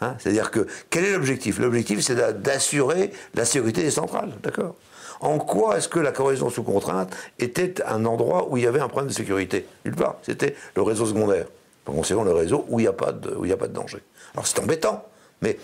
Hein 0.00 0.14
C'est-à-dire 0.18 0.50
que, 0.50 0.66
quel 0.88 1.04
est 1.04 1.12
l'objectif? 1.12 1.58
L'objectif, 1.58 2.00
c'est 2.00 2.14
d'a- 2.14 2.32
d'assurer 2.32 3.10
la 3.34 3.44
sécurité 3.44 3.82
des 3.82 3.90
centrales. 3.90 4.32
D'accord? 4.42 4.76
En 5.20 5.38
quoi 5.38 5.76
est-ce 5.76 5.88
que 5.88 5.98
la 5.98 6.12
corrosion 6.12 6.48
sous 6.48 6.62
contrainte 6.62 7.14
était 7.38 7.82
un 7.82 8.04
endroit 8.06 8.48
où 8.48 8.56
il 8.56 8.64
y 8.64 8.66
avait 8.66 8.80
un 8.80 8.88
problème 8.88 9.08
de 9.08 9.14
sécurité? 9.14 9.66
Nulle 9.84 9.96
part. 9.96 10.16
C'était 10.22 10.56
le 10.74 10.82
réseau 10.82 11.06
secondaire. 11.06 11.46
Par 11.84 11.94
conséquent, 11.94 12.24
le 12.24 12.32
réseau 12.32 12.64
où 12.68 12.80
il 12.80 12.84
n'y 12.84 12.88
a, 12.88 12.92
pas 12.92 13.08
a 13.08 13.56
pas 13.56 13.68
de 13.68 13.72
danger. 13.72 13.98
Alors 14.34 14.46
c'est 14.46 14.58
embêtant, 14.60 15.04
mais 15.42 15.58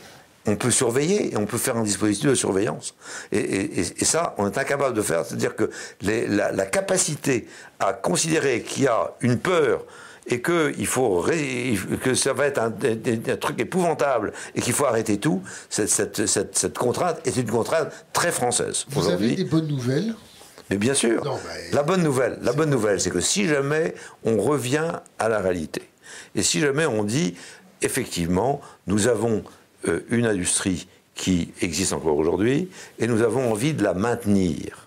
on 0.47 0.57
peut 0.57 0.71
surveiller 0.71 1.33
et 1.33 1.37
on 1.37 1.47
peut 1.47 1.59
faire 1.59 1.77
un 1.77 1.83
dispositif 1.83 2.31
de 2.31 2.35
surveillance. 2.35 2.95
Et, 3.33 3.85
ça, 4.05 4.35
on 4.39 4.47
est 4.47 4.59
incapable 4.59 4.95
de 4.95 5.03
faire. 5.03 5.25
C'est-à-dire 5.25 5.57
que 5.57 5.71
la 6.03 6.67
capacité 6.67 7.49
à 7.81 7.93
considérer 7.93 8.63
qu'il 8.63 8.85
y 8.85 8.89
a 8.89 9.15
une 9.21 9.39
peur 9.39 9.85
et 10.29 10.41
que, 10.41 10.75
il 10.79 10.87
faut 10.87 11.21
ré- 11.21 11.79
que 12.03 12.15
ça 12.15 12.33
va 12.33 12.47
être 12.47 12.59
un, 12.61 12.71
truc 13.37 13.61
épouvantable 13.61 14.33
et 14.55 14.61
qu'il 14.61 14.73
faut 14.73 14.85
arrêter 14.87 15.19
tout, 15.19 15.43
cette, 15.71 15.89
cette- 15.89 16.27
cette- 16.27 16.57
cette 16.59 16.77
contrainte 16.79 17.19
est 17.27 17.37
une 17.37 17.49
contrainte 17.51 17.89
très 18.13 18.33
française. 18.33 18.87
Vous 18.91 19.09
avez 19.09 19.35
des 19.37 19.45
bonnes 19.45 19.69
nouvelles? 19.69 20.15
Mais 20.71 20.79
bien 20.79 20.95
sûr. 20.95 21.25
Non, 21.25 21.39
La 21.73 21.85
bonne 21.85 22.03
nouvelle, 22.03 22.39
la 22.43 22.53
bonne 22.53 22.71
nouvelle, 22.71 23.01
c'est 23.01 23.11
que 23.11 23.21
si 23.21 23.47
jamais 23.47 23.95
on 24.25 24.37
revient 24.39 24.91
à 25.19 25.29
la 25.29 25.39
réalité, 25.39 25.83
et 26.35 26.43
si 26.43 26.59
jamais 26.61 26.87
on 26.87 27.05
dit 27.05 27.35
effectivement, 27.83 28.61
nous 28.89 29.07
avons 29.07 29.45
euh, 29.87 30.01
une 30.11 30.27
industrie 30.27 30.89
qui 31.15 31.53
existe 31.63 31.93
encore 31.93 32.17
aujourd'hui, 32.17 32.69
et 32.99 33.07
nous 33.07 33.23
avons 33.23 33.51
envie 33.53 33.75
de 33.75 33.83
la 33.85 33.95
maintenir, 33.95 34.86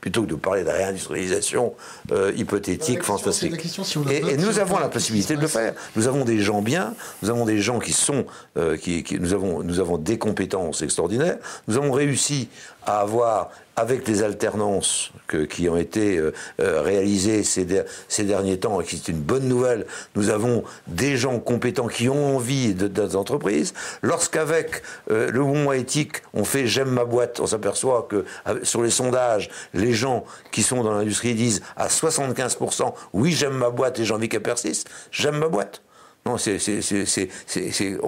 plutôt 0.00 0.22
que 0.22 0.28
de 0.28 0.34
parler 0.34 0.64
de 0.64 0.70
réindustrialisation 0.70 1.74
euh, 2.12 2.32
hypothétique, 2.36 2.98
La 2.98 3.04
fantastique. 3.04 3.52
la 3.52 3.84
si 3.84 3.98
la 4.04 4.12
et, 4.12 4.36
nous 4.36 4.58
on 4.58 4.60
avons 4.60 4.78
la 4.78 4.88
possibilité 4.88 5.36
de 5.36 5.40
le 5.40 5.46
faire. 5.46 5.74
Nous 5.96 6.06
avons 6.08 6.24
des 6.24 6.40
gens 6.40 6.62
bien, 6.62 6.94
nous 7.22 7.30
avons 7.30 7.44
des 7.44 7.58
gens 7.60 7.78
qui 7.78 7.92
sont, 7.92 8.24
euh, 8.56 8.76
qui, 8.76 9.02
qui- 9.02 9.18
nous 9.20 9.34
avons, 9.34 9.62
nous 9.62 9.78
avons 9.80 9.98
des 9.98 10.18
compétences 10.18 10.82
extraordinaires. 10.82 11.38
Nous 11.68 11.76
avons 11.76 11.92
réussi 11.92 12.48
à 12.86 13.00
avoir, 13.00 13.50
avec 13.76 14.06
les 14.08 14.22
alternances 14.22 15.10
que- 15.26 15.44
qui 15.44 15.68
ont 15.68 15.76
été 15.76 16.18
euh, 16.18 16.32
euh, 16.60 16.82
réalisées 16.82 17.42
ces, 17.44 17.66
ces 18.08 18.24
derniers 18.24 18.58
temps, 18.58 18.80
et 18.80 18.84
qui 18.84 18.96
c'est 18.98 19.12
une 19.12 19.20
bonne 19.20 19.48
nouvelle, 19.48 19.86
nous 20.16 20.28
avons 20.30 20.64
des 20.86 21.16
gens 21.16 21.38
compétents 21.38 21.86
qui 21.86 22.08
ont 22.08 22.36
envie 22.36 22.74
de, 22.74 22.88
d'entreprises. 22.88 23.72
Lorsqu'avec 24.02 24.82
euh, 25.10 25.30
le 25.30 25.40
mouvement 25.40 25.72
éthique, 25.72 26.22
on 26.34 26.44
fait 26.44 26.66
j'aime 26.66 26.90
ma 26.90 27.04
boîte, 27.04 27.40
on 27.40 27.46
s'aperçoit 27.46 28.06
que 28.10 28.24
avec- 28.44 28.66
sur 28.66 28.82
les 28.82 28.90
sondages, 28.90 29.48
les 29.72 29.92
gens 29.92 30.24
qui 30.52 30.62
sont 30.62 30.82
dans 30.82 30.92
l'industrie 30.92 31.34
disent 31.34 31.62
à 31.76 31.88
75% 31.88 32.94
oui 33.12 33.32
j'aime 33.32 33.54
ma 33.54 33.70
boîte 33.70 33.98
et 33.98 34.04
j'ai 34.04 34.14
envie 34.14 34.28
qu'elle 34.28 34.42
persiste, 34.42 34.88
j'aime 35.10 35.38
ma 35.38 35.48
boîte. 35.48 35.82
Non, 36.26 36.36
c'est, 36.36 36.58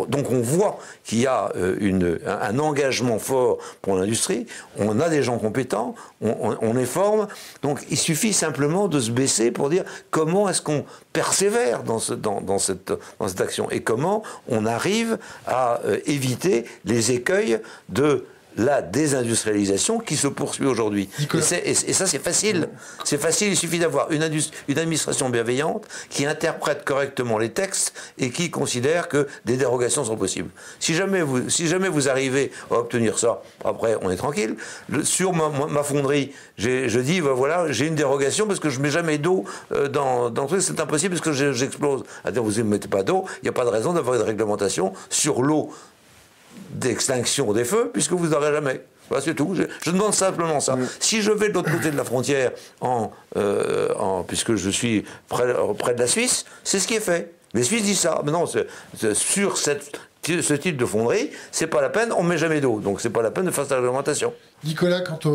Donc 0.09 0.31
on 0.31 0.41
voit 0.43 0.79
qu'il 1.03 1.21
y 1.21 1.27
a 1.27 1.51
euh, 1.57 1.77
une, 1.81 2.19
un, 2.27 2.59
engagement 2.59 3.19
fort 3.19 3.59
pour 3.81 3.97
l'industrie, 3.97 4.47
on 4.79 5.01
a 5.01 5.09
des 5.09 5.23
gens 5.23 5.39
compétents, 5.39 5.95
on, 6.21 6.29
on- 6.31 6.59
on 6.61 6.75
les 6.75 6.85
forme, 6.85 7.27
donc 7.63 7.81
il 7.91 7.97
suffit 7.97 8.35
simplement 8.35 8.87
de 8.87 9.01
se 9.01 9.11
baisser 9.11 9.51
pour 9.51 9.71
dire 9.71 9.85
comment 10.11 10.49
est-ce 10.49 10.61
qu'on 10.61 10.85
persévère 11.15 11.85
dans, 11.85 11.99
ce, 11.99 12.13
dans, 12.13 12.43
dans 12.43 12.59
cette, 12.59 12.93
dans 13.19 13.29
cette 13.29 13.41
action 13.41 13.71
et 13.71 13.81
comment 13.83 14.23
on 14.49 14.67
arrive 14.67 15.19
à 15.47 15.81
euh, 15.87 15.99
éviter 16.07 16.67
les 16.85 17.13
écueils 17.13 17.61
de 17.89 18.27
la 18.57 18.83
désindustrialisation 18.83 19.99
qui 19.99 20.17
se 20.17 20.29
poursuit 20.29 20.67
aujourd'hui. 20.67 21.09
Et, 21.65 21.75
ça, 21.75 22.07
c'est 22.07 22.23
facile. 22.23 22.69
C'est 23.05 23.21
facile, 23.21 23.49
il 23.49 23.57
suffit 23.57 23.79
d'avoir 23.79 24.11
une, 24.11 24.23
administration 24.23 25.29
bienveillante 25.31 25.87
qui 26.11 26.27
interprète 26.27 26.85
correctement 26.85 27.39
les 27.39 27.51
textes 27.51 27.95
et 28.19 28.31
qui 28.31 28.51
considère 28.51 29.09
que 29.09 29.27
des 29.45 29.57
dérogations 29.57 30.05
sont 30.05 30.17
possibles. 30.17 30.51
Si 30.81 30.95
jamais 30.95 31.23
vous, 31.23 31.49
si 31.49 31.67
jamais 31.67 31.89
vous 31.89 32.09
arrivez 32.09 32.51
à 32.71 32.75
obtenir 32.75 33.19
ça, 33.19 33.43
après, 33.65 33.97
on 34.03 34.11
est 34.11 34.17
tranquille. 34.17 34.57
Le- 34.89 35.05
sur 35.05 35.33
ma, 35.33 35.83
fonderie, 35.83 36.33
je 36.57 36.99
dis, 37.01 37.21
ben 37.21 37.33
voilà, 37.33 37.71
j'ai 37.71 37.87
une 37.87 37.95
dérogation 37.95 38.47
parce 38.47 38.61
que 38.61 38.71
je 38.71 38.81
mets 38.81 38.91
jamais 38.91 39.19
d'eau 39.19 39.45
euh, 39.73 39.89
dans, 39.89 40.31
dans 40.31 40.43
le 40.43 40.49
truc, 40.49 40.63
c'est 40.63 40.81
impossible 40.81 41.15
parce 41.17 41.25
que 41.25 41.53
j'explose. 41.53 42.05
Vous 42.25 42.51
ne 42.51 42.63
mettez 42.63 42.89
pas 42.89 43.03
d'eau, 43.03 43.25
il 43.39 43.45
n'y 43.45 43.49
a 43.49 43.53
pas 43.53 43.65
de 43.65 43.71
raison 43.71 43.93
d'avoir 43.93 44.17
une 44.17 44.23
réglementation 44.23 44.93
sur 45.11 45.43
l'eau 45.43 45.73
d'extinction 46.71 47.53
des 47.53 47.65
feux, 47.65 47.91
puisque 47.93 48.13
vous 48.13 48.29
n'aurez 48.29 48.53
jamais. 48.53 48.85
Voilà, 49.09 49.25
c'est 49.25 49.35
tout. 49.35 49.55
Je, 49.55 49.65
je 49.85 49.91
demande 49.91 50.15
simplement 50.15 50.61
ça. 50.61 50.77
Si 51.01 51.21
je 51.23 51.31
vais 51.33 51.49
de 51.49 51.55
l'autre 51.55 51.71
côté 51.71 51.91
de 51.91 51.97
la 51.97 52.05
frontière, 52.05 52.53
en, 52.81 53.11
euh, 53.37 53.93
en- 53.99 54.23
puisque 54.23 54.55
je 54.55 54.71
suis 54.71 55.05
près, 55.29 55.53
près 55.79 55.95
de 55.95 56.01
la 56.01 56.07
Suisse, 56.07 56.45
c'est 56.65 56.79
ce 56.79 56.89
qui 56.89 56.95
est 56.95 57.01
fait. 57.01 57.33
Les 57.53 57.63
Suisses 57.63 57.83
disent 57.83 58.01
ça. 58.01 58.23
Mais 58.25 58.33
non, 58.33 58.47
sur 59.15 59.59
cette- 59.59 59.99
ce 60.25 60.55
type 60.55 60.77
de 60.77 60.87
fonderie, 60.87 61.31
c'est 61.51 61.67
pas 61.67 61.83
la 61.83 61.91
peine, 61.91 62.13
on 62.17 62.23
met 62.23 62.39
jamais 62.39 62.61
d'eau. 62.61 62.79
Donc 62.81 63.01
c'est 63.01 63.11
pas 63.11 63.23
la 63.23 63.31
peine 63.31 63.45
de 63.45 63.51
faire 63.51 63.65
cette 63.65 63.75
réglementation. 63.75 64.33
Nicolas, 64.65 65.01
quand 65.01 65.17
tu 65.19 65.29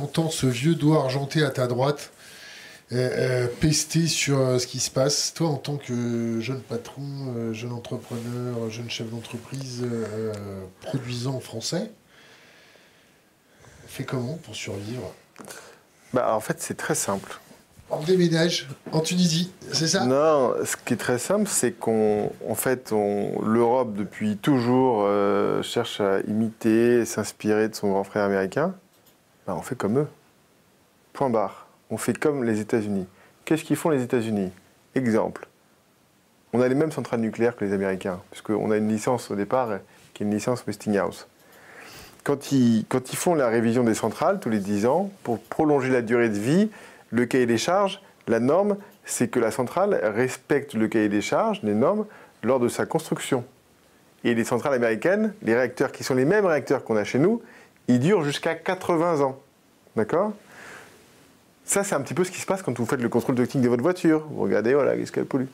entends 0.00 0.28
ce 0.30 0.46
vieux 0.46 0.74
doigt 0.74 0.98
argenté 0.98 1.42
à 1.44 1.50
ta 1.50 1.66
droite 1.68 2.10
euh, 2.92 3.44
euh, 3.44 3.46
pester 3.60 4.06
sur 4.06 4.38
euh, 4.38 4.58
ce 4.58 4.66
qui 4.66 4.78
se 4.80 4.90
passe, 4.90 5.32
toi 5.34 5.48
en 5.48 5.56
tant 5.56 5.76
que 5.76 6.40
jeune 6.40 6.60
patron, 6.60 7.52
jeune 7.52 7.72
entrepreneur, 7.72 8.68
jeune 8.70 8.90
chef 8.90 9.08
d'entreprise 9.10 9.84
produisant 10.82 11.40
français, 11.40 11.90
fais 13.86 14.04
comment 14.04 14.38
pour 14.42 14.54
survivre? 14.54 15.12
Bah, 16.12 16.34
en 16.34 16.40
fait, 16.40 16.60
c'est 16.60 16.76
très 16.76 16.94
simple. 16.94 17.38
On 17.94 18.02
déménage 18.02 18.68
en 18.90 19.00
Tunisie, 19.00 19.52
c'est 19.70 19.88
ça? 19.88 20.06
Non, 20.06 20.54
ce 20.64 20.76
qui 20.82 20.94
est 20.94 20.96
très 20.96 21.18
simple, 21.18 21.46
c'est 21.46 21.72
qu'on, 21.72 22.32
en 22.48 22.54
fait, 22.54 22.90
on- 22.92 23.42
l'Europe 23.42 23.94
depuis 23.94 24.38
toujours 24.38 25.04
euh, 25.06 25.62
cherche 25.62 26.00
à 26.00 26.20
imiter, 26.20 27.04
s'inspirer 27.04 27.68
de 27.68 27.74
son 27.74 27.90
grand 27.90 28.04
frère 28.04 28.24
américain. 28.24 28.74
Bah, 29.46 29.54
on 29.58 29.60
fait 29.62 29.74
comme 29.74 29.98
eux. 29.98 30.08
Point 31.12 31.28
barre. 31.28 31.61
On 31.92 31.98
fait 31.98 32.18
comme 32.18 32.42
les 32.42 32.58
États-Unis. 32.58 33.06
qu'est-ce 33.44 33.64
qu'ils 33.64 33.76
font 33.76 33.90
les 33.90 34.02
États-Unis? 34.02 34.50
Exemple. 34.94 35.46
On 36.54 36.62
a 36.62 36.66
les 36.66 36.74
mêmes 36.74 36.90
centrales 36.90 37.20
nucléaires 37.20 37.54
que 37.54 37.66
les 37.66 37.74
Américains, 37.74 38.18
puisqu'on 38.30 38.70
a 38.70 38.78
une 38.78 38.88
licence 38.88 39.30
au 39.30 39.36
départ 39.36 39.68
qui 40.14 40.22
est 40.22 40.26
une 40.26 40.32
licence 40.32 40.64
Westinghouse. 40.66 41.26
Quand 42.24 42.50
ils, 42.50 42.86
font 43.12 43.34
la 43.34 43.48
révision 43.48 43.84
des 43.84 43.92
centrales 43.92 44.40
tous 44.40 44.48
les 44.48 44.60
10 44.60 44.86
ans, 44.86 45.10
pour 45.22 45.38
prolonger 45.38 45.90
la 45.90 46.00
durée 46.00 46.30
de 46.30 46.38
vie, 46.38 46.70
le 47.10 47.26
cahier 47.26 47.44
des 47.44 47.58
charges, 47.58 48.00
la 48.26 48.40
norme, 48.40 48.78
c'est 49.04 49.28
que 49.28 49.38
la 49.38 49.50
centrale 49.50 50.00
respecte 50.02 50.72
le 50.72 50.88
cahier 50.88 51.10
des 51.10 51.20
charges, 51.20 51.60
les 51.62 51.74
normes, 51.74 52.06
lors 52.42 52.58
de 52.58 52.68
sa 52.68 52.86
construction. 52.86 53.44
Et 54.24 54.34
les 54.34 54.44
centrales 54.44 54.72
américaines, 54.72 55.34
les 55.42 55.54
réacteurs 55.54 55.92
qui 55.92 56.04
sont 56.04 56.14
les 56.14 56.24
mêmes 56.24 56.46
réacteurs 56.46 56.84
qu'on 56.84 56.96
a 56.96 57.04
chez 57.04 57.18
nous, 57.18 57.42
ils 57.86 58.00
durent 58.00 58.24
jusqu'à 58.24 58.54
80 58.54 59.20
ans. 59.20 59.38
D'accord? 59.94 60.32
Ça, 61.72 61.84
c'est 61.84 61.94
un 61.94 62.02
petit 62.02 62.12
peu 62.12 62.22
ce 62.22 62.30
qui 62.30 62.38
se 62.38 62.44
passe 62.44 62.60
quand 62.60 62.78
vous 62.78 62.84
faites 62.84 63.00
le 63.00 63.08
contrôle 63.08 63.34
technique 63.34 63.64
de 63.64 63.68
votre 63.70 63.82
voiture. 63.82 64.26
Vous 64.28 64.42
regardez, 64.42 64.74
voilà, 64.74 64.94
qu'est-ce 64.94 65.10
qu'elle 65.10 65.24
pollue. 65.24 65.46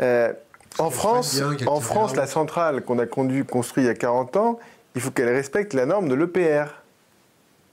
Euh, 0.00 0.32
en 0.78 0.90
France, 0.90 1.42
en 1.66 1.80
France 1.80 2.14
la 2.14 2.28
centrale 2.28 2.82
qu'on 2.84 3.00
a 3.00 3.06
conduit, 3.06 3.44
construite 3.44 3.84
il 3.84 3.88
y 3.88 3.90
a 3.90 3.96
40 3.96 4.36
ans, 4.36 4.60
il 4.94 5.00
faut 5.00 5.10
qu'elle 5.10 5.28
respecte 5.28 5.74
la 5.74 5.86
norme 5.86 6.08
de 6.08 6.14
l'EPR. 6.14 6.66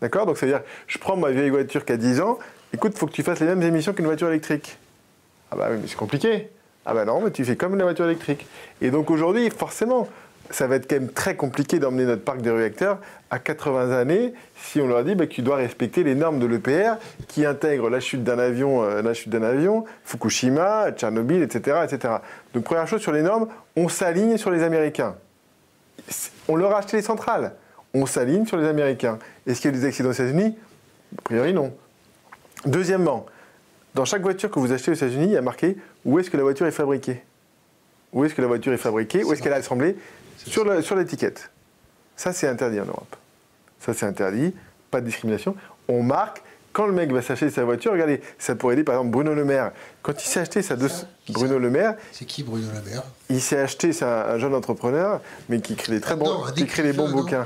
D'accord? 0.01 0.25
Donc, 0.25 0.39
c'est-à-dire, 0.39 0.61
je 0.87 0.97
prends 0.97 1.15
ma 1.15 1.29
vieille 1.29 1.51
voiture 1.51 1.85
qui 1.85 1.91
a 1.91 1.97
10 1.97 2.21
ans, 2.21 2.39
écoute, 2.73 2.93
il 2.95 2.97
faut 2.97 3.05
que 3.05 3.11
tu 3.11 3.21
fasses 3.21 3.39
les 3.41 3.45
mêmes 3.45 3.61
émissions 3.61 3.93
qu'une 3.93 4.07
voiture 4.07 4.29
électrique. 4.29 4.79
Ah 5.51 5.55
bah 5.55 5.67
oui, 5.69 5.77
mais 5.79 5.87
c'est 5.87 5.95
compliqué. 5.95 6.49
Ah 6.87 6.95
bah 6.95 7.05
non, 7.05 7.21
mais 7.21 7.29
tu 7.29 7.45
fais 7.45 7.57
comme 7.57 7.75
une 7.75 7.83
voiture 7.83 8.05
électrique. 8.05 8.47
Et 8.81 8.89
donc 8.89 9.11
aujourd'hui, 9.11 9.51
forcément, 9.51 10.07
ça 10.51 10.67
va 10.67 10.75
être 10.75 10.89
quand 10.89 10.95
même 10.95 11.11
très 11.11 11.35
compliqué 11.35 11.79
d'emmener 11.79 12.05
notre 12.05 12.23
parc 12.23 12.41
de 12.41 12.51
réacteurs 12.51 12.99
à 13.29 13.39
80 13.39 13.91
années 13.91 14.33
si 14.55 14.81
on 14.81 14.87
leur 14.87 15.03
dit 15.03 15.15
bah, 15.15 15.25
que 15.25 15.31
tu 15.31 15.41
dois 15.41 15.55
respecter 15.55 16.03
les 16.03 16.15
normes 16.15 16.39
de 16.39 16.45
l'EPR 16.45 16.93
qui 17.27 17.45
intègrent 17.45 17.89
la 17.89 17.99
chute 17.99 18.23
d'un 18.23 18.39
avion, 18.39 18.83
euh, 18.83 19.01
la 19.01 19.13
chute 19.13 19.29
d'un 19.29 19.43
avion, 19.43 19.85
Fukushima, 20.03 20.91
Tchernobyl, 20.91 21.41
etc., 21.41 21.77
etc. 21.83 22.15
Donc 22.53 22.63
première 22.63 22.87
chose 22.87 23.01
sur 23.01 23.11
les 23.11 23.21
normes, 23.21 23.47
on 23.75 23.89
s'aligne 23.89 24.37
sur 24.37 24.51
les 24.51 24.63
Américains. 24.63 25.15
On 26.47 26.55
leur 26.55 26.73
a 26.75 26.79
acheté 26.79 26.97
les 26.97 27.03
centrales. 27.03 27.53
On 27.93 28.05
s'aligne 28.05 28.45
sur 28.45 28.57
les 28.57 28.67
Américains. 28.67 29.19
Est-ce 29.45 29.61
qu'il 29.61 29.71
y 29.71 29.73
a 29.73 29.77
des 29.77 29.85
accidents 29.85 30.09
aux 30.09 30.13
États-Unis? 30.13 30.57
A 31.17 31.21
priori 31.23 31.53
non. 31.53 31.73
Deuxièmement, 32.65 33.25
dans 33.95 34.05
chaque 34.05 34.21
voiture 34.21 34.49
que 34.49 34.59
vous 34.59 34.71
achetez 34.71 34.91
aux 34.91 34.95
États-Unis, 34.95 35.25
il 35.25 35.31
y 35.31 35.37
a 35.37 35.41
marqué 35.41 35.77
où 36.05 36.19
est-ce 36.19 36.29
que 36.29 36.37
la 36.37 36.43
voiture 36.43 36.65
est 36.65 36.71
fabriquée? 36.71 37.23
Où 38.13 38.25
est-ce 38.25 38.33
que 38.33 38.41
la 38.41 38.47
voiture 38.47 38.73
est 38.73 38.77
fabriquée? 38.77 39.23
Où 39.23 39.33
est-ce 39.33 39.41
qu'elle 39.41 39.53
est 39.53 39.55
assemblée? 39.55 39.95
Sur 40.47 40.95
l'étiquette. 40.95 41.51
Ça, 42.15 42.33
c'est 42.33 42.47
interdit 42.47 42.79
en 42.79 42.85
Europe. 42.85 43.15
Ça, 43.79 43.93
c'est 43.93 44.05
interdit. 44.05 44.53
Pas 44.89 45.01
de 45.01 45.05
discrimination. 45.05 45.55
On 45.87 46.03
marque. 46.03 46.41
Quand 46.73 46.85
le 46.85 46.93
mec 46.93 47.11
va 47.11 47.21
s'acheter 47.21 47.49
sa 47.49 47.65
voiture, 47.65 47.91
regardez, 47.91 48.21
ça 48.39 48.55
pourrait 48.55 48.75
aider 48.75 48.85
par 48.85 48.95
exemple 48.95 49.11
Bruno 49.11 49.33
Le 49.33 49.43
Maire. 49.43 49.71
Quand 50.01 50.13
il 50.23 50.25
s'est 50.25 50.39
acheté 50.39 50.61
sa 50.61 50.77
deux... 50.77 50.89
Bruno 51.29 51.59
Le 51.59 51.69
Maire. 51.69 51.95
C'est 52.13 52.23
qui 52.23 52.43
Bruno 52.43 52.67
Le 52.73 52.89
Maire? 52.89 53.03
Il 53.29 53.41
s'est 53.41 53.59
acheté, 53.59 53.91
c'est 53.91 54.05
un, 54.05 54.37
jeune 54.37 54.55
entrepreneur, 54.55 55.19
mais 55.49 55.59
qui 55.59 55.75
crée 55.75 55.93
des 55.93 55.99
très 55.99 56.15
bons, 56.15 56.45
qui 56.55 56.65
crée 56.65 56.83
des 56.83 56.93
bons 56.93 57.11
bouquins. 57.11 57.45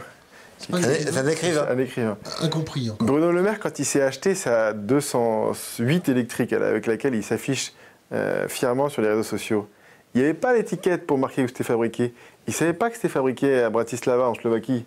C'est 0.59 1.17
un 1.17 1.27
écrivain. 1.27 1.65
Un 1.69 1.77
écrivain. 1.79 2.17
Incompris. 2.41 2.91
Bruno 2.99 3.31
Le 3.31 3.41
Maire, 3.41 3.59
quand 3.59 3.79
il 3.79 3.85
s'est 3.85 4.01
acheté 4.01 4.35
sa 4.35 4.73
208 4.73 6.09
électrique 6.09 6.53
avec 6.53 6.85
laquelle 6.85 7.15
il 7.15 7.23
s'affiche 7.23 7.73
euh, 8.13 8.47
fièrement 8.47 8.89
sur 8.89 9.01
les 9.01 9.09
réseaux 9.09 9.23
sociaux, 9.23 9.67
il 10.13 10.19
n'y 10.19 10.23
avait 10.23 10.33
pas 10.33 10.53
l'étiquette 10.53 11.05
pour 11.05 11.17
marquer 11.17 11.43
où 11.43 11.47
c'était 11.47 11.63
fabriqué. 11.63 12.13
Il 12.47 12.51
ne 12.51 12.55
savait 12.55 12.73
pas 12.73 12.89
que 12.89 12.95
c'était 12.95 13.09
fabriqué 13.09 13.63
à 13.63 13.69
Bratislava, 13.69 14.27
en 14.29 14.35
Slovaquie. 14.35 14.85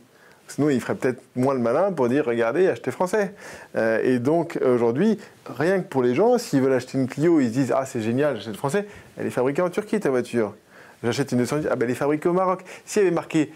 Sinon, 0.48 0.70
il 0.70 0.80
ferait 0.80 0.94
peut-être 0.94 1.20
moins 1.36 1.54
le 1.54 1.60
malin 1.60 1.92
pour 1.92 2.08
dire 2.08 2.24
regardez, 2.24 2.68
achetez 2.68 2.90
français. 2.90 3.34
Euh, 3.76 4.00
et 4.02 4.18
donc, 4.18 4.58
aujourd'hui, 4.64 5.18
rien 5.46 5.80
que 5.80 5.88
pour 5.88 6.02
les 6.02 6.14
gens, 6.14 6.38
s'ils 6.38 6.60
veulent 6.60 6.72
acheter 6.72 6.96
une 6.98 7.06
Clio, 7.06 7.40
ils 7.40 7.48
se 7.48 7.52
disent 7.52 7.74
ah, 7.76 7.84
c'est 7.84 8.00
génial, 8.00 8.36
j'achète 8.36 8.56
français. 8.56 8.86
Elle 9.18 9.26
est 9.26 9.30
fabriquée 9.30 9.62
en 9.62 9.68
Turquie, 9.68 10.00
ta 10.00 10.10
voiture. 10.10 10.54
J'achète 11.02 11.32
une 11.32 11.38
210, 11.38 11.68
ah, 11.70 11.76
ben 11.76 11.84
elle 11.84 11.92
est 11.92 11.94
fabriquée 11.94 12.28
au 12.28 12.32
Maroc. 12.32 12.64
S'il 12.86 13.02
y 13.02 13.06
avait 13.06 13.14
marqué 13.14 13.52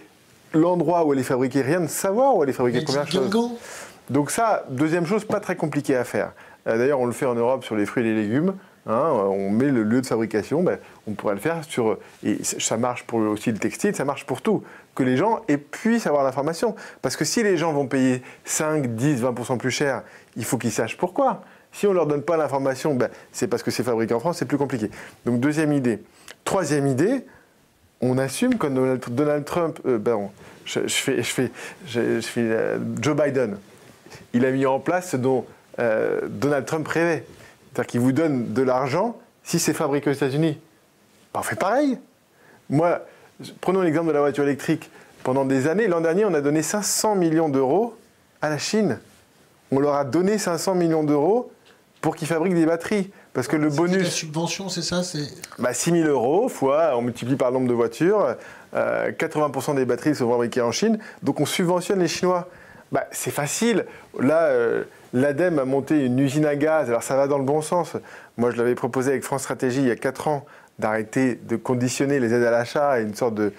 l'endroit 0.52 1.04
où 1.06 1.12
elle 1.12 1.18
est 1.18 1.24
fabriquée, 1.24 1.62
rien 1.62 1.80
de 1.80 1.86
savoir 1.86 2.36
où 2.36 2.42
elle 2.42 2.50
est 2.50 2.54
fabriquée, 2.54 2.82
première 2.82 3.10
chose. 3.10 3.30
Donc, 4.10 4.30
ça, 4.30 4.64
deuxième 4.68 5.06
chose, 5.06 5.24
pas 5.24 5.40
très 5.40 5.56
compliqué 5.56 5.96
à 5.96 6.04
faire. 6.04 6.32
Euh, 6.66 6.76
d'ailleurs, 6.76 7.00
on 7.00 7.06
le 7.06 7.12
fait 7.12 7.26
en 7.26 7.34
Europe 7.34 7.64
sur 7.64 7.74
les 7.74 7.86
fruits 7.86 8.06
et 8.06 8.12
les 8.12 8.22
légumes. 8.22 8.54
Hein, 8.86 9.10
on 9.12 9.50
met 9.50 9.70
le 9.70 9.84
lieu 9.84 10.00
de 10.00 10.06
fabrication, 10.06 10.62
ben, 10.62 10.78
on 11.06 11.12
pourrait 11.12 11.34
le 11.34 11.40
faire 11.40 11.62
sur. 11.64 11.98
Et 12.24 12.42
ça 12.42 12.76
marche 12.76 13.04
pour 13.04 13.20
aussi 13.20 13.52
le 13.52 13.58
textile, 13.58 13.94
ça 13.94 14.04
marche 14.04 14.26
pour 14.26 14.42
tout. 14.42 14.64
Que 14.94 15.04
les 15.04 15.16
gens 15.16 15.40
puissent 15.70 16.06
avoir 16.06 16.24
l'information. 16.24 16.74
Parce 17.00 17.16
que 17.16 17.24
si 17.24 17.42
les 17.42 17.56
gens 17.56 17.72
vont 17.72 17.86
payer 17.86 18.22
5, 18.44 18.94
10, 18.94 19.22
20% 19.22 19.58
plus 19.58 19.70
cher, 19.70 20.02
il 20.36 20.44
faut 20.44 20.58
qu'ils 20.58 20.72
sachent 20.72 20.96
pourquoi. 20.96 21.42
Si 21.70 21.86
on 21.86 21.90
ne 21.90 21.94
leur 21.94 22.06
donne 22.06 22.22
pas 22.22 22.36
l'information, 22.36 22.94
ben, 22.94 23.08
c'est 23.30 23.46
parce 23.46 23.62
que 23.62 23.70
c'est 23.70 23.84
fabriqué 23.84 24.14
en 24.14 24.20
France, 24.20 24.38
c'est 24.38 24.46
plus 24.46 24.58
compliqué. 24.58 24.90
Donc, 25.24 25.40
deuxième 25.40 25.72
idée. 25.72 26.02
Troisième 26.44 26.86
idée, 26.86 27.24
on 28.00 28.18
assume 28.18 28.58
que 28.58 28.66
Donald 29.10 29.44
Trump. 29.44 29.78
Euh, 29.86 29.98
ben, 29.98 30.28
je, 30.64 30.80
fais, 30.80 31.22
je 31.22 31.22
fais, 31.22 31.50
je, 31.86 32.20
fais 32.20 32.40
euh, 32.40 32.78
Joe 33.00 33.16
Biden. 33.16 33.56
Il 34.34 34.44
a 34.44 34.50
mis 34.50 34.66
en 34.66 34.80
place 34.80 35.10
ce 35.10 35.16
dont 35.16 35.46
euh, 35.78 36.20
Donald 36.28 36.66
Trump 36.66 36.86
rêvait. 36.86 37.24
C'est-à-dire 37.72 37.90
qu'il 37.90 38.00
vous 38.00 38.12
donne 38.12 38.52
de 38.52 38.62
l'argent 38.62 39.18
si 39.42 39.58
c'est 39.58 39.72
fabriqué 39.72 40.10
aux 40.10 40.12
États-Unis. 40.12 40.58
Ben, 41.32 41.40
on 41.40 41.42
fait 41.42 41.56
pareil. 41.56 41.98
Moi, 42.68 43.00
prenons 43.60 43.80
l'exemple 43.80 44.08
de 44.08 44.12
la 44.12 44.20
voiture 44.20 44.44
électrique. 44.44 44.90
Pendant 45.24 45.44
des 45.44 45.68
années, 45.68 45.86
l'an 45.86 46.00
dernier, 46.00 46.24
on 46.24 46.34
a 46.34 46.40
donné 46.40 46.62
500 46.62 47.14
millions 47.14 47.48
d'euros 47.48 47.96
à 48.40 48.50
la 48.50 48.58
Chine. 48.58 48.98
On 49.70 49.78
leur 49.78 49.94
a 49.94 50.04
donné 50.04 50.36
500 50.36 50.74
millions 50.74 51.04
d'euros 51.04 51.50
pour 52.00 52.16
qu'ils 52.16 52.28
fabriquent 52.28 52.54
des 52.54 52.66
batteries. 52.66 53.10
Parce 53.32 53.48
que 53.48 53.56
le 53.56 53.70
bonus. 53.70 54.02
La 54.02 54.10
subvention, 54.10 54.68
c'est 54.68 54.82
ça 54.82 55.02
c'est... 55.02 55.28
Bah, 55.58 55.72
6 55.72 55.92
000 55.92 56.08
euros, 56.08 56.48
fois, 56.48 56.96
on 56.96 57.02
multiplie 57.02 57.36
par 57.36 57.50
le 57.50 57.54
nombre 57.54 57.68
de 57.68 57.74
voitures. 57.74 58.36
80% 58.74 59.70
euh, 59.70 59.74
des 59.74 59.84
batteries 59.86 60.14
sont 60.14 60.30
fabriquées 60.30 60.60
en 60.60 60.72
Chine. 60.72 60.98
Donc 61.22 61.40
on 61.40 61.46
subventionne 61.46 62.00
les 62.00 62.08
Chinois. 62.08 62.48
Bah, 62.90 63.06
c'est 63.10 63.30
facile. 63.30 63.86
Là, 64.20 64.42
euh, 64.44 64.84
l'ADEME 65.12 65.58
a 65.58 65.64
monté 65.64 66.04
une 66.04 66.18
usine 66.18 66.46
à 66.46 66.56
gaz. 66.56 66.88
Alors 66.88 67.02
ça 67.02 67.16
va 67.16 67.26
dans 67.26 67.38
le 67.38 67.44
bon 67.44 67.62
sens. 67.62 67.96
Moi, 68.36 68.50
je 68.50 68.56
l'avais 68.56 68.74
proposé 68.74 69.10
avec 69.10 69.24
France 69.24 69.42
Stratégie 69.42 69.80
il 69.80 69.88
y 69.88 69.90
a 69.90 69.96
4 69.96 70.28
ans 70.28 70.46
d'arrêter 70.78 71.34
de 71.34 71.56
conditionner 71.56 72.18
les 72.18 72.32
aides 72.32 72.44
à 72.44 72.50
l'achat 72.50 72.90
à 72.90 73.00
une 73.00 73.14
sorte 73.14 73.34
de, 73.34 73.52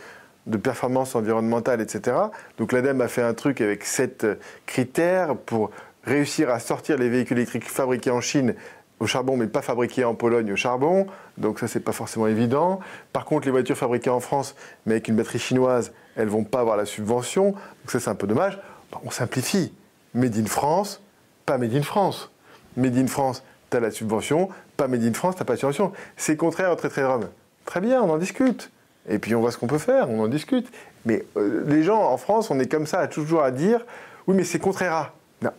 de 0.47 0.57
performance 0.57 1.15
environnementale, 1.15 1.81
etc. 1.81 2.17
Donc 2.57 2.71
l'ADEME 2.71 3.01
a 3.01 3.07
fait 3.07 3.21
un 3.21 3.33
truc 3.33 3.61
avec 3.61 3.85
7 3.85 4.27
critères 4.65 5.35
pour 5.35 5.71
réussir 6.03 6.49
à 6.49 6.59
sortir 6.59 6.97
les 6.97 7.09
véhicules 7.09 7.37
électriques 7.37 7.69
fabriqués 7.69 8.11
en 8.11 8.21
Chine 8.21 8.55
au 8.99 9.07
charbon, 9.07 9.37
mais 9.37 9.47
pas 9.47 9.61
fabriqués 9.61 10.05
en 10.05 10.15
Pologne 10.15 10.51
au 10.51 10.55
charbon. 10.55 11.07
Donc 11.37 11.59
ça, 11.59 11.67
c'est 11.67 11.79
pas 11.79 11.91
forcément 11.91 12.27
évident. 12.27 12.79
Par 13.11 13.25
contre, 13.25 13.45
les 13.45 13.51
voitures 13.51 13.77
fabriquées 13.77 14.09
en 14.09 14.19
France, 14.19 14.55
mais 14.85 14.93
avec 14.93 15.07
une 15.07 15.15
batterie 15.15 15.39
chinoise, 15.39 15.91
elles 16.15 16.29
vont 16.29 16.43
pas 16.43 16.59
avoir 16.59 16.77
la 16.77 16.85
subvention. 16.85 17.51
Donc 17.51 17.91
ça, 17.91 17.99
c'est 17.99 18.09
un 18.09 18.15
peu 18.15 18.27
dommage. 18.27 18.59
on 19.03 19.11
simplifie. 19.11 19.73
Made 20.13 20.37
in 20.37 20.45
France, 20.45 21.01
pas 21.45 21.57
Made 21.57 21.75
in 21.75 21.83
France. 21.83 22.29
Made 22.77 22.97
in 22.97 23.07
France, 23.07 23.43
tu 23.69 23.77
as 23.77 23.79
la 23.79 23.91
subvention. 23.91 24.49
Pas 24.77 24.87
Made 24.87 25.03
in 25.03 25.13
France, 25.13 25.35
tu 25.35 25.43
pas 25.43 25.53
la 25.53 25.59
subvention. 25.59 25.91
C'est 26.17 26.37
contraire 26.37 26.71
au 26.71 26.75
traité 26.75 27.01
de 27.01 27.05
Rome. 27.05 27.29
Très 27.65 27.81
bien, 27.81 28.01
on 28.01 28.09
en 28.09 28.17
discute. 28.17 28.71
Et 29.09 29.19
puis 29.19 29.35
on 29.35 29.41
voit 29.41 29.51
ce 29.51 29.57
qu'on 29.57 29.67
peut 29.67 29.77
faire, 29.77 30.09
on 30.09 30.21
en 30.23 30.27
discute. 30.27 30.71
Mais 31.05 31.25
euh, 31.35 31.63
les 31.67 31.83
gens 31.83 32.01
en 32.01 32.17
France, 32.17 32.49
on 32.51 32.59
est 32.59 32.71
comme 32.71 32.87
ça, 32.87 33.07
toujours 33.07 33.43
à 33.43 33.51
dire 33.51 33.85
oui, 34.27 34.35
mais 34.35 34.43
c'est 34.43 34.59
contraire 34.59 34.93
à. 34.93 35.13
Non, 35.41 35.51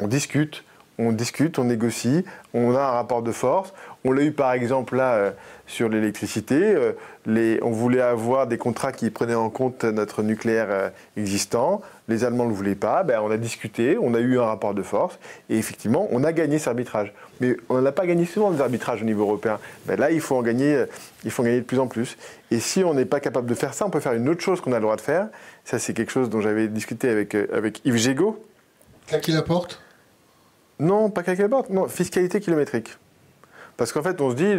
on 0.00 0.06
discute, 0.06 0.64
on 0.98 1.10
discute, 1.10 1.58
on 1.58 1.64
négocie, 1.64 2.24
on 2.54 2.74
a 2.74 2.80
un 2.80 2.90
rapport 2.92 3.22
de 3.22 3.32
force. 3.32 3.72
On 4.04 4.12
l'a 4.12 4.22
eu 4.22 4.32
par 4.32 4.52
exemple 4.52 4.96
là 4.96 5.14
euh, 5.14 5.30
sur 5.66 5.88
l'électricité. 5.88 6.74
Euh, 7.26 7.58
on 7.62 7.70
voulait 7.70 8.00
avoir 8.00 8.46
des 8.46 8.58
contrats 8.58 8.92
qui 8.92 9.10
prenaient 9.10 9.34
en 9.34 9.50
compte 9.50 9.84
notre 9.84 10.22
nucléaire 10.22 10.68
euh, 10.70 10.88
existant. 11.16 11.82
Les 12.08 12.24
Allemands 12.24 12.44
ne 12.44 12.50
le 12.50 12.54
voulaient 12.54 12.74
pas. 12.74 13.02
Ben, 13.02 13.20
on 13.20 13.30
a 13.30 13.36
discuté, 13.36 13.98
on 14.00 14.14
a 14.14 14.20
eu 14.20 14.38
un 14.38 14.44
rapport 14.44 14.74
de 14.74 14.82
force. 14.82 15.18
Et 15.50 15.58
effectivement, 15.58 16.08
on 16.12 16.24
a 16.24 16.32
gagné 16.32 16.58
cet 16.58 16.68
arbitrage. 16.68 17.12
Mais 17.40 17.56
on 17.68 17.80
n'a 17.80 17.92
pas 17.92 18.06
gagné 18.06 18.24
souvent 18.24 18.50
des 18.50 18.60
arbitrages 18.60 19.02
au 19.02 19.04
niveau 19.04 19.22
européen. 19.24 19.58
Ben, 19.86 19.98
là, 19.98 20.10
il 20.10 20.20
faut, 20.20 20.36
en 20.36 20.42
gagner, 20.42 20.84
il 21.24 21.30
faut 21.30 21.42
en 21.42 21.46
gagner 21.46 21.60
de 21.60 21.66
plus 21.66 21.80
en 21.80 21.88
plus. 21.88 22.16
Et 22.50 22.60
si 22.60 22.84
on 22.84 22.94
n'est 22.94 23.04
pas 23.04 23.20
capable 23.20 23.48
de 23.48 23.54
faire 23.54 23.74
ça, 23.74 23.86
on 23.86 23.90
peut 23.90 24.00
faire 24.00 24.14
une 24.14 24.28
autre 24.28 24.40
chose 24.40 24.60
qu'on 24.60 24.72
a 24.72 24.76
le 24.76 24.82
droit 24.82 24.96
de 24.96 25.00
faire. 25.00 25.28
Ça, 25.64 25.78
c'est 25.78 25.94
quelque 25.94 26.12
chose 26.12 26.30
dont 26.30 26.40
j'avais 26.40 26.68
discuté 26.68 27.08
avec, 27.08 27.34
avec 27.34 27.84
Yves 27.84 27.96
Gégaud. 27.96 28.42
Qui 29.20 29.32
la 29.32 29.42
porte? 29.42 29.80
Non, 30.78 31.10
pas 31.10 31.22
quelque 31.22 31.44
part. 31.44 31.64
Non, 31.70 31.88
fiscalité 31.88 32.40
kilométrique. 32.40 32.96
Parce 33.76 33.92
qu'en 33.92 34.02
fait, 34.02 34.20
on 34.20 34.30
se 34.30 34.36
dit, 34.36 34.54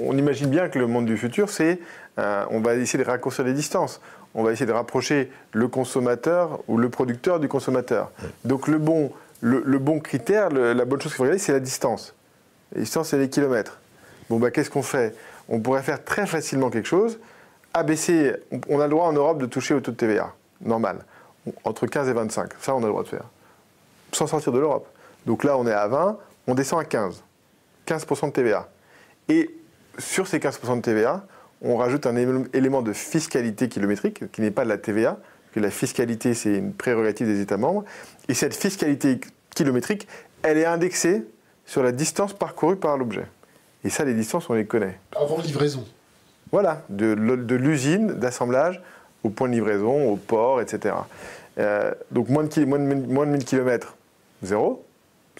on 0.00 0.16
imagine 0.16 0.48
bien 0.48 0.68
que 0.68 0.78
le 0.78 0.86
monde 0.86 1.06
du 1.06 1.16
futur, 1.16 1.50
c'est, 1.50 1.78
euh, 2.18 2.44
on 2.50 2.60
va 2.60 2.74
essayer 2.74 3.02
de 3.02 3.08
raccourcir 3.08 3.44
les 3.44 3.52
distances. 3.52 4.00
On 4.34 4.42
va 4.42 4.52
essayer 4.52 4.66
de 4.66 4.72
rapprocher 4.72 5.30
le 5.52 5.68
consommateur 5.68 6.60
ou 6.68 6.78
le 6.78 6.88
producteur 6.88 7.40
du 7.40 7.48
consommateur. 7.48 8.10
Donc 8.44 8.68
le 8.68 8.78
bon, 8.78 9.12
le, 9.40 9.78
bon 9.78 10.00
critère, 10.00 10.50
la 10.50 10.84
bonne 10.84 11.00
chose 11.00 11.12
qu'il 11.12 11.16
faut 11.16 11.22
regarder, 11.24 11.38
c'est 11.38 11.52
la 11.52 11.60
distance. 11.60 12.14
La 12.74 12.80
distance, 12.80 13.10
c'est 13.10 13.18
les 13.18 13.28
kilomètres. 13.28 13.78
Bon, 14.28 14.38
bah, 14.38 14.50
qu'est-ce 14.50 14.70
qu'on 14.70 14.82
fait? 14.82 15.14
On 15.48 15.60
pourrait 15.60 15.82
faire 15.82 16.04
très 16.04 16.26
facilement 16.26 16.70
quelque 16.70 16.88
chose. 16.88 17.18
Abaisser, 17.74 18.34
on 18.68 18.80
a 18.80 18.84
le 18.84 18.90
droit 18.90 19.06
en 19.06 19.12
Europe 19.12 19.38
de 19.38 19.46
toucher 19.46 19.74
au 19.74 19.80
taux 19.80 19.92
de 19.92 19.96
TVA, 19.96 20.32
normal, 20.62 20.98
entre 21.64 21.86
15 21.86 22.08
et 22.08 22.12
25. 22.12 22.50
Ça, 22.60 22.74
on 22.74 22.78
a 22.78 22.82
le 22.82 22.88
droit 22.88 23.02
de 23.02 23.08
faire. 23.08 23.24
Sans 24.12 24.26
sortir 24.26 24.52
de 24.52 24.58
l'Europe. 24.58 24.86
Donc 25.26 25.44
là, 25.44 25.58
on 25.58 25.66
est 25.66 25.72
à 25.72 25.86
20, 25.86 26.18
on 26.46 26.54
descend 26.54 26.80
à 26.80 26.84
15. 26.84 27.22
15% 27.86 28.26
de 28.26 28.32
TVA. 28.32 28.68
Et 29.28 29.50
sur 29.98 30.26
ces 30.26 30.38
15% 30.38 30.76
de 30.76 30.82
TVA, 30.82 31.26
on 31.62 31.76
rajoute 31.76 32.06
un 32.06 32.16
élément 32.52 32.82
de 32.82 32.92
fiscalité 32.92 33.68
kilométrique 33.68 34.30
qui 34.30 34.40
n'est 34.40 34.50
pas 34.50 34.64
de 34.64 34.68
la 34.68 34.78
TVA, 34.78 35.18
que 35.52 35.60
la 35.60 35.70
fiscalité 35.70 36.34
c'est 36.34 36.54
une 36.54 36.72
prérogative 36.72 37.26
des 37.26 37.40
États 37.40 37.56
membres. 37.56 37.84
Et 38.28 38.34
cette 38.34 38.54
fiscalité 38.54 39.20
kilométrique, 39.54 40.06
elle 40.42 40.58
est 40.58 40.66
indexée 40.66 41.24
sur 41.64 41.82
la 41.82 41.92
distance 41.92 42.32
parcourue 42.32 42.76
par 42.76 42.96
l'objet. 42.96 43.26
Et 43.84 43.90
ça, 43.90 44.04
les 44.04 44.14
distances, 44.14 44.48
on 44.50 44.54
les 44.54 44.66
connaît. 44.66 44.98
Avant 45.14 45.38
livraison. 45.38 45.84
Voilà, 46.52 46.82
de, 46.88 47.12
l'usine 47.54 48.14
d'assemblage 48.14 48.80
au 49.24 49.30
point 49.30 49.48
de 49.48 49.54
livraison, 49.54 50.10
au 50.10 50.16
port, 50.16 50.60
etc. 50.60 50.94
Euh, 51.58 51.92
donc 52.10 52.28
moins 52.28 52.44
de, 52.44 52.64
moins, 52.64 52.78
de, 52.78 52.94
moins 52.94 53.26
de 53.26 53.32
1000 53.32 53.44
km, 53.44 53.96
zéro. 54.42 54.84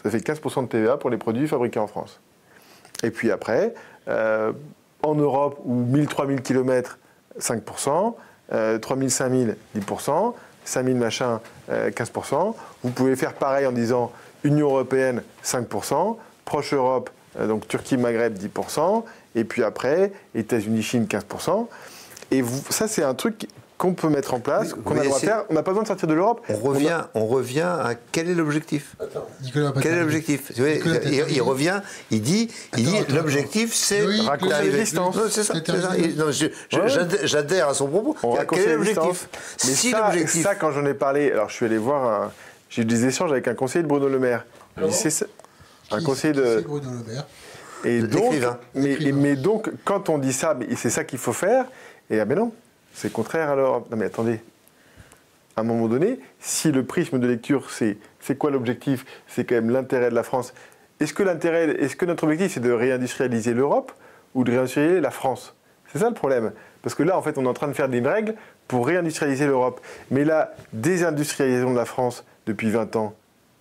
Ça 0.03 0.11
fait 0.11 0.19
15% 0.19 0.63
de 0.63 0.69
TVA 0.69 0.97
pour 0.97 1.11
les 1.11 1.17
produits 1.17 1.47
fabriqués 1.47 1.79
en 1.79 1.87
France. 1.87 2.21
Et 3.03 3.11
puis 3.11 3.31
après, 3.31 3.75
euh, 4.09 4.53
en 5.03 5.15
Europe, 5.15 5.61
où 5.65 5.85
1000-3000 5.85 6.41
km, 6.41 6.99
5%, 7.39 8.17
euh, 8.53 8.79
3000, 8.79 9.11
5000, 9.11 9.57
10%, 9.77 10.35
5000 10.65 10.97
machin, 10.97 11.41
15%. 11.71 12.49
Euh, 12.49 12.53
Vous 12.83 12.91
pouvez 12.91 13.17
faire 13.17 13.35
pareil 13.35 13.67
en 13.67 13.73
disant 13.73 14.13
Union 14.45 14.69
européenne, 14.69 15.23
5%, 15.45 16.17
proche 16.45 16.73
Europe, 16.75 17.11
euh, 17.39 17.47
donc 17.47 17.69
Turquie, 17.69 17.97
Maghreb, 17.97 18.37
10%, 18.37 19.05
et 19.35 19.45
puis 19.45 19.63
après, 19.63 20.13
États-Unis, 20.35 20.83
Chine, 20.83 21.07
15%. 21.07 21.69
Et 22.31 22.43
ça, 22.71 22.89
c'est 22.89 23.03
un 23.03 23.15
truc 23.15 23.47
qu'on 23.79 23.93
peut 23.93 24.09
mettre 24.09 24.33
en 24.33 24.41
place, 24.41 24.73
qu'on 24.73 24.93
a 24.93 25.03
le 25.03 25.09
droit 25.09 25.21
de 25.21 25.25
faire. 25.25 25.45
On 25.51 25.55
n'a 25.55 25.63
pas 25.63 25.73
besoin 25.73 25.83
de 25.83 25.89
sortir 25.89 26.09
de 26.09 26.15
l'Europe. 26.15 26.41
On 26.49 26.57
revient, 26.57 27.03
on, 27.15 27.27
revient 27.27 27.61
à 27.61 27.93
quel 28.13 28.31
est 28.31 28.35
l'objectif? 28.35 28.97
Quel 29.83 29.93
est 29.93 30.01
l'objectif? 30.01 30.53
Il, 30.57 31.43
revient, 31.43 31.81
il 32.11 32.23
dit, 32.23 32.49
il 32.77 32.85
dit 32.85 33.15
l'objectif 33.15 33.75
c'est 33.75 34.05
raccourcir 34.23 34.63
les 34.63 34.79
distances. 34.79 35.17
C'est 35.29 35.45
ça. 35.45 35.55
J'adhère 37.25 37.69
à 37.69 37.75
son 37.75 37.89
propos. 37.89 38.17
Quel 38.51 38.69
est 38.69 38.75
l'objectif? 38.77 39.29
Si 39.57 39.93
l'objectif. 39.93 40.43
Ça, 40.43 40.55
quand 40.55 40.73
j'en 40.73 40.87
ai 40.87 40.95
parlé, 40.95 41.31
alors 41.31 41.51
je 41.51 41.55
suis 41.55 41.67
allé 41.67 41.79
voir, 41.79 42.31
j'ai 42.71 42.83
eu 42.83 42.87
des 42.87 43.07
échanges 43.07 43.33
avec 43.33 43.49
un 43.49 43.55
conseiller 43.55 43.83
de 43.83 43.89
Bruno 43.89 44.09
Le 44.09 44.19
Maire. 44.19 44.47
C'est 44.91 45.27
un 45.91 46.03
conseiller 46.03 46.35
de. 46.35 46.65
Bruno 46.67 46.91
Le 46.91 47.13
Maire. 47.13 47.27
Et 47.85 48.01
donc, 48.01 48.35
mais, 48.75 48.99
mais, 49.13 49.37
donc, 49.37 49.71
quand 49.85 50.09
on 50.09 50.19
dit 50.19 50.33
ça, 50.33 50.57
c'est 50.77 50.91
ça 50.91 51.05
qu'il 51.05 51.19
faut 51.19 51.35
faire, 51.35 51.67
et 52.11 52.19
ah 52.19 52.25
ben 52.25 52.37
non, 52.37 52.53
c'est 52.97 53.13
contraire 53.13 53.51
alors. 53.51 53.87
Non 53.91 53.97
mais 53.97 54.07
attendez, 54.07 54.41
à 55.55 55.61
un 55.61 55.65
moment 55.65 55.87
donné, 55.87 56.19
si 56.41 56.73
le 56.73 56.85
prisme 56.85 57.19
de 57.19 57.27
lecture, 57.27 57.71
c'est 57.71 57.99
c'est 58.21 58.37
quoi 58.37 58.51
l'objectif? 58.51 59.05
C'est 59.29 59.45
quand 59.45 59.55
même 59.55 59.71
l'intérêt 59.71 60.11
de 60.11 60.15
la 60.15 60.23
France. 60.23 60.55
Est-ce 60.99 61.13
que 61.13 61.23
l'intérêt, 61.23 61.69
est-ce 61.79 61.95
que 61.95 62.07
notre 62.07 62.25
objectif 62.25 62.55
c'est 62.55 62.61
de 62.61 62.73
réindustrialiser 62.73 63.53
l'Europe 63.53 63.93
ou 64.35 64.45
de 64.45 64.51
réindustrialiser 64.51 65.01
la 65.01 65.11
France? 65.11 65.55
C'est 65.93 65.99
ça 65.99 66.09
le 66.09 66.15
problème. 66.15 66.53
Parce 66.83 66.95
que 66.95 67.03
là, 67.03 67.17
en 67.17 67.23
fait, 67.23 67.39
on 67.39 67.45
est 67.45 67.49
en 67.49 67.55
train 67.55 67.69
de 67.69 67.75
faire 67.75 67.89
des 67.89 68.01
règles 68.01 68.35
pour 68.67 68.87
réindustrialiser 68.87 69.47
l'Europe. 69.47 69.81
Mais 70.11 70.25
la 70.25 70.55
désindustrialisation 70.73 71.73
de 71.73 71.77
la 71.77 71.85
France 71.85 72.25
depuis 72.47 72.71
20 72.71 72.97
ans, 72.97 73.15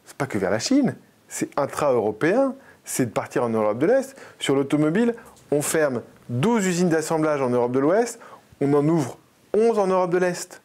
c'est 0.05 0.17
pas 0.17 0.27
que 0.27 0.37
vers 0.37 0.51
la 0.51 0.59
Chine, 0.59 0.95
c'est 1.27 1.49
intra-européen, 1.59 2.55
c'est 2.83 3.07
de 3.07 3.11
partir 3.11 3.43
en 3.43 3.49
Europe 3.49 3.79
de 3.79 3.85
l'Est. 3.85 4.15
Sur 4.39 4.55
l'automobile, 4.55 5.13
on 5.51 5.61
ferme 5.61 6.01
12 6.29 6.65
usines 6.65 6.89
d'assemblage 6.89 7.41
en 7.41 7.49
Europe 7.49 7.71
de 7.71 7.79
l'Ouest, 7.79 8.19
on 8.61 8.73
en 8.73 8.87
ouvre 8.87 9.17
11 9.55 9.79
en 9.79 9.87
Europe 9.87 10.11
de 10.11 10.17
l'Est. 10.17 10.61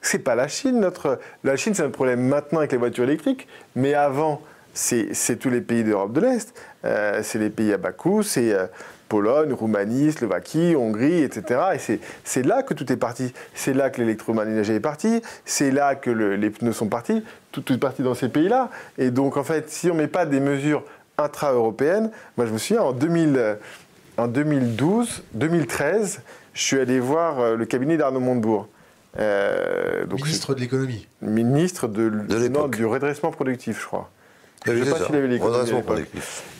C'est 0.00 0.20
pas 0.20 0.34
la 0.34 0.48
Chine, 0.48 0.80
notre. 0.80 1.18
La 1.42 1.56
Chine, 1.56 1.74
c'est 1.74 1.82
un 1.82 1.90
problème 1.90 2.20
maintenant 2.22 2.60
avec 2.60 2.72
les 2.72 2.78
voitures 2.78 3.04
électriques, 3.04 3.48
mais 3.74 3.94
avant, 3.94 4.40
c'est 4.72 5.38
tous 5.38 5.50
les 5.50 5.60
pays 5.60 5.82
d'Europe 5.82 6.12
de 6.12 6.20
l'Est. 6.20 6.54
Euh, 6.84 7.20
c'est 7.22 7.38
les 7.38 7.50
pays 7.50 7.72
à 7.72 7.78
bas 7.78 7.92
coût, 7.92 8.22
c'est 8.22 8.52
euh, 8.52 8.66
Pologne, 9.08 9.52
Roumanie, 9.52 10.12
Slovaquie, 10.12 10.74
Hongrie, 10.76 11.22
etc. 11.22 11.60
Et 11.74 12.00
c'est 12.24 12.42
là 12.44 12.62
que 12.62 12.74
tout 12.74 12.90
est 12.92 12.96
parti. 12.96 13.32
C'est 13.54 13.74
là 13.74 13.90
que 13.90 14.00
l'électroménager 14.00 14.74
est 14.74 14.80
parti. 14.80 15.22
C'est 15.44 15.70
là 15.70 15.94
que 15.94 16.10
les 16.10 16.50
pneus 16.50 16.72
sont 16.72 16.88
partis. 16.88 17.24
Tout, 17.52 17.72
est 17.72 17.78
parti 17.78 18.02
dans 18.02 18.14
ces 18.14 18.28
pays-là. 18.28 18.70
Et 18.98 19.10
donc, 19.10 19.36
en 19.36 19.44
fait, 19.44 19.70
si 19.70 19.90
on 19.90 19.94
ne 19.94 20.00
met 20.00 20.08
pas 20.08 20.26
des 20.26 20.40
mesures 20.40 20.84
intra-européennes, 21.18 22.10
moi 22.36 22.46
je 22.46 22.52
me 22.52 22.58
souviens 22.58 22.82
en, 22.82 22.92
2000, 22.92 23.36
euh, 23.36 23.54
en 24.18 24.28
2012, 24.28 25.22
2013, 25.32 26.20
je 26.56 26.62
suis 26.62 26.80
allé 26.80 26.98
voir 26.98 27.38
euh, 27.38 27.54
le 27.54 27.66
cabinet 27.66 27.98
d'Arnaud 27.98 28.20
Montebourg. 28.20 28.68
Euh, 29.18 30.06
ministre 30.06 30.54
de 30.54 30.60
l'économie. 30.60 31.06
Ministre 31.20 31.86
de, 31.86 32.10
du 32.68 32.86
redressement 32.86 33.30
productif, 33.30 33.80
je 33.80 33.86
crois. 33.86 34.10
Je 34.64 34.72
ne 34.72 34.84
sais 34.84 34.90
pas 34.90 35.04
s'il 35.04 35.14
avait 35.14 35.28
l'économie. 35.28 35.70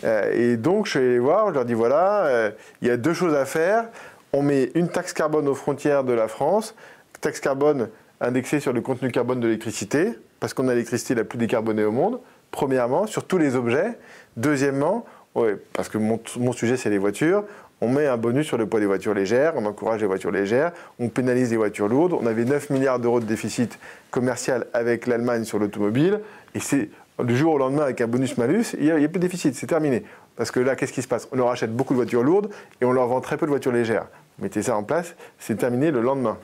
Euh, 0.05 0.33
et 0.53 0.57
donc, 0.59 0.85
je 0.85 0.91
suis 0.91 0.99
allé 0.99 1.13
les 1.13 1.19
voir, 1.19 1.49
je 1.49 1.55
leur 1.55 1.65
dis 1.65 1.73
voilà, 1.73 2.27
euh, 2.27 2.51
il 2.83 2.89
y 2.89 2.91
a 2.91 2.99
deux 2.99 3.15
choses 3.15 3.35
à 3.35 3.47
faire. 3.47 3.87
On 4.35 4.43
met 4.43 4.71
une 4.75 4.89
taxe 4.89 5.15
carbone 5.15 5.49
aux 5.49 5.55
frontières 5.55 6.05
de 6.05 6.13
la 6.13 6.29
France, 6.29 6.75
taxe 7.23 7.41
carbone 7.41 7.89
indexée 8.21 8.61
sur 8.61 8.75
le 8.75 8.83
contenu 8.83 9.11
carbone 9.11 9.41
de 9.41 9.47
l'électricité, 9.47 10.19
parce 10.41 10.53
qu'on 10.53 10.69
a 10.69 10.73
l'électricité 10.73 11.15
la 11.15 11.25
plus 11.25 11.39
décarbonée 11.39 11.85
au 11.85 11.93
monde, 11.93 12.21
premièrement, 12.51 13.07
sur 13.07 13.25
tous 13.25 13.39
les 13.39 13.57
objets. 13.57 13.99
Deuxièmement, 14.37 15.07
ouais, 15.35 15.57
parce 15.73 15.89
que 15.89 15.97
mon, 15.97 16.21
mon 16.39 16.53
sujet, 16.53 16.77
c'est 16.77 16.91
les 16.91 16.99
voitures, 16.99 17.45
on 17.81 17.89
met 17.89 18.07
un 18.07 18.17
bonus 18.17 18.47
sur 18.47 18.57
le 18.57 18.67
poids 18.67 18.81
des 18.81 18.87
voitures 18.87 19.15
légères, 19.15 19.53
on 19.57 19.67
encourage 19.67 20.01
les 20.01 20.07
voitures 20.07 20.31
légères, 20.31 20.73
on 20.99 21.09
pénalise 21.09 21.51
les 21.51 21.57
voitures 21.57 21.89
lourdes. 21.89 22.15
On 22.15 22.27
avait 22.27 22.45
9 22.45 22.71
milliards 22.71 22.99
d'euros 22.99 23.21
de 23.21 23.27
déficit 23.27 23.79
commercial 24.11 24.67
avec 24.73 25.07
l'Allemagne 25.07 25.45
sur 25.45 25.59
l'automobile, 25.59 26.21
et 26.55 26.61
c'est 26.61 26.89
du 27.23 27.37
jour 27.37 27.55
au 27.55 27.59
lendemain 27.59 27.83
avec 27.83 28.01
un 28.01 28.07
bonus-malus, 28.07 28.77
il 28.79 28.85
n'y 28.85 29.05
a, 29.05 29.09
plus 29.09 29.19
de 29.19 29.19
déficit, 29.19 29.55
c'est 29.55 29.67
terminé. 29.67 30.05
Parce 30.37 30.51
que 30.51 30.61
là, 30.61 30.77
qu'est-ce 30.77 30.93
qui 30.93 31.03
se 31.03 31.09
passe? 31.09 31.29
On 31.33 31.37
leur 31.37 31.49
achète 31.49 31.75
beaucoup 31.75 31.95
de 31.95 31.97
voitures 31.97 32.23
lourdes 32.23 32.51
et 32.81 32.85
on 32.85 32.93
leur 32.93 33.07
vend 33.07 33.21
très 33.21 33.39
peu 33.39 33.47
de 33.47 33.51
voitures 33.51 33.73
légères. 33.73 34.07
Vous 34.39 34.45
mettez 34.45 34.63
ça 34.63 34.77
en 34.77 34.83
place, 34.83 35.15
c'est 35.39 35.57
terminé 35.57 35.91
le 35.91 36.03
lendemain. 36.03 36.37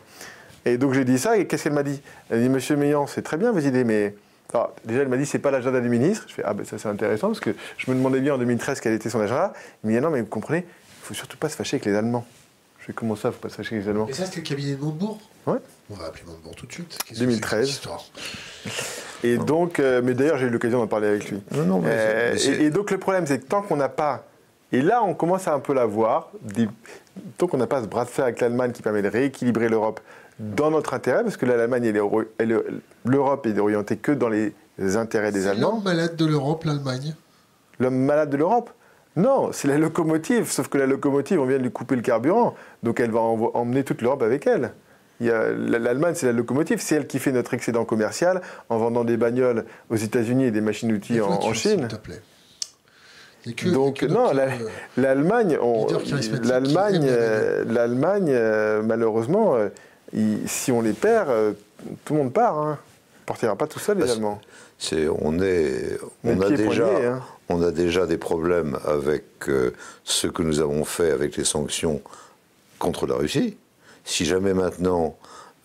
Et 0.65 0.79
donc 0.79 0.95
j'ai 0.95 1.05
dit 1.05 1.19
ça, 1.19 1.37
et 1.37 1.47
qu'est-ce 1.47 1.65
qu'elle 1.65 1.75
m'a 1.75 1.83
dit? 1.83 2.01
Elle 2.31 2.39
m'a 2.39 2.43
dit 2.45 2.49
Monsieur 2.49 2.77
Meillan, 2.77 3.07
c'est 3.07 3.23
très 3.23 3.37
bien 3.37 3.53
vos 3.53 3.59
idées, 3.59 3.85
mais 3.85 4.15
déjà, 4.85 5.03
elle 5.03 5.09
m'a 5.09 5.17
dit, 5.17 5.27
c'est 5.27 5.39
pas 5.39 5.51
l'agenda 5.51 5.81
du 5.81 5.89
ministre. 5.89 6.27
Je 6.29 6.35
fais, 6.35 6.43
ah 6.45 6.55
ben 6.55 6.65
ça 6.65 6.79
c'est 6.79 6.89
intéressant, 6.89 7.29
parce 7.29 7.41
que 7.41 7.55
je 7.79 7.91
me 7.91 7.97
demandais 7.97 8.21
bien 8.21 8.35
en 8.35 8.39
2013 8.39 8.81
quel 8.81 8.93
était 8.93 9.11
son 9.11 9.21
agenda. 9.21 9.53
Il 9.83 9.91
m'a 9.91 9.97
dit, 9.97 10.03
non, 10.03 10.11
mais 10.11 10.21
vous 10.21 10.27
comprenez, 10.27 10.67
il 11.03 11.07
faut 11.07 11.15
surtout 11.15 11.37
pas 11.37 11.49
se 11.49 11.57
fâcher 11.57 11.77
avec 11.77 11.87
les 11.87 11.97
Allemands. 11.97 12.25
Je 12.79 12.87
fais 12.87 12.93
comment 12.93 13.17
ça, 13.17 13.29
il 13.29 13.33
faut 13.33 13.41
pas 13.41 13.49
se 13.49 13.57
fâcher 13.57 13.75
avec 13.75 13.85
les 13.85 13.91
Allemands 13.91 14.07
Et 14.09 14.13
ça, 14.13 14.25
c'était 14.25 14.39
le 14.39 14.43
cabinet 14.43 14.75
de 14.75 14.81
Montebourg 14.81 15.19
Ouais. 15.47 15.59
On 15.91 15.95
va 15.95 16.07
appeler 16.07 16.23
Montebourg 16.27 16.55
tout 16.55 16.67
de 16.67 16.73
suite. 16.73 16.97
2013. 17.19 17.81
Et 19.25 19.37
donc, 19.37 19.81
euh, 19.81 20.01
mais 20.03 20.15
d'ailleurs, 20.15 20.39
j'ai 20.39 20.47
eu 20.47 20.51
l'occasion 20.51 20.79
d'en 20.79 20.87
parler 20.87 21.09
avec 21.09 21.31
lui. 21.31 21.43
Non, 21.53 21.65
non, 21.65 21.81
mais 21.81 21.91
euh, 21.91 22.37
et, 22.37 22.71
donc, 22.71 22.93
le 22.93 22.99
problème, 22.99 23.27
c'est 23.27 23.41
que 23.41 23.47
tant 23.47 23.63
qu'on 23.63 23.77
n'a 23.77 23.89
pas. 23.89 24.27
Et 24.71 24.81
là, 24.81 25.03
on 25.03 25.15
commence 25.15 25.49
à 25.49 25.55
un 25.55 25.61
peu 25.61 25.75
la 25.75 25.87
voir. 25.87 26.31
tant 27.37 27.49
qu'on 27.49 27.59
n'a 27.59 27.67
pas 27.67 27.83
ce 27.83 27.89
bras 27.89 28.05
de 28.05 28.11
fer 28.11 28.25
avec 28.25 28.41
l'Allemagne 28.41 28.71
qui 28.71 28.83
permet 28.83 29.03
de 29.03 29.09
rééquilibrer 29.09 29.69
l'Europe 29.69 30.01
dans 30.39 30.71
notre 30.71 30.95
intérêt, 30.95 31.25
parce 31.25 31.37
que 31.37 31.47
l'Allemagne, 31.47 31.93
l'Europe 33.05 33.47
est 33.47 33.59
orientée 33.59 33.97
que 33.97 34.13
dans 34.13 34.29
les 34.29 34.55
intérêts 34.97 35.33
des 35.33 35.49
Allemands. 35.49 35.73
L'homme 35.73 35.85
malade 35.85 36.17
de 36.17 36.27
l'Europe, 36.27 36.65
l'Allemagne 36.65 37.15
L'homme 37.79 37.99
malade 37.99 38.31
de 38.31 38.37
l'Europe 38.37 38.71
non, 39.17 39.51
c'est 39.53 39.69
la 39.69 39.79
locomotive, 39.79 40.51
sauf 40.51 40.69
que 40.69 40.79
la 40.79 40.87
locomotive, 40.87 41.41
on 41.41 41.45
vient 41.45 41.59
de 41.59 41.65
lui 41.65 41.71
couper 41.71 41.97
le 41.97 42.03
carburant, 42.03 42.55
donc 42.83 42.99
elle 42.99 43.11
va 43.11 43.21
emmener 43.21 43.85
toute 43.85 44.01
l'Europe 44.01 44.23
avec 44.23 44.47
elle. 44.47 44.73
L'Allemagne, 45.21 46.15
c'est 46.17 46.27
la 46.27 46.33
locomotive, 46.33 46.81
c'est 46.81 46.97
elle 46.97 47.07
qui 47.07 47.19
fait 47.19 47.31
notre 47.31 47.55
excédent 47.55 47.85
commercial 47.85 48.41
en 48.69 48.79
vendant 48.79 49.05
des 49.05 49.17
bagnoles 49.17 49.67
aux 49.91 49.97
États-Unis 49.97 50.45
et 50.47 50.51
des 50.51 50.61
machines-outils 50.61 51.21
en, 51.21 51.53
Chine. 51.53 51.81
S'il 51.81 51.89
te 51.89 51.97
plaît. 51.97 52.23
Donc 53.73 54.03
non, 54.03 54.33
l'Allemagne, 54.97 55.59
l'Allemagne, 56.45 57.07
l'Allemagne, 57.67 58.31
euh, 58.31 58.83
malheureusement, 58.83 59.57
euh, 59.57 59.69
si 60.47 60.73
on 60.73 60.81
les 60.81 60.93
perd, 60.93 61.29
euh, 61.29 61.53
tout 62.05 62.15
le 62.15 62.21
monde 62.21 62.33
part. 62.33 62.59
Hein. 62.59 62.79
On 62.81 63.23
ne 63.23 63.27
partira 63.27 63.57
pas 63.57 63.67
tout 63.67 63.79
seul, 63.79 63.99
les 63.99 64.11
Allemands. 64.11 64.41
on 65.21 65.41
est, 65.41 65.99
on 66.25 66.41
a 66.41 66.51
déjà, 66.51 66.87
hein 66.87 67.23
on 67.49 67.63
a 67.63 67.71
déjà 67.71 68.07
des 68.07 68.19
problèmes 68.19 68.79
avec 68.85 69.25
euh, 69.49 69.73
ce 70.05 70.27
que 70.27 70.43
nous 70.43 70.61
avons 70.61 70.85
fait 70.85 71.11
avec 71.11 71.37
les 71.37 71.45
sanctions 71.45 72.01
contre 72.79 73.07
la 73.07 73.15
Russie. 73.15 73.57
Si 74.05 74.25
jamais 74.25 74.55
maintenant 74.55 75.17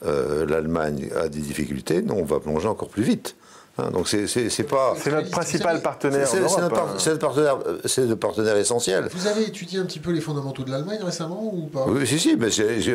euh, 0.05 0.45
l'Allemagne 0.45 1.09
a 1.15 1.27
des 1.27 1.39
difficultés, 1.39 2.01
non, 2.01 2.17
on 2.17 2.25
va 2.25 2.39
plonger 2.39 2.67
encore 2.67 2.89
plus 2.89 3.03
vite. 3.03 3.35
Hein, 3.77 3.91
donc 3.91 4.07
c'est 4.07 4.63
pas. 4.63 4.95
C'est 4.99 5.11
notre 5.11 5.29
principal 5.29 5.81
partenaire. 5.81 6.27
C'est 6.27 6.39
notre, 6.39 7.19
partenaire, 7.19 7.59
c'est 7.85 8.05
le 8.05 8.15
partenaire 8.15 8.57
essentiel. 8.57 9.07
Vous 9.13 9.27
avez 9.27 9.43
étudié 9.43 9.79
un 9.79 9.85
petit 9.85 9.99
peu 9.99 10.11
les 10.11 10.21
fondamentaux 10.21 10.63
de 10.63 10.71
l'Allemagne 10.71 10.99
récemment 11.03 11.51
ou 11.53 11.67
pas? 11.67 11.85
Oui, 11.87 12.05
si, 12.07 12.19
si, 12.19 12.35
mais 12.35 12.49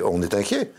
on 0.05 0.23
est 0.23 0.35
inquiet. 0.35 0.73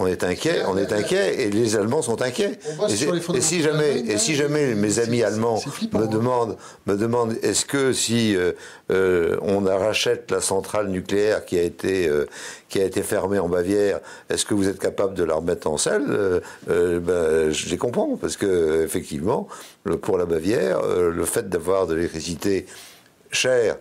On 0.00 0.06
est 0.06 0.22
inquiet, 0.22 0.62
on 0.68 0.76
est 0.76 0.92
inquiet, 0.92 1.42
et 1.42 1.50
les 1.50 1.74
Allemands 1.74 2.02
sont 2.02 2.22
inquiets. 2.22 2.52
Et, 2.88 3.40
si 3.40 3.62
jamais, 3.62 3.98
et 3.98 4.16
si 4.16 4.36
jamais 4.36 4.74
mes 4.76 5.00
amis 5.00 5.24
allemands 5.24 5.60
me 5.92 6.06
demandent, 6.06 6.56
me 6.86 6.96
demandent, 6.96 7.36
est-ce 7.42 7.64
que 7.64 7.92
si 7.92 8.36
euh, 8.36 8.52
euh, 8.92 9.36
on 9.42 9.64
rachète 9.64 10.30
la 10.30 10.40
centrale 10.40 10.88
nucléaire 10.88 11.44
qui 11.44 11.58
a 11.58 11.62
été 11.62 12.06
euh, 12.06 12.26
qui 12.68 12.80
a 12.80 12.84
été 12.84 13.02
fermée 13.02 13.40
en 13.40 13.48
Bavière, 13.48 13.98
est-ce 14.30 14.44
que 14.44 14.54
vous 14.54 14.68
êtes 14.68 14.78
capable 14.78 15.14
de 15.14 15.24
la 15.24 15.34
remettre 15.34 15.66
en 15.66 15.78
selle? 15.78 16.42
Ben, 16.66 17.50
Je 17.50 17.68
les 17.68 17.76
comprends 17.76 18.16
parce 18.16 18.36
que 18.36 18.84
effectivement, 18.84 19.48
pour 20.02 20.16
la 20.16 20.26
Bavière, 20.26 20.80
le 20.82 21.24
fait 21.24 21.48
d'avoir 21.48 21.86
de 21.86 21.94
l'électricité 21.94 22.66
chère 23.32 23.76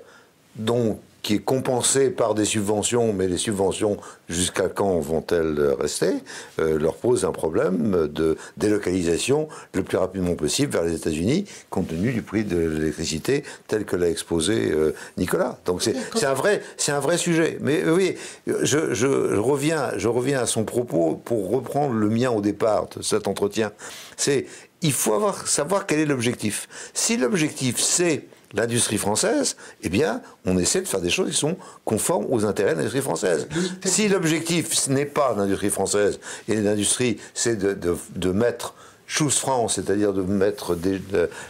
donc 0.56 1.00
qui 1.28 1.34
est 1.34 1.40
compensé 1.40 2.10
par 2.10 2.36
des 2.36 2.46
subventions, 2.46 3.12
mais 3.12 3.28
les 3.28 3.36
subventions, 3.36 3.98
jusqu'à 4.30 4.70
quand 4.70 4.98
vont-elles 5.00 5.76
rester? 5.78 6.14
Euh, 6.58 6.80
leur 6.80 6.96
pose 6.96 7.26
un 7.26 7.34
problème 7.34 8.08
de 8.08 8.38
délocalisation 8.56 9.50
le 9.74 9.84
plus 9.84 9.98
rapidement 9.98 10.36
possible 10.36 10.72
vers 10.72 10.84
les 10.84 10.96
États-Unis, 10.96 11.44
compte 11.70 11.90
tenu 11.90 12.14
du 12.14 12.22
prix 12.22 12.46
de 12.46 12.58
l'électricité 12.58 13.44
tel 13.68 13.84
que 13.84 13.98
l'a 13.98 14.08
exposé 14.08 14.72
euh, 14.72 14.96
Nicolas. 15.18 15.60
Donc 15.66 15.84
c'est 15.84 15.98
un, 16.24 16.34
vrai, 16.34 16.62
un 16.88 17.00
vrai 17.02 17.18
sujet. 17.18 17.58
Mais 17.60 17.84
euh, 17.84 17.94
oui, 17.94 18.16
je, 18.46 18.94
je, 18.94 19.36
reviens, 19.38 19.92
je 19.98 20.08
reviens 20.08 20.40
à 20.40 20.46
son 20.46 20.64
propos 20.64 21.20
pour 21.26 21.50
reprendre 21.50 21.94
le 21.94 22.08
mien 22.08 22.32
au 22.32 22.40
départ 22.40 22.88
de 22.96 23.02
cet 23.02 23.28
entretien. 23.28 23.74
C'est 24.16 24.46
il 24.82 24.94
faut 24.94 25.14
avoir, 25.14 25.46
savoir 25.46 25.88
quel 25.88 26.00
est 26.00 26.06
l'objectif. 26.06 26.70
Si 26.94 27.18
l'objectif 27.18 27.82
c'est 27.82 28.28
l'industrie 28.54 28.98
française, 28.98 29.58
eh 29.84 29.90
bien, 29.90 30.22
on 30.46 30.58
essaie 30.58 30.82
de 30.82 30.88
faire 30.88 31.02
des 31.02 31.10
choses 31.10 31.30
qui 31.32 31.38
sont 31.38 31.58
conformes 31.86 32.26
aux 32.30 32.46
intérêts 32.46 32.72
de 32.72 32.78
l'industrie 32.78 33.02
française. 33.02 33.48
Si 33.84 34.08
l'objectif, 34.08 34.74
ce 34.74 34.90
n'est 34.92 35.06
pas 35.06 35.36
l'industrie 35.38 35.70
française, 35.70 36.20
et 36.48 36.56
l'industrie, 36.56 37.18
c'est 37.34 37.58
de, 37.58 38.32
mettre 38.32 38.74
Choose 39.08 39.38
France, 39.38 39.76
c'est-à-dire 39.76 40.14
de 40.14 40.22
mettre 40.22 40.78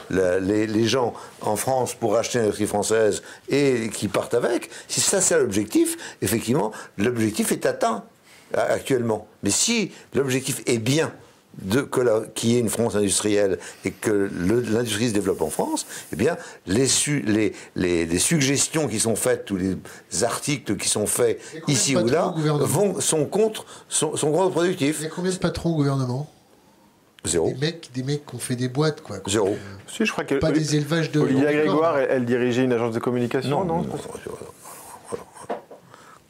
les, 0.09 0.87
gens 0.87 1.13
en 1.41 1.55
France 1.55 1.95
pour 1.95 2.15
acheter 2.15 2.39
l'industrie 2.39 2.67
française 2.67 3.23
et 3.49 3.89
qui 3.93 4.07
partent 4.07 4.35
avec, 4.35 4.69
si 4.87 5.01
ça 5.01 5.21
c'est 5.21 5.37
l'objectif, 5.37 5.97
effectivement, 6.21 6.71
l'objectif 6.97 7.51
est 7.51 7.65
atteint 7.65 8.03
actuellement. 8.53 9.27
Mais 9.43 9.49
si 9.49 9.91
l'objectif 10.13 10.61
est 10.65 10.77
bien, 10.77 11.11
qu'il 12.35 12.49
y 12.49 12.55
ait 12.55 12.59
une 12.59 12.69
France 12.69 12.95
industrielle 12.95 13.57
et 13.83 13.91
que 13.91 14.29
l'industrie 14.39 15.09
se 15.09 15.13
développe 15.13 15.41
en 15.41 15.49
France, 15.49 15.85
eh 16.13 16.15
bien, 16.15 16.37
les, 16.65 16.87
les, 17.75 18.05
les, 18.05 18.19
suggestions 18.19 18.87
qui 18.87 18.99
sont 18.99 19.15
faites, 19.15 19.45
tous 19.45 19.57
les 19.57 19.77
articles 20.23 20.75
qui 20.77 20.87
sont 20.87 21.07
faits 21.07 21.39
ici 21.67 21.95
ou 21.95 22.05
là, 22.05 22.33
vont, 22.35 22.99
sont 22.99 23.25
contre, 23.25 23.65
sont, 23.89 24.15
sont 24.15 24.31
contre-productifs. 24.31 24.97
Il 24.99 25.03
y 25.03 25.07
a 25.07 25.09
combien 25.09 25.31
de 25.31 25.37
patrons 25.37 25.71
au 25.71 25.75
gouvernement? 25.75 26.29
Zéro. 27.25 27.49
Des 27.49 27.55
mecs, 27.55 27.89
des 27.93 28.03
mecs 28.03 28.25
qui 28.25 28.35
ont 28.35 28.39
fait 28.39 28.55
des 28.55 28.69
boîtes, 28.69 29.01
quoi. 29.01 29.17
Zéro. 29.27 29.57
si, 29.87 30.05
je 30.05 30.11
crois 30.11 30.23
que 30.23 30.35
pas 30.35 30.51
des 30.51 30.75
élevages 30.75 31.11
de. 31.11 31.19
Olivia 31.19 31.51
Grégoire, 31.51 31.97
elle, 31.97 32.25
dirigeait 32.25 32.63
une 32.63 32.73
agence 32.73 32.93
de 32.93 32.99
communication, 32.99 33.65
non, 33.65 33.83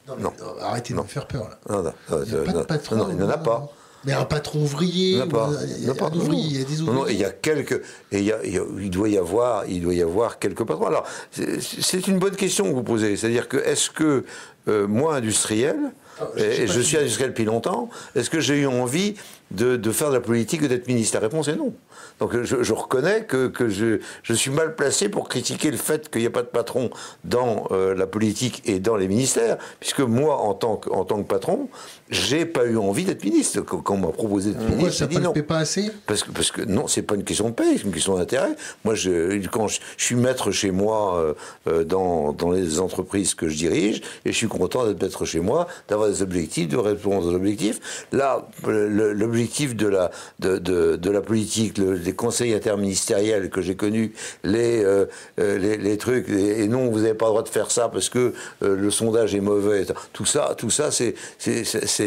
non, 0.07 0.15
non, 0.19 0.33
arrêtez 0.61 0.93
de 0.93 0.99
me 0.99 1.03
faire 1.03 1.27
peur 1.27 1.49
là. 1.49 1.59
Non, 1.69 1.83
non, 1.83 1.91
il 2.25 2.33
n'y 2.33 2.39
a 2.39 2.43
pas 2.43 2.53
de 2.53 2.63
patron. 2.63 3.07
il 3.09 3.17
n'en 3.17 3.29
a 3.29 3.37
pas. 3.37 3.69
Mais 4.05 4.13
un 4.13 4.25
patron 4.25 4.59
ouvrier, 4.59 5.11
il 5.11 5.17
y 5.17 5.21
a, 5.21 5.25
pas. 5.25 5.49
il 5.79 5.85
y 5.85 5.89
a, 5.89 5.93
pas. 5.93 6.09
Ouvriers, 6.09 6.43
il 6.43 6.59
y 6.59 6.61
a 6.61 6.65
des 6.65 6.81
ouvriers. 6.81 6.99
Non, 6.99 7.07
il 7.07 7.17
y 7.17 7.25
a 7.25 7.31
quelques, 7.31 7.81
et 8.11 8.19
il, 8.19 8.25
y 8.25 8.31
a, 8.31 8.39
il, 8.43 8.89
doit 8.89 9.09
y 9.09 9.17
avoir, 9.17 9.65
il 9.67 9.81
doit 9.81 9.93
y 9.93 10.01
avoir 10.01 10.39
quelques 10.39 10.63
patrons. 10.63 10.87
Alors, 10.87 11.05
c'est 11.31 12.07
une 12.07 12.19
bonne 12.19 12.35
question 12.35 12.65
que 12.69 12.73
vous 12.73 12.83
posez. 12.83 13.17
C'est-à-dire 13.17 13.47
que 13.47 13.57
est-ce 13.57 13.89
que 13.89 14.23
euh, 14.67 14.87
moi, 14.87 15.15
industriel, 15.15 15.77
ah, 16.19 16.25
et, 16.35 16.67
je 16.67 16.79
suis 16.81 16.97
industriel 16.97 17.29
depuis 17.29 17.45
longtemps, 17.45 17.89
est-ce 18.15 18.29
que 18.29 18.39
j'ai 18.39 18.61
eu 18.61 18.67
envie 18.67 19.15
de, 19.51 19.77
de, 19.77 19.91
faire 19.91 20.09
de 20.09 20.15
la 20.15 20.19
politique 20.19 20.61
et 20.63 20.67
d'être 20.67 20.87
ministre? 20.87 21.15
La 21.15 21.21
réponse 21.21 21.47
est 21.47 21.55
non. 21.55 21.73
Donc 22.19 22.41
je, 22.41 22.63
je 22.63 22.73
reconnais 22.73 23.25
que, 23.25 23.47
que 23.47 23.69
je, 23.69 23.99
je, 24.23 24.33
suis 24.33 24.49
mal 24.49 24.75
placé 24.75 25.09
pour 25.09 25.29
critiquer 25.29 25.69
le 25.69 25.77
fait 25.77 26.09
qu'il 26.09 26.21
n'y 26.21 26.27
a 26.27 26.31
pas 26.31 26.41
de 26.41 26.47
patron 26.47 26.89
dans 27.23 27.67
euh, 27.71 27.93
la 27.93 28.07
politique 28.07 28.63
et 28.65 28.79
dans 28.79 28.95
les 28.95 29.07
ministères, 29.07 29.57
puisque 29.79 29.99
moi, 29.99 30.37
en 30.37 30.53
tant 30.53 30.77
que, 30.77 30.89
en 30.89 31.05
tant 31.05 31.21
que 31.21 31.27
patron, 31.27 31.69
j'ai 32.09 32.45
pas 32.45 32.65
eu 32.65 32.77
envie 32.77 33.05
d'être 33.05 33.23
ministre. 33.23 33.61
Quand 33.61 33.93
on 33.93 33.97
m'a 33.97 34.07
proposé 34.09 34.51
d'être 34.51 34.69
ministre, 34.69 34.93
j'ai 34.99 35.07
dit 35.07 35.19
non. 35.19 35.33
Pas 35.33 35.59
assez? 35.59 35.91
Parce 36.05 36.23
que, 36.23 36.31
parce 36.31 36.51
que 36.51 36.61
non, 36.61 36.87
c'est 36.87 37.01
pas 37.01 37.15
une 37.15 37.23
question 37.23 37.49
de 37.49 37.53
paye, 37.53 37.77
c'est 37.77 37.83
une 37.83 37.91
question 37.91 38.17
d'intérêt. 38.17 38.55
Moi, 38.83 38.95
je, 38.95 39.45
quand 39.47 39.67
je, 39.67 39.79
suis 39.97 40.15
maître 40.15 40.51
chez 40.51 40.71
moi 40.71 41.17
euh, 41.17 41.33
euh, 41.67 41.83
dans, 41.83 42.33
dans 42.33 42.51
les 42.51 42.79
entreprises 42.79 43.33
que 43.33 43.47
je 43.47 43.55
dirige, 43.55 44.01
et 44.25 44.31
je 44.31 44.37
suis 44.37 44.47
content 44.47 44.85
d'être 44.85 45.01
maître 45.01 45.25
chez 45.25 45.39
moi, 45.39 45.67
d'avoir 45.87 46.09
des 46.09 46.21
objectifs, 46.21 46.67
de 46.67 46.77
répondre 46.77 47.27
aux 47.27 47.33
objectifs. 47.33 48.05
Là, 48.11 48.47
l'objectif 48.65 49.75
de 49.75 49.87
la, 49.87 50.11
de, 50.39 50.57
de, 50.57 50.95
de 50.95 51.11
la 51.11 51.21
politique, 51.21 51.77
le, 51.77 51.93
les 51.93 52.13
conseils 52.13 52.53
interministériels 52.53 53.49
que 53.49 53.61
j'ai 53.61 53.75
connus, 53.75 54.13
les, 54.43 54.83
euh, 54.83 55.05
euh, 55.39 55.57
les, 55.57 55.77
les, 55.77 55.97
trucs, 55.97 56.29
et, 56.29 56.67
non, 56.67 56.89
vous 56.89 56.99
n'avez 56.99 57.13
pas 57.13 57.25
le 57.25 57.31
droit 57.31 57.43
de 57.43 57.49
faire 57.49 57.71
ça 57.71 57.89
parce 57.89 58.09
que 58.09 58.33
euh, 58.63 58.75
le 58.75 58.91
sondage 58.91 59.35
est 59.35 59.41
mauvais. 59.41 59.85
Tout 60.13 60.25
ça, 60.25 60.55
tout 60.57 60.69
ça, 60.69 60.91
c'est 60.91 61.15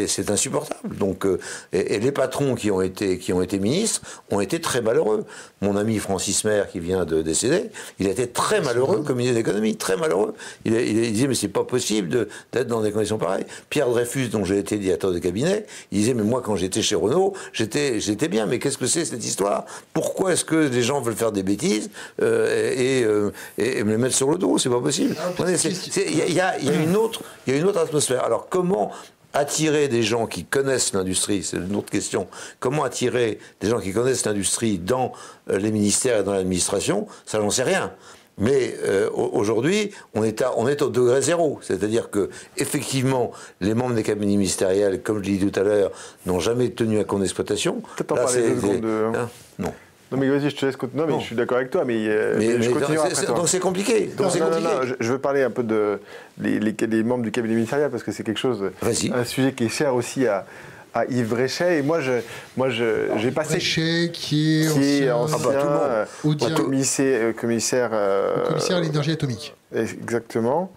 c'est 0.07 0.31
insupportable. 0.31 0.95
Donc, 0.97 1.25
et, 1.73 1.99
les 1.99 2.11
patrons 2.11 2.55
qui 2.55 2.71
ont 2.71 2.81
été 2.81 3.17
qui 3.17 3.33
ont 3.33 3.41
été 3.41 3.59
ministres 3.59 4.01
ont 4.29 4.39
été 4.39 4.59
très 4.59 4.81
malheureux. 4.81 5.25
Mon 5.61 5.75
ami 5.75 5.99
Francis 5.99 6.43
Maire, 6.43 6.69
qui 6.69 6.79
vient 6.79 7.05
de 7.05 7.21
décéder, 7.21 7.69
il 7.99 8.07
a 8.07 8.11
été 8.11 8.27
très 8.27 8.61
malheureux 8.61 9.03
comme 9.03 9.17
ministre 9.17 9.37
d'économie, 9.37 9.75
très 9.75 9.97
malheureux. 9.97 10.33
Il, 10.65 10.73
il, 10.73 11.13
disait 11.13 11.27
mais 11.27 11.35
c'est 11.35 11.47
pas 11.47 11.63
possible 11.63 12.27
d'être 12.51 12.67
dans 12.67 12.81
des 12.81 12.91
conditions 12.91 13.17
pareilles. 13.17 13.45
Pierre 13.69 13.89
Dreyfus, 13.89 14.29
dont 14.29 14.45
j'ai 14.45 14.57
été 14.57 14.77
directeur 14.77 15.11
de 15.11 15.19
cabinet, 15.19 15.65
il 15.91 15.99
disait 15.99 16.13
mais 16.13 16.23
moi 16.23 16.41
quand 16.43 16.55
j'étais 16.55 16.81
chez 16.81 16.95
Renault, 16.95 17.33
j'étais 17.53 17.99
j'étais 17.99 18.27
bien, 18.27 18.45
mais 18.45 18.59
qu'est-ce 18.59 18.77
que 18.77 18.87
c'est 18.87 19.05
cette 19.05 19.25
histoire? 19.25 19.65
Pourquoi 19.93 20.33
est-ce 20.33 20.45
que 20.45 20.55
les 20.55 20.81
gens 20.81 21.01
veulent 21.01 21.15
faire 21.15 21.31
des 21.31 21.43
bêtises 21.43 21.89
euh, 22.21 22.73
euh, 23.05 23.31
et, 23.57 23.83
me 23.83 23.91
les 23.91 23.97
mettre 23.97 24.15
sur 24.15 24.29
le 24.29 24.37
dos? 24.37 24.57
C'est 24.57 24.69
pas 24.69 24.81
possible. 24.81 25.15
Il 25.39 26.33
y, 26.33 26.39
a 26.39 26.59
une 26.59 26.95
autre, 26.95 27.21
il 27.45 27.53
y 27.53 27.55
a 27.55 27.59
une 27.59 27.67
autre 27.67 27.79
atmosphère. 27.79 28.23
Alors 28.23 28.47
comment 28.49 28.91
attirer 29.33 29.87
des 29.87 30.03
gens 30.03 30.27
qui 30.27 30.45
connaissent 30.45 30.93
l'industrie, 30.93 31.43
c'est 31.43 31.57
une 31.57 31.75
autre 31.75 31.89
question. 31.89 32.27
Comment 32.59 32.83
attirer 32.83 33.39
des 33.59 33.69
gens 33.69 33.79
qui 33.79 33.93
connaissent 33.93 34.25
l'industrie 34.25 34.77
dans 34.77 35.13
euh, 35.49 35.57
les 35.57 35.71
ministères 35.71 36.19
et 36.19 36.23
dans 36.23 36.33
l'administration? 36.33 37.07
Ça, 37.25 37.39
j'en 37.39 37.49
sais 37.49 37.63
rien. 37.63 37.93
Mais 38.37 38.75
aujourd'hui, 39.13 39.91
on 40.15 40.23
est, 40.23 40.43
on 40.55 40.67
est 40.67 40.81
au 40.81 40.89
degré 40.89 41.21
zéro. 41.21 41.59
C'est-à-dire 41.61 42.09
que, 42.09 42.29
effectivement, 42.57 43.31
les 43.59 43.75
membres 43.75 43.93
des 43.93 44.01
cabinets 44.01 44.37
ministériels, 44.37 45.03
comme 45.03 45.21
je 45.21 45.29
l'ai 45.29 45.37
dit 45.37 45.51
tout 45.51 45.59
à 45.59 45.63
l'heure, 45.63 45.91
n'ont 46.25 46.39
jamais 46.39 46.69
tenu 46.69 46.97
à 46.99 47.03
compte 47.03 47.21
d'exploitation. 47.21 47.83
Peut-être 47.97 48.13
en 48.13 48.15
parler 48.15 48.41
deux 48.41 48.55
secondes. 48.55 48.85
Hein? 49.15 49.29
Non. 49.59 49.73
Non 50.11 50.17
mais 50.17 50.27
vas-y, 50.27 50.49
je 50.49 50.55
te 50.57 50.65
laisse 50.65 50.75
continuer. 50.75 51.03
Non 51.03 51.07
mais 51.07 51.19
je 51.21 51.25
suis 51.25 51.35
d'accord 51.35 51.57
avec 51.57 51.69
toi, 51.69 51.85
mais, 51.85 52.05
euh, 52.07 52.61
je 52.61 52.69
continue 52.69 52.97
après 52.97 53.13
toi. 53.13 53.35
Donc 53.35 53.47
c'est 53.47 53.59
compliqué. 53.59 54.11
Donc 54.17 54.35
non, 54.35 54.49
non, 54.49 54.59
non, 54.59 54.69
je, 54.99 55.11
veux 55.11 55.19
parler 55.19 55.41
un 55.41 55.49
peu 55.49 55.63
de 55.63 55.99
les, 56.37 57.03
membres 57.03 57.23
du 57.23 57.31
cabinet 57.31 57.55
ministériel 57.55 57.89
parce 57.89 58.03
que 58.03 58.11
c'est 58.11 58.23
quelque 58.23 58.39
chose, 58.39 58.71
un 58.81 59.23
sujet 59.23 59.53
qui 59.53 59.65
est 59.65 59.69
cher 59.69 59.95
aussi 59.95 60.27
à, 60.27 60.45
à 60.93 61.05
Yves 61.05 61.29
Bréchet. 61.29 61.79
Et 61.79 61.81
moi, 61.81 62.01
je, 62.01 62.11
moi, 62.57 62.69
j'ai 62.69 63.31
passé. 63.31 63.53
Bréchet, 63.53 64.09
qui 64.11 64.63
est 64.63 64.67
qui 64.67 64.69
ancien, 64.69 65.05
est 65.05 65.11
ancien 65.11 65.37
ah 65.39 65.47
bah, 65.47 66.07
euh, 66.25 66.55
commissaire, 66.55 67.35
commissaire, 67.35 67.89
euh, 67.93 68.47
commissaire 68.47 68.77
à 68.77 68.81
l'énergie 68.81 69.11
atomique. 69.11 69.55
Exactement. 69.73 70.73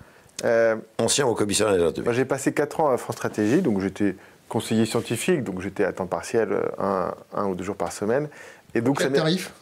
ancien 0.99 1.27
au 1.27 1.35
commissaire 1.35 1.67
à 1.67 1.73
l'énergie 1.73 1.91
atomique. 1.91 2.13
J'ai 2.13 2.25
passé 2.25 2.53
4 2.53 2.81
ans 2.81 2.91
à 2.91 2.99
France 2.99 3.17
Stratégie, 3.17 3.63
donc 3.63 3.81
j'étais 3.81 4.15
conseiller 4.49 4.87
scientifique, 4.87 5.43
donc 5.43 5.61
j'étais 5.61 5.83
à 5.83 5.93
temps 5.93 6.07
partiel, 6.07 6.57
un, 6.79 7.13
un, 7.35 7.47
ou 7.47 7.57
deux 7.57 7.65
jours 7.65 7.75
par 7.75 7.91
semaine. 7.91 8.29
Et 8.75 8.81
donc, 8.81 8.99
Quel 8.99 9.13
tarif? 9.13 9.53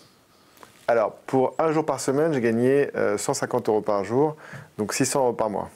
Alors, 0.89 1.13
pour 1.27 1.55
un 1.59 1.73
jour 1.73 1.87
par 1.87 2.01
semaine, 2.01 2.33
j'ai 2.33 2.41
gagné 2.41 2.91
150 3.17 3.69
euh, 3.69 3.73
euros 3.73 3.81
par 3.83 4.05
jour, 4.05 4.37
donc 4.79 4.93
600 4.93 5.21
euros 5.21 5.33
par 5.33 5.49
mois. 5.49 5.71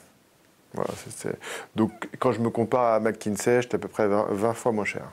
Voilà, 0.73 0.89
Donc, 1.75 1.91
quand 2.19 2.33
je 2.33 2.39
me 2.39 2.49
compare 2.49 2.93
à 2.93 2.99
McKinsey, 2.99 3.61
j'étais 3.61 3.75
à 3.75 3.79
peu 3.79 3.87
près 3.87 4.07
20, 4.07 4.53
fois 4.53 4.71
moins 4.71 4.85
cher 4.85 5.03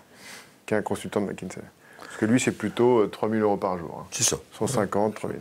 qu'un 0.67 0.83
consultant 0.83 1.21
de 1.21 1.27
McKinsey. 1.27 1.61
Parce 1.99 2.17
que 2.17 2.27
lui, 2.27 2.41
c'est 2.41 2.53
plutôt 2.53 3.07
3000 3.07 3.41
euh, 3.41 3.45
euros 3.45 3.57
par 3.57 3.79
jour. 3.79 4.01
Hein. 4.01 4.07
C'est 4.11 4.25
ça. 4.25 4.37
150, 4.59 5.15
3000. 5.15 5.39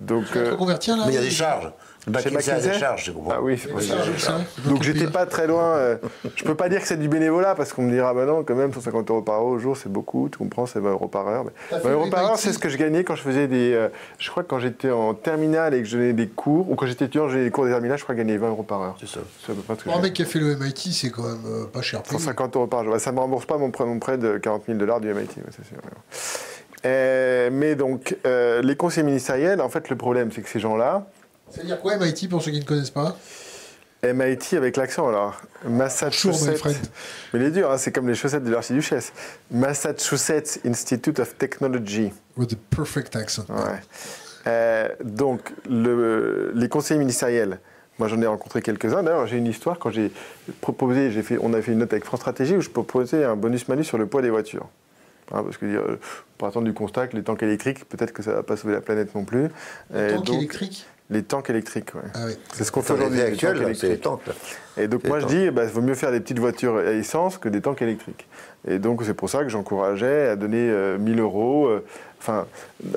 Donc, 0.00 0.24
euh, 0.36 0.56
là, 0.56 1.04
mais 1.06 1.12
il 1.12 1.14
y 1.14 1.18
a 1.18 1.20
des 1.20 1.30
charges. 1.30 1.72
Chez 2.22 2.30
McKinsey 2.30 2.78
charges, 2.78 3.12
Ah 3.30 3.40
oui, 3.42 3.58
c'est 3.58 4.68
Donc 4.68 4.82
j'étais 4.82 5.06
pas 5.06 5.26
très 5.26 5.46
loin. 5.46 5.76
Euh, 5.76 5.96
je 6.34 6.44
peux 6.44 6.54
pas 6.54 6.68
dire 6.68 6.80
que 6.80 6.86
c'est 6.86 6.98
du 6.98 7.08
bénévolat 7.08 7.54
parce 7.54 7.72
qu'on 7.72 7.82
me 7.82 7.90
dira, 7.90 8.14
bah 8.14 8.24
non, 8.24 8.44
quand 8.44 8.54
même, 8.54 8.72
150 8.72 9.10
euros 9.10 9.22
par 9.22 9.36
heure 9.36 9.44
au 9.44 9.58
jour, 9.58 9.76
c'est 9.76 9.90
beaucoup. 9.90 10.28
Tu 10.30 10.38
comprends, 10.38 10.66
c'est 10.66 10.80
20 10.80 10.90
euros 10.90 11.08
par 11.08 11.26
heure. 11.28 11.44
Mais 11.44 11.78
20 11.78 11.90
euros 11.90 12.10
par 12.10 12.24
heure, 12.24 12.38
c'est 12.38 12.52
ce 12.52 12.58
que 12.58 12.68
je 12.68 12.76
gagnais 12.76 13.04
quand 13.04 13.14
je 13.14 13.22
faisais 13.22 13.48
des. 13.48 13.72
Euh, 13.72 13.88
je 14.18 14.30
crois 14.30 14.42
que 14.42 14.48
quand 14.48 14.58
j'étais 14.58 14.90
en 14.90 15.14
terminale 15.14 15.74
et 15.74 15.82
que 15.82 15.88
je 15.88 15.96
donnais 15.96 16.12
des 16.12 16.28
cours, 16.28 16.70
ou 16.70 16.74
quand 16.74 16.86
j'étais 16.86 17.06
étudiant, 17.06 17.28
j'ai 17.28 17.44
des 17.44 17.50
cours 17.50 17.64
de 17.64 17.70
terminale, 17.70 17.98
je 17.98 18.02
crois 18.04 18.14
que 18.14 18.20
je 18.20 18.26
gagnais 18.26 18.38
20 18.38 18.48
euros 18.48 18.62
par 18.62 18.82
heure. 18.82 18.96
C'est 19.00 19.08
ça. 19.08 19.20
Pour 19.84 19.96
un 19.96 20.00
mec 20.00 20.12
qui 20.12 20.22
a 20.22 20.24
fait 20.24 20.38
le 20.38 20.56
MIT, 20.56 20.92
c'est 20.92 21.10
quand 21.10 21.24
même 21.24 21.44
euh, 21.46 21.66
pas 21.66 21.82
cher. 21.82 22.02
150 22.04 22.56
euros 22.56 22.66
par 22.66 22.84
jour. 22.84 22.92
Bah, 22.92 22.98
ça 22.98 23.12
me 23.12 23.20
rembourse 23.20 23.46
pas 23.46 23.58
mon 23.58 23.70
prêt, 23.70 23.84
mon 23.84 23.98
prêt 23.98 24.18
de 24.18 24.38
40 24.38 24.64
000 24.66 24.78
dollars 24.78 25.00
du 25.00 25.12
MIT, 25.12 25.28
c'est 25.50 25.66
sûr. 25.66 25.78
mais 27.52 27.74
donc, 27.74 28.16
les 28.24 28.76
conseils 28.76 29.04
ministériels, 29.04 29.60
en 29.60 29.68
fait, 29.68 29.90
le 29.90 29.96
problème, 29.96 30.30
c'est 30.32 30.42
que 30.42 30.48
ces 30.48 30.60
gens-là, 30.60 31.06
c'est-à-dire 31.50 31.80
quoi 31.80 31.96
MIT 31.96 32.28
pour 32.28 32.42
ceux 32.42 32.50
qui 32.50 32.60
ne 32.60 32.64
connaissent 32.64 32.90
pas 32.90 33.16
MIT 34.02 34.56
avec 34.56 34.76
l'accent 34.76 35.08
alors. 35.08 35.40
Massachusetts. 35.64 36.62
Mais 37.32 37.40
il 37.40 37.46
est 37.46 37.50
dur, 37.50 37.70
hein, 37.70 37.78
c'est 37.78 37.90
comme 37.90 38.08
les 38.08 38.14
chaussettes 38.14 38.44
de 38.44 38.50
l'archiduchesse. 38.50 39.12
Massachusetts 39.50 40.60
Institute 40.64 41.18
of 41.18 41.36
Technology. 41.36 42.12
With 42.36 42.52
a 42.52 42.56
perfect 42.76 43.16
accent. 43.16 43.46
Ouais. 43.48 43.80
Euh, 44.46 44.88
donc, 45.02 45.52
le, 45.68 46.52
les 46.54 46.68
conseillers 46.68 47.00
ministériels, 47.00 47.58
moi 47.98 48.06
j'en 48.06 48.22
ai 48.22 48.26
rencontré 48.26 48.62
quelques-uns. 48.62 49.02
D'ailleurs, 49.02 49.26
j'ai 49.26 49.36
une 49.36 49.48
histoire 49.48 49.80
quand 49.80 49.90
j'ai 49.90 50.12
proposé, 50.60 51.10
j'ai 51.10 51.22
fait, 51.22 51.36
on 51.40 51.52
a 51.52 51.60
fait 51.60 51.72
une 51.72 51.78
note 51.78 51.92
avec 51.92 52.04
France 52.04 52.20
Stratégie 52.20 52.54
où 52.54 52.60
je 52.60 52.70
proposais 52.70 53.24
un 53.24 53.34
bonus-malus 53.34 53.84
sur 53.84 53.98
le 53.98 54.06
poids 54.06 54.22
des 54.22 54.30
voitures. 54.30 54.68
Hein, 55.32 55.42
parce 55.42 55.56
que 55.56 55.66
euh, 55.66 55.98
pour 56.38 56.46
attendre 56.46 56.66
du 56.66 56.72
constat 56.72 57.08
que 57.08 57.16
les 57.16 57.24
tanks 57.24 57.42
électriques, 57.42 57.86
peut-être 57.88 58.12
que 58.12 58.22
ça 58.22 58.30
ne 58.30 58.36
va 58.36 58.42
pas 58.44 58.56
sauver 58.56 58.74
la 58.74 58.80
planète 58.80 59.12
non 59.16 59.24
plus. 59.24 59.48
Les 59.92 60.14
tanks 60.14 60.30
électriques 60.30 60.86
Les 61.10 61.22
tanks 61.22 61.48
électriques, 61.48 61.94
ouais. 61.94 62.02
Ah 62.14 62.24
oui. 62.26 62.32
C'est 62.52 62.64
ce 62.64 62.72
qu'on 62.72 62.82
fait 62.82 62.92
Dans 62.92 63.06
aujourd'hui. 63.06 63.20
les 63.20 63.30
les 63.88 63.98
tanks 63.98 64.20
les. 64.26 64.84
Et 64.84 64.88
donc 64.88 65.04
moi 65.08 65.20
je 65.20 65.26
dis, 65.26 65.50
bah, 65.50 65.64
il 65.64 65.70
vaut 65.70 65.80
mieux 65.80 65.94
faire 65.94 66.12
des 66.12 66.20
petites 66.20 66.38
voitures 66.38 66.76
à 66.76 66.92
essence 66.92 67.38
que 67.38 67.48
des 67.48 67.62
tanks 67.62 67.80
électriques. 67.80 68.26
Et 68.68 68.78
donc 68.78 69.02
c'est 69.04 69.14
pour 69.14 69.30
ça 69.30 69.42
que 69.42 69.48
j'encourageais 69.48 70.28
à 70.28 70.36
donner 70.36 70.68
euh, 70.70 70.98
1000 70.98 71.18
euros, 71.20 71.66
euh, 71.66 71.84
enfin 72.20 72.46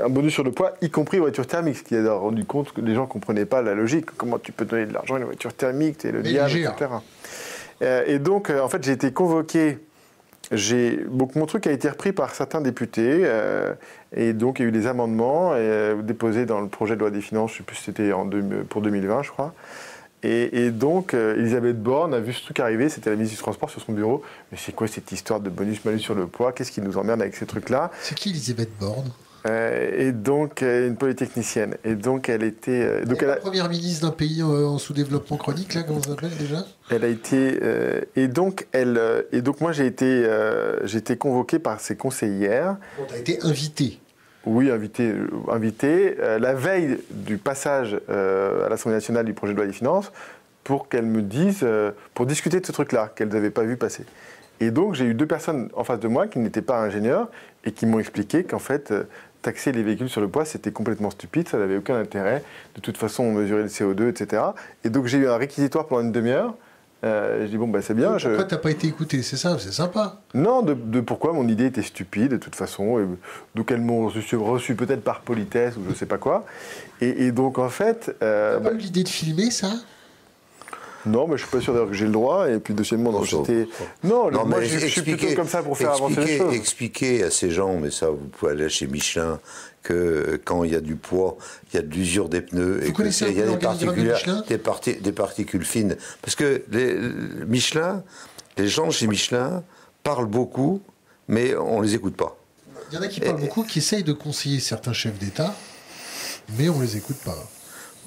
un 0.04 0.10
bonus 0.10 0.34
sur 0.34 0.44
le 0.44 0.52
poids, 0.52 0.74
y 0.82 0.90
compris 0.90 1.20
voiture 1.20 1.48
thermique, 1.48 1.78
ce 1.78 1.84
qui 1.84 1.96
a 1.96 2.14
rendu 2.14 2.44
compte 2.44 2.74
que 2.74 2.82
les 2.82 2.96
gens 2.96 3.04
ne 3.04 3.08
comprenaient 3.08 3.46
pas 3.46 3.62
la 3.62 3.74
logique. 3.76 4.08
Comment 4.18 4.40
tu 4.40 4.52
peux 4.52 4.66
donner 4.66 4.86
de 4.86 4.94
l'argent 4.94 5.16
à 5.16 5.20
une 5.20 5.26
voiture 5.26 5.54
thermique, 5.54 6.00
t'es 6.00 6.12
le 6.12 6.22
Mais 6.22 6.30
diable, 6.30 6.58
etc. 6.58 6.90
Euh, 7.82 8.04
et 8.06 8.20
donc 8.20 8.50
euh, 8.50 8.60
en 8.62 8.68
fait 8.68 8.84
j'ai 8.84 8.92
été 8.92 9.12
convoqué. 9.12 9.80
Mon 10.52 11.46
truc 11.46 11.68
a 11.68 11.72
été 11.72 11.90
repris 11.90 12.12
par 12.12 12.36
certains 12.36 12.62
députés 12.62 13.22
euh, 13.24 13.74
et 14.16 14.34
donc 14.34 14.60
il 14.60 14.64
y 14.64 14.66
a 14.66 14.70
eu 14.70 14.72
des 14.72 14.88
amendements 14.88 15.52
euh, 15.54 16.02
déposés 16.02 16.46
dans 16.46 16.60
le 16.60 16.68
projet 16.68 16.96
de 16.96 17.00
loi 17.00 17.10
des 17.10 17.22
finances, 17.22 17.52
je 17.52 17.56
ne 17.56 17.58
sais 17.60 17.64
plus 17.64 17.78
si 17.78 17.84
c'était 17.84 18.12
pour 18.70 18.82
2020 18.82 19.24
je 19.24 19.32
crois. 19.32 19.54
Et, 20.24 20.66
et 20.66 20.72
donc, 20.72 21.14
euh, 21.14 21.36
Elisabeth 21.36 21.82
Borne 21.82 22.14
a 22.14 22.20
vu 22.20 22.34
ce 22.34 22.44
truc 22.44 22.60
arriver, 22.60 22.90
c'était 22.90 23.10
la 23.10 23.16
ministre 23.16 23.38
du 23.38 23.42
Transport 23.42 23.70
sur 23.70 23.82
son 23.82 23.94
bureau. 23.94 24.22
Mais 24.52 24.58
c'est 24.60 24.72
quoi 24.72 24.88
cette 24.88 25.12
histoire 25.12 25.40
de 25.40 25.50
bonus-malus 25.50 26.00
sur 26.00 26.14
le 26.16 26.28
poids? 26.28 26.52
Qu'est-ce 26.52 26.72
qui 26.72 26.82
nous 26.82 26.98
emmerde 26.98 27.22
avec 27.22 27.36
ces 27.36 27.46
trucs-là? 27.46 27.92
C'est 28.02 28.16
qui 28.16 28.30
Elisabeth 28.30 28.70
Borne? 28.80 29.12
Euh, 29.46 30.08
Et 30.08 30.12
donc, 30.12 30.62
euh, 30.62 30.88
une 30.88 30.96
polytechnicienne. 30.96 31.76
Et 31.84 31.96
donc, 31.96 32.30
elle 32.30 32.44
était. 32.44 32.72
euh, 32.84 33.06
donc, 33.06 33.18
Elle 33.22 33.28
la 33.30 33.34
a, 33.36 33.38
première 33.38 33.70
ministre 33.70 34.06
d'un 34.08 34.14
pays 34.14 34.44
en 34.44 34.78
sous-développement 34.78 35.38
chronique, 35.38 35.74
là, 35.74 35.84
comment 35.84 36.02
ça 36.02 36.10
s'appelle 36.10 36.36
déjà 36.38 36.64
elle 36.90 37.04
a 37.06 37.08
été. 37.08 37.60
euh, 37.62 38.02
et, 38.16 38.28
donc, 38.28 38.68
elle, 38.72 39.00
et 39.32 39.42
donc, 39.42 39.62
moi, 39.62 39.72
j'ai 39.72 39.86
été, 39.88 40.06
euh, 40.06 40.86
j'ai 40.86 40.98
été 41.00 41.18
convoqué 41.18 41.58
par 41.58 41.80
ses 41.80 41.96
conseillères. 41.96 42.78
Bon, 42.98 43.06
t'as 43.10 43.18
été 43.18 43.42
invité. 43.44 44.00
Oui, 44.46 44.70
invité, 44.72 45.14
invité 45.50 46.16
la 46.40 46.54
veille 46.56 46.98
du 47.12 47.38
passage 47.38 47.96
à 48.10 48.70
l'Assemblée 48.70 48.96
nationale 48.98 49.24
du 49.24 49.36
projet 49.36 49.54
de 49.54 49.58
loi 49.58 49.68
des 49.68 49.72
finances 49.74 50.12
pour 50.64 50.90
qu'elles 50.90 51.06
me 51.06 51.22
disent, 51.22 51.64
pour 52.16 52.26
discuter 52.26 52.60
de 52.60 52.66
ce 52.66 52.72
truc-là 52.72 53.12
qu'elles 53.16 53.28
n'avaient 53.30 53.52
pas 53.52 53.62
vu 53.62 53.78
passer. 53.78 54.04
Et 54.60 54.72
donc 54.72 54.96
j'ai 54.96 55.06
eu 55.06 55.14
deux 55.14 55.28
personnes 55.28 55.70
en 55.76 55.84
face 55.84 56.00
de 56.00 56.08
moi 56.08 56.26
qui 56.26 56.40
n'étaient 56.40 56.64
pas 56.64 56.80
ingénieurs 56.80 57.30
et 57.66 57.72
qui 57.72 57.86
m'ont 57.86 58.00
expliqué 58.00 58.44
qu'en 58.44 58.58
fait 58.60 58.92
taxer 59.42 59.72
les 59.72 59.84
véhicules 59.84 60.10
sur 60.10 60.22
le 60.22 60.28
poids 60.28 60.46
c'était 60.46 60.72
complètement 60.72 61.10
stupide, 61.10 61.48
ça 61.48 61.58
n'avait 61.58 61.78
aucun 61.78 61.96
intérêt. 62.00 62.44
De 62.76 62.82
toute 62.82 62.98
façon 62.98 63.24
on 63.24 63.32
mesurait 63.34 63.64
le 63.64 63.68
CO2, 63.68 64.10
etc. 64.10 64.44
Et 64.84 64.90
donc 64.90 65.06
j'ai 65.08 65.18
eu 65.18 65.28
un 65.28 65.38
réquisitoire 65.38 65.88
pendant 65.88 66.02
une 66.02 66.12
demi-heure. 66.12 66.56
Euh, 67.04 67.46
je 67.46 67.48
dis 67.50 67.58
bon 67.58 67.68
bah 67.68 67.82
c'est 67.82 67.96
bien. 67.96 68.20
je- 68.20 68.28
Pourquoi 68.28 68.46
t'as 68.46 68.58
pas 68.60 68.70
été 68.70 68.86
écouté 68.86 69.24
C'est 69.24 69.36
ça, 69.38 69.58
c'est 69.58 69.72
sympa. 69.74 70.20
non, 70.36 70.62
de, 70.62 70.76
de 70.76 71.02
pourquoi 71.02 71.34
mon 71.34 71.48
idée 71.48 71.66
était 71.66 71.82
stupide, 71.82 72.30
de 72.34 72.38
toute 72.38 72.56
façon. 72.56 73.00
Et, 73.00 73.06
donc 73.56 73.72
elles 73.72 73.82
m'ont 73.82 74.08
reçu, 74.08 74.36
reçu 74.36 74.76
peut-être 74.76 75.04
par 75.04 75.22
politesse 75.22 75.76
ou 75.78 75.82
je 75.90 75.96
sais 75.96 76.06
pas 76.06 76.20
quoi. 76.20 76.46
Et, 77.02 77.26
et 77.26 77.32
donc 77.32 77.58
en 77.58 77.70
fait. 77.70 78.16
euh, 78.22 78.60
eu 78.74 78.78
l'idée 78.78 79.04
de 79.04 79.10
filmer 79.10 79.50
ça? 79.50 79.72
Non, 81.06 81.28
mais 81.28 81.38
je 81.38 81.44
suis 81.44 81.52
pas 81.52 81.62
sûr 81.62 81.74
d'ailleurs 81.74 81.90
que 81.90 81.96
j'ai 81.96 82.06
le 82.06 82.12
droit. 82.12 82.50
Et 82.50 82.60
puis 82.60 82.74
deuxièmement, 82.74 83.12
non, 83.12 83.24
j'étais. 83.24 83.68
Non, 84.04 84.30
Non, 84.32 84.46
moi 84.46 84.60
mais 84.60 84.66
je, 84.68 84.80
je 84.80 84.86
suis 84.88 85.02
plutôt 85.02 85.34
comme 85.36 85.48
ça 85.48 85.64
pour 85.64 85.78
faire 85.78 85.92
avancer 85.94 86.22
les 86.26 86.38
choses. 86.38 86.54
Expliquez 86.54 87.24
à 87.24 87.32
ces 87.32 87.52
gens, 87.52 87.78
mais 87.78 87.92
ça, 87.92 88.10
vous 88.10 88.18
pouvez 88.38 88.52
aller 88.52 88.70
chez 88.70 88.88
Michelin, 88.88 89.40
que 89.84 89.94
euh, 89.94 90.42
quand 90.44 90.64
il 90.64 90.72
y 90.72 90.76
a 90.76 90.80
du 90.82 90.96
poids, 90.96 91.38
il 91.72 91.78
y 91.78 91.80
a 91.80 91.82
de 91.82 91.94
l'usure 91.94 92.30
des 92.30 92.42
pneus, 92.42 92.86
et 92.86 92.92
que 92.94 93.02
il 93.32 93.38
y 93.38 93.42
a 93.42 93.46
des 93.48 93.58
particules, 93.58 94.12
Michelin 94.14 94.44
des, 94.48 94.58
parti- 94.58 94.96
des 95.02 95.12
particules 95.12 95.66
fines. 95.66 95.98
Parce 96.22 96.36
que 96.36 96.64
les, 96.72 96.94
le- 96.94 97.46
Michelin, 97.48 98.04
les 98.58 98.68
gens 98.68 98.92
chez 98.92 99.08
Michelin 99.08 99.64
parlent 100.04 100.28
beaucoup, 100.28 100.82
mais 101.28 101.56
on 101.56 101.82
les 101.82 101.96
écoute 101.96 102.16
pas. 102.16 102.38
Il 102.92 102.96
y 102.96 102.98
en 102.98 103.02
a 103.02 103.08
qui 103.08 103.22
parlent 103.22 103.40
beaucoup, 103.40 103.64
qui 103.64 103.80
essayent 103.80 104.04
de 104.04 104.14
conseiller 104.14 104.60
certains 104.60 104.94
chefs 104.94 105.18
d'État, 105.18 105.56
mais 106.60 106.68
on 106.70 106.80
les 106.82 106.98
écoute 106.98 107.18
pas. 107.26 107.38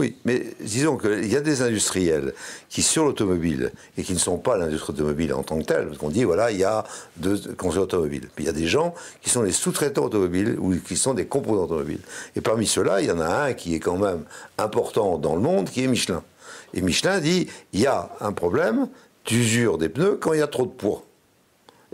Oui, 0.00 0.16
mais 0.24 0.42
disons 0.60 0.96
qu'il 0.96 1.30
y 1.30 1.36
a 1.36 1.40
des 1.40 1.62
industriels 1.62 2.34
qui, 2.68 2.82
sur 2.82 3.04
l'automobile, 3.04 3.70
et 3.96 4.02
qui 4.02 4.12
ne 4.12 4.18
sont 4.18 4.38
pas 4.38 4.58
l'industrie 4.58 4.92
automobile 4.92 5.32
en 5.32 5.44
tant 5.44 5.56
que 5.58 5.64
telle, 5.64 5.86
parce 5.86 5.98
qu'on 5.98 6.08
dit, 6.08 6.24
voilà, 6.24 6.50
il 6.50 6.58
y 6.58 6.64
a 6.64 6.84
deux 7.16 7.36
constructeurs 7.56 8.00
automobiles. 8.00 8.28
Puis 8.34 8.44
il 8.44 8.46
y 8.46 8.50
a 8.50 8.52
des 8.52 8.66
gens 8.66 8.92
qui 9.22 9.30
sont 9.30 9.42
les 9.42 9.52
sous-traitants 9.52 10.04
automobiles 10.04 10.56
ou 10.58 10.74
qui 10.76 10.96
sont 10.96 11.14
des 11.14 11.26
composants 11.26 11.64
automobiles. 11.64 12.00
Et 12.34 12.40
parmi 12.40 12.66
ceux-là, 12.66 13.02
il 13.02 13.06
y 13.06 13.10
en 13.12 13.20
a 13.20 13.44
un 13.44 13.52
qui 13.52 13.76
est 13.76 13.80
quand 13.80 13.96
même 13.96 14.24
important 14.58 15.16
dans 15.16 15.36
le 15.36 15.42
monde, 15.42 15.70
qui 15.70 15.84
est 15.84 15.86
Michelin. 15.86 16.24
Et 16.72 16.80
Michelin 16.80 17.20
dit, 17.20 17.46
il 17.72 17.80
y 17.80 17.86
a 17.86 18.10
un 18.20 18.32
problème 18.32 18.88
d'usure 19.24 19.78
des 19.78 19.88
pneus 19.88 20.18
quand 20.20 20.32
il 20.32 20.40
y 20.40 20.42
a 20.42 20.48
trop 20.48 20.66
de 20.66 20.72
poids. 20.72 21.04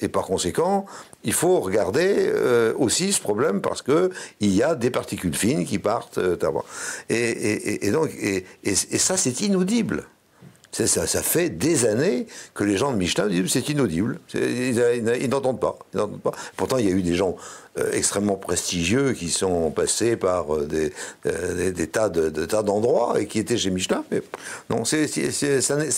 Et 0.00 0.08
par 0.08 0.24
conséquent, 0.24 0.86
il 1.24 1.32
faut 1.32 1.60
regarder 1.60 2.14
euh, 2.18 2.72
aussi 2.78 3.12
ce 3.12 3.20
problème 3.20 3.60
parce 3.60 3.82
que 3.82 4.10
il 4.40 4.54
y 4.54 4.62
a 4.62 4.74
des 4.74 4.90
particules 4.90 5.34
fines 5.34 5.64
qui 5.64 5.78
partent. 5.78 6.18
euh, 6.18 6.36
et, 7.08 7.90
donc, 7.90 8.10
et, 8.22 8.44
ça, 8.74 9.16
c'est 9.16 9.40
inaudible. 9.40 10.04
Ça, 10.72 11.06
fait 11.22 11.50
des 11.50 11.84
années 11.84 12.26
que 12.54 12.62
les 12.62 12.76
gens 12.76 12.92
de 12.92 12.96
Michelin 12.96 13.26
disent 13.26 13.50
c'est 13.50 13.68
inaudible. 13.68 14.20
Ils, 14.34 15.28
n'entendent 15.28 15.60
pas. 15.60 15.78
Pourtant, 16.56 16.78
il 16.78 16.88
y 16.88 16.92
a 16.92 16.94
eu 16.94 17.02
des 17.02 17.16
gens 17.16 17.36
extrêmement 17.92 18.36
prestigieux 18.36 19.12
qui 19.12 19.30
sont 19.30 19.70
passés 19.70 20.16
par 20.16 20.54
euh, 20.54 20.66
des, 20.66 20.92
euh, 21.26 21.70
des- 21.70 21.86
tas 21.86 22.08
de, 22.08 22.28
tas 22.46 22.62
d'endroits 22.62 23.20
et 23.20 23.26
qui 23.26 23.38
étaient 23.38 23.56
chez 23.56 23.70
Michelin. 23.70 24.04
Mais 24.10 24.22
non, 24.68 24.84
ça 24.84 24.96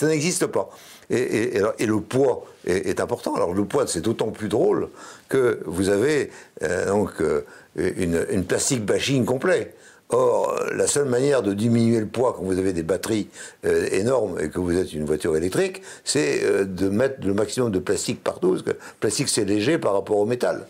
n'existe 0.07 0.47
pas. 0.47 0.69
Et, 1.09 1.59
le 1.85 1.99
poids 1.99 2.45
est, 2.65 2.99
important. 2.99 3.35
Alors 3.35 3.53
le 3.53 3.65
poids, 3.65 3.85
c'est 3.87 4.01
d'autant 4.01 4.31
plus 4.31 4.47
drôle 4.47 4.89
que 5.29 5.59
vous 5.65 5.89
avez 5.89 6.31
euh, 6.63 6.87
donc 6.87 7.21
euh, 7.21 7.41
une, 7.75 8.43
plastique 8.45 8.85
bashing 8.85 9.25
complet. 9.25 9.73
Or, 10.09 10.59
la 10.75 10.85
seule 10.85 11.07
manière 11.07 11.41
de 11.41 11.53
diminuer 11.53 11.99
le 11.99 12.05
poids 12.05 12.33
quand 12.37 12.43
vous 12.43 12.59
avez 12.59 12.71
des 12.71 12.83
batteries 12.83 13.29
euh, 13.65 13.87
énormes 13.91 14.39
et 14.39 14.49
que 14.49 14.59
vous 14.59 14.77
êtes 14.77 14.93
une 14.93 15.05
voiture 15.05 15.35
électrique, 15.35 15.81
c'est 16.03 16.43
euh, 16.43 16.65
de 16.65 16.87
mettre 16.89 17.25
le 17.25 17.33
maximum 17.33 17.71
de 17.71 17.79
plastique 17.79 18.23
partout, 18.23 18.51
parce 18.51 18.61
que 18.61 18.69
le 18.71 18.77
plastique 18.99 19.29
c'est 19.29 19.45
léger 19.45 19.79
par 19.79 19.93
rapport 19.93 20.17
au 20.17 20.25
métal. 20.25 20.67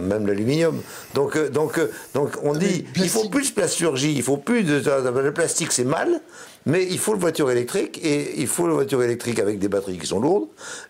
Même 0.00 0.26
l'aluminium. 0.26 0.80
Donc, 1.14 1.36
euh, 1.36 1.48
donc, 1.48 1.78
euh, 1.78 1.90
donc 2.14 2.30
on 2.42 2.52
mais 2.52 2.60
dit, 2.60 2.84
il 2.96 3.08
faut 3.08 3.28
plus 3.28 3.50
de 3.50 3.54
plasturgie, 3.54 4.12
il 4.14 4.22
faut 4.22 4.36
plus 4.36 4.64
de... 4.64 4.82
Le 5.20 5.32
plastique 5.32 5.72
c'est 5.72 5.84
mal, 5.84 6.20
mais 6.66 6.84
il 6.84 6.98
faut 6.98 7.14
une 7.14 7.20
voiture 7.20 7.50
électrique, 7.50 8.00
et 8.02 8.40
il 8.40 8.46
faut 8.46 8.66
une 8.66 8.72
voiture 8.72 9.02
électrique 9.02 9.38
avec 9.38 9.58
des 9.58 9.68
batteries 9.68 9.98
qui 9.98 10.06
sont 10.06 10.20
lourdes, 10.20 10.48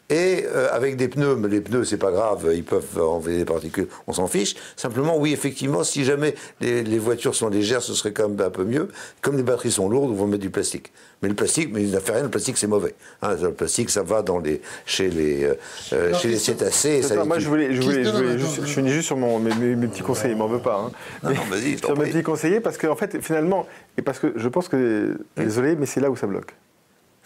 et 0.08 0.44
euh, 0.46 0.68
avec 0.72 0.96
des 0.96 1.08
pneus, 1.08 1.34
mais 1.36 1.48
les 1.48 1.60
pneus 1.60 1.84
c'est 1.84 1.96
pas 1.96 2.12
grave, 2.12 2.48
ils 2.54 2.62
peuvent 2.64 3.00
envoyer 3.00 3.38
des 3.38 3.44
particules, 3.44 3.88
on 4.06 4.12
s'en 4.12 4.26
fiche. 4.28 4.54
Simplement, 4.76 5.18
oui, 5.18 5.32
effectivement, 5.32 5.82
si 5.84 6.04
jamais 6.04 6.34
les, 6.60 6.82
les 6.84 6.98
voitures 6.98 7.34
sont 7.34 7.48
légères, 7.48 7.82
ce 7.82 7.92
serait 7.94 8.12
quand 8.12 8.28
même 8.28 8.40
un 8.40 8.50
peu 8.50 8.64
mieux. 8.64 8.88
Comme 9.20 9.36
les 9.36 9.42
batteries 9.42 9.72
sont 9.72 9.88
lourdes, 9.88 10.10
on 10.10 10.14
va 10.14 10.26
mettre 10.26 10.42
du 10.42 10.50
plastique. 10.50 10.92
Mais 11.22 11.28
le 11.30 11.34
plastique, 11.34 11.70
mais 11.72 11.82
il 11.82 11.90
n'a 11.90 12.00
fait 12.00 12.12
rien, 12.12 12.22
le 12.24 12.28
plastique 12.28 12.58
c'est 12.58 12.66
mauvais. 12.66 12.94
Hein, 13.22 13.36
le 13.42 13.52
plastique, 13.52 13.90
ça 13.90 14.02
va 14.02 14.22
dans 14.22 14.38
les, 14.38 14.60
chez 14.84 15.08
les, 15.08 15.44
euh, 15.92 16.14
chez 16.14 16.28
les 16.28 16.36
cétacés. 16.38 17.02
ça 17.02 17.24
moi, 17.24 17.38
je 17.38 17.48
voulais, 17.48 17.74
je 17.74 17.80
voulais, 17.80 18.04
je, 18.04 18.10
voulais 18.10 18.38
juste- 18.38 18.60
je 18.60 18.66
finis 18.66 18.90
juste 18.90 19.06
sur 19.06 19.16
mon, 19.16 19.38
mes, 19.38 19.54
mes- 19.54 19.74
mes 19.76 19.86
petits 19.88 20.02
conseils, 20.02 20.32
il 20.32 20.36
m'en 20.36 20.46
veut 20.46 20.60
pas. 20.60 20.84
hein. 20.86 20.92
Non, 21.22 21.30
non, 21.30 21.36
sur 21.78 21.96
mes 21.98 22.10
petits 22.10 22.22
conseillers, 22.22 22.60
parce 22.60 22.76
qu'en 22.78 22.96
fait, 22.96 23.20
finalement, 23.22 23.66
et 23.98 24.02
parce 24.02 24.18
que 24.18 24.34
je 24.36 24.48
pense 24.48 24.68
que, 24.68 25.16
désolé, 25.36 25.74
mais 25.74 25.86
c'est 25.86 26.00
là 26.00 26.10
où 26.10 26.16
ça 26.16 26.26
bloque. 26.26 26.54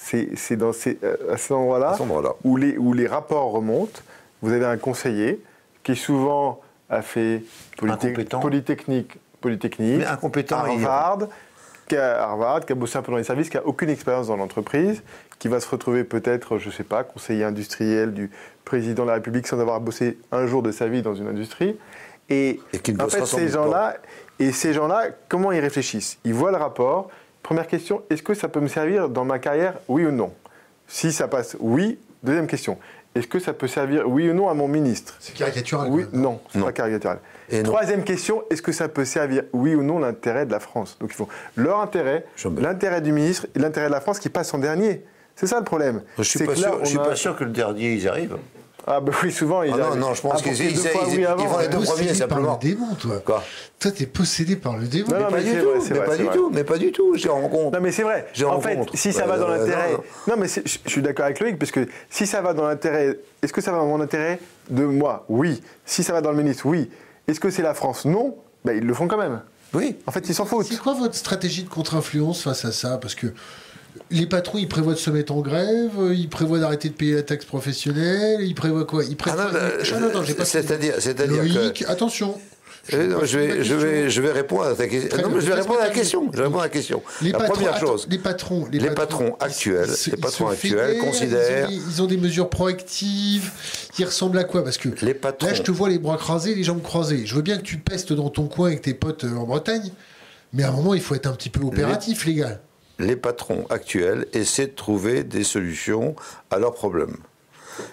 C'est 0.03 0.57
dans 0.57 0.73
ces, 0.73 0.99
euh, 1.05 1.35
à 1.35 1.37
cet 1.37 1.53
endroit-là 1.53 1.97
où, 2.43 2.57
les, 2.57 2.77
où 2.79 2.93
les 2.93 3.07
rapports 3.07 3.53
remontent. 3.53 4.01
Vous 4.43 4.53
avez 4.53 4.65
un 4.65 4.79
conseiller 4.79 5.43
qui 5.83 5.95
souvent 5.95 6.61
a 6.89 7.03
fait 7.03 7.43
polytech-. 7.77 8.41
Polytechnique, 8.41 9.19
Polytechnique, 9.41 9.99
Mais 9.99 10.07
incompétent, 10.07 10.59
Harvard, 10.59 11.29
qui 11.87 11.97
a 11.97 12.23
Harvard, 12.23 12.65
qui 12.65 12.73
a 12.73 12.75
bossé 12.75 12.99
un 12.99 13.03
peu 13.03 13.13
dans 13.13 13.19
les 13.19 13.25
services, 13.25 13.51
qui 13.51 13.59
a 13.59 13.67
aucune 13.67 13.91
expérience 13.91 14.29
dans 14.29 14.37
l'entreprise, 14.37 15.03
qui 15.39 15.49
va 15.49 15.61
se 15.61 15.69
retrouver 15.69 16.05
peut-être, 16.05 16.59
je 16.59 16.71
sais 16.71 16.85
pas, 16.85 17.05
conseiller 17.05 17.45
industriel 17.45 18.13
du 18.13 18.31
président 18.65 19.05
de 19.05 19.09
la 19.09 19.15
République 19.15 19.47
sans 19.47 19.61
avoir 19.61 19.81
bossé 19.81 20.19
un 20.33 20.47
jour 20.47 20.63
de 20.63 20.73
sa 20.73 20.89
vie 20.89 21.03
dans 21.03 21.15
une 21.15 21.29
industrie. 21.29 21.77
Et, 22.29 22.61
Et 22.73 22.93
ne 22.93 23.03
en 23.03 23.09
fait, 23.09 23.27
ces 23.27 23.49
gens-là, 23.49 23.97
et 24.39 24.53
ces 24.53 24.73
gens-là, 24.73 25.09
comment 25.29 25.53
ils 25.53 25.61
réfléchissent? 25.61 26.19
Ils 26.25 26.35
voient 26.35 26.53
le 26.53 26.59
rapport. 26.59 27.11
Première 27.43 27.67
question, 27.67 28.03
est-ce 28.11 28.23
que 28.23 28.35
ça 28.35 28.49
peut 28.49 28.61
me 28.61 28.69
servir 28.69 29.09
dans 29.09 29.25
ma 29.25 29.39
carrière, 29.39 29.75
oui 29.89 30.05
ou 30.05 30.11
non? 30.13 30.33
Si 30.87 31.13
ça 31.13 31.29
passe, 31.29 31.57
oui. 31.61 31.99
Deuxième 32.23 32.47
question, 32.47 32.79
est-ce 33.15 33.27
que 33.27 33.39
ça 33.39 33.53
peut 33.53 33.67
servir, 33.67 34.05
oui 34.07 34.29
ou 34.29 34.35
non, 34.35 34.49
à 34.49 34.55
mon 34.55 34.69
ministre? 34.69 35.17
C'est 35.21 35.35
caricatural. 35.35 35.89
oui, 35.91 36.05
non, 36.13 36.41
c'est 36.53 36.61
pas 36.61 36.73
caricatural. 36.73 37.19
Et 37.49 37.63
non. 37.63 37.71
Troisième 37.73 38.05
question, 38.05 38.45
est-ce 38.51 38.63
que 38.63 38.73
ça 38.73 38.89
peut 38.89 39.05
servir, 39.05 39.45
oui 39.53 39.75
ou 39.75 39.83
non, 39.83 39.99
l'intérêt 39.99 40.47
de 40.47 40.53
la 40.53 40.61
France? 40.61 40.97
Donc 41.01 41.11
il 41.13 41.17
faut 41.17 41.29
leur 41.57 41.81
intérêt, 41.81 42.25
l'intérêt 42.59 43.01
du 43.01 43.13
ministre 43.13 43.47
et 43.55 43.59
l'intérêt 43.59 43.87
de 43.89 43.93
la 43.93 44.01
France 44.01 44.19
qui 44.21 44.29
passe 44.29 44.53
en 44.55 44.59
dernier. 44.59 45.03
C'est 45.35 45.47
ça 45.47 45.59
le 45.59 45.65
problème. 45.65 46.03
Je 46.19 46.23
suis 46.25 46.45
pas 46.45 46.55
là, 46.55 46.73
je 46.83 46.89
suis 46.89 46.99
a- 46.99 47.03
pas 47.03 47.17
sûr 47.17 47.35
que 47.37 47.45
le 47.45 47.51
dernier 47.51 47.95
ils 47.95 48.03
y 48.03 48.09
arrivent. 48.09 48.37
Ah 48.87 49.01
ben 49.01 49.13
oui, 49.23 49.31
souvent 49.31 49.63
ils 49.63 49.73
Ah 49.73 49.77
non, 49.77 49.95
non, 49.97 50.15
je 50.15 50.23
pense 50.23 50.35
Ah, 50.39 50.43
qu'ils 50.43 50.59
ils- 50.61 50.75
deux 50.75 50.81
fois 50.89 51.03
ils- 51.07 51.19
oui 51.19 51.27
ils 51.39 51.47
vont 51.47 51.57
ouais. 51.57 51.65
être 51.67 51.79
deux 51.79 51.85
premiers, 51.85 52.15
simplement. 52.15 52.47
par 52.57 52.59
le 52.63 52.69
démon, 52.71 52.95
toi. 52.95 53.23
Quoi 53.25 53.45
Toi, 53.79 53.91
t'es 53.91 54.07
possédé 54.07 54.57
par 54.57 54.77
le 54.79 54.87
démon. 54.87 55.09
Non, 55.11 55.19
non, 55.21 55.25
Pas 55.29 55.37
mais 55.37 55.43
du 55.45 55.51
tout, 55.61 55.69
vrai, 55.71 55.81
c'est 55.81 55.91
mais 55.91 55.99
vrai, 55.99 56.07
pas 56.09 56.17
du 56.17 56.23
vrai. 56.25 56.35
tout, 56.37 56.51
mais 56.53 56.65
pas 56.65 56.79
du 56.79 56.93
tout. 56.93 57.15
J'y 57.15 57.29
rencontre. 57.29 57.77
Non 57.77 57.81
mais 57.83 57.93
c'est 57.93 58.03
vrai. 58.03 58.27
En 58.47 58.61
fait, 58.61 58.79
si 58.95 59.13
ça 59.13 59.25
Euh, 59.25 59.27
va 59.27 59.39
dans 59.39 59.49
non, 59.49 59.55
l'intérêt. 59.55 59.93
non. 59.93 60.03
Non, 60.29 60.35
mais 60.39 60.49
je 60.49 60.91
suis 60.91 61.03
d'accord 61.03 61.27
avec 61.27 61.41
Loïc 61.41 61.59
parce 61.59 61.71
que 61.73 61.87
si 62.09 62.27
ça 62.27 62.41
va 62.41 62.55
dans 62.55 62.67
l'intérêt, 62.67 63.19
est-ce 63.43 63.53
que 63.53 63.61
ça 63.61 63.71
va 63.73 63.79
dans 63.79 63.87
mon 63.87 64.01
intérêt 64.01 64.41
de 64.71 64.85
moi 64.85 65.25
Oui. 65.29 65.63
Si 65.85 66.03
ça 66.03 66.13
va 66.13 66.21
dans 66.21 66.31
le 66.33 66.39
ministre, 66.39 66.67
oui. 66.67 66.91
Est-ce 67.29 67.39
que 67.41 67.51
c'est 67.51 67.63
la 67.63 67.75
France 67.75 68.05
Non. 68.07 68.35
Ben, 68.65 68.77
ils 68.77 68.85
le 68.87 68.95
font 68.95 69.09
quand 69.09 69.19
même. 69.19 69.41
Oui. 69.73 69.97
En 70.07 70.11
fait, 70.11 70.29
ils 70.29 70.35
s'en 70.35 70.47
foutent. 70.47 70.67
C'est 70.67 70.79
quoi 70.81 70.95
votre 70.95 71.15
stratégie 71.15 71.63
de 71.65 71.69
contre-influence 71.69 72.43
face 72.43 72.65
à 72.65 72.73
ça? 72.73 72.99
Parce 73.01 73.15
que 73.15 73.29
les 74.11 74.27
patrons, 74.27 74.59
ils 74.59 74.69
prévoient 74.69 74.95
de 74.95 74.99
se 74.99 75.11
mettre 75.11 75.33
en 75.33 75.41
grève, 75.41 75.91
ils 76.13 76.29
prévoient 76.29 76.59
d'arrêter 76.59 76.89
de 76.89 76.95
payer 76.95 77.15
la 77.15 77.23
taxe 77.23 77.45
professionnelle, 77.45 78.41
ils 78.43 78.55
prévoient 78.55 78.85
quoi? 78.87 79.05
Ils 79.05 79.17
prévoient... 79.17 79.47
Ah 79.49 79.53
non, 79.53 79.59
non, 79.59 79.69
Ah 79.95 80.01
non, 80.01 80.13
non, 80.15 80.23
j'ai 80.25 80.35
pas 80.35 80.45
c'est-à-dire, 80.45 80.95
c'est-à-dire 80.99 81.43
que 81.75 81.87
attention. 81.89 82.35
Non, 82.93 83.25
je, 83.25 83.39
vais, 83.39 83.63
je, 83.63 83.75
vais, 83.75 84.11
je 84.11 84.21
vais 84.23 84.33
répondre 84.33 84.65
à 84.65 84.75
ta 84.75 84.89
question. 84.89 85.17
Non, 85.23 85.29
mais 85.29 85.41
je 85.43 85.47
vais 85.47 85.55
répondre 85.55 85.81
à 85.81 85.85
la 85.85 85.91
question. 85.91 86.29
Je 86.33 86.39
vais 86.39 86.45
répondre 86.45 86.61
à 86.63 86.65
la 86.65 86.71
question. 86.71 87.03
Les 87.21 87.31
la 87.31 87.39
patrons, 87.39 87.55
première 87.55 87.79
chose, 87.79 88.07
les 88.11 88.19
patrons, 88.19 88.67
les 88.73 88.91
patrons 88.91 89.37
actuels, 89.39 89.91
ils 90.07 90.11
les 90.13 90.17
patrons 90.17 90.49
actuels 90.49 90.87
fédèrent, 90.89 91.05
considèrent- 91.05 91.71
Ils 91.71 91.79
ont, 91.79 91.85
des, 91.87 91.91
ils 91.97 92.03
ont 92.03 92.07
des 92.07 92.17
mesures 92.17 92.49
proactives. 92.49 93.51
Ils 93.99 94.05
ressemblent 94.07 94.39
à 94.39 94.45
quoi? 94.45 94.65
Parce 94.65 94.79
que 94.79 94.89
Les 95.05 95.15
patrons- 95.15 95.47
là, 95.49 95.55
je 95.55 95.63
te 95.63 95.71
vois 95.71 95.89
les 95.91 95.99
bras 95.99 96.17
croisés, 96.17 96.55
les 96.55 96.65
jambes 96.65 96.83
croisées. 96.83 97.27
Je 97.27 97.35
veux 97.35 97.43
bien 97.43 97.59
que 97.59 97.63
tu 97.63 97.77
pestes 97.77 98.13
dans 98.15 98.31
ton 98.31 98.47
coin 98.49 98.69
avec 98.69 98.83
tes 98.83 98.95
potes 98.95 99.25
euh, 99.25 99.37
en 99.37 99.45
Bretagne, 99.45 99.91
mais 100.55 100.63
à 100.65 100.69
un 100.71 100.73
moment, 100.73 100.95
il 100.95 101.03
faut 101.03 101.15
être 101.15 101.27
un 101.27 101.33
petit 101.35 101.51
peu 101.51 101.61
opératif, 101.63 102.25
les 102.25 102.35
gars. 102.35 102.61
Les 103.01 103.17
patrons 103.17 103.67
actuels 103.71 104.27
essaient 104.33 104.67
de 104.67 104.75
trouver 104.75 105.25
des 105.25 105.45
solutions 105.45 106.15
à 106.51 106.59
leurs 106.59 106.75
problèmes. 106.75 107.17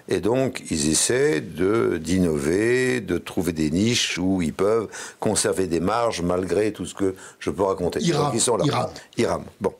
Et 0.09 0.19
donc, 0.19 0.63
ils 0.69 0.89
essaient 0.89 1.39
de 1.39 1.97
d'innover, 1.97 2.99
de 2.99 3.17
trouver 3.17 3.53
des 3.53 3.71
niches 3.71 4.17
où 4.17 4.41
ils 4.41 4.53
peuvent 4.53 4.89
conserver 5.19 5.67
des 5.67 5.79
marges 5.79 6.21
malgré 6.21 6.73
tout 6.73 6.85
ce 6.85 6.93
que 6.93 7.15
je 7.39 7.49
peux 7.49 7.63
raconter. 7.63 7.99
Donc, 7.99 8.13
rament, 8.13 8.31
ils 8.33 8.41
sont 8.41 8.57
là. 8.57 8.65
ils 8.65 8.71
rament. 8.71 8.93
Ils 9.17 9.25
rament. 9.25 9.45
Bon. 9.61 9.73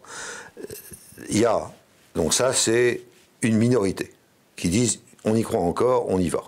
Il 1.30 1.40
y 1.40 1.46
a, 1.46 1.72
donc 2.16 2.34
ça, 2.34 2.54
c'est 2.54 3.02
une 3.42 3.58
minorité 3.58 4.14
qui 4.56 4.70
disent 4.70 5.02
on 5.26 5.36
y 5.36 5.42
croit 5.42 5.60
encore, 5.60 6.10
on 6.10 6.20
y 6.20 6.30
va. 6.30 6.44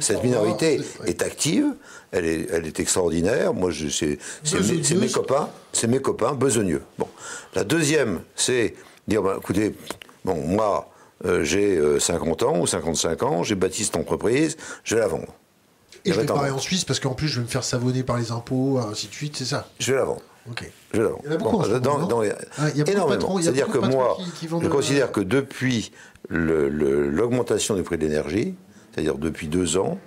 Cette 0.00 0.22
minorité 0.24 0.80
est 1.06 1.22
active, 1.22 1.66
elle 2.12 2.24
est, 2.26 2.46
elle 2.52 2.66
est 2.66 2.78
extraordinaire. 2.80 3.52
Moi, 3.54 3.70
c'est, 3.90 4.18
mes, 4.60 4.96
mes 5.00 5.08
copains, 5.10 5.48
c'est 5.72 5.86
mes 5.86 6.00
copains 6.00 6.32
besogneux. 6.34 6.82
Bon. 6.98 7.08
La 7.54 7.64
deuxième, 7.64 8.20
c'est 8.34 8.74
dire, 9.08 9.22
bah, 9.22 9.36
écoutez, 9.38 9.74
bon, 10.24 10.34
moi, 10.36 10.90
euh, 11.24 11.42
j'ai 11.44 11.76
euh, 11.76 11.98
50 11.98 12.42
ans 12.42 12.58
ou 12.60 12.66
55 12.66 13.22
ans, 13.22 13.42
j'ai 13.42 13.54
bâti 13.54 13.84
cette 13.84 13.96
entreprise, 13.96 14.56
je 14.84 14.94
vais 14.94 15.00
la 15.00 15.08
vendre. 15.08 15.34
Et 16.04 16.12
je 16.12 16.20
vais 16.20 16.26
pareil 16.26 16.52
en 16.52 16.58
Suisse 16.58 16.84
parce 16.84 17.00
qu'en 17.00 17.14
plus, 17.14 17.26
je 17.28 17.36
vais 17.40 17.42
me 17.46 17.50
faire 17.50 17.64
savonner 17.64 18.02
par 18.04 18.16
les 18.18 18.30
impôts, 18.30 18.78
ainsi 18.78 19.08
de 19.08 19.12
suite, 19.12 19.36
c'est 19.36 19.44
ça? 19.44 19.68
Je 19.80 19.92
vais 19.92 19.98
la 19.98 20.04
vendre. 20.04 20.22
Je 20.94 21.00
la. 21.02 21.08
Il 21.24 21.26
y 21.26 21.32
en 21.32 21.34
a 21.34 21.36
beaucoup 21.38 21.56
en 21.56 21.64
moment, 21.96 22.06
dans- 22.06 22.20
les- 22.20 22.30
Ah, 22.58 22.68
il 22.72 22.78
y 22.78 22.82
a 22.82 22.92
énormément. 22.92 23.40
C'est-à-dire 23.40 23.66
que 23.66 23.78
moi, 23.78 24.16
qui- 24.16 24.30
qui 24.30 24.46
je 24.46 24.68
de- 24.68 24.68
considère 24.68 25.10
que 25.10 25.20
depuis 25.20 25.90
l'augmentation 26.30 27.74
du 27.74 27.82
prix 27.82 27.98
de 27.98 28.04
l'énergie, 28.06 28.54
c'est-à-dire 28.96 29.18
depuis 29.18 29.46
deux 29.46 29.76
ans, 29.76 29.98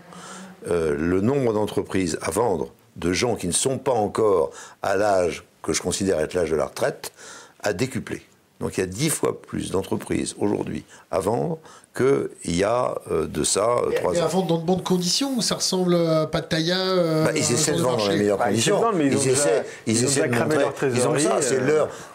euh, 0.67 0.95
le 0.97 1.21
nombre 1.21 1.53
d'entreprises 1.53 2.17
à 2.23 2.31
vendre 2.31 2.73
de 2.95 3.13
gens 3.13 3.35
qui 3.35 3.45
ne 3.45 3.53
sont 3.53 3.77
pas 3.77 3.93
encore 3.93 4.49
à 4.81 4.97
l'âge 4.97 5.43
que 5.61 5.73
je 5.73 5.81
considère 5.81 6.19
être 6.19 6.33
l'âge 6.33 6.49
de 6.49 6.55
la 6.55 6.65
retraite 6.65 7.13
a 7.61 7.73
décuplé. 7.73 8.23
Donc 8.59 8.77
il 8.77 8.81
y 8.81 8.83
a 8.83 8.87
dix 8.87 9.09
fois 9.09 9.39
plus 9.41 9.69
d'entreprises 9.69 10.35
aujourd'hui 10.39 10.85
à 11.11 11.19
vendre 11.19 11.59
qu'il 11.95 12.55
y 12.55 12.63
a 12.63 12.95
euh, 13.11 13.25
de 13.27 13.43
ça 13.43 13.67
euh, 13.67 13.91
trois 13.95 14.13
Et 14.15 14.21
ans. 14.21 14.25
à 14.25 14.27
vendre 14.27 14.47
dans 14.47 14.57
de 14.59 14.63
bonnes 14.63 14.83
conditions 14.83 15.33
ou 15.35 15.41
ça 15.41 15.55
ressemble 15.55 15.95
à 15.95 16.27
Pattaya 16.27 16.77
euh, 16.77 17.25
Bah, 17.25 17.31
ils 17.35 17.39
un 17.39 17.41
essaient 17.41 17.71
de 17.73 17.81
vendre 17.81 17.97
dans 17.97 18.07
les 18.09 18.17
meilleures 18.17 18.37
Bah, 18.37 18.51
ils 18.51 18.59
essaient 18.59 18.69
de 18.69 18.75
conditions. 18.75 18.81
vendre, 18.81 18.97
mais 18.97 19.07
ils 19.07 19.15
ont 19.15 19.19
déjà- 19.19 19.31
essaient, 19.31 19.65
ils 19.87 19.93
ils 19.93 19.99
ont 19.99 20.07
essaient 20.07 20.21
déjà 20.21 20.27
de 20.27 20.43
montrer. 20.43 20.59
leur 20.59 20.95
Ils 20.95 21.07
ont 21.07 21.19
ça, 21.19 21.41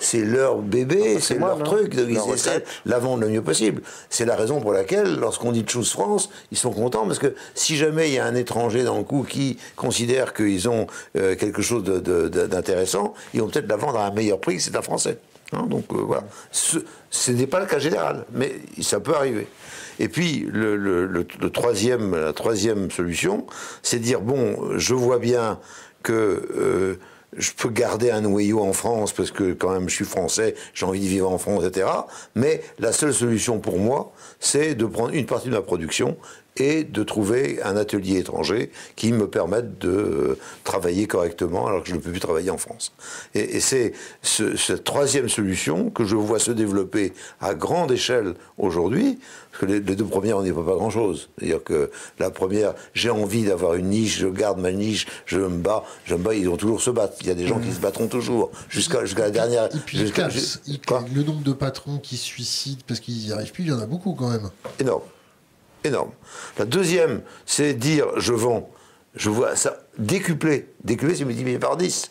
c'est 0.00 0.24
leur, 0.24 0.56
bébé, 0.58 1.18
c'est 1.20 1.38
leur 1.38 1.62
truc. 1.62 1.94
donc 1.96 2.06
ils 2.08 2.34
essaient 2.34 2.60
de 2.60 2.90
la 2.90 2.98
vendre 2.98 3.22
le 3.22 3.28
mieux 3.28 3.42
possible. 3.42 3.82
C'est 4.08 4.24
la 4.24 4.36
raison 4.36 4.60
pour 4.60 4.72
laquelle, 4.72 5.16
lorsqu'on 5.16 5.52
dit 5.52 5.64
Choose 5.68 5.90
France, 5.90 6.30
ils 6.52 6.56
sont 6.58 6.70
contents 6.72 7.06
parce 7.06 7.18
que 7.18 7.34
si 7.54 7.76
jamais 7.76 8.08
il 8.08 8.14
y 8.14 8.18
a 8.18 8.24
un 8.24 8.34
étranger 8.36 8.84
dans 8.84 8.96
le 8.98 9.04
coup 9.04 9.26
qui 9.28 9.58
considère 9.76 10.32
qu'ils 10.34 10.68
ont 10.68 10.86
euh, 11.16 11.34
quelque 11.34 11.62
chose 11.62 11.82
de- 11.82 11.98
de- 11.98 12.28
de- 12.28 12.46
d'intéressant, 12.46 13.12
ils 13.34 13.40
vont 13.40 13.48
peut-être 13.48 13.68
la 13.68 13.76
vendre 13.76 13.98
à 13.98 14.06
un 14.06 14.12
meilleur 14.12 14.40
prix 14.40 14.56
que 14.56 14.62
c'est 14.62 14.76
un 14.76 14.82
Français. 14.82 15.18
Hein, 15.52 15.66
donc 15.68 15.84
euh, 15.92 15.96
voilà. 15.98 16.24
Ce, 16.52 16.78
ce 17.10 17.30
n'est 17.30 17.46
pas 17.46 17.60
le 17.60 17.66
cas 17.66 17.78
général, 17.78 18.24
mais 18.32 18.52
ça 18.80 18.98
peut 18.98 19.14
arriver. 19.14 19.46
Et 19.98 20.08
puis 20.08 20.46
le, 20.50 21.24
troisième, 21.52 22.14
la 22.14 22.32
troisième 22.32 22.90
solution, 22.90 23.46
c'est 23.82 23.98
de 23.98 24.04
dire 24.04 24.20
bon, 24.20 24.76
je 24.76 24.94
vois 24.94 25.18
bien 25.18 25.58
que 26.02 26.12
euh, 26.56 26.98
je 27.36 27.50
peux 27.52 27.68
garder 27.68 28.10
un 28.10 28.20
noyau 28.20 28.60
en 28.60 28.72
France 28.72 29.12
parce 29.12 29.30
que 29.30 29.52
quand 29.52 29.72
même 29.72 29.88
je 29.88 29.94
suis 29.94 30.04
français, 30.04 30.54
j'ai 30.74 30.86
envie 30.86 31.00
de 31.00 31.06
vivre 31.06 31.30
en 31.30 31.38
France, 31.38 31.64
etc. 31.64 31.88
Mais 32.34 32.62
la 32.78 32.92
seule 32.92 33.14
solution 33.14 33.58
pour 33.58 33.78
moi, 33.78 34.12
c'est 34.40 34.74
de 34.74 34.86
prendre 34.86 35.12
une 35.14 35.26
partie 35.26 35.48
de 35.48 35.54
ma 35.54 35.62
production 35.62 36.16
et 36.56 36.84
de 36.84 37.02
trouver 37.02 37.60
un 37.62 37.76
atelier 37.76 38.18
étranger 38.18 38.70
qui 38.94 39.12
me 39.12 39.26
permette 39.28 39.78
de 39.78 39.88
euh, 39.90 40.38
travailler 40.62 41.06
correctement 41.06 41.66
alors 41.66 41.82
que 41.82 41.88
je 41.88 41.94
ne 41.94 42.00
peux 42.00 42.10
plus 42.10 42.20
travailler 42.20 42.50
en 42.50 42.58
France. 42.58 42.92
Et, 43.34 43.56
et 43.56 43.60
c'est 43.60 43.92
ce- 44.22 44.56
cette 44.56 44.84
troisième 44.84 45.28
solution 45.28 45.90
que 45.90 46.04
je 46.04 46.14
vois 46.14 46.38
se 46.38 46.52
développer 46.52 47.12
à 47.40 47.54
grande 47.54 47.90
échelle 47.90 48.34
aujourd'hui, 48.58 49.18
parce 49.50 49.60
que 49.62 49.66
les, 49.66 49.80
les 49.80 49.96
deux 49.96 50.04
premières, 50.04 50.38
on 50.38 50.42
n'y 50.42 50.50
voit 50.50 50.64
pas 50.66 50.74
grand-chose. 50.76 51.28
C'est-à-dire 51.38 51.62
que 51.62 51.90
la 52.18 52.30
première, 52.30 52.74
j'ai 52.92 53.10
envie 53.10 53.44
d'avoir 53.44 53.74
une 53.74 53.88
niche, 53.88 54.18
je 54.18 54.28
garde 54.28 54.60
ma 54.60 54.70
niche, 54.72 55.06
je 55.26 55.38
me 55.40 55.48
bats, 55.58 55.84
je 56.04 56.14
me 56.14 56.22
bats, 56.22 56.34
ils 56.34 56.48
vont 56.48 56.56
toujours 56.56 56.80
se 56.80 56.90
battre. 56.90 57.14
Il 57.22 57.26
y 57.26 57.30
a 57.30 57.34
des 57.34 57.46
gens 57.46 57.58
qui 57.58 57.72
se 57.72 57.80
battront 57.80 58.06
toujours, 58.06 58.50
jusqu'à 58.68 59.04
jusqu'à 59.04 59.22
la 59.22 59.30
dernière... 59.30 59.64
Et 59.74 59.78
puis, 59.84 59.98
il- 59.98 60.80
le 61.14 61.22
nombre 61.22 61.42
de 61.42 61.52
patrons 61.52 61.98
qui 61.98 62.16
se 62.16 62.24
suicident 62.24 62.82
parce 62.86 63.00
qu'ils 63.00 63.14
n'y 63.26 63.32
arrivent 63.32 63.52
plus, 63.52 63.64
il 63.64 63.70
y 63.70 63.72
en 63.72 63.80
a 63.80 63.86
beaucoup 63.86 64.14
quand 64.14 64.28
même. 64.30 64.50
Énorme. 64.78 65.02
Énorme. 65.84 66.10
La 66.58 66.64
deuxième, 66.64 67.20
c'est 67.46 67.74
dire 67.74 68.06
je 68.16 68.32
vends. 68.32 68.70
Je 69.14 69.30
vois 69.30 69.54
ça 69.54 69.76
décuplé. 69.98 70.68
Décuplé, 70.82 71.14
c'est 71.14 71.24
multiplié 71.24 71.58
par 71.58 71.76
10. 71.76 72.10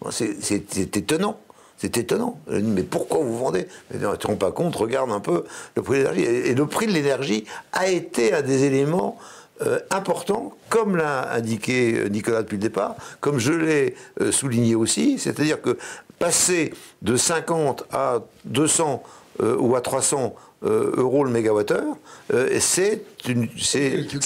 Bon, 0.00 0.10
c'est- 0.10 0.96
étonnant. 0.96 1.40
C'est 1.78 1.96
étonnant. 1.96 2.38
Mais 2.48 2.82
pourquoi 2.82 3.18
vous 3.18 3.36
vendez? 3.38 3.66
Mais 3.90 3.98
tu 3.98 4.18
te 4.18 4.26
rends 4.26 4.36
pas 4.36 4.52
compte, 4.52 4.76
regarde 4.76 5.10
un 5.10 5.20
peu 5.20 5.44
le 5.74 5.82
prix 5.82 5.98
de 5.98 6.08
l'énergie. 6.08 6.22
Et 6.50 6.54
le 6.54 6.66
prix 6.66 6.86
de 6.86 6.92
l'énergie 6.92 7.44
a 7.72 7.88
été 7.88 8.32
un 8.32 8.42
des 8.42 8.64
éléments 8.64 9.18
euh, 9.62 9.78
importants, 9.90 10.54
comme 10.68 10.96
l'a 10.96 11.32
indiqué 11.32 11.94
euh, 11.98 12.08
Nicolas 12.08 12.42
depuis 12.42 12.56
le 12.56 12.62
départ, 12.62 12.94
comme 13.20 13.38
je 13.38 13.52
l'ai 13.54 13.94
euh, 14.20 14.30
souligné 14.30 14.74
aussi, 14.74 15.18
c'est-à-dire 15.18 15.62
que 15.62 15.78
passer 16.18 16.74
de 17.00 17.16
50 17.16 17.84
à 17.90 18.20
200 18.44 19.02
euh, 19.42 19.56
ou 19.58 19.74
à 19.74 19.80
300 19.80 20.34
euh, 20.64 20.92
euros 20.96 21.22
le 21.24 21.30
mégawattheure, 21.30 21.96
euh, 22.32 22.58
c'est 22.60 23.02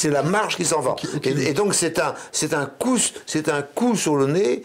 la 0.05 0.23
marge 0.23 0.57
qui 0.57 0.65
s'en 0.65 0.81
va. 0.81 0.97
Et, 1.25 1.31
et 1.49 1.53
donc 1.55 1.75
c'est 1.75 1.99
un 1.99 2.15
c'est 2.33 2.55
un 2.55 2.67
coup 2.67 2.99
c'est 3.27 3.49
un 3.49 3.63
coup 3.63 3.97
sur 3.97 4.17
le 4.17 4.27
nez 4.27 4.63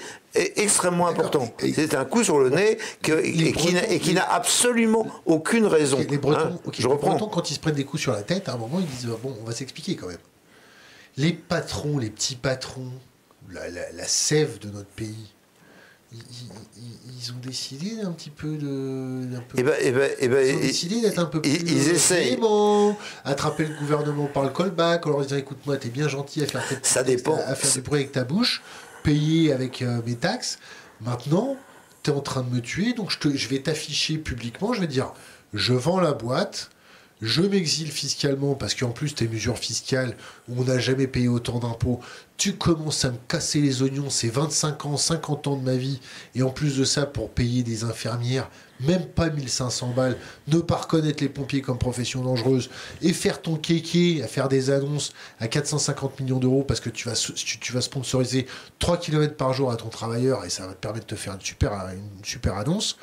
extrêmement 0.57 1.07
important. 1.07 1.47
Et- 1.63 1.73
C'est 1.73 1.95
un 1.95 2.03
coup 2.05 2.23
sur 2.23 2.39
le 2.39 2.49
nez 2.49 2.77
que, 3.01 3.13
et 3.13 3.53
qui 3.53 3.73
n'a- 3.73 3.81
Bretons- 3.81 3.91
et 3.93 3.99
qui 3.99 4.07
les- 4.09 4.13
n'a 4.15 4.33
absolument 4.33 5.07
aucune 5.25 5.65
raison. 5.65 5.97
Les 6.09 6.17
Bretons, 6.17 6.39
hein. 6.65 6.71
Je 6.73 6.81
les 6.81 6.87
reprends. 6.93 7.11
Bretons, 7.11 7.27
quand 7.29 7.49
ils 7.49 7.53
se 7.53 7.59
prennent 7.59 7.75
des 7.75 7.85
coups 7.85 8.01
sur 8.03 8.11
la 8.11 8.21
tête, 8.21 8.49
à 8.49 8.53
un 8.53 8.57
moment, 8.57 8.79
ils 8.81 8.85
disent 8.85 9.07
euh, 9.07 9.15
Bon, 9.23 9.33
on 9.41 9.45
va 9.45 9.53
s'expliquer 9.53 9.95
quand 9.95 10.07
même. 10.07 10.17
Les 11.17 11.31
patrons, 11.31 11.97
les 11.97 12.09
petits 12.09 12.35
patrons, 12.35 12.91
la, 13.49 13.69
la- 13.69 13.91
la 13.93 14.03
sève 14.07 14.59
de 14.59 14.67
notre 14.69 14.89
pays, 14.89 15.33
ils, 16.11 17.31
ont 17.31 17.39
décidé 17.45 18.01
un 18.01 18.11
petit 18.11 18.29
peu 18.29 18.55
de. 18.57 19.25
d'un 19.25 19.39
peu- 19.41 19.57
Eh 19.57 19.63
ben, 19.63 19.73
eh 19.81 19.91
ben, 19.91 20.11
eh 20.19 20.27
ben, 20.27 20.47
ils 20.47 20.55
ont 20.55 20.59
décidé 20.59 21.01
d'être 21.01 21.19
un 21.19 21.25
peu 21.25 21.41
plus. 21.41 21.51
ils- 21.51 21.89
essayent. 21.89 22.37
attraper 23.23 23.65
le 23.65 23.75
gouvernement 23.79 24.27
par 24.27 24.43
le 24.43 24.49
callback, 24.49 25.05
en 25.07 25.09
leur 25.11 25.21
disant 25.21 25.37
écoute-moi, 25.37 25.77
t'es 25.77 25.89
bien 25.89 26.07
gentil 26.07 26.43
à 26.43 26.47
faire, 26.47 26.65
tes 26.67 26.77
Ça 26.83 27.03
dépend. 27.03 27.35
à 27.35 27.55
faire 27.55 27.71
du 27.71 27.81
bruit 27.81 27.99
avec 28.01 28.11
ta 28.11 28.23
bouche, 28.23 28.61
payer 29.03 29.51
avec 29.53 29.81
euh, 29.81 30.01
mes 30.05 30.15
taxes. 30.15 30.59
Maintenant, 31.01 31.57
tu 32.03 32.11
es 32.11 32.13
en 32.13 32.21
train 32.21 32.41
de 32.43 32.53
me 32.53 32.61
tuer, 32.61 32.93
donc 32.93 33.11
je, 33.11 33.19
te- 33.19 33.35
je 33.35 33.47
vais 33.49 33.59
t'afficher 33.59 34.17
publiquement, 34.17 34.73
je 34.73 34.81
vais 34.81 34.87
dire 34.87 35.13
je 35.53 35.73
vends 35.73 35.99
la 35.99 36.13
boîte. 36.13 36.69
Je 37.21 37.41
m'exile 37.41 37.91
fiscalement 37.91 38.55
parce 38.55 38.75
qu'en 38.75 38.91
plus, 38.91 39.15
tes 39.15 39.27
mesures 39.27 39.57
fiscales 39.57 40.15
on 40.49 40.63
n'a 40.63 40.79
jamais 40.79 41.07
payé 41.07 41.27
autant 41.27 41.59
d'impôts, 41.59 41.99
tu 42.37 42.53
commences 42.53 43.05
à 43.05 43.11
me 43.11 43.17
casser 43.27 43.61
les 43.61 43.81
oignons, 43.81 44.09
c'est 44.09 44.27
25 44.27 44.85
ans, 44.85 44.97
50 44.97 45.47
ans 45.47 45.55
de 45.55 45.63
ma 45.63 45.75
vie, 45.75 45.99
et 46.35 46.43
en 46.43 46.49
plus 46.49 46.77
de 46.77 46.83
ça, 46.83 47.05
pour 47.05 47.29
payer 47.29 47.63
des 47.63 47.83
infirmières, 47.83 48.49
même 48.81 49.05
pas 49.05 49.29
1500 49.29 49.93
balles, 49.95 50.17
ne 50.49 50.59
pas 50.59 50.75
reconnaître 50.75 51.23
les 51.23 51.29
pompiers 51.29 51.61
comme 51.61 51.77
profession 51.77 52.21
dangereuse, 52.21 52.69
et 53.01 53.13
faire 53.13 53.41
ton 53.41 53.55
kéké 53.55 54.21
à 54.21 54.27
faire 54.27 54.49
des 54.49 54.69
annonces 54.69 55.13
à 55.39 55.47
450 55.47 56.19
millions 56.19 56.39
d'euros 56.39 56.63
parce 56.63 56.81
que 56.81 56.89
tu 56.89 57.07
vas, 57.07 57.15
tu, 57.15 57.73
vas 57.73 57.81
sponsoriser 57.81 58.47
3 58.79 58.97
km 58.97 59.35
par 59.35 59.53
jour 59.53 59.71
à 59.71 59.77
ton 59.77 59.87
travailleur 59.87 60.43
et 60.43 60.49
ça 60.49 60.67
va 60.67 60.73
te 60.73 60.79
permettre 60.79 61.05
de 61.05 61.15
te 61.15 61.19
faire 61.19 61.33
une 61.33 62.25
super 62.25 62.57
annonce. 62.57 62.97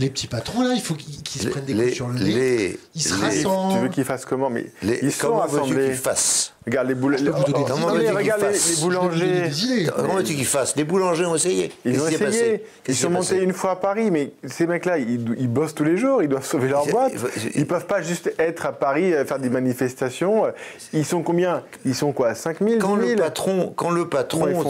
Les 0.00 0.08
petits 0.10 0.26
patrons, 0.26 0.62
là, 0.62 0.72
il 0.74 0.80
faut 0.80 0.94
qu'ils 0.94 1.42
se 1.42 1.48
prennent 1.48 1.64
des 1.66 1.74
coups 1.74 1.92
sur 1.94 2.08
le 2.08 2.14
nez. 2.18 2.24
les- 2.24 2.80
Ils 2.94 3.02
se 3.02 3.14
les- 3.14 3.20
rassemblent. 3.20 3.74
Tu 3.74 3.80
veux 3.82 3.88
qu'ils 3.90 4.04
fassent 4.04 4.24
comment 4.24 4.48
Mais 4.50 4.64
les- 4.82 4.98
ils 5.02 5.12
sont 5.12 5.28
comment 5.28 5.46
veux-tu 5.46 5.56
assemblés. 5.64 5.84
qu'ils 5.88 5.94
fassent? 5.96 6.54
Regarde 6.66 6.88
les 6.88 6.94
regarde 6.94 8.44
boulangers. 8.82 9.48
Des 9.48 9.64
idées. 9.64 9.90
Comment 9.94 10.14
veux-tu 10.14 10.34
qu'ils 10.34 10.46
fassent? 10.46 10.76
Les 10.76 10.84
boulangers 10.84 11.24
ont 11.26 11.34
essayé. 11.34 11.72
Ils 11.84 12.00
ont 12.00 12.06
essayé. 12.06 12.18
passé? 12.18 12.64
Ils 12.88 12.94
sont 12.96 13.10
montés 13.10 13.38
une 13.42 13.52
fois 13.52 13.72
à 13.72 13.76
Paris, 13.76 14.10
mais 14.10 14.32
ces 14.46 14.66
mecs-là, 14.66 14.98
ils, 14.98 15.34
ils 15.38 15.48
bossent 15.48 15.74
tous 15.74 15.84
les 15.84 15.96
jours, 15.96 16.22
ils 16.22 16.28
doivent 16.28 16.46
sauver 16.46 16.68
leur 16.68 16.86
boîte. 16.86 17.12
Ils 17.54 17.66
peuvent 17.66 17.86
pas 17.86 18.02
juste 18.02 18.32
être 18.38 18.66
à 18.66 18.72
Paris, 18.72 19.12
euh, 19.12 19.24
faire 19.24 19.38
des 19.38 19.50
manifestations. 19.50 20.44
Ils 20.92 21.04
sont 21.06 21.22
combien? 21.22 21.62
Ils 21.84 21.94
sont 21.94 22.12
quoi? 22.12 22.34
5 22.34 22.58
000 22.60 22.78
quand 22.80 22.96
10 22.96 23.02
le 23.02 23.08
000 23.08 23.20
patron, 23.20 23.72
quand 23.76 23.90
le 23.90 24.08
patron 24.08 24.64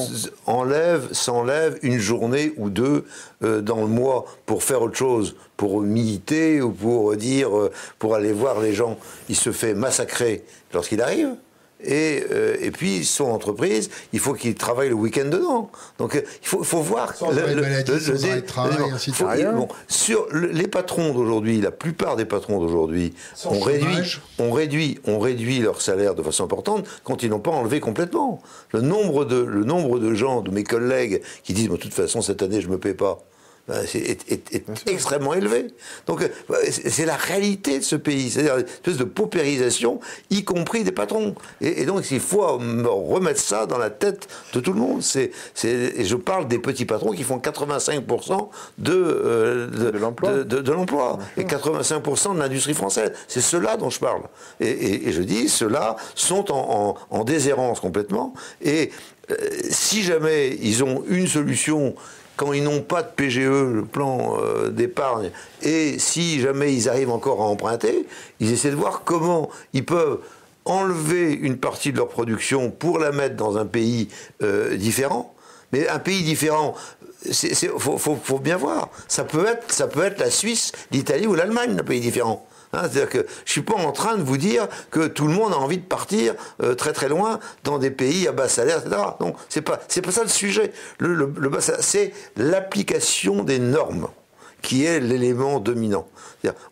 enlève, 0.47 1.09
s'enlève 1.12 1.78
une 1.82 1.98
journée 1.98 2.52
ou 2.57 2.70
deux 2.70 3.05
dans 3.42 3.80
le 3.80 3.86
mois 3.88 4.26
pour 4.46 4.62
faire 4.62 4.82
autre 4.82 4.96
chose, 4.96 5.34
pour 5.56 5.80
militer 5.80 6.60
ou 6.60 6.70
pour 6.70 7.16
dire, 7.16 7.56
euh, 7.56 7.70
pour 7.98 8.14
aller 8.14 8.32
voir 8.32 8.60
les 8.60 8.74
gens, 8.74 8.98
il 9.28 9.36
se 9.36 9.50
fait 9.52 9.74
massacrer 9.74 10.44
lorsqu'il 10.74 11.00
arrive. 11.00 11.30
Et, 11.82 12.24
euh, 12.30 12.56
et 12.60 12.70
puis 12.72 13.06
son 13.06 13.24
entreprise, 13.30 13.88
il 14.12 14.18
faut 14.18 14.34
qu'il 14.34 14.54
travaille 14.54 14.90
le 14.90 14.94
week-end 14.94 15.24
dedans. 15.24 15.70
Donc 15.96 16.14
euh, 16.14 16.20
il 16.42 16.46
faut, 16.46 16.62
faut 16.62 16.82
voir 16.82 17.14
sur 19.88 20.26
le- 20.30 20.48
les 20.48 20.68
patrons 20.68 21.14
d'aujourd'hui, 21.14 21.58
la 21.62 21.70
plupart 21.70 22.16
des 22.16 22.26
patrons 22.26 22.60
d'aujourd'hui 22.60 23.14
Sans 23.34 23.52
ont 23.52 23.60
réduit, 23.60 23.86
chômage. 23.94 24.20
on 24.38 24.50
réduit, 24.50 24.98
on 25.06 25.18
réduit 25.18 25.60
leur 25.60 25.80
salaire 25.80 26.14
de 26.14 26.22
façon 26.22 26.44
importante 26.44 26.86
quand 27.02 27.22
ils 27.22 27.30
n'ont 27.30 27.38
pas 27.40 27.50
enlevé 27.50 27.80
complètement. 27.80 28.42
Le 28.74 28.82
nombre 28.82 29.24
de, 29.24 29.36
le 29.40 29.64
nombre 29.64 29.98
de 29.98 30.12
gens, 30.12 30.42
de 30.42 30.50
mes 30.50 30.64
collègues, 30.64 31.22
qui 31.44 31.54
disent, 31.54 31.70
de 31.70 31.76
toute 31.76 31.94
façon, 31.94 32.20
cette 32.20 32.42
année, 32.42 32.60
je 32.60 32.66
ne 32.66 32.72
me 32.72 32.78
paie 32.78 32.92
pas. 32.92 33.20
C'est 33.86 33.98
est, 33.98 34.30
est- 34.32 34.55
est 34.55 34.64
extrêmement 34.88 35.34
élevé. 35.34 35.66
Donc, 36.06 36.22
euh, 36.22 36.28
c'est 36.70 37.06
la 37.06 37.16
réalité 37.16 37.78
de 37.78 37.84
ce 37.84 37.97
pays, 37.97 38.30
c'est-à-dire 38.30 38.56
une 38.59 38.64
espèce 38.64 38.97
de 38.97 39.05
paupérisation, 39.05 40.01
y 40.30 40.44
compris 40.44 40.84
des 40.84 40.92
patrons. 40.92 41.34
Et, 41.60 41.82
et 41.82 41.86
donc, 41.86 42.10
il 42.10 42.20
faut 42.20 42.40
remettre 42.42 43.40
ça 43.40 43.66
dans 43.66 43.78
la 43.78 43.90
tête 43.90 44.28
de 44.55 44.60
tout 44.60 44.72
le 44.72 44.80
monde. 44.80 45.02
C'est, 45.02 45.30
et 45.64 46.05
je 46.05 46.16
parle 46.16 46.48
des 46.48 46.59
petits 46.59 46.84
patrons 46.84 47.12
qui 47.12 47.22
font 47.22 47.38
85% 47.38 48.48
de, 48.78 48.92
euh, 48.92 49.66
de, 49.68 49.90
De 49.90 49.98
l'emploi. 49.98 50.32
de- 50.32 50.42
de, 50.42 50.60
de 50.60 50.72
l'emploi 50.72 51.18
et 51.36 51.44
85% 51.44 52.34
de 52.34 52.38
l'industrie 52.38 52.74
française. 52.74 53.12
C'est 53.28 53.40
cela 53.40 53.76
dont 53.76 53.90
je 53.90 54.01
parle. 54.01 54.22
Et, 54.60 54.68
et- 54.68 55.09
et 55.09 55.12
je 55.12 55.22
dis, 55.22 55.48
ceux-là 55.48 55.97
sont 56.14 56.51
en, 56.52 56.97
en- 57.10 57.18
en 57.18 57.24
déshérence 57.24 57.80
complètement. 57.80 58.34
Et 58.62 58.90
euh, 59.30 59.36
si 59.70 60.02
jamais 60.02 60.56
ils 60.60 60.82
ont 60.82 61.05
une 61.09 61.26
solution 61.26 61.94
quand 62.40 62.54
ils 62.54 62.64
n'ont 62.64 62.80
pas 62.80 63.02
de 63.02 63.08
PGE, 63.08 63.38
le 63.40 63.84
plan 63.84 64.38
euh, 64.40 64.70
d'épargne, 64.70 65.30
et 65.60 65.98
si 65.98 66.40
jamais 66.40 66.72
ils 66.72 66.88
arrivent 66.88 67.10
encore 67.10 67.42
à 67.42 67.44
emprunter, 67.44 68.06
ils 68.40 68.50
essaient 68.50 68.70
de 68.70 68.76
voir 68.76 69.02
comment 69.04 69.50
ils 69.74 69.84
peuvent 69.84 70.20
enlever 70.64 71.34
une 71.34 71.58
partie 71.58 71.92
de 71.92 71.98
leur 71.98 72.08
production 72.08 72.70
pour 72.70 72.98
la 72.98 73.12
mettre 73.12 73.36
dans 73.36 73.58
un 73.58 73.66
pays 73.66 74.08
euh, 74.42 74.74
différent. 74.78 75.34
Mais 75.74 75.86
un 75.86 75.98
pays 75.98 76.22
différent, 76.22 76.74
il 77.26 77.54
faut, 77.78 78.38
bien 78.38 78.56
voir. 78.56 78.88
Ça 79.06 79.24
peut, 79.24 79.44
être, 79.44 79.70
ça 79.70 79.86
peut 79.86 80.02
être 80.02 80.18
la 80.18 80.30
Suisse, 80.30 80.72
l'Italie 80.92 81.26
ou 81.26 81.34
l'Allemagne, 81.34 81.76
un 81.78 81.84
pays 81.84 82.00
différent. 82.00 82.46
Hein, 82.72 82.82
C'est-à-dire 82.82 83.09
que 83.09 83.26
je 83.44 83.51
suis 83.51 83.62
pas 83.62 83.74
en 83.74 83.92
train 83.92 84.16
de 84.16 84.22
vous 84.22 84.36
dire 84.36 84.68
que 84.90 85.06
tout 85.06 85.26
le 85.26 85.34
monde 85.34 85.52
a 85.52 85.56
envie 85.56 85.78
de 85.78 85.84
partir 85.84 86.34
euh, 86.62 86.74
très 86.74 86.92
très 86.92 87.09
loin 87.09 87.40
dans 87.64 87.78
des 87.78 87.90
pays 87.90 88.28
à 88.28 88.32
bas 88.32 88.48
salaire, 88.48 88.78
etc. 88.78 89.02
Donc 89.18 89.36
c'est 89.48 89.62
pas 89.62 89.80
c'est 89.88 90.02
pas 90.02 90.12
ça 90.12 90.22
le 90.22 90.28
sujet. 90.28 90.72
Le, 90.98 91.26
bas 91.26 91.60
c'est 91.60 92.12
l'application 92.36 93.42
des 93.42 93.59
normes 93.59 94.09
qui 94.62 94.84
est 94.84 95.01
l'élément 95.01 95.59
dominant. 95.59 96.06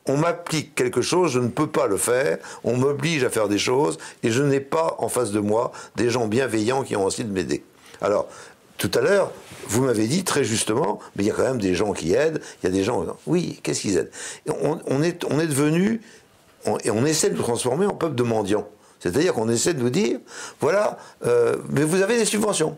On 0.07 0.17
m'applique 0.17 0.75
quelque 0.75 1.03
chose, 1.03 1.33
je 1.33 1.41
ne 1.41 1.49
peux 1.49 1.67
pas 1.67 1.87
le 1.87 1.97
faire, 1.97 2.39
on 2.65 2.77
m'oblige 2.77 3.25
à 3.25 3.31
faire 3.31 3.49
des 3.49 3.59
choses, 3.59 3.99
et 4.23 4.31
je 4.31 4.43
n'ai 4.43 4.61
pas 4.61 4.97
en 4.99 5.09
face 5.09 5.31
de 5.31 5.41
moi 5.41 5.73
des 5.97 6.11
gens 6.11 6.27
bienveillants 6.27 6.83
qui 6.83 6.97
ont 6.97 7.05
envie 7.05 7.25
de 7.25 7.33
m'aider. 7.33 7.65
Alors, 8.01 8.29
tout 8.79 8.91
à 8.95 9.01
l'heure, 9.01 9.33
vous 9.67 9.83
m'avez 9.83 10.07
dit 10.07 10.25
très 10.25 10.45
justement, 10.45 10.99
mais 11.17 11.25
il 11.25 11.27
y 11.27 11.31
a 11.31 11.35
quand 11.35 11.43
même 11.43 11.61
des 11.61 11.75
gens 11.75 11.93
qui 11.93 12.13
aident, 12.15 12.41
il 12.63 12.67
y 12.67 12.69
a 12.69 12.73
des 12.73 12.85
gens... 12.85 13.05
Oui, 13.27 13.61
qu'est-ce 13.63 13.81
qu'ils 13.81 13.97
aident? 13.97 14.11
On, 14.63 15.03
est, 15.03 15.25
on 15.25 15.37
devenu, 15.37 16.01
et 16.85 16.91
on 16.91 17.05
essaie 17.05 17.31
de 17.31 17.37
nous 17.37 17.43
transformer 17.43 17.87
en 17.87 17.95
peuple 17.95 18.15
de 18.15 18.23
mendiants. 18.23 18.69
C'est-à-dire 19.01 19.33
qu'on 19.33 19.49
essaie 19.49 19.75
de 19.75 19.81
nous 19.81 19.91
dire, 19.91 20.19
voilà, 20.61 20.99
euh, 21.25 21.57
mais 21.71 21.83
vous 21.83 22.03
avez 22.03 22.17
des 22.17 22.25
subventions. 22.25 22.77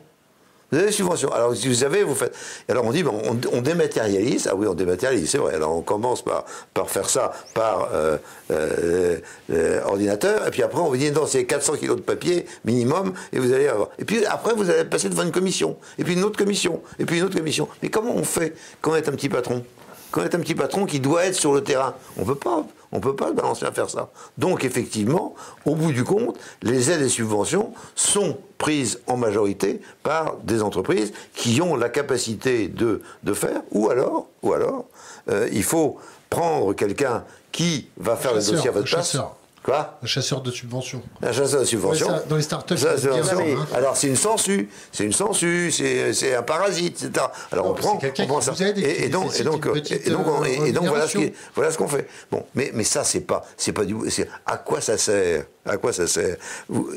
Vous 0.70 0.78
avez 0.78 0.86
des 0.86 0.92
subventions. 0.92 1.32
Alors, 1.32 1.54
si 1.56 1.68
vous 1.68 1.82
avez, 1.82 2.04
vous 2.04 2.14
faites. 2.14 2.34
Alors, 2.68 2.84
on 2.84 2.92
dit, 2.92 3.02
bon, 3.02 3.20
on, 3.52 3.60
dématérialise. 3.60 4.48
Ah 4.50 4.54
oui, 4.54 4.66
on 4.68 4.74
dématérialise, 4.74 5.28
c'est 5.28 5.38
vrai. 5.38 5.54
Alors, 5.54 5.76
on 5.76 5.82
commence 5.82 6.22
par, 6.22 6.44
par 6.72 6.88
faire 6.88 7.10
ça 7.10 7.32
par 7.54 7.88
euh, 7.92 8.18
euh, 8.52 9.18
euh, 9.52 9.82
ordinateur. 9.84 10.46
Et 10.46 10.50
puis 10.50 10.62
après, 10.62 10.80
on 10.80 10.88
vous 10.88 10.96
dit, 10.96 11.10
non, 11.10 11.26
c'est 11.26 11.44
400 11.44 11.76
kilos 11.76 11.96
de 11.96 12.02
papier 12.02 12.46
minimum. 12.64 13.12
Et 13.32 13.40
vous 13.40 13.52
allez 13.52 13.66
avoir. 13.66 13.88
Et 13.98 14.04
puis 14.04 14.24
après, 14.26 14.54
vous 14.54 14.70
allez 14.70 14.84
passer 14.84 15.08
devant 15.08 15.24
une 15.24 15.32
commission. 15.32 15.76
Et 15.98 16.04
puis 16.04 16.14
une 16.14 16.22
autre 16.24 16.38
commission. 16.38 16.80
Et 16.98 17.04
puis 17.04 17.18
une 17.18 17.24
autre 17.24 17.36
commission. 17.36 17.68
Mais 17.82 17.88
comment 17.88 18.14
on 18.14 18.24
fait 18.24 18.54
quand 18.80 18.92
on 18.92 18.96
est 18.96 19.08
un 19.08 19.12
petit 19.12 19.28
patron? 19.28 19.64
Quand 20.12 20.22
on 20.22 20.24
est 20.24 20.34
un 20.34 20.40
petit 20.40 20.54
patron 20.54 20.86
qui 20.86 21.00
doit 21.00 21.24
être 21.24 21.34
sur 21.34 21.52
le 21.52 21.62
terrain? 21.62 21.94
On 22.16 22.24
peut 22.24 22.36
pas. 22.36 22.64
On 22.92 22.96
ne 22.96 23.02
peut 23.02 23.14
pas 23.14 23.28
se 23.28 23.32
balancer 23.34 23.64
à 23.64 23.72
faire 23.72 23.88
ça. 23.88 24.10
Donc, 24.38 24.64
effectivement, 24.64 25.34
au 25.64 25.74
bout 25.76 25.92
du 25.92 26.04
compte, 26.04 26.36
les 26.62 26.90
aides 26.90 27.02
et 27.02 27.08
subventions 27.08 27.72
sont 27.94 28.38
prises 28.58 29.00
en 29.06 29.16
majorité 29.16 29.80
par 30.02 30.36
des 30.42 30.62
entreprises 30.62 31.12
qui 31.34 31.62
ont 31.62 31.76
la 31.76 31.88
capacité 31.88 32.68
de, 32.68 33.02
de 33.22 33.32
faire, 33.32 33.62
ou 33.70 33.90
alors, 33.90 34.26
ou 34.42 34.52
alors 34.52 34.86
euh, 35.28 35.48
il 35.52 35.62
faut 35.62 35.98
prendre 36.28 36.72
quelqu'un 36.74 37.24
qui 37.52 37.88
va 37.96 38.16
faire 38.16 38.34
le 38.34 38.40
dossier 38.40 38.68
à 38.68 38.72
votre 38.72 38.86
place. 38.86 39.12
chasseur. 39.12 39.36
Quoi 39.62 39.98
Un 40.02 40.06
chasseur 40.06 40.40
de 40.40 40.50
subventions. 40.50 41.02
un 41.22 41.32
chasseur 41.32 41.60
de 41.60 41.64
subvention. 41.66 42.06
Ouais, 42.08 42.14
ça, 42.18 42.24
dans 42.28 42.36
les 42.36 42.42
startups, 42.42 42.78
Ça, 42.78 42.96
c'est 42.96 43.08
bien 43.08 43.22
c'est- 43.22 43.28
ça, 43.28 43.36
mais- 43.36 43.52
hein. 43.52 43.66
Alors 43.74 43.94
c'est 43.96 44.06
une 44.06 44.16
sangsue, 44.16 44.70
c'est 44.90 45.04
une 45.04 45.12
sangsue, 45.12 45.70
c'est 45.70 46.14
c'est 46.14 46.34
un 46.34 46.42
parasite, 46.42 47.02
etc. 47.04 47.26
Alors 47.52 47.66
Non, 47.66 47.70
on 47.72 47.74
prend, 47.74 48.00
on 48.20 48.26
prend 48.26 48.40
ça. 48.40 48.52
et 48.58 49.04
et, 49.04 49.08
donc, 49.10 49.38
et 49.38 49.42
donc, 49.44 49.70
petite, 49.70 50.06
et 50.06 50.10
donc, 50.10 50.26
on- 50.26 50.44
et- 50.44 50.68
et 50.68 50.72
donc 50.72 50.86
voilà 50.86 51.06
ce 51.06 51.12
qui, 51.12 51.18
rémunération. 51.18 51.50
voilà 51.54 51.70
ce 51.72 51.76
qu'on 51.78 51.88
fait. 51.88 52.08
Bon, 52.32 52.46
mais 52.54 52.70
mais 52.72 52.84
ça 52.84 53.04
c'est 53.04 53.20
pas, 53.20 53.44
c'est 53.58 53.72
pas 53.72 53.84
du, 53.84 53.94
c'est 54.08 54.28
à 54.46 54.56
quoi 54.56 54.80
ça 54.80 54.96
sert? 54.96 55.44
À 55.66 55.76
quoi 55.76 55.92
ça 55.92 56.06
sert 56.06 56.36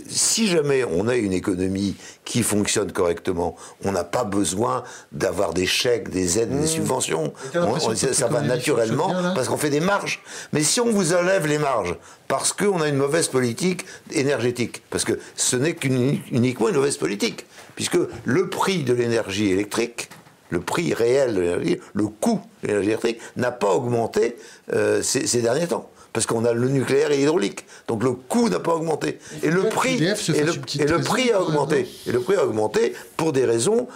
Si 0.07 0.48
jamais 0.48 0.85
on 0.85 1.07
a 1.10 1.15
une 1.15 1.34
économie 1.34 1.95
qui 2.23 2.44
fonctionne 2.44 2.91
correctement, 2.94 3.57
on 3.84 3.91
n'a 3.91 4.06
pas 4.06 4.23
besoin 4.23 4.84
d'avoir 5.11 5.53
des 5.53 5.65
chèques, 5.65 6.10
des 6.10 6.40
aides, 6.40 6.57
des 6.57 6.68
subventions. 6.68 7.34
Mmh. 7.53 7.57
On- 7.57 7.76
on- 7.76 7.90
que 7.90 8.14
ça, 8.14 8.27
va 8.27 8.40
naturellement 8.41 9.10
bien, 9.10 9.34
parce 9.35 9.49
qu'on 9.49 9.57
fait 9.57 9.69
des 9.69 9.81
marges. 9.81 10.23
Mais 10.53 10.64
si 10.64 10.80
on 10.80 10.90
vous 10.91 11.14
enlève 11.14 11.45
les 11.45 11.57
marges 11.57 11.95
parce 12.30 12.53
qu'on 12.53 12.81
a 12.81 12.88
une 12.88 12.95
mauvaise 12.95 13.27
politique 13.27 13.85
énergétique, 14.11 14.81
parce 14.90 15.03
que 15.03 15.19
ce 15.35 15.56
n'est 15.57 15.76
qu'une- 15.76 16.19
uniquement 16.31 16.69
une 16.69 16.76
mauvaise 16.76 16.98
politique, 16.98 17.45
puisque 17.76 17.98
le 18.23 18.49
prix 18.49 18.84
de 18.84 18.94
l'énergie 18.94 19.49
électrique, 19.52 20.10
le 20.49 20.61
prix 20.61 20.94
réel 20.94 21.34
de 21.35 21.41
l'énergie, 21.41 21.80
le 21.94 22.07
coût 22.07 22.40
de 22.61 22.68
l'énergie 22.69 22.90
électrique 22.90 23.19
n'a 23.35 23.52
pas 23.52 23.72
augmenté 23.73 24.38
euh, 24.72 25.02
ces, 25.02 25.27
ces 25.27 25.41
derniers 25.41 25.68
temps. 25.68 25.90
Parce 26.14 26.26
qu'on 26.27 26.45
a 26.45 26.53
le 26.53 26.68
nucléaire 26.69 27.11
et 27.11 27.18
l'hydraulique. 27.18 27.65
Donc 27.88 28.03
le 28.03 28.11
coût 28.11 28.48
n'a 28.48 28.60
pas 28.60 28.76
augmenté. 28.76 29.18
Et 29.41 29.49
le 29.49 29.64
prix, 29.69 29.98
et 30.38 30.44
le, 30.44 30.52
et 30.81 30.85
prix 31.03 31.31
a 31.31 31.41
augmenté. 31.41 31.88
Et 32.07 32.11
le 32.11 32.19
prix 32.19 32.35
a 32.35 32.45
augmenté 32.45 32.94
pour 33.18 33.34
des 33.34 33.45
raisons 33.45 33.88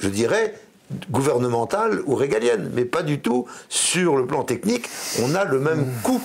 je 0.00 0.08
dirais, 0.08 0.54
gouvernementale 1.10 2.00
ou 2.06 2.14
régalienne, 2.14 2.70
mais 2.74 2.84
pas 2.84 3.02
du 3.02 3.20
tout 3.20 3.46
sur 3.68 4.16
le 4.16 4.26
plan 4.26 4.42
technique. 4.42 4.86
On 5.22 5.34
a 5.34 5.44
le 5.44 5.60
même 5.60 5.86
coût 6.02 6.20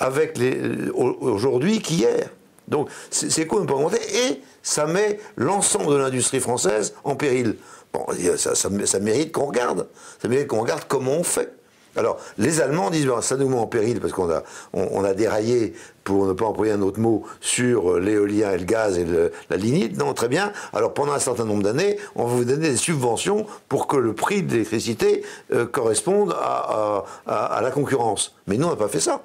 avec 0.00 0.36
les 0.38 0.60
aujourd'hui 0.92 1.80
qu'hier. 1.80 2.28
Donc 2.68 2.88
ces 3.10 3.30
ces 3.30 3.46
coûts 3.46 3.58
n'ont 3.60 3.66
pas 3.66 3.74
augmenté 3.74 3.98
et 4.28 4.40
ça 4.62 4.86
met 4.86 5.18
l'ensemble 5.36 5.90
de 5.92 5.96
l'industrie 5.96 6.40
française 6.40 6.94
en 7.04 7.14
péril. 7.16 7.56
Bon, 7.92 8.06
ça, 8.36 8.54
ça- 8.54 8.68
ça 8.86 8.98
mérite 9.00 9.32
qu'on 9.32 9.46
regarde. 9.46 9.86
Ça 10.20 10.28
mérite 10.28 10.48
qu'on 10.48 10.60
regarde 10.60 10.84
comment 10.88 11.12
on 11.12 11.24
fait. 11.24 11.52
Alors, 11.96 12.18
les 12.38 12.60
Allemands 12.60 12.90
disent, 12.90 13.06
ben, 13.06 13.20
ça 13.20 13.36
nous 13.36 13.48
met 13.48 13.56
en 13.56 13.66
péril 13.66 14.00
parce 14.00 14.12
qu'on 14.12 15.04
a, 15.04 15.14
déraillé, 15.14 15.74
pour 16.04 16.26
ne 16.26 16.32
pas 16.32 16.46
employer 16.46 16.72
un 16.72 16.82
autre 16.82 17.00
mot, 17.00 17.24
sur 17.40 17.92
euh, 17.92 18.00
l'éolien 18.00 18.52
et 18.52 18.58
le 18.58 18.64
gaz 18.64 18.98
et 18.98 19.06
la 19.50 19.56
lignite. 19.56 19.98
Non, 19.98 20.14
très 20.14 20.28
bien. 20.28 20.52
Alors, 20.72 20.94
pendant 20.94 21.12
un 21.12 21.18
certain 21.18 21.44
nombre 21.44 21.62
d'années, 21.62 21.98
on 22.16 22.24
va 22.24 22.34
vous 22.34 22.44
donner 22.44 22.70
des 22.70 22.76
subventions 22.76 23.46
pour 23.68 23.86
que 23.86 23.96
le 23.96 24.14
prix 24.14 24.42
de 24.42 24.52
l'électricité 24.52 25.22
euh, 25.52 25.66
corresponde 25.66 26.34
à, 26.38 27.60
la 27.62 27.70
concurrence. 27.70 28.34
Mais 28.46 28.56
nous, 28.56 28.66
on 28.66 28.70
n'a 28.70 28.76
pas 28.76 28.88
fait 28.88 29.00
ça. 29.00 29.22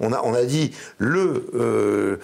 On 0.00 0.12
a, 0.12 0.44
dit 0.44 0.72
le, 0.98 1.46
euh, 1.54 2.18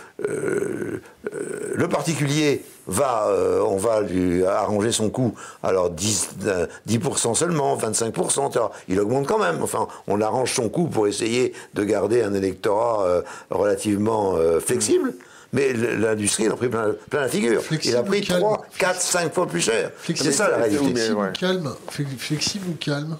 le 1.74 1.88
particulier 1.88 2.62
va, 2.90 3.26
euh, 3.28 3.60
on 3.62 3.76
va 3.76 4.00
lui 4.02 4.44
arranger 4.44 4.92
son 4.92 5.08
coût. 5.10 5.34
Alors 5.62 5.90
10, 5.90 6.30
euh, 6.46 6.66
10% 6.86 7.34
seulement, 7.34 7.76
25%, 7.76 8.50
tu 8.52 8.58
vois, 8.58 8.72
il 8.88 9.00
augmente 9.00 9.26
quand 9.26 9.38
même. 9.38 9.62
Enfin, 9.62 9.88
on 10.06 10.20
arrange 10.20 10.52
son 10.52 10.68
coût 10.68 10.86
pour 10.88 11.06
essayer 11.06 11.52
de 11.74 11.84
garder 11.84 12.22
un 12.22 12.34
électorat 12.34 13.04
euh, 13.06 13.22
relativement 13.50 14.34
euh, 14.36 14.60
flexible. 14.60 15.14
Mais 15.52 15.70
l- 15.70 15.98
l'industrie, 16.00 16.44
il 16.44 16.50
a 16.52 16.56
pris 16.56 16.68
plein, 16.68 16.94
plein 17.10 17.22
la 17.22 17.28
figure. 17.28 17.60
Flexible 17.62 17.94
il 17.94 17.98
a 17.98 18.02
pris 18.02 18.20
ou 18.20 18.24
calme 18.24 18.40
3, 18.40 18.66
4, 18.78 19.00
5 19.00 19.34
fois 19.34 19.46
plus 19.46 19.60
cher. 19.60 19.90
C'est 19.96 20.04
Flexible, 20.04 20.32
ça 20.34 20.48
la 20.50 20.56
réalité. 20.58 20.84
Flexible 20.84 21.16
ouais. 21.18 21.32
calme 21.38 21.74
Fle- 21.90 22.18
Flexible 22.18 22.66
ou 22.70 22.74
calme? 22.74 23.16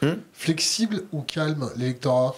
Hmm? 0.00 0.14
Flexible 0.32 1.02
ou 1.12 1.22
calme, 1.22 1.70
l'électorat? 1.76 2.34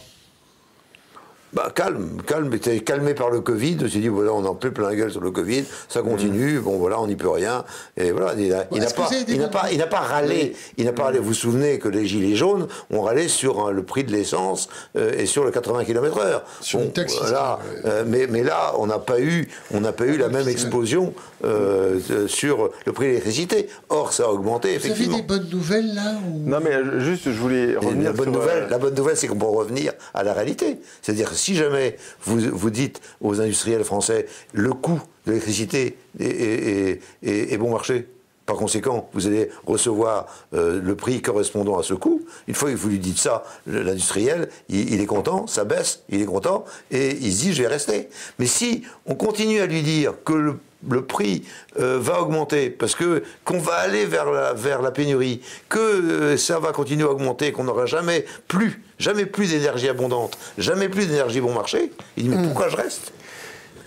Bah, 1.52 1.72
calme, 1.74 2.22
calme, 2.26 2.52
était 2.54 2.80
calmé 2.80 3.14
par 3.14 3.30
le 3.30 3.40
Covid, 3.40 3.78
on 3.84 3.88
s'est 3.88 3.98
dit, 3.98 4.08
voilà, 4.08 4.32
on 4.32 4.44
en 4.44 4.54
plein 4.54 4.70
plein 4.70 4.88
la 4.88 4.96
gueule 4.96 5.10
sur 5.10 5.20
le 5.20 5.30
Covid, 5.30 5.64
ça 5.88 6.02
continue, 6.02 6.60
bon 6.60 6.78
voilà, 6.78 7.00
on 7.00 7.06
n'y 7.06 7.16
peut 7.16 7.28
rien, 7.28 7.64
et 7.96 8.12
voilà, 8.12 8.34
il 8.38 8.48
n'a 8.48 8.64
pas, 8.64 9.06
vous 9.06 9.14
avez 9.14 9.24
il 9.28 9.48
pas, 9.48 9.72
il 9.72 9.78
n'a 9.78 9.86
pas 9.86 10.00
râlé, 10.00 10.54
il 10.76 10.84
n'a 10.84 10.92
pas 10.92 11.04
râlé, 11.04 11.18
vous 11.18 11.26
vous 11.26 11.34
souvenez 11.34 11.78
que 11.78 11.88
les 11.88 12.06
gilets 12.06 12.36
jaunes 12.36 12.68
ont 12.90 13.02
râlé 13.02 13.28
sur 13.28 13.66
hein, 13.66 13.70
le 13.70 13.82
prix 13.82 14.04
de 14.04 14.12
l'essence 14.12 14.68
euh, 14.96 15.12
et 15.16 15.26
sur 15.26 15.44
le 15.44 15.50
80 15.50 15.84
km 15.84 16.18
heure. 16.18 16.44
Sur 16.60 16.80
une 16.80 16.92
taxe 16.92 17.16
voilà, 17.20 17.58
euh, 17.84 18.04
mais, 18.06 18.26
mais 18.26 18.42
là, 18.42 18.74
on 18.78 18.86
n'a 18.86 18.98
pas 18.98 19.20
eu, 19.20 19.48
on 19.72 19.80
n'a 19.80 19.92
pas 19.92 20.06
eu 20.06 20.16
la 20.16 20.28
même 20.28 20.44
fiscale. 20.44 20.52
explosion 20.52 21.14
euh, 21.44 21.98
euh, 22.10 22.28
sur 22.28 22.70
le 22.84 22.92
prix 22.92 23.06
de 23.06 23.10
l'électricité. 23.10 23.68
Or, 23.88 24.12
ça 24.12 24.24
a 24.24 24.28
augmenté, 24.28 24.68
Vous 24.68 24.84
avez 24.84 24.86
effectivement. 24.92 25.16
des 25.16 25.22
bonnes 25.22 25.48
nouvelles 25.50 25.94
là 25.94 26.14
ou... 26.26 26.48
Non, 26.48 26.58
mais 26.62 27.00
juste, 27.00 27.24
je 27.24 27.38
voulais 27.38 27.76
revenir 27.76 28.10
la 28.10 28.12
bonne, 28.12 28.32
sur, 28.32 28.40
nouvelle, 28.40 28.68
la 28.68 28.78
bonne 28.78 28.94
nouvelle, 28.94 29.16
c'est 29.16 29.26
qu'on 29.26 29.36
peut 29.36 29.46
revenir 29.46 29.92
à 30.14 30.22
la 30.22 30.32
réalité. 30.32 30.78
C'est-à-dire, 31.02 31.30
si 31.40 31.54
jamais 31.54 31.96
vous, 32.22 32.70
dites 32.70 33.00
aux 33.20 33.40
industriels 33.40 33.84
français 33.84 34.26
le 34.52 34.72
coût 34.72 35.00
de 35.26 35.32
l'électricité 35.32 35.96
est, 36.18 37.58
bon 37.58 37.70
marché, 37.70 38.06
par 38.46 38.56
conséquent, 38.56 39.08
vous 39.12 39.26
allez 39.26 39.48
recevoir 39.64 40.26
euh, 40.54 40.80
le 40.82 40.96
prix 40.96 41.22
correspondant 41.22 41.78
à 41.78 41.82
ce 41.82 41.94
coût. 41.94 42.22
Une 42.48 42.54
fois 42.54 42.70
que 42.70 42.76
vous 42.76 42.88
lui 42.88 42.98
dites 42.98 43.18
ça, 43.18 43.44
l'industriel, 43.66 44.48
il, 44.68 44.92
il 44.92 45.00
est 45.00 45.06
content, 45.06 45.46
ça 45.46 45.64
baisse, 45.64 46.02
il 46.08 46.20
est 46.20 46.26
content, 46.26 46.64
et 46.90 47.10
il 47.12 47.32
se 47.32 47.42
dit 47.42 47.52
je 47.52 47.62
vais 47.62 47.68
rester. 47.68 48.08
Mais 48.38 48.46
si 48.46 48.82
on 49.06 49.14
continue 49.14 49.60
à 49.60 49.66
lui 49.66 49.82
dire 49.82 50.14
que 50.24 50.32
le, 50.32 50.56
le 50.88 51.04
prix 51.04 51.44
euh, 51.78 51.98
va 52.00 52.22
augmenter, 52.22 52.70
parce 52.70 52.94
que 52.94 53.22
qu'on 53.44 53.58
va 53.58 53.74
aller 53.74 54.06
vers 54.06 54.30
la, 54.30 54.52
vers 54.54 54.82
la 54.82 54.90
pénurie, 54.90 55.40
que 55.68 55.78
euh, 55.78 56.36
ça 56.36 56.58
va 56.58 56.72
continuer 56.72 57.04
à 57.04 57.10
augmenter, 57.10 57.52
qu'on 57.52 57.64
n'aura 57.64 57.86
jamais 57.86 58.24
plus, 58.48 58.82
jamais 58.98 59.26
plus 59.26 59.50
d'énergie 59.50 59.88
abondante, 59.88 60.38
jamais 60.58 60.88
plus 60.88 61.06
d'énergie 61.06 61.40
bon 61.40 61.54
marché, 61.54 61.92
il 62.16 62.24
dit 62.24 62.28
mais 62.30 62.42
pourquoi 62.42 62.68
je 62.68 62.76
reste? 62.76 63.12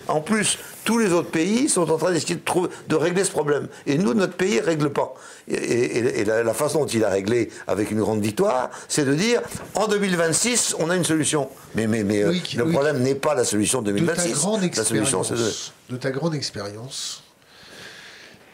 En 0.06 0.20
plus, 0.20 0.58
tous 0.84 0.98
les 0.98 1.12
autres 1.12 1.30
pays 1.30 1.68
sont 1.68 1.90
en 1.90 1.96
train 1.96 2.12
d'essayer 2.12 2.34
de, 2.34 2.40
trouver- 2.44 2.68
de 2.88 2.94
régler 2.94 3.24
ce 3.24 3.30
problème. 3.30 3.68
Et 3.86 3.96
nous, 3.98 4.12
notre 4.14 4.34
pays 4.34 4.56
ne 4.56 4.62
règle 4.62 4.90
pas. 4.90 5.14
Et, 5.48 5.54
et- 5.54 6.20
et 6.20 6.24
la, 6.24 6.42
la 6.42 6.54
façon 6.54 6.80
dont 6.80 6.86
il 6.86 7.02
a 7.04 7.08
réglé 7.08 7.50
avec 7.66 7.90
une 7.90 8.00
grande 8.00 8.22
victoire, 8.22 8.70
c'est 8.88 9.04
de 9.04 9.14
dire 9.14 9.40
en 9.74 9.88
2026, 9.88 10.76
on 10.78 10.90
a 10.90 10.96
une 10.96 11.04
solution. 11.04 11.48
Mais, 11.74 11.86
mais, 11.86 12.04
mais 12.04 12.22
euh, 12.22 12.30
Oui, 12.30 12.42
le 12.56 12.64
oui. 12.64 12.72
problème 12.72 12.98
n'est 13.02 13.14
pas 13.14 13.34
la 13.34 13.44
solution 13.44 13.82
de 13.82 13.92
de 13.92 13.98
ta 13.98 14.14
2026. 14.14 14.32
grande 14.34 14.62
la 14.76 14.84
solution, 14.84 15.22
c'est 15.24 15.34
de. 15.34 15.38
expérience, 15.38 15.72
de 15.90 15.96
ta 15.96 16.10
grande 16.10 16.34
expérience, 16.34 17.22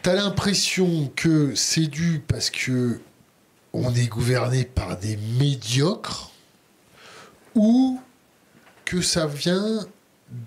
t'as 0.02 0.14
l'impression 0.14 1.10
que 1.16 1.54
c'est 1.54 1.86
dû 1.88 2.22
parce 2.26 2.50
que 2.50 2.98
on 3.72 3.94
est 3.94 4.06
gouverné 4.08 4.64
par 4.64 4.96
des 4.98 5.16
médiocres 5.38 6.30
ou 7.54 8.00
que 8.84 9.00
ça 9.02 9.26
vient 9.26 9.86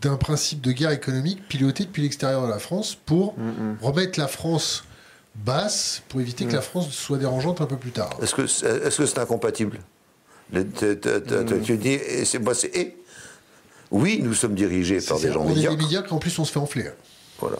d'un 0.01 0.15
principe 0.15 0.61
de 0.61 0.72
guerre 0.72 0.91
économique 0.91 1.47
piloté 1.47 1.84
depuis 1.85 2.01
l'extérieur 2.01 2.43
de 2.45 2.49
la 2.49 2.60
France 2.60 2.95
pour 3.05 3.35
remettre 3.81 4.19
la 4.19 4.27
France 4.27 4.84
basse 5.35 6.03
pour 6.10 6.22
éviter 6.22 6.45
que 6.45 6.53
la 6.53 6.61
France 6.61 6.89
soit 6.91 7.18
dérangeante 7.18 7.60
un 7.61 7.65
peu 7.65 7.77
plus 7.77 7.91
tard. 7.91 8.11
Est-ce 8.22 8.35
que 8.35 8.45
c'est 8.47 8.68
est 8.68 8.89
-ce 8.89 9.05
c'est 9.05 9.18
incompatible? 9.19 9.80
Les- 10.51 10.65
te- 10.65 10.93
te- 10.93 11.18
te- 11.19 11.43
te- 11.43 11.53
Tu 11.64 11.77
dis, 11.77 11.97
c'est 12.26 12.39
moi, 12.39 12.53
c'est 12.53 12.76
et. 12.76 12.97
Oui, 13.91 14.19
nous 14.23 14.34
sommes 14.34 14.55
dirigés 14.55 14.99
par 15.01 15.19
des 15.19 15.31
gens 15.31 15.41
on 15.41 15.45
est 15.45 15.49
des 15.49 15.55
médiocres. 15.55 15.77
médiocres 15.84 16.14
en 16.14 16.19
plus 16.19 16.38
on 16.39 16.45
se 16.45 16.51
fait 16.51 16.60
enfler. 16.60 16.85
Voilà. 17.39 17.57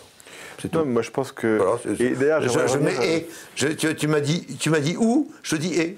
C'est 0.62 0.70
tout. 0.70 0.78
Non, 0.80 0.86
moi 0.86 1.02
je 1.02 1.10
pense 1.12 1.32
que. 1.32 1.58
Voilà, 1.58 1.78
c'est- 1.84 2.04
et 2.04 2.16
d'ailleurs, 2.16 2.42
je, 2.42 2.78
mets 2.78 2.98
euh, 2.98 3.04
et. 3.18 3.28
Je- 3.56 3.68
tu 3.68 3.96
tu 3.96 4.08
m'as 4.08 4.20
dit, 4.22 4.46
tu 4.60 4.70
m'as 4.70 4.80
dit 4.80 4.96
où? 4.98 5.32
Je 5.44 5.56
dis 5.56 5.74
et. 5.74 5.98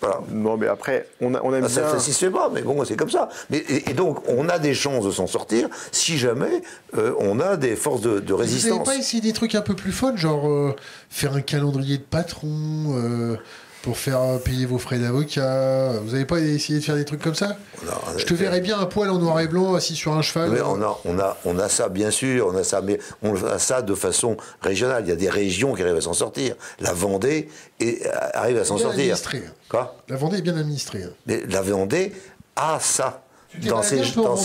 Voilà. 0.00 0.20
Non, 0.30 0.56
mais 0.56 0.66
après, 0.66 1.06
on, 1.20 1.34
a, 1.34 1.40
on 1.42 1.52
aime 1.54 1.64
Ah, 1.66 1.68
ça 1.68 1.82
bien. 1.82 1.94
ne 1.94 1.98
se 1.98 2.10
fait 2.12 2.30
pas, 2.30 2.50
mais 2.52 2.62
bon, 2.62 2.82
c'est 2.84 2.96
comme 2.96 3.10
ça. 3.10 3.28
Mais, 3.50 3.58
et, 3.58 3.90
et 3.90 3.92
donc, 3.94 4.18
on 4.28 4.48
a 4.48 4.58
des 4.58 4.72
chances 4.74 5.04
de 5.04 5.10
s'en 5.10 5.26
sortir 5.26 5.68
si 5.92 6.16
jamais 6.16 6.62
euh, 6.96 7.12
on 7.18 7.38
a 7.38 7.56
des 7.56 7.76
forces 7.76 8.00
de, 8.00 8.18
de 8.20 8.32
Vous 8.32 8.38
n'avez 8.38 8.42
résistance. 8.42 8.84
pas 8.86 8.96
essayé 8.96 9.20
des 9.20 9.32
trucs 9.34 9.54
un 9.54 9.60
peu 9.60 9.74
plus 9.74 9.92
fun, 9.92 10.16
genre 10.16 10.48
euh, 10.48 10.74
faire 11.10 11.34
un 11.34 11.42
calendrier 11.42 11.98
de 11.98 12.02
patron 12.02 12.48
euh, 12.96 13.36
pour 13.82 13.96
faire 13.98 14.20
euh, 14.20 14.38
payer 14.38 14.66
vos 14.66 14.78
frais 14.78 14.98
d'avocat 14.98 15.92
Vous 16.04 16.12
n'avez 16.12 16.24
pas 16.26 16.38
essayé 16.38 16.78
de 16.80 16.84
faire 16.84 16.96
des 16.96 17.04
trucs 17.04 17.22
comme 17.22 17.34
ça? 17.34 17.56
A- 17.88 18.18
Je 18.18 18.24
te 18.26 18.34
verrais 18.34 18.60
bien 18.60 18.78
un 18.78 18.86
poil 18.86 19.08
en 19.10 19.18
noir 19.18 19.40
et 19.40 19.48
blanc 19.48 19.74
assis 19.74 19.96
sur 19.96 20.12
un 20.12 20.22
cheval. 20.22 20.50
Mais 20.50 20.60
on 20.60 20.82
a, 20.82 20.98
on, 21.04 21.18
a, 21.18 21.36
on 21.44 21.58
a 21.58 21.68
ça, 21.68 21.88
bien 21.88 22.10
sûr, 22.10 22.46
on 22.52 22.56
a 22.56 22.64
ça, 22.64 22.82
mais 22.82 22.98
on 23.22 23.34
a 23.46 23.58
ça 23.58 23.80
de 23.82 23.94
façon 23.94 24.36
régionale. 24.60 25.04
Il 25.06 25.08
y 25.08 25.12
a 25.12 25.16
des 25.16 25.30
régions 25.30 25.74
qui 25.74 25.82
arrivent 25.82 25.96
à 25.96 26.00
s'en 26.02 26.12
sortir. 26.12 26.54
La 26.80 26.92
Vendée 26.92 27.48
est- 27.80 28.06
arrive 28.34 28.58
à 28.58 28.64
s'en 28.64 28.76
sortir. 28.76 29.00
administrée. 29.00 29.42
Quoi? 29.68 29.96
La 30.08 30.16
Vendée 30.16 30.38
est 30.38 30.42
bien 30.42 30.56
administrée. 30.56 31.04
hein. 31.04 31.10
Mais 31.26 31.42
la 31.48 31.62
Vendée 31.62 32.12
a 32.56 32.78
ça. 32.80 33.22
Dans 33.58 33.82
en 33.82 34.04
dans 34.14 34.36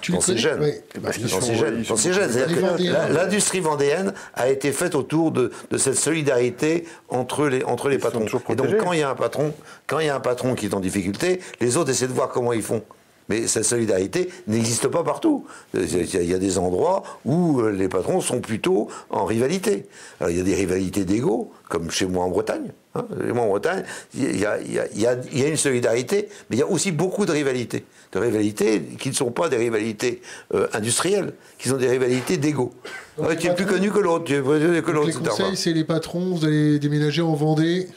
tu 0.00 0.12
les 0.12 0.36
Dans. 0.36 0.60
Parce 1.02 1.16
qu'ils 1.16 1.28
Dans 1.28 1.40
gènes. 1.54 1.78
ils 1.78 1.84
Dans. 1.84 3.08
L'industrie 3.10 3.60
vendéenne 3.60 4.12
a 4.34 4.48
été 4.48 4.72
faite 4.72 4.94
autour 4.94 5.32
de, 5.32 5.50
de 5.70 5.78
cette 5.78 5.96
solidarité 5.96 6.86
entre 7.08 7.48
les, 7.48 7.64
entre 7.64 7.88
les 7.88 7.96
Ils 7.96 8.02
sont 8.02 8.10
patrons. 8.10 8.40
Et 8.50 8.54
donc, 8.54 8.76
quand 8.78 8.92
il 8.92 9.00
y 9.00 9.02
a 9.02 9.10
un 9.10 9.14
patron, 9.14 9.54
quand 9.86 10.00
il 10.00 10.06
y 10.06 10.10
a 10.10 10.16
un 10.16 10.20
patron 10.20 10.54
qui 10.54 10.66
est 10.66 10.74
en 10.74 10.80
difficulté, 10.80 11.40
les 11.60 11.76
autres 11.76 11.90
essaient 11.90 12.08
de 12.08 12.12
voir 12.12 12.28
comment 12.28 12.52
ils 12.52 12.62
font. 12.62 12.82
Mais 13.28 13.46
cette 13.46 13.64
solidarité 13.64 14.28
n'existe 14.48 14.88
pas 14.88 15.02
partout. 15.04 15.44
Il 15.74 16.14
y 16.14 16.34
a- 16.34 16.38
des 16.38 16.58
endroits 16.58 17.02
où 17.24 17.60
euh, 17.60 17.70
les 17.70 17.88
patrons 17.88 18.20
sont 18.20 18.40
plutôt 18.40 18.88
en 19.10 19.24
rivalité. 19.24 19.86
Alors, 20.20 20.30
il 20.30 20.38
y 20.38 20.40
a 20.40 20.44
des 20.44 20.54
rivalités 20.56 21.04
d'ego, 21.04 21.52
comme 21.68 21.90
chez 21.90 22.06
moi 22.06 22.24
en 22.24 22.30
Bretagne. 22.30 22.72
hein. 22.96 23.06
Chez 23.24 23.32
moi 23.32 23.44
en 23.44 23.48
Bretagne, 23.48 23.84
il 24.14 24.38
y, 24.40 24.44
a, 24.44 24.60
il 24.60 24.72
y 24.72 24.78
a- 24.78 24.86
il 24.92 25.00
y 25.00 25.06
a- 25.06 25.16
il 25.32 25.38
y 25.40 25.44
a 25.44 25.48
une 25.48 25.56
solidarité, 25.56 26.28
mais 26.50 26.56
il 26.56 26.58
y 26.58 26.62
a 26.62 26.66
aussi 26.66 26.90
beaucoup 26.90 27.24
de 27.24 27.32
rivalités. 27.32 27.84
De 28.12 28.18
rivalités 28.18 28.82
qui 28.98 29.08
ne 29.10 29.14
sont 29.14 29.30
pas 29.30 29.48
des 29.48 29.56
rivalités 29.56 30.20
euh, 30.54 30.66
industrielles, 30.74 31.32
qui 31.58 31.68
sont 31.68 31.76
des 31.78 31.88
rivalités 31.88 32.36
d'ego. 32.36 32.72
Ouais, 33.18 33.36
tu 33.36 33.46
es 33.46 33.54
plus 33.54 33.66
connu 33.66 33.90
que 33.90 34.00
l'autre, 34.00 34.24
tu 34.24 34.34
es 34.34 34.40
plus 34.42 34.58
connu 34.60 34.82
que 34.82 34.90
l'autre, 34.90 35.06
les 35.06 35.12
conseils, 35.28 35.56
c'est 35.56 35.72
les 35.72 35.84
patrons, 35.84 36.34
vous 36.34 36.44
allez 36.44 36.78
déménager 36.78 37.22
en 37.22 37.34
Vendée 37.34 37.88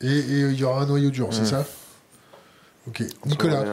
et 0.00 0.06
et 0.06 0.40
il 0.52 0.58
y 0.58 0.64
aura 0.64 0.82
un 0.82 0.86
noyau 0.86 1.10
dur, 1.10 1.28
c'est 1.32 1.44
ça? 1.44 1.66
Ok. 2.88 3.02
Nicolas, 3.26 3.64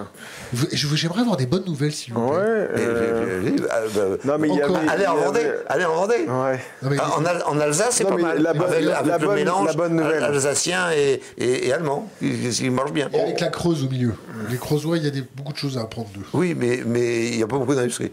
j'aimerais 0.74 1.22
avoir 1.22 1.38
des 1.38 1.46
bonnes 1.46 1.66
nouvelles, 1.66 1.92
s'il 1.94 2.14
vous 2.14 2.28
plaît. 2.30 2.38
Ouais. 2.38 2.44
Et- 2.44 2.80
euh, 2.80 3.42
et- 3.44 3.48
et- 3.48 4.28
Non, 4.28 4.38
mais 4.38 4.50
il 4.50 4.56
y 4.56 4.64
Encore. 4.64 4.78
avait. 4.78 4.88
Allez 4.90 5.04
il 5.04 5.08
en 5.08 5.16
Vendée, 5.16 5.52
allez 5.68 5.86
en 5.86 5.96
Vendée. 5.96 6.14
Ouais. 6.28 6.60
Non, 6.82 6.90
mais- 6.90 6.98
Ah, 7.00 7.12
En, 7.18 7.26
Al- 7.26 7.44
en 7.48 7.60
Alsace, 7.60 7.88
c'est 7.92 8.04
Non, 8.04 8.12
pas 8.12 8.18
mal. 8.22 8.42
la 8.42 8.54
bonne- 8.54 8.64
avec 8.72 8.84
la- 8.86 8.98
avec 8.98 9.12
la 9.12 9.18
le 9.18 9.26
bonne- 9.26 9.36
mélange 9.36 9.68
la 9.68 9.74
bonne 9.74 9.96
nouvelle. 9.96 10.24
al- 10.24 10.36
alsacien 10.36 10.92
et, 10.92 11.22
et- 11.38 11.68
et 11.68 11.74
allemand, 11.74 12.10
qui, 12.20 12.50
qui 12.50 12.70
marche 12.70 12.92
bien. 12.92 13.10
Et 13.14 13.20
avec 13.22 13.40
la 13.40 13.48
Creuse 13.48 13.84
au 13.84 13.90
milieu. 13.90 14.14
Les 14.50 14.58
Creusois, 14.58 14.98
il 14.98 15.04
y 15.04 15.08
a 15.08 15.12
des, 15.12 15.24
beaucoup 15.36 15.54
de 15.54 15.58
choses 15.58 15.78
à 15.78 15.82
apprendre 15.82 16.10
d'eux. 16.14 16.26
Oui, 16.34 16.56
mais 16.58 16.82
mais 16.86 17.28
il 17.30 17.38
n'y 17.38 17.44
a 17.44 17.48
pas 17.48 17.58
beaucoup 17.58 17.76
d'industrie. 17.76 18.12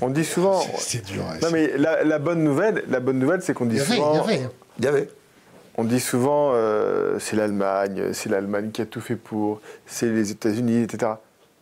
On 0.00 0.08
dit 0.08 0.24
souvent. 0.24 0.62
C'est 0.78 1.04
dur. 1.04 1.22
ouais, 1.22 1.34
Non, 1.34 1.48
c'est- 1.48 1.52
mais 1.52 1.72
la, 1.76 2.02
la 2.04 2.18
bonne 2.18 2.42
nouvelle, 2.42 2.84
la 2.88 3.00
bonne 3.00 3.18
nouvelle, 3.18 3.42
c'est 3.42 3.52
qu'on 3.52 3.64
Il 3.66 3.72
dit 3.72 3.76
y 3.76 3.80
avait, 3.80 3.90
il 3.90 3.94
y 3.94 3.96
souvent. 3.96 4.22
avait. 4.24 4.34
hein. 4.42 4.50
Il 4.78 4.84
y 4.84 4.88
avait. 4.88 5.08
On 5.80 5.84
dit 5.84 5.98
souvent, 5.98 6.50
euh, 6.52 7.18
c'est 7.18 7.36
l'Allemagne, 7.36 8.12
c'est 8.12 8.28
l'Allemagne 8.28 8.70
qui 8.70 8.82
a 8.82 8.84
tout 8.84 9.00
fait 9.00 9.16
pour, 9.16 9.62
c'est 9.86 10.10
les 10.10 10.30
États-Unis, 10.30 10.82
etc. 10.82 11.12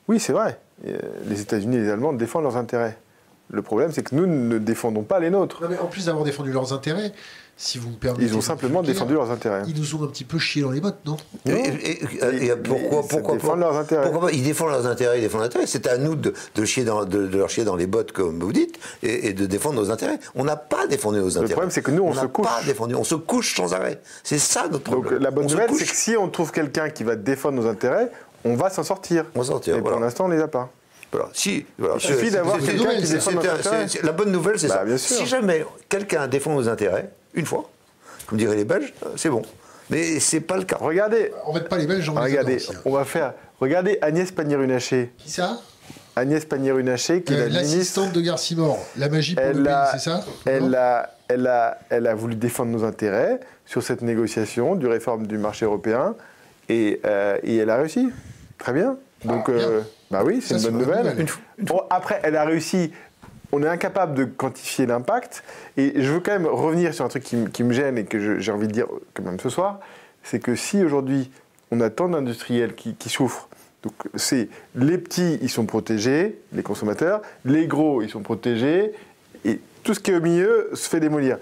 Oui, 0.08 0.18
c'est 0.18 0.32
vrai. 0.32 0.58
Euh, 0.88 0.98
Les 1.28 1.40
États-Unis 1.40 1.76
et 1.76 1.80
les 1.82 1.88
Allemands 1.88 2.12
défendent 2.12 2.42
leurs 2.42 2.56
intérêts. 2.56 2.98
Le 3.48 3.62
problème, 3.62 3.92
c'est 3.92 4.02
que 4.02 4.16
nous 4.16 4.26
ne 4.26 4.58
défendons 4.58 5.04
pas 5.04 5.20
les 5.20 5.30
nôtres. 5.30 5.62
Mais 5.70 5.78
en 5.78 5.86
plus 5.86 6.06
d'avoir 6.06 6.24
défendu 6.24 6.50
leurs 6.50 6.72
intérêts, 6.72 7.12
si 7.60 7.76
vous 7.78 7.90
me 7.90 7.96
permettez. 7.96 8.24
Ils 8.24 8.36
ont 8.36 8.40
simplement 8.40 8.82
dire, 8.82 8.94
défendu 8.94 9.14
leurs 9.14 9.30
intérêts. 9.32 9.62
Ils 9.66 9.78
nous 9.78 9.94
ont 9.96 10.04
un 10.04 10.06
petit 10.06 10.22
peu 10.24 10.38
chié 10.38 10.62
dans 10.62 10.70
les 10.70 10.80
bottes, 10.80 11.00
non? 11.04 11.16
Et, 11.44 11.50
Non. 11.50 11.58
et- 11.58 11.90
et- 11.90 12.46
et 12.46 12.56
pourquoi, 12.56 13.02
pourquoi, 13.08 13.56
leurs 13.56 13.76
intérêts. 13.76 14.04
pourquoi 14.04 14.28
pas 14.28 14.32
Ils 14.32 14.44
défendent 14.44 14.70
leurs 14.70 14.86
intérêts, 14.86 15.18
ils 15.18 15.22
défendent 15.22 15.40
leurs 15.40 15.48
intérêts. 15.48 15.66
C'est 15.66 15.86
à 15.88 15.98
nous 15.98 16.14
de, 16.14 16.32
de, 16.54 16.64
chier 16.64 16.84
dans, 16.84 17.04
de, 17.04 17.26
de 17.26 17.36
leur 17.36 17.50
chier 17.50 17.64
dans 17.64 17.74
les 17.74 17.88
bottes, 17.88 18.12
comme 18.12 18.38
vous 18.38 18.52
dites, 18.52 18.78
et, 19.02 19.26
et 19.28 19.32
de 19.32 19.44
défendre 19.46 19.74
nos 19.82 19.90
intérêts. 19.90 20.20
On 20.36 20.44
n'a 20.44 20.54
pas 20.56 20.86
défendu 20.86 21.18
nos 21.18 21.36
intérêts. 21.36 21.48
problème, 21.52 21.70
c'est 21.72 21.82
que 21.82 21.90
nous, 21.90 22.04
on 22.04 22.14
se 22.14 22.20
n'a 22.20 22.28
couche. 22.28 22.46
pas 22.46 22.60
défendu, 22.64 22.94
on 22.94 23.02
se 23.04 23.16
couche 23.16 23.56
sans 23.56 23.74
arrêt. 23.74 24.00
C'est 24.22 24.38
ça 24.38 24.68
notre 24.70 24.90
Donc 24.92 25.02
problème. 25.02 25.22
la 25.22 25.30
bonne 25.32 25.46
On 25.46 25.48
nouvelle, 25.48 25.68
c'est 25.74 25.84
que 25.84 25.94
si 25.96 26.16
on 26.16 26.28
trouve 26.28 26.52
quelqu'un 26.52 26.90
qui 26.90 27.02
va 27.02 27.16
défendre 27.16 27.60
nos 27.60 27.68
intérêts, 27.68 28.10
on 28.44 28.54
va 28.54 28.70
s'en 28.70 28.84
sortir. 28.84 29.24
On 29.34 29.40
va 29.40 29.44
sortir, 29.46 29.74
Mais 29.74 29.80
voilà. 29.80 29.96
pour 29.96 30.04
l'instant, 30.04 30.26
on 30.26 30.28
ne 30.28 30.36
les 30.36 30.42
a 30.42 30.46
pas. 30.48 30.70
Voilà. 31.10 31.28
Si, 31.32 31.64
voilà. 31.78 31.94
Il 31.96 32.00
suffit 32.02 32.30
d'avoir 32.30 32.58
quelqu'un 32.60 32.94
qui 33.00 33.08
défend 33.10 33.32
nos 33.32 33.38
intérêts. 33.40 33.86
La 34.04 34.12
bonne 34.12 34.30
nouvelle, 34.30 34.58
c'est 34.60 34.68
Bah, 34.68 34.74
ça. 34.74 34.84
bien 34.84 34.96
sûr. 34.96 35.16
Si 35.16 35.26
jamais 35.26 35.64
quelqu'un 35.88 36.28
défend 36.28 36.54
nos 36.54 36.68
intérêts, 36.68 37.10
une 37.38 37.46
fois, 37.46 37.70
comme 38.26 38.38
diraient 38.38 38.56
les 38.56 38.64
Belges, 38.64 38.92
c'est 39.16 39.30
bon. 39.30 39.42
Mais 39.90 40.20
c'est 40.20 40.40
pas 40.40 40.56
le 40.58 40.64
cas. 40.64 40.76
Regardez, 40.80 41.32
En 41.46 41.54
fait, 41.54 41.68
pas 41.68 41.78
les 41.78 41.86
Belges, 41.86 42.04
j'en 42.04 42.16
ai 42.18 42.20
regardez, 42.24 42.58
hein. 42.68 42.74
on 42.84 42.92
va 42.92 43.04
faire. 43.04 43.32
Regardez 43.60 43.98
Agnès 44.02 44.30
Pannier-Runacher. 44.30 45.12
Qui 45.18 45.30
ça? 45.30 45.58
Agnès 46.14 46.44
Pannier-Runacher, 46.44 47.22
qui 47.22 47.32
est 47.32 47.36
Euh, 47.36 47.38
la 47.40 47.44
ministre. 47.62 47.76
L'assistante 47.78 48.12
de 48.12 48.20
Garcimore. 48.20 48.78
La 48.96 49.08
magie 49.08 49.34
pour 49.34 49.44
le 49.44 49.62
pays, 49.64 49.72
c'est 49.92 49.98
ça? 50.00 50.24
elle, 50.44 50.74
a, 50.74 51.14
elle, 51.28 51.46
a, 51.46 51.78
elle 51.90 52.06
a 52.06 52.14
voulu 52.14 52.34
défendre 52.34 52.70
nos 52.72 52.84
intérêts 52.84 53.40
sur 53.64 53.82
cette 53.82 54.02
négociation 54.02 54.74
du 54.74 54.86
réforme 54.86 55.26
du 55.26 55.38
marché 55.38 55.64
européen 55.64 56.14
et, 56.68 57.00
euh, 57.06 57.38
et 57.42 57.56
elle 57.56 57.70
a 57.70 57.76
réussi. 57.76 58.10
Très 58.58 58.72
bien. 58.72 58.96
Donc, 59.24 59.44
Ah, 59.48 59.52
bien. 59.52 59.68
euh, 59.68 59.80
bah 60.10 60.22
oui, 60.24 60.40
c'est 60.42 60.58
Ça, 60.58 60.68
une 60.68 60.74
bonne 60.76 60.82
nouvelle. 60.86 60.98
nouvelle. 61.06 61.26
Une 61.58 61.64
Bon, 61.64 61.82
après, 61.88 62.20
elle 62.24 62.36
a 62.36 62.44
réussi. 62.44 62.92
On 63.52 63.62
est 63.62 63.68
incapable 63.68 64.14
de 64.14 64.24
quantifier 64.24 64.86
l'impact. 64.86 65.42
Et 65.76 66.02
je 66.02 66.12
veux 66.12 66.20
quand 66.20 66.32
même 66.32 66.46
revenir 66.46 66.92
sur 66.94 67.04
un 67.04 67.08
truc 67.08 67.22
qui, 67.22 67.64
me 67.64 67.72
gêne 67.72 67.98
et 67.98 68.04
que 68.04 68.38
j'ai 68.38 68.52
envie 68.52 68.68
de 68.68 68.72
dire 68.72 68.86
quand 69.14 69.22
même 69.22 69.40
ce 69.40 69.48
soir. 69.48 69.80
C'est 70.22 70.40
que 70.40 70.54
si 70.54 70.82
aujourd'hui, 70.82 71.30
on 71.70 71.80
a 71.80 71.90
tant 71.90 72.08
d'industriels 72.08 72.74
qui, 72.74 72.94
qui 72.94 73.08
souffrent 73.08 73.48
Donc 73.82 73.94
c'est 74.14 74.48
les 74.74 74.98
petits, 74.98 75.38
ils 75.40 75.50
sont 75.50 75.64
protégés, 75.64 76.38
les 76.52 76.62
consommateurs, 76.62 77.22
les 77.44 77.66
gros, 77.66 78.02
ils 78.02 78.10
sont 78.10 78.22
protégés, 78.22 78.92
et 79.44 79.60
tout 79.82 79.94
ce 79.94 80.00
qui 80.00 80.10
est 80.10 80.16
au 80.16 80.20
milieu 80.20 80.70
se 80.74 80.88
fait 80.88 81.00
démolir. 81.00 81.38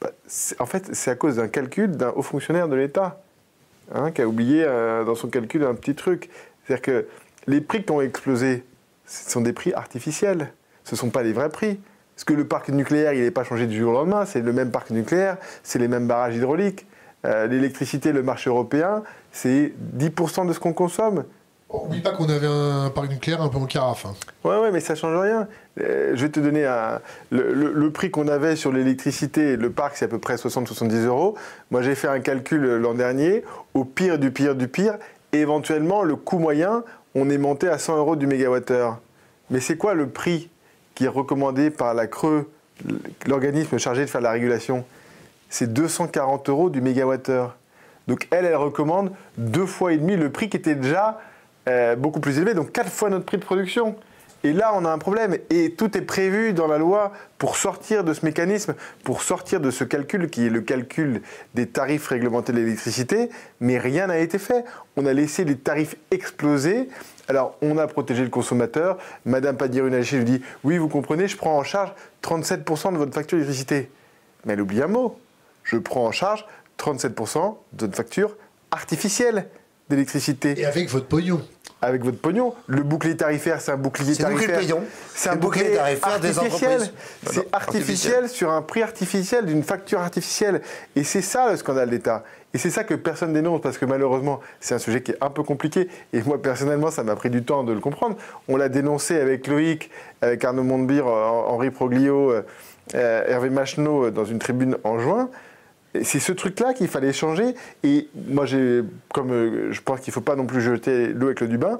Bah, 0.00 0.10
en 0.58 0.66
fait, 0.66 0.94
c'est 0.94 1.10
à 1.10 1.14
cause 1.14 1.36
d'un 1.36 1.48
calcul 1.48 1.92
d'un 1.92 2.10
haut 2.10 2.22
fonctionnaire 2.22 2.68
de 2.68 2.76
l'État, 2.76 3.22
hein, 3.94 4.10
qui 4.10 4.22
a 4.22 4.28
oublié 4.28 4.64
euh, 4.64 5.04
dans 5.04 5.14
son 5.14 5.28
calcul 5.28 5.64
un 5.64 5.74
petit 5.74 5.94
truc. 5.94 6.30
C'est-à-dire 6.64 6.82
que 6.82 7.06
les 7.46 7.60
prix 7.60 7.84
qui 7.84 7.90
ont 7.92 8.00
explosé, 8.00 8.64
ce 9.06 9.30
sont 9.30 9.40
des 9.40 9.52
prix 9.52 9.72
artificiels, 9.72 10.52
ce 10.90 10.96
ne 10.96 10.98
sont 10.98 11.10
pas 11.10 11.22
les 11.22 11.32
vrais 11.32 11.50
prix. 11.50 11.78
Parce 12.16 12.24
que 12.24 12.32
le 12.32 12.44
parc 12.44 12.68
nucléaire, 12.68 13.12
il 13.12 13.22
n'est 13.22 13.30
pas 13.30 13.44
changé 13.44 13.68
du 13.68 13.78
jour 13.78 13.92
au 13.92 13.94
lendemain, 13.94 14.26
c'est 14.26 14.40
le 14.40 14.52
même 14.52 14.72
parc 14.72 14.90
nucléaire, 14.90 15.36
c'est 15.62 15.78
les 15.78 15.86
mêmes 15.86 16.08
barrages 16.08 16.34
hydrauliques. 16.34 16.86
Euh, 17.24 17.46
l'électricité, 17.46 18.10
le 18.10 18.24
marché 18.24 18.50
européen, 18.50 19.04
c'est 19.30 19.72
10% 19.96 20.48
de 20.48 20.52
ce 20.52 20.58
qu'on 20.58 20.72
consomme. 20.72 21.24
Oublie 21.68 22.00
pas 22.00 22.10
qu'on 22.10 22.28
avait 22.28 22.48
un 22.48 22.90
parc 22.90 23.08
nucléaire 23.08 23.40
un 23.40 23.48
peu 23.48 23.58
en 23.58 23.66
carafe. 23.66 24.04
Hein. 24.04 24.14
Ouais, 24.42 24.58
ouais, 24.58 24.72
mais 24.72 24.80
ça 24.80 24.96
change 24.96 25.16
rien. 25.16 25.46
Euh, 25.80 26.10
je 26.16 26.22
vais 26.22 26.28
te 26.28 26.40
donner 26.40 26.68
le, 27.30 27.90
prix 27.90 28.10
qu'on 28.10 28.26
avait 28.26 28.56
sur 28.56 28.72
l'électricité. 28.72 29.56
Le 29.56 29.70
parc, 29.70 29.96
c'est 29.96 30.06
à 30.06 30.08
peu 30.08 30.18
près 30.18 30.34
60-70 30.34 31.06
euros. 31.06 31.36
Moi, 31.70 31.82
j'ai 31.82 31.94
fait 31.94 32.08
un 32.08 32.18
calcul 32.18 32.62
l'an 32.62 32.94
dernier. 32.94 33.44
Au 33.74 33.84
pire 33.84 34.18
du 34.18 34.32
pire 34.32 34.56
du 34.56 34.66
pire, 34.66 34.98
éventuellement, 35.32 36.02
le 36.02 36.16
coût 36.16 36.40
moyen, 36.40 36.82
on 37.14 37.30
est 37.30 37.38
monté 37.38 37.68
à 37.68 37.78
100 37.78 37.98
euros 37.98 38.16
du 38.16 38.26
mégawattheure. 38.26 38.98
Mais 39.50 39.60
c'est 39.60 39.76
quoi 39.76 39.94
le 39.94 40.08
prix 40.08 40.49
qui 41.00 41.06
est 41.06 41.08
recommandé 41.08 41.70
par 41.70 41.94
la 41.94 42.06
Creux, 42.06 42.50
l'organisme 43.26 43.78
chargé 43.78 44.02
de 44.02 44.06
faire 44.10 44.20
la 44.20 44.32
régulation 44.32 44.84
C'est 45.48 45.72
240 45.72 46.50
euros 46.50 46.68
du 46.68 46.82
mégawattheure. 46.82 47.56
Donc 48.06 48.28
elle, 48.30 48.44
elle 48.44 48.56
recommande 48.56 49.10
deux 49.38 49.64
fois 49.64 49.94
et 49.94 49.96
demi 49.96 50.16
le 50.16 50.28
prix 50.30 50.50
qui 50.50 50.58
était 50.58 50.74
déjà 50.74 51.18
euh, 51.70 51.96
beaucoup 51.96 52.20
plus 52.20 52.36
élevé, 52.36 52.52
donc 52.52 52.72
quatre 52.72 52.90
fois 52.90 53.08
notre 53.08 53.24
prix 53.24 53.38
de 53.38 53.42
production. 53.42 53.96
Et 54.44 54.52
là, 54.52 54.72
on 54.74 54.84
a 54.84 54.90
un 54.90 54.98
problème. 54.98 55.38
Et 55.48 55.72
tout 55.72 55.96
est 55.96 56.02
prévu 56.02 56.52
dans 56.52 56.66
la 56.66 56.76
loi 56.76 57.12
pour 57.38 57.56
sortir 57.56 58.04
de 58.04 58.12
ce 58.12 58.26
mécanisme, 58.26 58.74
pour 59.02 59.22
sortir 59.22 59.60
de 59.60 59.70
ce 59.70 59.84
calcul 59.84 60.28
qui 60.28 60.46
est 60.46 60.50
le 60.50 60.60
calcul 60.60 61.22
des 61.54 61.66
tarifs 61.66 62.08
réglementés 62.08 62.52
de 62.52 62.58
l'électricité. 62.58 63.30
Mais 63.60 63.78
rien 63.78 64.08
n'a 64.08 64.18
été 64.18 64.38
fait. 64.38 64.64
On 64.96 65.06
a 65.06 65.14
laissé 65.14 65.44
les 65.44 65.56
tarifs 65.56 65.96
exploser. 66.10 66.88
Alors, 67.30 67.54
on 67.62 67.78
a 67.78 67.86
protégé 67.86 68.24
le 68.24 68.28
consommateur. 68.28 68.98
Madame 69.24 69.56
Padir-Runacher 69.56 70.16
lui 70.16 70.24
dit 70.24 70.42
Oui, 70.64 70.78
vous 70.78 70.88
comprenez, 70.88 71.28
je 71.28 71.36
prends 71.36 71.56
en 71.56 71.62
charge 71.62 71.92
37% 72.24 72.92
de 72.92 72.98
votre 72.98 73.14
facture 73.14 73.38
d'électricité. 73.38 73.88
Mais 74.44 74.54
elle 74.54 74.60
oublie 74.60 74.82
un 74.82 74.88
mot. 74.88 75.16
Je 75.62 75.76
prends 75.76 76.04
en 76.04 76.10
charge 76.10 76.44
37% 76.80 77.54
de 77.74 77.86
votre 77.86 77.94
facture 77.94 78.36
artificielle 78.72 79.46
d'électricité. 79.88 80.58
Et 80.58 80.66
avec 80.66 80.90
votre 80.90 81.06
pognon 81.06 81.40
avec 81.82 82.04
votre 82.04 82.18
pognon. 82.18 82.54
Le 82.66 82.82
bouclier 82.82 83.16
tarifaire, 83.16 83.60
c'est 83.60 83.72
un 83.72 83.76
bouclier 83.76 84.14
tarifaire. 84.14 84.60
C'est 85.14 85.30
un 85.30 85.36
bouclier 85.36 85.74
tarifaire 85.74 86.20
des 86.20 86.38
entreprises. 86.38 86.92
C'est 87.26 87.48
artificiel 87.54 88.28
sur 88.28 88.50
un 88.50 88.62
prix 88.62 88.82
artificiel 88.82 89.46
d'une 89.46 89.62
facture 89.62 90.00
artificielle. 90.00 90.60
Et 90.94 91.04
c'est 91.04 91.22
ça 91.22 91.50
le 91.50 91.56
scandale 91.56 91.90
d'État. 91.90 92.24
Et 92.52 92.58
c'est 92.58 92.70
ça 92.70 92.84
que 92.84 92.94
personne 92.94 93.32
dénonce 93.32 93.60
parce 93.60 93.78
que 93.78 93.84
malheureusement, 93.84 94.40
c'est 94.58 94.74
un 94.74 94.78
sujet 94.78 95.02
qui 95.02 95.12
est 95.12 95.18
un 95.20 95.30
peu 95.30 95.42
compliqué. 95.42 95.88
Et 96.12 96.22
moi, 96.22 96.42
personnellement, 96.42 96.90
ça 96.90 97.04
m'a 97.04 97.14
pris 97.14 97.30
du 97.30 97.44
temps 97.44 97.62
de 97.62 97.72
le 97.72 97.80
comprendre. 97.80 98.16
On 98.48 98.56
l'a 98.56 98.68
dénoncé 98.68 99.18
avec 99.18 99.46
Loïc, 99.46 99.90
avec 100.20 100.44
Arnaud 100.44 100.64
Montebire, 100.64 101.06
Henri 101.06 101.70
Proglio, 101.70 102.32
euh, 102.32 102.42
Hervé 102.92 103.50
Macheneau 103.50 104.10
dans 104.10 104.24
une 104.24 104.38
tribune 104.38 104.76
en 104.84 104.98
juin 104.98 105.30
c'est 106.02 106.20
ce 106.20 106.32
truc-là 106.32 106.72
qu'il 106.74 106.88
fallait 106.88 107.12
changer. 107.12 107.54
Et 107.82 108.08
moi, 108.28 108.46
j'ai, 108.46 108.82
comme 109.12 109.32
euh, 109.32 109.72
je 109.72 109.80
pense 109.80 110.00
qu'il 110.00 110.10
ne 110.10 110.14
faut 110.14 110.20
pas 110.20 110.36
non 110.36 110.46
plus 110.46 110.60
jeter 110.60 111.08
l'eau 111.08 111.26
avec 111.26 111.40
l'eau 111.40 111.46
du 111.46 111.58
bain, 111.58 111.78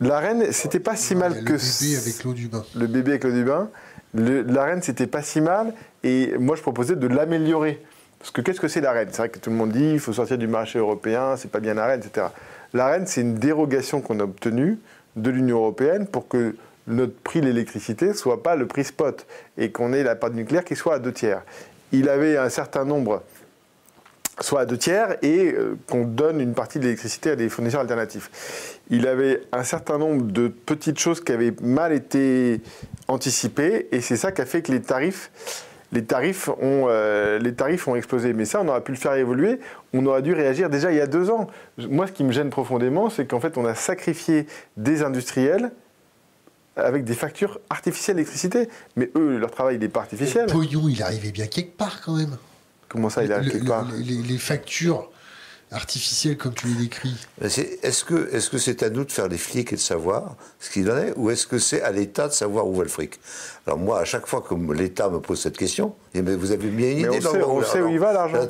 la 0.00 0.18
reine, 0.18 0.50
c'était 0.50 0.80
pas 0.80 0.96
si 0.96 1.14
mal 1.14 1.44
que. 1.44 1.52
Le 1.52 1.58
bébé 1.58 1.96
avec 1.96 2.24
l'eau 2.24 2.32
du 2.32 2.48
bain. 2.48 2.64
Le 2.74 2.86
bébé 2.86 3.10
avec 3.12 3.24
l'eau 3.24 3.32
du 3.32 3.44
bain. 3.44 3.68
la 4.14 4.64
reine, 4.64 4.82
c'était 4.82 5.06
pas 5.06 5.22
si 5.22 5.40
mal. 5.40 5.74
Et 6.02 6.34
moi, 6.38 6.56
je 6.56 6.62
proposais 6.62 6.96
de 6.96 7.06
l'améliorer. 7.06 7.80
Parce 8.22 8.30
que 8.30 8.40
qu'est-ce 8.40 8.60
que 8.60 8.68
c'est 8.68 8.80
la 8.80 8.92
reine? 8.92 9.08
C'est 9.10 9.18
vrai 9.18 9.28
que 9.28 9.38
tout 9.38 9.50
le 9.50 9.56
monde 9.56 9.72
dit 9.72 9.92
il 9.92 10.00
faut 10.00 10.14
sortir 10.14 10.38
du 10.38 10.48
marché 10.48 10.78
européen, 10.78 11.36
c'est 11.36 11.50
pas 11.50 11.60
bien 11.60 11.74
la 11.74 11.86
reine, 11.86 12.00
etc. 12.00 12.28
La 12.72 12.86
reine, 12.86 13.06
c'est 13.06 13.20
une 13.20 13.34
dérogation 13.34 14.00
qu'on 14.00 14.18
a 14.20 14.24
obtenue 14.24 14.78
de 15.16 15.30
l'Union 15.30 15.58
européenne 15.58 16.06
pour 16.06 16.28
que 16.28 16.56
notre 16.86 17.14
prix 17.14 17.40
de 17.40 17.46
l'électricité 17.46 18.14
soit 18.14 18.42
pas 18.42 18.56
le 18.56 18.66
prix 18.66 18.84
spot 18.84 19.26
et 19.58 19.70
qu'on 19.70 19.92
ait 19.92 20.02
la 20.02 20.16
part 20.16 20.30
nucléaire 20.30 20.64
qui 20.64 20.74
soit 20.74 20.94
à 20.94 20.98
deux 20.98 21.12
tiers 21.12 21.42
il 21.92 22.08
avait 22.08 22.36
un 22.36 22.48
certain 22.48 22.84
nombre, 22.84 23.22
soit 24.40 24.62
à 24.62 24.66
deux 24.66 24.78
tiers, 24.78 25.16
et 25.22 25.52
euh, 25.52 25.76
qu'on 25.86 26.04
donne 26.04 26.40
une 26.40 26.54
partie 26.54 26.78
de 26.78 26.84
l'électricité 26.84 27.30
à 27.30 27.36
des 27.36 27.48
fournisseurs 27.48 27.82
alternatifs. 27.82 28.80
Il 28.90 29.06
avait 29.06 29.42
un 29.52 29.62
certain 29.62 29.98
nombre 29.98 30.24
de 30.24 30.48
petites 30.48 30.98
choses 30.98 31.22
qui 31.22 31.32
avaient 31.32 31.54
mal 31.62 31.92
été 31.92 32.60
anticipées, 33.08 33.88
et 33.92 34.00
c'est 34.00 34.16
ça 34.16 34.32
qui 34.32 34.40
a 34.40 34.46
fait 34.46 34.62
que 34.62 34.72
les 34.72 34.80
tarifs 34.80 35.30
les 35.92 36.04
tarifs, 36.04 36.48
ont, 36.48 36.86
euh, 36.88 37.38
les 37.38 37.54
tarifs 37.54 37.86
ont 37.86 37.94
explosé. 37.94 38.32
Mais 38.32 38.46
ça, 38.46 38.62
on 38.62 38.68
aurait 38.68 38.80
pu 38.80 38.92
le 38.92 38.98
faire 38.98 39.12
évoluer. 39.14 39.60
On 39.92 40.04
aurait 40.06 40.22
dû 40.22 40.32
réagir 40.32 40.70
déjà 40.70 40.90
il 40.90 40.96
y 40.96 41.00
a 41.00 41.06
deux 41.06 41.30
ans. 41.30 41.48
Moi, 41.78 42.06
ce 42.06 42.12
qui 42.12 42.24
me 42.24 42.32
gêne 42.32 42.50
profondément, 42.50 43.10
c'est 43.10 43.26
qu'en 43.26 43.40
fait, 43.40 43.58
on 43.58 43.66
a 43.66 43.74
sacrifié 43.74 44.46
des 44.78 45.02
industriels 45.02 45.70
avec 46.76 47.04
des 47.04 47.14
factures 47.14 47.60
artificielles 47.68 48.16
d'électricité. 48.16 48.68
Mais 48.96 49.10
eux, 49.16 49.36
leur 49.36 49.50
travail, 49.50 49.76
il 49.76 49.80
n'est 49.80 49.88
pas 49.88 50.00
artificiel. 50.00 50.46
Le 50.46 50.52
pognon, 50.52 50.88
il 50.88 51.02
arrivait 51.02 51.30
bien 51.30 51.46
quelque 51.46 51.76
part 51.76 52.00
quand 52.02 52.16
même. 52.16 52.38
Comment 52.88 53.10
ça, 53.10 53.22
il 53.22 53.32
arrive 53.32 53.52
quelque 53.52 53.68
part? 53.68 53.86
les, 53.92 54.38
factures 54.38 55.10
artificielles, 55.72 56.36
comme 56.36 56.54
tu 56.54 56.68
les 56.68 56.74
décris. 56.74 57.14
Est-ce 57.40 58.04
que 58.04 58.28
c'est 58.30 58.38
-ce 58.38 58.50
que 58.50 58.58
c'est 58.58 58.82
à 58.82 58.90
nous 58.90 59.04
de 59.04 59.12
faire 59.12 59.28
les 59.28 59.38
flics 59.38 59.72
et 59.72 59.76
de 59.76 59.80
savoir 59.80 60.36
ce 60.60 60.70
qu'il 60.70 60.90
en 60.90 60.96
est, 60.96 61.12
ou 61.16 61.30
est-ce 61.30 61.46
que 61.46 61.58
c'est 61.58 61.82
à 61.82 61.90
l'État 61.90 62.28
de 62.28 62.32
savoir 62.32 62.66
où 62.66 62.74
va 62.74 62.82
le 62.82 62.88
fric? 62.88 63.18
Alors 63.66 63.78
moi, 63.78 64.00
à 64.00 64.04
chaque 64.04 64.26
fois 64.26 64.42
que 64.46 64.54
l'État 64.72 65.08
me 65.08 65.20
pose 65.20 65.40
cette 65.40 65.56
question, 65.56 65.94
et 66.14 66.18
eh 66.18 66.22
vous 66.22 66.50
avez 66.52 66.68
bien 66.68 66.90
une 66.90 66.98
idée. 66.98 67.26
on 67.26 67.62
sait, 67.62 67.80
où 67.80 67.88
il 67.88 67.98
va 67.98 68.12
l'argent. 68.12 68.46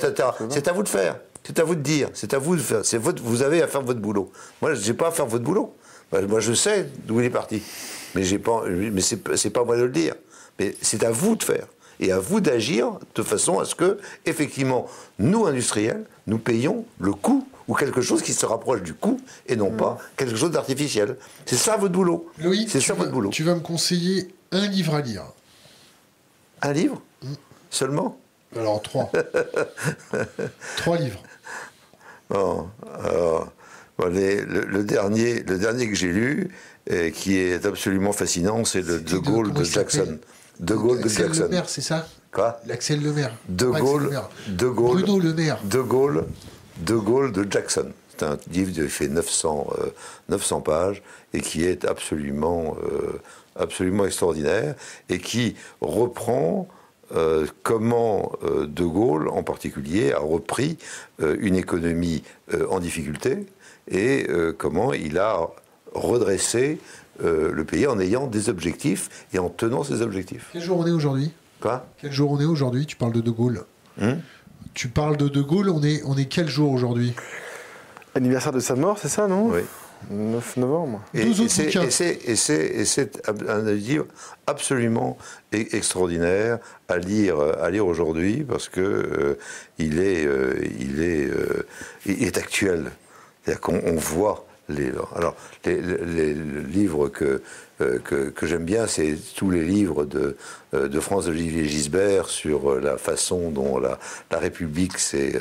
C'est 0.51 0.69
à 0.69 0.73
vous 0.73 0.83
de 0.83 0.89
faire. 0.89 1.17
C'est 1.45 1.59
à 1.59 1.65
vous 1.65 1.75
de 1.75 1.81
dire. 1.81 2.09
C'est 2.15 2.35
à 2.35 2.39
vous 2.39 2.57
de 2.57 2.61
faire. 2.61 2.83
Votre, 3.01 3.23
vous 3.23 3.43
avez 3.43 3.63
à 3.63 3.69
faire 3.69 3.83
votre 3.83 4.01
boulot. 4.01 4.31
Moi, 4.61 4.75
je 4.75 4.87
n'ai 4.87 4.97
pas 4.97 5.09
à 5.09 5.11
faire 5.11 5.27
votre 5.27 5.45
boulot. 5.45 5.75
Moi, 6.13 6.41
je 6.41 6.53
sais 6.53 6.89
d'où 7.07 7.21
il 7.21 7.27
est 7.27 7.31
parti. 7.31 7.63
Mais, 8.15 8.23
j'ai 8.23 8.39
pas, 8.39 8.65
mais 8.69 9.01
c'est, 9.01 9.51
pas 9.51 9.65
moi 9.65 9.77
de 9.77 9.83
le 9.83 9.89
dire. 9.89 10.15
Mais 10.59 10.77
c'est 10.83 11.03
à 11.05 11.11
vous 11.11 11.35
de 11.37 11.43
faire. 11.43 11.67
Et 12.01 12.13
à 12.13 12.19
vous 12.19 12.41
d'agir 12.41 12.99
de 13.15 13.23
façon 13.23 13.59
à 13.59 13.65
ce 13.65 13.75
que, 13.75 13.99
effectivement, 14.27 14.89
nous, 15.19 15.47
industriels, 15.47 16.05
nous 16.27 16.39
payons 16.39 16.85
le 16.99 17.13
coût 17.13 17.47
ou 17.69 17.75
quelque 17.75 18.01
chose 18.01 18.23
qui 18.23 18.33
se 18.33 18.47
rapproche 18.47 18.83
du 18.83 18.95
coût 18.95 19.21
et 19.47 19.57
non 19.57 19.71
pas 19.71 19.95
mm. 19.95 19.99
quelque 20.17 20.37
chose 20.37 20.51
d'artificiel. 20.51 21.17
C'est 21.47 21.57
ça 21.57 21.77
votre 21.77 21.93
boulot. 21.93 22.31
Loïc, 22.39 22.71
c'est 22.71 22.81
ça 22.81 22.95
votre 22.95 23.11
boulot. 23.11 23.31
Tu 23.31 23.45
vas 23.45 23.55
me 23.55 23.61
conseiller 23.61 24.35
un 24.51 24.67
livre 24.67 24.95
à 24.95 25.01
lire. 25.01 25.25
Un 26.61 26.73
livre 26.73 27.03
mm. 27.23 27.33
Seulement 27.71 28.19
Alors 28.57 28.83
trois. 28.83 29.11
trois 30.77 30.99
livres. 30.99 31.23
Bon, 32.29 32.69
le, 34.09 34.83
dernier, 34.83 35.43
le 35.43 35.59
dernier 35.59 35.89
que 35.89 35.95
j'ai 35.95 36.13
lu, 36.13 36.49
qui 37.15 37.39
est 37.39 37.65
absolument 37.67 38.13
fascinant, 38.13 38.65
c'est 38.65 38.83
le 38.83 39.01
De 39.01 39.19
Gaulle 39.19 39.53
de, 39.53 39.65
Jackson. 39.65 40.19
De 40.61 40.75
Gaulle 40.75 41.03
de 41.03 41.09
Jackson. 41.09 41.43
Le 41.43 41.49
Maire, 41.49 41.69
c'est 41.69 41.81
ça 41.81 42.07
Quoi? 42.33 42.61
L'Axel 42.67 43.03
Le 43.03 43.13
Maire. 43.13 43.37
De 43.49 43.67
Gaulle, 43.67 44.11
de 44.49 44.67
Gaulle. 44.67 45.03
Bruno 45.03 45.19
Le 45.21 45.35
Maire. 45.35 45.59
De 45.65 45.81
Gaulle, 45.81 46.25
de 46.79 46.97
Gaulle 46.97 47.31
de 47.33 47.47
Jackson. 47.51 47.93
C'est 48.17 48.25
un 48.25 48.39
livre 48.51 48.73
qui 48.73 48.89
fait 48.89 49.09
900, 49.09 49.69
900 50.29 50.57
euh, 50.57 50.61
pages 50.61 51.03
et 51.35 51.41
qui 51.41 51.65
est 51.65 51.85
absolument, 51.85 52.77
euh, 52.85 53.21
absolument 53.57 54.07
extraordinaire 54.07 54.75
et 55.11 55.19
qui 55.19 55.57
reprend 55.81 56.69
euh, 57.15 57.47
comment 57.63 58.33
De 58.43 58.85
Gaulle, 58.85 59.29
en 59.29 59.43
particulier, 59.43 60.13
a 60.13 60.19
repris 60.19 60.79
une 61.19 61.57
économie 61.57 62.23
en 62.71 62.81
difficulté 62.81 63.47
et 63.91 64.27
comment 64.59 64.93
il 64.93 65.19
a 65.19 65.49
redresser 65.95 66.79
euh, 67.23 67.53
le 67.53 67.65
pays 67.65 67.87
en 67.87 68.01
ayant 68.01 68.27
des 68.27 68.49
objectifs 68.49 69.27
et 69.33 69.39
en 69.39 69.49
tenant 69.49 69.85
ses 69.85 70.03
objectifs. 70.03 70.49
Quel 70.53 70.63
jour 70.63 70.79
on 70.79 70.87
est 70.87 70.91
aujourd'hui? 70.91 71.31
Quoi? 71.61 71.87
Quel 72.01 72.13
jour 72.13 72.33
on 72.33 72.41
est 72.41 72.47
aujourd'hui? 72.47 72.87
Tu 72.87 72.97
parles 72.97 73.13
de 73.13 73.21
De 73.21 73.31
Gaulle. 73.31 73.65
Hmm 74.01 74.15
tu 74.75 74.89
parles 74.89 75.19
de 75.19 75.29
De 75.29 75.43
Gaulle, 75.43 75.69
on 75.69 75.83
est, 75.83 76.03
on 76.05 76.17
est 76.17 76.25
quel 76.25 76.49
jour 76.49 76.73
aujourd'hui? 76.73 77.13
Anniversaire 78.15 78.53
de 78.53 78.61
sa 78.61 78.75
mort, 78.75 78.99
c'est 78.99 79.09
ça, 79.09 79.27
non? 79.27 79.51
Oui. 79.51 79.61
9 80.11 80.57
novembre. 80.57 81.03
Et, 81.15 81.33
c'est 81.35 81.77
un 83.29 83.73
livre 83.73 84.07
absolument 84.47 85.19
e-, 85.53 85.77
extraordinaire 85.77 86.59
à 86.89 86.97
lire, 86.97 87.39
à 87.39 87.71
lire 87.71 87.87
aujourd'hui 87.87 88.45
parce 88.49 88.69
que 88.69 88.81
euh, 88.81 89.39
il, 89.79 90.01
est, 90.01 90.25
euh, 90.25 90.59
il, 90.81 91.03
est, 91.03 91.29
il 92.07 92.25
est 92.25 92.39
actuel. 92.39 92.93
C'est-à-dire 93.45 93.61
qu'on 93.61 93.97
voit 93.97 94.47
Les, 94.69 94.93
alors, 95.17 95.35
les, 95.67 95.81
les- 95.83 96.35
les 96.35 96.63
livres 96.63 97.09
que, 97.09 97.43
euh, 97.81 97.99
que, 97.99 98.31
que 98.31 98.47
j'aime 98.47 98.65
bien, 98.65 98.87
c'est 98.87 99.17
tous 99.37 99.51
les 99.51 99.65
livres 99.65 100.05
de, 100.05 100.37
euh, 100.73 100.89
de 100.89 101.01
France-Olivier 101.01 101.65
Gisbert 101.67 102.29
sur 102.29 102.71
euh, 102.71 102.81
la 102.81 102.97
façon 102.97 103.51
dont 103.51 103.79
la, 103.81 103.99
la 104.31 104.39
République 104.39 104.99
s'est 104.99 105.33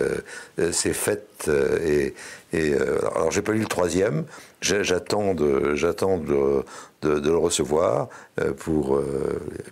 euh, 0.59 0.71
faite. 0.71 1.45
euh, 1.47 1.77
et, 1.85 2.15
et, 2.51 2.73
euh, 2.73 2.97
alors, 3.15 3.31
j'ai 3.31 3.43
pas 3.43 3.51
lu 3.53 3.59
le 3.61 3.67
troisième. 3.67 4.25
J'attends 4.61 5.33
de, 5.35 5.75
j'attends 5.75 6.17
de, 6.17 6.63
de, 7.03 7.19
de 7.19 7.29
le 7.29 7.37
recevoir. 7.37 8.09
pour, 8.57 8.99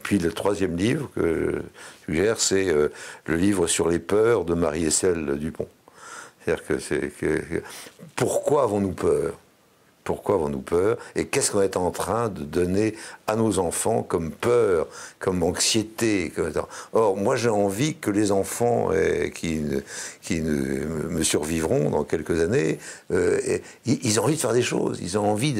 puis 0.03 0.19
le 0.19 0.31
troisième 0.31 0.76
livre 0.77 1.10
que 1.15 1.61
je 2.07 2.14
suggère, 2.14 2.39
c'est 2.39 2.68
le 3.26 3.35
livre 3.35 3.68
sur 3.68 3.89
les 3.89 3.99
peurs 3.99 4.45
de 4.45 4.53
Marie-Estelle 4.56 5.38
Dupont. 5.39 5.68
C'est-à-dire 6.49 6.65
que 6.65 6.80
c'est 6.80 7.09
que, 7.09 7.61
pourquoi 8.15 8.63
avons-nous 8.63 8.93
peur? 8.93 9.34
Pourquoi 10.03 10.35
avons-nous 10.35 10.61
peur? 10.61 10.97
Et 11.15 11.27
qu'est-ce 11.27 11.51
qu'on 11.51 11.61
est 11.61 11.77
en 11.77 11.91
train 11.91 12.30
de 12.30 12.43
donner 12.43 12.95
à 13.27 13.35
nos 13.35 13.59
enfants 13.59 14.01
comme 14.01 14.31
peur, 14.31 14.88
comme 15.19 15.43
anxiété 15.43 16.34
Or, 16.93 17.15
moi, 17.15 17.35
j'ai 17.35 17.49
envie 17.49 17.95
que 17.95 18.09
les 18.09 18.31
enfants 18.31 18.89
euh, 18.91 19.27
qui, 19.30 19.61
qui 20.23 20.41
me 20.41 21.21
survivront 21.21 21.91
dans 21.91 22.03
quelques 22.03 22.41
années, 22.41 22.80
euh, 23.11 23.59
ils 23.85 24.19
ont 24.19 24.23
envie 24.23 24.35
de 24.35 24.41
faire 24.41 24.53
des 24.53 24.63
choses. 24.63 24.97
Ils 25.03 25.15
ont 25.19 25.30
envie 25.30 25.53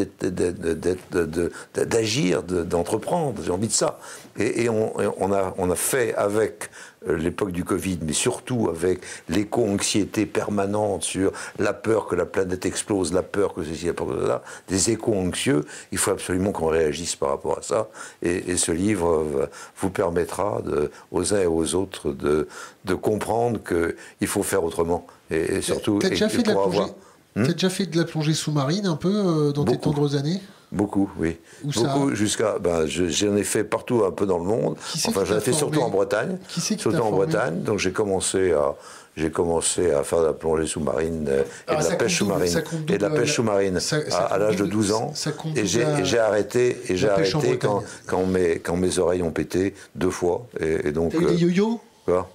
d'agir, 1.76 2.42
de- 2.42 2.64
d'entreprendre. 2.64 3.44
J'ai 3.44 3.52
envie 3.52 3.68
de 3.68 3.74
ça. 3.74 4.00
Et, 4.40 4.68
on, 4.70 5.32
a, 5.32 5.76
fait 5.76 6.16
avec 6.16 6.72
l'époque 7.08 7.52
du 7.52 7.64
Covid, 7.64 8.00
mais 8.06 8.14
surtout 8.14 8.70
avec 8.70 9.00
l'éco-anxiété 9.30 10.26
permanente 10.26 11.04
sur 11.04 11.32
la 11.58 11.74
peur 11.74 12.08
que 12.08 12.16
la 12.16 12.26
planète 12.26 12.66
explose, 12.66 13.14
la 13.14 13.24
peur 13.24 13.54
que 13.54 13.64
ceci, 13.64 13.86
la 13.86 13.94
peur 13.94 14.08
que 14.08 14.20
cela, 14.22 14.44
des 14.68 14.92
échos 14.92 15.14
anxieux, 15.16 15.66
il 15.92 15.98
faut 15.98 16.12
absolument 16.12 16.52
qu'on 16.52 16.68
réagisse 16.68 17.16
par 17.16 17.30
rapport 17.30 17.58
à 17.58 17.62
ça. 17.62 17.88
Et, 18.22 18.52
et 18.52 18.58
ce 18.58 18.72
livre 18.72 19.24
va- 19.24 19.50
vous 19.78 19.90
permettra 19.90 20.62
de, 20.66 20.92
aux 21.12 21.34
uns 21.34 21.42
et 21.42 21.46
aux 21.48 21.76
autres 21.76 22.12
de, 22.12 22.48
de 22.86 22.94
comprendre 22.94 23.60
qu'il 23.64 24.28
faut 24.28 24.44
faire 24.44 24.64
autrement. 24.64 25.08
Et, 25.32 25.58
et 25.58 25.62
surtout, 25.62 26.00
T'as 26.00 26.10
déjà, 26.10 26.28
t'as 26.28 27.54
déjà 27.54 27.70
fait 27.70 27.86
de 27.86 27.98
la 27.98 28.04
plongée 28.06 28.34
sous-marine 28.34 28.86
un 28.88 28.96
peu 28.96 29.14
euh, 29.14 29.52
dans 29.52 29.64
tes 29.64 29.74
Beaucoup. 29.74 29.94
tendres 29.94 30.16
années? 30.16 30.42
Beaucoup, 30.72 31.10
oui. 31.18 31.38
Où 31.64 31.74
ça 31.74 31.82
Beaucoup 31.82 32.14
jusqu'à. 32.16 32.60
Ben, 32.60 32.86
je- 32.86 33.08
j'en 33.08 33.36
ai 33.36 33.44
fait 33.44 33.64
partout 33.64 34.04
un 34.06 34.12
peu 34.12 34.26
dans 34.26 34.38
le 34.38 34.44
monde. 34.46 34.76
Enfin, 35.08 35.26
j'en 35.26 35.38
ai 35.38 35.42
fait 35.42 35.52
surtout 35.54 35.82
en 35.82 35.90
Bretagne. 35.90 36.38
Qui 36.48 36.62
surtout 36.62 36.96
en 36.98 37.12
Bretagne. 37.12 37.62
Donc 37.64 37.80
j'ai 37.80 37.92
commencé 37.92 38.52
à. 38.54 38.76
J'ai 39.18 39.32
commencé 39.32 39.92
à 39.92 40.04
faire 40.04 40.22
de 40.22 40.28
la 40.28 40.34
plongée 40.34 40.66
sous-marine 40.68 41.26
euh, 41.28 41.42
et 41.42 41.46
Ah, 41.68 41.76
de 41.78 41.82
ça 41.82 41.90
la 41.90 41.96
pêche 41.98 42.20
double, 42.20 42.32
sous-marine 42.32 42.54
ça 42.54 42.62
compte 42.62 42.90
et 42.90 42.98
de 42.98 43.02
la 43.02 43.10
pêche 43.10 43.34
sous-marine 43.34 43.80
ça- 43.82 44.10
ça 44.10 44.18
à, 44.20 44.38
l'âge 44.38 44.56
de 44.56 44.60
double, 44.60 44.72
12 44.72 44.92
ans. 44.94 45.12
ça 45.14 45.32
compte 45.34 45.58
Et 45.58 45.66
j'ai 45.66 45.82
et 45.82 46.18
arrêté 46.20 46.78
et 46.88 46.96
j'ai 46.96 47.10
arrêté 47.10 47.58
quand, 48.06 48.26
mes 48.28 48.60
quand 48.60 48.78
mes 48.78 48.98
oreilles 49.00 49.24
ont 49.24 49.32
pété 49.32 49.74
deux 49.96 50.12
fois 50.12 50.46
et, 50.62 50.88
et 50.88 50.92
donc 50.94 51.12
T'as 51.12 51.18
eu 51.18 51.26
euh, 51.26 51.30
des 51.32 51.36
yo-yo? 51.38 51.82
quoi? 52.06 52.30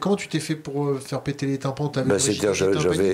Comment 0.00 0.16
tu 0.16 0.28
t'es 0.28 0.40
fait 0.40 0.54
pour 0.56 0.86
euh, 0.86 0.98
faire 0.98 1.20
péter 1.22 1.46
les 1.46 1.58
tympans? 1.58 1.88
Tympanique 1.88 2.42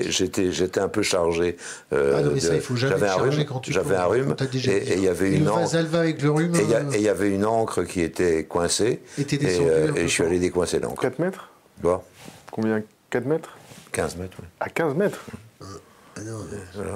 j'étais, 0.09 0.51
j'étais 0.51 0.79
un 0.79 0.87
peu 0.87 1.01
chargé. 1.03 1.57
euh, 1.93 2.15
Ah 2.17 2.21
non, 2.23 2.31
mais 2.33 2.39
ça, 2.39 2.49
de- 2.49 2.55
il 2.55 2.61
faut 2.61 2.75
jamais 2.75 2.95
j'avais 2.97 3.07
un 3.09 3.15
rhume, 3.15 3.45
quand 3.45 3.59
tu 3.59 3.71
j'avais 3.73 3.95
un 3.95 4.05
plonges, 4.05 4.21
rhume, 4.21 4.35
t'a 4.35 4.45
déjà 4.45 4.71
et 4.71 4.93
il 4.97 5.03
y 5.03 5.07
avait 5.07 5.31
Et 5.31 5.35
une 5.37 5.49
encre. 5.49 5.75
Avec 5.95 6.21
le 6.21 6.31
rhume. 6.31 6.55
Et 6.55 6.61
il 6.63 6.69
y, 6.69 6.73
a- 6.75 6.79
euh, 6.79 6.91
et 6.91 6.97
il 6.97 7.01
y 7.03 7.09
avait 7.09 7.29
une 7.29 7.45
encre 7.45 7.83
qui 7.83 8.01
était 8.01 8.45
coincée. 8.45 9.01
Et 9.17 9.23
t'es 9.25 9.35
et, 9.35 9.39
descendu 9.39 9.69
euh, 9.69 9.93
et 9.95 10.03
je 10.03 10.07
suis 10.07 10.23
allé 10.23 10.39
décoincer 10.39 10.79
l'encre. 10.79 11.01
4 11.01 11.19
mètres? 11.19 11.49
Vois 11.81 12.03
Combien? 12.51 12.81
4 13.09 13.25
mètres? 13.25 13.57
15 13.91 14.15
mètres, 14.17 14.37
oui. 14.41 14.47
À 14.59 14.69
15 14.69 14.95
mètres? 14.95 15.19
Ah 15.61 16.21
non, 16.23 16.39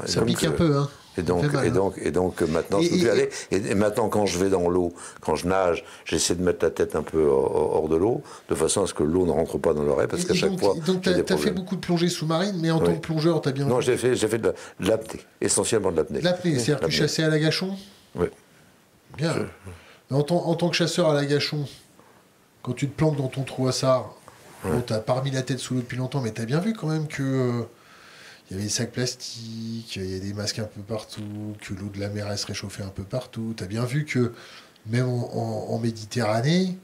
Ça 0.06 0.22
pique 0.24 0.44
un 0.44 0.52
euh, 0.52 0.56
peu, 0.56 0.76
hein. 0.76 0.90
Et 1.18 1.22
donc, 1.22 1.44
hein. 1.54 1.70
donc, 1.70 1.94
et 2.02 2.10
donc 2.12 2.42
euh, 2.42 2.48
maintenant, 2.48 2.80
Et- 2.80 2.86
je 2.86 2.90
peux 2.90 2.98
plus 2.98 3.06
et- 3.08 3.10
aller. 3.12 3.30
Et, 3.52 3.58
et 3.58 3.76
maintenant, 3.76 4.10
quand 4.10 4.26
je 4.26 4.40
vais 4.40 4.50
dans 4.50 4.68
l'eau, 4.70 4.94
quand 5.22 5.36
je 5.36 5.48
nage, 5.48 5.84
j'essaie 6.06 6.34
de 6.36 6.42
mettre 6.44 6.66
la 6.66 6.72
tête 6.72 6.96
un 6.96 7.04
peu 7.04 7.24
hors, 7.26 7.88
de 7.88 7.96
l'eau, 7.96 8.24
de 8.50 8.56
façon 8.56 8.84
à 8.84 8.88
ce 8.88 8.94
que 8.96 9.04
l'eau 9.04 9.26
ne 9.26 9.32
rentre 9.32 9.58
pas 9.60 9.74
dans 9.74 9.84
l'oreille, 9.84 10.08
parce 10.08 10.26
qu'à 10.26 10.34
chaque 10.34 10.50
donc, 10.52 10.60
fois, 10.60 10.76
donc 10.86 11.02
des 11.04 11.24
t'as 11.24 11.38
fait 11.38 11.52
beaucoup 11.52 11.76
de 11.76 11.82
plongée 11.82 12.10
sous-marine, 12.10 12.58
mais 12.60 12.72
en 12.72 12.80
Oui. 12.80 12.86
tant 12.86 12.94
que 12.96 13.00
plongeur, 13.02 13.42
t'as 13.42 13.52
bien 13.52 13.66
Non, 13.66 13.78
vu 13.78 13.84
j'ai 13.84 13.98
fait, 13.98 14.16
j'ai 14.16 14.28
fait 14.28 14.40
de 14.40 14.48
la- 14.48 14.54
de 14.80 14.90
l'apnée, 14.90 15.20
essentiellement 15.40 15.92
de 15.92 15.98
l'apnée. 15.98 16.22
l'apnée, 16.22 16.54
c'est-à-dire 16.58 16.80
que 16.80 16.86
tu 16.86 16.92
chassais 16.92 17.24
à 17.24 17.30
la 17.30 17.38
gâchon 17.40 17.76
Oui. 18.16 18.28
Bien. 19.18 19.36
En, 20.12 20.24
tant, 20.24 20.46
en 20.48 20.56
tant 20.56 20.70
que 20.70 20.76
chasseur 20.76 21.10
à 21.10 21.14
la 21.14 21.26
gâchon, 21.26 21.66
quand 22.64 22.74
tu 22.74 22.88
te 22.88 22.96
plantes 22.96 23.18
dans 23.18 23.28
ton 23.28 23.44
trou 23.44 23.68
à 23.68 23.72
sard, 23.72 24.16
bon, 24.64 24.82
t'as 24.86 25.00
pas 25.00 25.14
remis 25.14 25.32
la 25.32 25.42
tête 25.44 25.60
sous 25.60 25.76
l'eau 25.76 25.82
depuis 25.82 25.98
longtemps, 25.98 26.22
mais 26.22 26.32
t'as 26.32 26.46
bien 26.46 26.60
vu 26.60 26.74
quand 26.74 26.88
même 26.88 27.08
que 27.08 27.22
euh, 27.24 27.62
il 28.54 28.58
y 28.58 28.60
avait 28.60 28.64
des 28.66 28.70
sacs 28.70 28.92
plastiques, 28.92 29.96
il 29.96 30.14
y 30.14 30.16
a 30.16 30.20
des 30.20 30.34
masques 30.34 30.60
un 30.60 30.64
peu 30.66 30.82
partout, 30.82 31.22
que 31.60 31.74
l'eau 31.74 31.90
de 31.94 32.00
la 32.00 32.10
mer 32.10 32.28
elle 32.30 32.38
se 32.38 32.46
réchauffait 32.46 32.84
un 32.84 32.90
peu 32.90 33.04
partout. 33.04 33.54
T'as 33.58 33.66
bien 33.66 33.84
vu 33.84 34.06
que 34.06 34.32
même 34.90 35.08
en, 35.10 35.32
en- 35.72 35.74
en 35.74 35.80
Méditerranée, 35.80 36.78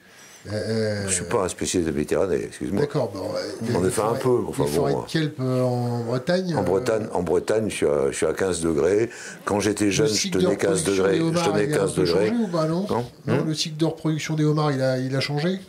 euh, 0.51 1.05
Je 1.07 1.13
suis 1.13 1.25
pas 1.25 1.43
un 1.43 1.47
spécialiste 1.49 1.91
de 1.91 1.95
Méditerranée, 1.95 2.45
excuse-moi. 2.45 2.81
D'accord, 2.81 3.11
bon, 3.11 3.29
euh, 3.35 3.75
On 3.75 3.81
des 3.81 3.87
a 3.87 3.91
fait 3.91 4.01
un 4.01 4.13
peu, 4.15 4.37
enfin 4.47 4.63
les 4.63 4.69
bon, 4.69 4.75
forêts 4.75 4.93
hein. 4.93 5.03
de 5.05 5.11
kelp 5.11 5.35
euh, 5.41 5.61
en 5.61 5.99
Bretagne. 6.05 6.55
En 6.55 6.59
euh, 6.59 6.63
Bretagne, 6.63 7.07
en 7.13 7.21
Bretagne, 7.23 7.69
je 7.69 7.75
suis 7.75 7.85
à, 7.85 8.09
je 8.09 8.15
suis 8.15 8.25
à 8.25 8.33
15 8.33 8.61
degrés. 8.61 9.09
Quand 9.45 9.59
j'étais 9.59 9.91
jeune, 9.91 10.07
je 10.07 10.29
tenais 10.29 10.55
15 10.57 10.83
reproduction 10.85 11.03
degrés. 11.03 11.17
Je 11.17 11.49
tenais 11.51 11.65
il 11.65 11.73
a 11.73 11.75
un 11.75 11.79
15 11.81 11.93
peu 11.93 12.01
degrés. 12.01 12.27
changé 12.29 12.43
ou 12.43 12.47
pas, 12.47 12.65
non 12.67 12.87
Non. 12.89 13.05
Non, 13.27 13.43
le 13.45 13.53
cycle 13.53 13.77
de 13.77 13.85
reproduction 13.85 14.35
des 14.35 14.45
homards, 14.45 14.71
il 14.71 14.81
a, 14.81 14.97
il 14.97 15.13
a 15.15 15.19
changé 15.19 15.59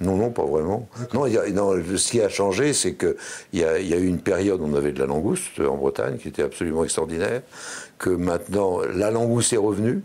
Non, 0.00 0.16
non, 0.16 0.30
pas 0.30 0.44
vraiment. 0.44 0.88
Non, 1.14 1.26
y 1.26 1.36
a- 1.38 1.48
non, 1.50 1.72
ce 1.96 2.10
qui 2.10 2.20
a 2.20 2.28
changé, 2.28 2.72
c'est 2.72 2.94
qu'il 2.94 3.14
y 3.52 3.64
a, 3.64 3.78
il 3.78 3.86
y 3.88 3.94
a 3.94 3.96
eu 3.98 4.06
une 4.06 4.20
période 4.20 4.60
où 4.60 4.64
on 4.64 4.74
avait 4.74 4.92
de 4.92 4.98
la 4.98 5.06
langouste 5.06 5.60
en 5.60 5.76
Bretagne, 5.76 6.16
qui 6.18 6.28
était 6.28 6.42
absolument 6.42 6.84
extraordinaire, 6.84 7.42
que 7.98 8.10
maintenant, 8.10 8.80
la 8.94 9.10
langouste 9.10 9.52
est 9.52 9.56
revenue, 9.58 10.02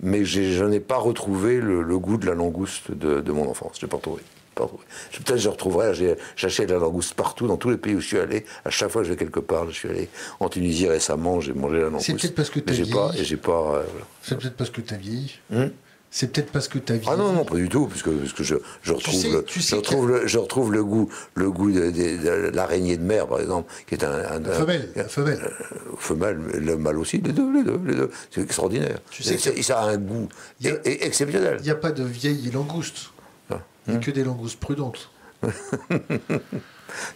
mais 0.00 0.24
je 0.24 0.64
n'ai 0.64 0.80
pas 0.80 0.96
retrouvé 0.98 1.60
le, 1.60 1.82
le 1.82 1.98
goût 1.98 2.16
de 2.16 2.26
la 2.26 2.34
langouste 2.34 2.90
de, 2.90 3.20
de 3.20 3.32
mon 3.32 3.48
enfance. 3.48 3.76
Je 3.80 3.86
n'ai 3.86 3.90
pas 3.90 3.96
retrouvé. 3.96 4.22
Peut-être 4.54 5.32
que 5.32 5.36
je 5.36 5.48
retrouverai. 5.48 6.16
J'achète 6.36 6.68
de 6.68 6.74
la 6.74 6.78
langouste 6.80 7.14
partout, 7.14 7.48
dans 7.48 7.56
tous 7.56 7.70
les 7.70 7.76
pays 7.76 7.96
où 7.96 8.00
je 8.00 8.06
suis 8.06 8.18
allé. 8.18 8.44
À 8.64 8.70
chaque 8.70 8.88
fois 8.90 9.02
que 9.02 9.08
je 9.08 9.12
vais 9.12 9.18
quelque 9.18 9.40
part, 9.40 9.66
je 9.68 9.72
suis 9.74 9.88
allé 9.88 10.08
en 10.38 10.48
Tunisie 10.48 10.86
récemment, 10.88 11.40
j'ai 11.40 11.52
mangé 11.52 11.78
la 11.78 11.84
langouste. 11.90 12.12
peut-être 12.12 12.34
parce 12.36 12.50
que 12.50 12.60
j'ai 12.68 12.84
pas, 12.86 13.08
vieilli. 13.08 13.20
et 13.20 13.24
j'ai 13.24 13.36
pas. 13.36 13.50
euh, 13.52 13.82
voilà. 13.90 14.06
C'est 14.22 14.38
peut-être 14.38 14.56
parce 14.56 14.70
que 14.70 14.80
t'as 14.80 14.96
vieilli. 14.96 15.38
Hmm 15.50 15.66
C'est 16.16 16.30
peut-être 16.30 16.52
parce 16.52 16.68
que 16.68 16.78
t'as 16.78 16.94
vieilli. 16.94 17.08
Ah 17.12 17.16
non, 17.16 17.32
non, 17.32 17.44
pas 17.44 17.56
du 17.56 17.68
tout, 17.68 17.88
puisque, 17.88 18.08
puisque 18.08 18.44
je, 18.44 18.54
je 18.84 18.92
retrouve, 18.92 19.20
sais- 19.20 19.30
le, 19.32 19.42
tu 19.42 19.60
sais 19.60 19.70
je, 19.70 19.74
retrouve 19.80 20.08
le, 20.08 20.26
je 20.28 20.38
retrouve 20.38 20.72
le 20.72 20.84
goût, 20.84 21.08
le 21.34 21.50
goût 21.50 21.72
de, 21.72 21.90
de- 21.90 22.50
de 22.50 22.50
l'araignée 22.54 22.96
de 22.96 23.02
mer, 23.02 23.26
par 23.26 23.40
exemple, 23.40 23.68
qui 23.88 23.96
est 23.96 24.04
un. 24.04 24.12
un- 24.30 24.44
femelle, 24.52 24.92
la 24.94 25.02
un- 25.02 25.08
femelle. 25.08 25.40
euh, 25.42 25.96
femelle, 25.98 26.38
le 26.54 26.76
mâle 26.76 27.00
aussi, 27.00 27.18
les 27.18 27.32
deux, 27.32 27.52
les 27.52 27.64
deux, 27.64 27.80
les 27.84 27.96
deux. 27.96 28.10
C'est 28.30 28.42
extraordinaire. 28.42 28.98
Tu 29.10 29.24
sais 29.24 29.34
Et 29.58 29.62
ça 29.64 29.80
a 29.80 29.88
un 29.88 29.96
goût 29.96 30.28
a- 30.64 30.68
e- 30.68 30.80
exceptionnel. 30.84 31.56
Il 31.58 31.64
n'y 31.64 31.70
a 31.70 31.74
pas 31.74 31.90
de 31.90 32.04
vieilles 32.04 32.48
langoustes. 32.52 33.10
Ah. 33.50 33.58
Il 33.88 33.94
n'y 33.94 33.96
a 33.98 34.00
que 34.00 34.12
des 34.12 34.22
langoustes 34.22 34.60
prudentes. 34.60 35.10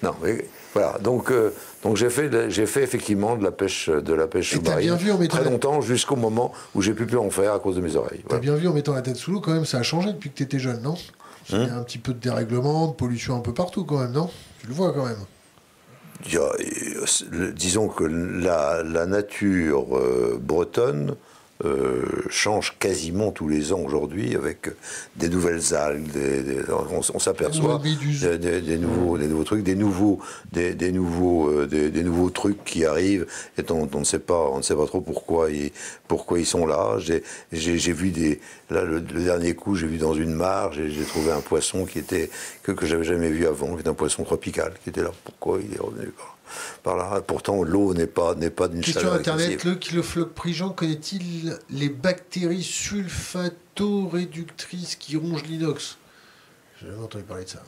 Non, 0.03 0.12
mais 0.23 0.45
voilà. 0.80 0.98
Donc, 0.98 1.30
euh, 1.30 1.50
donc 1.82 1.96
j'ai 1.96 2.10
fait, 2.10 2.50
j'ai 2.50 2.66
fait 2.66 2.82
effectivement 2.82 3.36
de 3.36 3.44
la 3.44 3.50
pêche, 3.50 3.88
de 3.88 4.14
la 4.14 4.26
pêche 4.26 4.52
Et 4.52 4.56
sous-marine 4.56 4.86
bien 4.88 4.96
vu 4.96 5.10
en 5.12 5.26
très 5.26 5.44
la- 5.44 5.50
longtemps, 5.50 5.80
jusqu'au 5.80 6.16
moment 6.16 6.52
où 6.74 6.82
j'ai 6.82 6.92
pu 6.94 7.06
plus 7.06 7.18
en 7.18 7.30
faire 7.30 7.52
à 7.55 7.59
cause 7.59 7.76
de 7.76 7.80
mes 7.80 7.96
oreilles. 7.96 8.24
T'as 8.28 8.38
bien 8.38 8.55
vu 8.55 8.68
en 8.68 8.72
mettant 8.72 8.94
la 8.94 9.02
tête 9.02 9.16
sous 9.16 9.32
l'eau, 9.32 9.40
quand 9.40 9.52
même, 9.52 9.64
ça 9.64 9.78
a 9.78 9.82
changé 9.82 10.12
depuis 10.12 10.30
que 10.30 10.36
t'étais 10.36 10.59
jeune, 10.59 10.80
non? 10.82 10.94
Il 11.50 11.55
Hein 11.56 11.66
y 11.66 11.70
a 11.70 11.76
un 11.76 11.82
petit 11.82 11.98
peu 11.98 12.12
de 12.12 12.18
dérèglement, 12.18 12.88
de 12.88 12.92
pollution 12.92 13.36
un 13.36 13.40
peu 13.40 13.55
partout, 13.55 13.84
quand 13.84 13.98
même, 13.98 14.12
non? 14.12 14.28
Tu 14.60 14.66
le 14.66 14.74
vois, 14.74 14.92
quand 14.92 15.06
même. 15.06 15.16
A, 16.34 16.36
euh, 16.38 17.52
disons 17.52 17.88
que 17.88 18.05
la, 18.05 18.82
la 18.82 19.06
nature 19.06 19.96
euh, 19.96 20.38
bretonne 20.40 21.14
euh, 21.64 22.05
change 22.30 22.76
quasiment 22.78 23.32
tous 23.32 23.48
les 23.48 23.72
ans 23.72 23.80
aujourd'hui 23.80 24.36
avec 24.36 24.68
des 25.16 25.28
nouvelles 25.28 25.74
algues, 25.74 26.10
des- 26.12 26.43
des- 26.44 26.62
on, 26.70 27.01
on 27.14 27.18
s'aperçoit 27.18 27.78
Des 28.60 28.78
nouveaux, 28.78 29.18
des 29.18 29.26
nouveaux 29.26 29.44
trucs, 29.44 29.64
des 29.64 29.74
nouveaux, 29.74 30.20
des, 30.52 30.93
nouveaux, 30.93 31.48
euh, 31.51 31.66
des, 31.66 31.90
nouveaux 32.05 32.30
trucs 32.30 32.64
qui 32.64 32.85
arrivent 32.85 33.26
et 33.59 33.64
on 33.70 33.89
ne 33.98 34.05
sait 34.05 34.20
pas, 34.20 34.48
on 34.52 34.59
ne 34.59 34.62
sait 34.62 34.76
pas 34.76 34.86
trop 34.86 35.01
pourquoi 35.01 35.51
ils, 35.51 35.72
pourquoi 36.06 36.39
ils 36.39 36.47
sont 36.47 36.66
là. 36.66 36.98
J'ai, 36.98 37.22
vu 37.93 38.10
des, 38.10 38.40
là 38.70 38.85
le, 38.85 38.98
le 39.01 39.24
dernier 39.24 39.55
coup, 39.55 39.74
j'ai 39.74 39.86
vu 39.89 39.98
dans 39.98 40.14
une 40.14 40.32
mare, 40.35 40.72
j'ai, 40.72 40.90
j'ai 40.90 41.05
trouvé 41.05 41.32
un 41.32 41.40
poisson 41.40 41.85
qui 41.86 41.98
était 41.98 42.30
que 42.62 42.70
que 42.72 42.86
j'avais 42.86 43.05
jamais 43.05 43.30
vu 43.30 43.47
avant, 43.47 43.74
qui 43.76 43.82
est 43.82 43.89
un 43.89 43.94
poisson 43.94 44.22
tropical, 44.24 44.72
qui 44.85 44.90
était 44.90 45.02
là. 45.02 45.10
Pourquoi 45.24 45.59
il 45.60 45.74
est 45.74 45.80
revenu 45.80 46.06
par, 46.16 46.38
par 46.83 46.97
là 46.97 47.20
Pourtant, 47.27 47.62
l'eau 47.62 47.95
n'est 47.95 48.07
pas 48.07 48.35
n'est 48.35 48.51
pas 48.51 48.69
d'une 48.69 48.83
Question 48.83 49.11
internet, 49.12 49.65
le 49.65 49.75
kilofloc 49.75 50.33
Prigent 50.35 50.70
connaît-il 50.70 51.59
les 51.70 51.89
bactéries 51.89 52.62
sulfato-réductrices 52.62 54.97
qui 54.97 55.16
rongent 55.16 55.45
l'inox? 55.45 55.97
J'ai 56.81 56.87
jamais 56.89 57.03
entendu 57.03 57.25
parler 57.25 57.45
de 57.45 57.49
ça. 57.51 57.62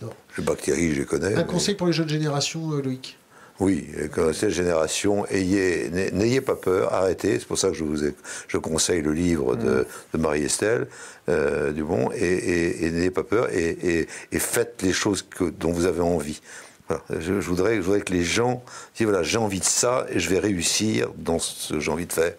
Non. 0.00 0.10
Les 0.38 0.44
bactéries, 0.44 0.94
je 0.94 1.00
les 1.00 1.06
connais. 1.06 1.34
Un 1.34 1.38
mais- 1.38 1.46
conseil 1.46 1.74
pour 1.74 1.86
les 1.86 1.92
jeunes 1.92 2.08
générations, 2.08 2.72
euh, 2.72 2.80
Loïc? 2.82 3.16
Oui, 3.58 3.86
cette 4.32 4.48
génération, 4.48 5.26
ayez, 5.26 5.90
n'ay- 5.90 6.10
n'ayez 6.12 6.40
pas 6.40 6.56
peur, 6.56 6.94
arrêtez. 6.94 7.38
C'est 7.38 7.44
pour 7.46 7.58
ça 7.58 7.68
que 7.68 7.74
je 7.74 7.84
vous 7.84 8.02
ai- 8.06 8.14
je 8.48 8.56
conseille 8.56 9.02
le 9.02 9.12
livre 9.12 9.54
de, 9.54 9.86
de 10.14 10.18
Marie-Estelle 10.18 10.86
euh, 11.28 11.70
Dumont, 11.70 12.10
et, 12.12 12.24
et- 12.24 12.86
et 12.86 12.90
n'ayez 12.90 13.10
pas 13.10 13.22
peur, 13.22 13.50
et 13.52 14.06
faites 14.38 14.80
les 14.80 14.94
choses 14.94 15.20
que, 15.20 15.44
dont 15.44 15.72
vous 15.72 15.84
avez 15.84 16.00
envie. 16.00 16.40
Je, 17.20 17.32
voudrais, 17.32 17.76
je 17.76 17.80
voudrais 17.80 18.00
que 18.00 18.12
les 18.12 18.24
gens 18.24 18.62
disent 18.96 19.06
voilà, 19.06 19.22
j'ai 19.22 19.38
envie 19.38 19.60
de 19.60 19.64
ça 19.64 20.06
et 20.10 20.18
je 20.18 20.28
vais 20.28 20.38
réussir 20.38 21.10
dans 21.16 21.38
ce 21.38 21.74
que 21.74 21.80
j'ai 21.80 21.90
envie 21.90 22.06
de 22.06 22.12
faire. 22.12 22.34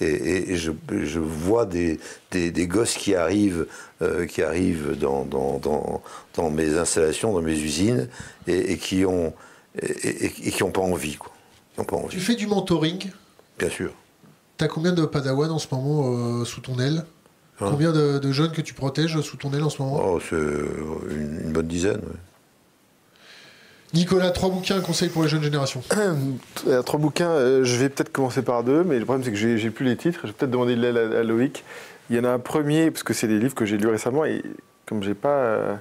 Et, 0.00 0.56
je, 0.56 1.18
vois 1.18 1.64
des, 1.64 1.98
des, 2.30 2.66
gosses 2.66 2.94
qui 2.94 3.14
arrivent, 3.14 3.66
euh, 4.02 4.26
qui 4.26 4.42
arrivent 4.42 4.98
dans, 4.98 5.24
dans, 5.24 6.02
dans, 6.34 6.50
mes 6.50 6.76
installations, 6.76 7.32
dans 7.32 7.40
mes 7.40 7.58
usines, 7.58 8.08
et, 8.46 8.76
qui 8.76 9.04
ont 9.06 9.32
et, 9.80 10.30
qui 10.30 10.62
n'ont 10.62 10.70
pas 10.70 10.82
envie, 10.82 11.16
quoi. 11.16 11.32
pas 11.84 11.96
envie. 11.96 12.08
Tu 12.08 12.20
fais 12.20 12.34
du 12.34 12.46
mentoring? 12.46 13.10
Bien 13.58 13.70
sûr. 13.70 13.92
Tu 14.58 14.64
as 14.64 14.68
combien 14.68 14.92
de 14.92 15.04
padawans 15.04 15.50
en 15.50 15.58
ce 15.58 15.68
moment 15.74 16.40
euh, 16.40 16.44
sous 16.44 16.60
ton 16.60 16.78
aile? 16.78 17.04
Hein? 17.60 17.68
Combien 17.70 17.92
de, 17.92 18.32
jeunes 18.32 18.52
que 18.52 18.60
tu 18.60 18.74
protèges 18.74 19.20
sous 19.22 19.36
ton 19.36 19.52
aile 19.52 19.64
en 19.64 19.70
ce 19.70 19.80
moment? 19.80 20.00
Oh, 20.02 20.20
C'est 20.20 20.36
une, 20.36 21.52
bonne 21.52 21.66
dizaine. 21.66 22.02
Nicolas, 23.96 24.30
trois 24.30 24.50
bouquins, 24.50 24.80
conseils 24.80 25.08
pour 25.08 25.22
les 25.22 25.28
jeunes 25.28 25.42
générations 25.42 25.82
euh, 26.68 26.82
Trois 26.82 27.00
bouquins, 27.00 27.30
euh, 27.30 27.64
je 27.64 27.76
vais 27.76 27.88
peut-être 27.88 28.12
commencer 28.12 28.42
par 28.42 28.62
deux, 28.62 28.84
mais 28.84 28.98
le 28.98 29.04
problème 29.04 29.24
c'est 29.24 29.32
que 29.32 29.56
j'ai 29.56 29.70
plus 29.70 29.84
les 29.84 29.96
titres. 29.96 30.20
Je 30.22 30.28
vais 30.28 30.32
peut-être 30.32 30.50
demander 30.50 30.76
de 30.76 30.80
l'aide 30.80 30.96
à, 30.96 31.22
Loïc. 31.22 31.64
Il 32.10 32.16
y 32.16 32.20
en 32.20 32.24
a 32.24 32.30
un 32.30 32.38
premier, 32.38 32.90
parce 32.90 33.02
que 33.02 33.14
c'est 33.14 33.26
des 33.26 33.38
livres 33.38 33.54
que 33.54 33.64
j'ai 33.64 33.76
lus 33.76 33.88
récemment, 33.88 34.24
et 34.24 34.42
comme 34.86 35.02
j'ai 35.02 35.14
pas 35.14 35.80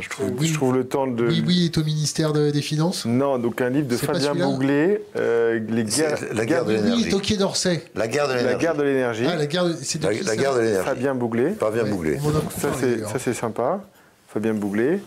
je, 0.00 0.08
trouve, 0.54 0.74
le 0.74 0.84
temps 0.84 1.06
de. 1.06 1.26
Oui, 1.26 1.44
oui, 1.46 1.64
est 1.66 1.78
au 1.78 1.84
ministère 1.84 2.32
des 2.32 2.62
Finances 2.62 3.04
Non, 3.04 3.38
donc 3.38 3.60
un 3.60 3.70
livre 3.70 3.86
de 3.86 3.96
Fabien 3.96 4.34
Bouglet, 4.34 5.02
euh, 5.16 5.60
les 5.68 5.84
guerres, 5.84 6.18
la 6.32 6.46
guerre 6.46 6.64
de 6.64 6.72
l'énergie. 6.72 7.10
Oui, 7.14 7.20
Quai 7.20 7.36
d'Orsay. 7.36 7.84
La 7.94 8.08
guerre 8.08 8.26
de 8.28 8.34
l'énergie. 8.34 8.52
La 8.52 8.58
guerre 8.58 8.74
de 8.74 8.82
l'énergie. 8.82 9.24
Ah, 9.28 9.36
la 9.36 9.46
guerre 9.46 9.64
de, 9.64 9.70
la, 9.70 10.22
la 10.22 10.36
guerre 10.36 10.54
de 10.54 10.60
l'énergie. 10.60 10.84
Fabien 10.84 11.14
Bouglet. 11.14 11.54
Fabien 11.58 11.84
Bouglet. 11.84 12.18
Ça, 12.58 13.18
c'est 13.18 13.34
sympa. 13.34 13.80
Fabien 14.28 14.54
Bouglet. 14.54 15.00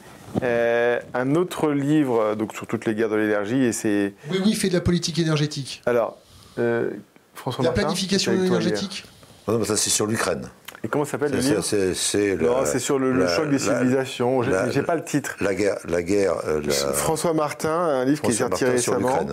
Euh, 0.44 0.99
un 1.14 1.36
autre 1.36 1.72
livre 1.72 2.36
donc 2.36 2.54
sur 2.54 2.68
toutes 2.68 2.86
les 2.86 2.94
guerres 2.94 3.10
de 3.10 3.16
l'énergie 3.16 3.64
et 3.64 3.72
c'est. 3.72 4.14
Oui, 4.30 4.38
oui, 4.44 4.49
il 4.52 4.56
fait 4.56 4.70
de 4.70 4.74
la 4.74 4.82
politique 4.82 5.20
énergétique. 5.20 5.82
Alors, 5.86 6.18
euh, 6.60 6.91
François 7.36 7.64
La 7.64 7.72
planification 7.72 8.34
énergétique. 8.34 9.06
Non, 9.48 9.64
ça 9.64 9.78
c'est 9.78 9.90
sur 9.90 10.06
l'Ukraine. 10.06 10.49
Et 10.84 10.90
comment 10.90 11.06
s'appelle 11.06 11.32
le 11.32 11.40
livre 11.40 11.64
C'est 11.64 11.94
c'est 11.94 12.80
sur 12.80 12.99
le, 12.99 13.28
choc 13.28 13.49
des 13.49 13.60
civilisations. 13.60 14.44
J'ai 14.44 14.84
pas 14.84 14.95
le 14.95 15.04
titre. 15.04 15.36
La 15.41 15.56
guerre, 15.56 15.78
la 15.88 16.04
guerre. 16.04 16.34
Euh, 16.48 16.62
François 16.94 17.34
Martin, 17.34 17.70
un 17.70 18.06
livre 18.06 18.22
qui 18.22 18.32
est 18.32 18.36
sorti 18.36 18.66
récemment, 18.66 19.26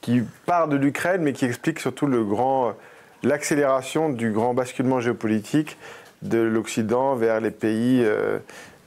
qui 0.00 0.22
part 0.46 0.68
de 0.68 0.76
l'Ukraine, 0.76 1.22
mais 1.22 1.32
qui 1.32 1.44
explique 1.44 1.78
surtout 1.78 2.06
le 2.06 2.24
grand, 2.24 2.74
l'accélération 3.22 4.08
du 4.08 4.32
grand 4.32 4.54
basculement 4.54 5.00
géopolitique 5.00 5.76
de 6.22 6.38
l'Occident 6.38 7.14
vers 7.14 7.40
les 7.40 7.50
pays. 7.50 8.02
Euh, 8.04 8.38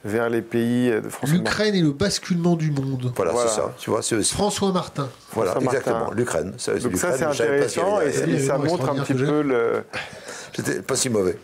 vers 0.04 0.28
les 0.28 0.42
pays 0.42 0.90
de 0.90 1.08
François 1.08 1.36
L'Ukraine 1.36 1.74
et 1.74 1.82
le 1.82 1.92
basculement 1.92 2.56
du 2.56 2.70
monde. 2.70 3.12
Voilà, 3.16 3.32
c'est 3.42 3.54
ça. 3.54 3.74
Tu 3.78 3.90
vois, 3.90 4.02
François 4.02 4.72
Martin. 4.72 5.08
Voilà, 5.32 5.56
exactement. 5.60 6.10
L'Ukraine. 6.12 6.52
Donc 6.82 6.96
ça, 6.96 7.16
c'est 7.16 7.24
intéressant 7.24 8.00
et, 8.00 8.38
ça 8.40 8.58
montre 8.58 8.88
un 8.90 9.02
petit 9.02 9.14
peu 9.14 9.42
le, 9.42 9.84
c'était 10.54 10.80
pas 10.82 10.96
si 10.96 11.10
mauvais. 11.10 11.38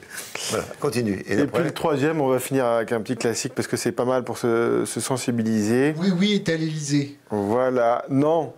Voilà, 0.51 0.65
continue. 0.81 1.23
Et, 1.29 1.47
puis 1.47 1.65
le 1.65 1.73
troisième, 1.73 2.21
on 2.21 2.29
va 2.29 2.39
finir 2.39 2.67
avec 2.67 2.93
un 2.93 3.01
petit 3.01 3.17
classique 3.17 3.55
parce 3.55 3.69
que 3.69 3.77
c'est 3.77 3.93
pas 3.93 4.05
mal 4.05 4.25
pour 4.25 4.39
se, 4.39 4.85
se 4.87 5.01
sensibiliser. 5.01 5.95
Oui, 5.99 6.13
oui, 6.17 6.33
est 6.35 6.49
à 6.49 6.57
l'Elysée. 6.57 7.19
Voilà. 7.31 8.05
Non, 8.09 8.53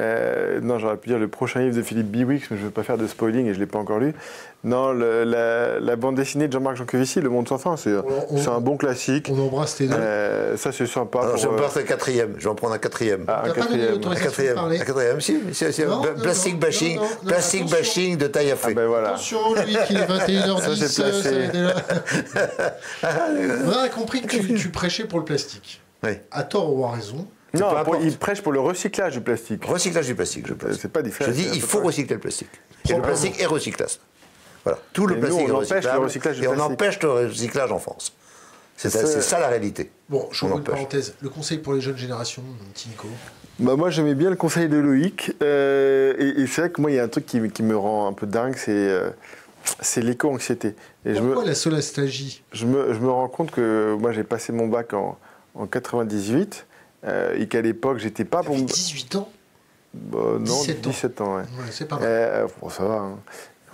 euh, 0.00 0.60
non, 0.60 0.80
j'aurais 0.80 0.96
pu 0.96 1.08
dire 1.08 1.18
le 1.18 1.28
prochain 1.28 1.60
livre 1.60 1.76
de 1.76 1.82
Philippe 1.82 2.08
Biwix, 2.08 2.50
mais 2.50 2.56
je 2.56 2.62
ne 2.62 2.66
veux 2.66 2.72
pas 2.72 2.82
faire 2.82 2.98
de 2.98 3.06
spoiling 3.06 3.46
et 3.46 3.50
je 3.50 3.58
ne 3.58 3.64
l'ai 3.64 3.70
pas 3.70 3.78
encore 3.78 4.00
lu. 4.00 4.12
Non, 4.64 4.92
la, 4.92 5.96
bande 5.96 6.16
dessinée 6.16 6.48
de 6.48 6.52
Jean-Marc 6.52 6.76
Jancovici, 6.76 7.20
Le 7.20 7.28
Monde 7.28 7.46
sans 7.46 7.58
fin, 7.58 7.76
c'est 7.76 7.92
un 8.48 8.60
bon 8.60 8.76
classique. 8.76 9.28
On 9.30 9.38
embrasse 9.38 9.76
tes 9.76 9.86
deux. 9.86 9.94
Euh, 9.94 10.56
ça, 10.56 10.72
c'est 10.72 10.86
sympa. 10.86 11.20
Alors, 11.20 11.36
je 11.36 11.46
vais 11.46 11.54
euh, 11.54 11.80
un 11.80 11.82
quatrième. 11.82 12.34
Je 12.38 12.44
vais 12.44 12.50
en 12.50 12.54
prendre 12.54 12.74
un 12.74 12.78
quatrième. 12.78 13.24
Ah, 13.28 13.44
un, 13.44 13.50
quatrième. 13.50 14.00
un 14.04 14.14
quatrième. 14.14 14.58
Un 14.58 14.78
quatrième, 14.78 15.20
si. 15.20 15.38
plastic 16.22 16.58
bashing, 16.58 16.98
plastic 17.26 17.70
bashing 17.70 18.16
de 18.16 18.26
taille 18.26 18.50
à 18.50 18.56
fait. 18.56 18.72
Ah 18.72 18.74
ben 18.74 18.86
voilà. 18.86 19.08
Attention, 19.10 19.54
lui 19.54 19.76
qui 19.86 19.94
est 19.94 20.06
21h10. 20.08 20.86
Ça, 20.88 21.04
c'est 21.22 21.52
On 23.66 23.70
a 23.70 23.88
compris 23.90 24.22
que 24.22 24.28
tu, 24.28 24.54
tu 24.54 24.70
prêchais 24.70 25.04
pour 25.04 25.20
le 25.20 25.24
plastique. 25.24 25.80
Oui. 26.02 26.12
À 26.32 26.42
tort 26.42 26.74
ou 26.74 26.84
à 26.84 26.92
raison. 26.92 27.26
Non, 27.54 28.00
il 28.02 28.16
prêche 28.16 28.42
pour 28.42 28.52
le 28.52 28.60
recyclage 28.60 29.14
du 29.14 29.20
plastique. 29.20 29.64
Recyclage 29.64 30.06
du 30.06 30.14
plastique, 30.14 30.46
je 30.46 30.54
pense. 30.54 30.76
C'est 30.78 30.92
pas 30.92 31.02
différent. 31.02 31.30
Je 31.30 31.36
dis, 31.36 31.48
il 31.54 31.62
faut 31.62 31.80
recycler 31.80 32.14
le 32.14 32.20
plastique. 32.20 32.50
Et 32.88 32.94
le 32.94 33.02
plastique 33.02 33.40
est 33.40 33.46
recyclable. 33.46 33.92
Voilà. 34.64 34.78
Tout 34.92 35.06
le 35.06 35.18
plastique 35.18 35.48
est 35.48 35.52
recyclable. 35.52 36.44
et 36.44 36.48
on 36.48 36.58
empêche 36.58 37.00
le 37.00 37.10
recyclage 37.10 37.72
en 37.72 37.78
France. 37.78 38.12
C'est 38.76 38.90
ça, 38.90 39.38
la 39.38 39.48
réalité. 39.48 39.90
Bon, 40.08 40.28
je 40.32 40.46
vous 40.46 40.56
une 40.56 40.64
parenthèse. 40.64 41.14
Le 41.20 41.28
conseil 41.28 41.58
pour 41.58 41.74
les 41.74 41.80
jeunes 41.80 41.96
générations, 41.96 42.42
petit 42.72 42.88
Nico 42.88 43.08
bah 43.60 43.76
moi 43.76 43.88
j'aimais 43.88 44.16
bien 44.16 44.30
le 44.30 44.36
conseil 44.36 44.68
de 44.68 44.78
Loïc 44.78 45.32
euh, 45.40 46.14
et, 46.18 46.44
c'est 46.48 46.62
vrai 46.62 46.70
que 46.70 46.80
moi 46.80 46.90
il 46.90 46.94
y 46.94 46.98
a 46.98 47.04
un 47.04 47.08
truc 47.08 47.24
qui, 47.24 47.38
me 47.38 47.76
rend 47.76 48.08
un 48.08 48.12
peu 48.12 48.26
dingue 48.26 48.56
c'est 48.56 48.72
euh, 48.72 49.10
c'est 49.80 50.00
l'éco-anxiété. 50.00 50.74
Pourquoi 51.04 51.44
la 51.44 51.54
solastagie 51.54 52.42
je 52.52 52.66
me, 52.66 52.92
je 52.92 52.98
me 52.98 53.10
rends 53.10 53.28
compte 53.28 53.52
que 53.52 53.96
moi 53.98 54.10
j'ai 54.10 54.24
passé 54.24 54.52
mon 54.52 54.66
bac 54.66 54.92
en, 54.92 55.16
en 55.54 55.66
98 55.66 56.66
euh, 57.06 57.36
et 57.38 57.46
qu'à 57.46 57.60
l'époque, 57.60 57.98
j'étais 57.98 58.24
pas 58.24 58.42
pour. 58.42 58.56
18 58.56 59.16
ans? 59.16 59.30
Bah, 59.92 60.18
Non, 60.40 60.62
17 60.64 61.20
ans, 61.20 61.36
ouais. 61.36 61.42
c'est 61.70 61.86
pas 61.86 61.96
mal. 61.96 62.04
Euh, 62.08 62.46
bon, 62.60 62.68
ça 62.68 62.84
va. 62.84 62.94
Hein. 62.94 63.18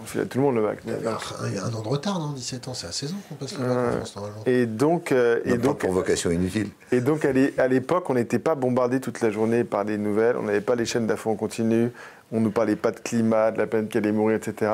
On 0.03 0.07
fait 0.07 0.25
tout 0.25 0.39
le 0.39 0.45
monde 0.45 0.55
le 0.57 0.63
bac. 0.63 0.79
Il 0.87 1.55
y 1.55 1.59
a 1.59 1.65
un 1.65 1.73
an 1.75 1.83
de 1.83 1.89
retard, 1.89 2.19
non 2.19 2.33
17 2.33 2.69
ans, 2.69 2.75
c'est 2.75 2.87
à 2.87 2.93
16 2.93 3.13
ans 3.13 3.17
qu'on 3.29 3.35
passe 3.35 3.59
le 3.59 3.67
bac 3.67 3.77
en 3.77 3.97
France, 3.97 4.17
normalement. 4.17 4.43
Et 4.47 4.67
donc. 4.67 5.13
Euh, 5.13 5.41
et 5.45 5.59
donc 5.59 5.79
pour 5.79 5.93
vocation 5.93 6.31
inutile. 6.31 6.69
Et 6.91 7.01
donc, 7.01 7.25
à 7.25 7.69
l'époque, 7.69 8.09
on 8.09 8.15
n'était 8.15 8.39
pas 8.39 8.55
bombardé 8.55 9.01
toute 9.01 9.21
la 9.21 9.31
journée 9.31 9.65
par 9.65 9.85
des 9.85 9.99
nouvelles, 9.99 10.37
on 10.37 10.43
n'avait 10.43 10.61
pas 10.61 10.75
les 10.75 10.87
chaînes 10.87 11.07
d'infos 11.07 11.31
en 11.31 11.37
continu, 11.37 11.91
on 12.33 12.41
ne 12.41 12.45
nous 12.45 12.51
parlait 12.51 12.77
pas 12.77 12.93
de 12.93 13.01
climat, 13.01 13.51
de 13.51 13.59
la 13.59 13.67
planète 13.67 13.91
qui 13.91 13.99
allait 13.99 14.13
mourir, 14.13 14.37
etc. 14.37 14.73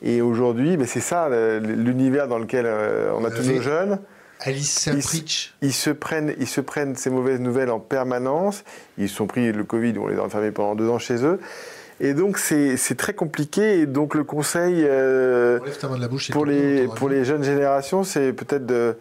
Et 0.00 0.20
aujourd'hui, 0.20 0.78
c'est 0.86 1.00
ça 1.00 1.28
l'univers 1.60 2.26
dans 2.28 2.38
lequel 2.38 2.66
on 3.16 3.24
a 3.24 3.30
tous 3.30 3.48
nos 3.48 3.60
jeunes. 3.60 3.98
Alice 4.44 4.88
ils, 4.92 5.24
ils, 5.62 5.72
se 5.72 5.90
prennent, 5.90 6.34
ils 6.38 6.48
se 6.48 6.60
prennent 6.60 6.96
ces 6.96 7.10
mauvaises 7.10 7.40
nouvelles 7.40 7.70
en 7.70 7.78
permanence. 7.78 8.64
Ils 8.98 9.08
sont 9.08 9.26
pris 9.26 9.52
le 9.52 9.64
Covid, 9.64 9.94
on 9.98 10.08
les 10.08 10.16
a 10.16 10.22
enfermés 10.22 10.50
pendant 10.50 10.74
deux 10.74 10.88
ans 10.88 10.98
chez 10.98 11.24
eux. 11.24 11.38
Et 12.00 12.14
donc 12.14 12.38
c'est 12.38 12.96
très 12.96 13.14
compliqué. 13.14 13.80
Et 13.80 13.86
donc 13.86 14.14
le 14.14 14.24
conseil 14.24 14.84
euh, 14.84 15.60
pour, 16.32 16.44
les, 16.44 16.88
pour 16.88 17.08
les 17.08 17.24
jeunes 17.24 17.44
générations, 17.44 18.02
c'est 18.02 18.32
peut-être 18.32 18.66
de 18.66 18.96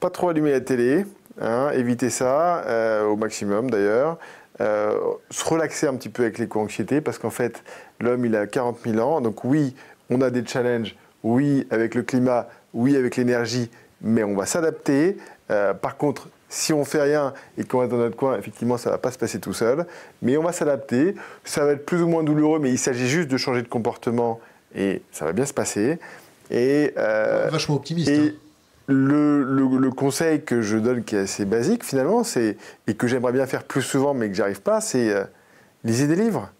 pas 0.00 0.10
trop 0.10 0.30
allumer 0.30 0.50
la 0.50 0.60
télé, 0.60 1.06
hein, 1.40 1.70
éviter 1.72 2.10
ça 2.10 2.64
euh, 2.66 3.04
au 3.04 3.16
maximum 3.16 3.70
d'ailleurs. 3.70 4.18
Euh, 4.60 4.94
se 5.30 5.44
relaxer 5.44 5.86
un 5.86 5.94
petit 5.94 6.08
peu 6.08 6.24
avec 6.24 6.38
l'éco-anxiété 6.38 7.00
parce 7.00 7.18
qu'en 7.18 7.30
fait 7.30 7.62
l'homme 8.00 8.26
il 8.26 8.34
a 8.34 8.48
40 8.48 8.78
000 8.84 8.98
ans. 8.98 9.20
Donc 9.20 9.44
oui, 9.44 9.74
on 10.10 10.20
a 10.20 10.30
des 10.30 10.44
challenges. 10.44 10.96
Oui, 11.22 11.68
avec 11.70 11.94
le 11.94 12.02
climat. 12.02 12.48
Oui, 12.74 12.96
avec 12.96 13.16
l'énergie 13.16 13.70
mais 14.02 14.24
on 14.24 14.34
va 14.34 14.46
s'adapter. 14.46 15.16
Euh, 15.50 15.74
par 15.74 15.96
contre, 15.96 16.28
si 16.48 16.72
on 16.72 16.84
fait 16.84 17.00
rien 17.00 17.32
et 17.56 17.64
qu'on 17.64 17.80
reste 17.80 17.92
dans 17.92 17.98
notre 17.98 18.16
coin, 18.16 18.36
effectivement, 18.36 18.76
ça 18.76 18.90
ne 18.90 18.94
va 18.94 18.98
pas 18.98 19.10
se 19.10 19.18
passer 19.18 19.40
tout 19.40 19.54
seul. 19.54 19.86
Mais 20.20 20.36
on 20.36 20.42
va 20.42 20.52
s'adapter. 20.52 21.14
Ça 21.44 21.64
va 21.64 21.72
être 21.72 21.86
plus 21.86 22.02
ou 22.02 22.08
moins 22.08 22.22
douloureux, 22.22 22.58
mais 22.58 22.70
il 22.70 22.78
s'agit 22.78 23.08
juste 23.08 23.28
de 23.28 23.36
changer 23.36 23.62
de 23.62 23.68
comportement 23.68 24.40
et 24.74 25.02
ça 25.12 25.24
va 25.24 25.32
bien 25.32 25.46
se 25.46 25.54
passer. 25.54 25.98
Et, 26.50 26.92
euh, 26.98 27.48
Vachement 27.50 27.76
optimiste. 27.76 28.08
Et 28.08 28.18
hein. 28.18 28.32
le, 28.86 29.42
le, 29.42 29.90
conseil 29.90 30.42
que 30.42 30.60
je 30.60 30.76
donne, 30.76 31.04
qui 31.04 31.16
est 31.16 31.20
assez 31.20 31.44
basique 31.44 31.84
finalement, 31.84 32.24
c'est 32.24 32.56
et 32.86 32.94
que 32.94 33.06
j'aimerais 33.06 33.32
bien 33.32 33.46
faire 33.46 33.64
plus 33.64 33.82
souvent, 33.82 34.12
mais 34.12 34.28
que 34.28 34.34
j'arrive 34.34 34.60
pas, 34.60 34.80
c'est 34.80 35.10
euh, 35.10 35.24
lisez 35.84 36.06
des 36.06 36.16
livres. 36.16 36.50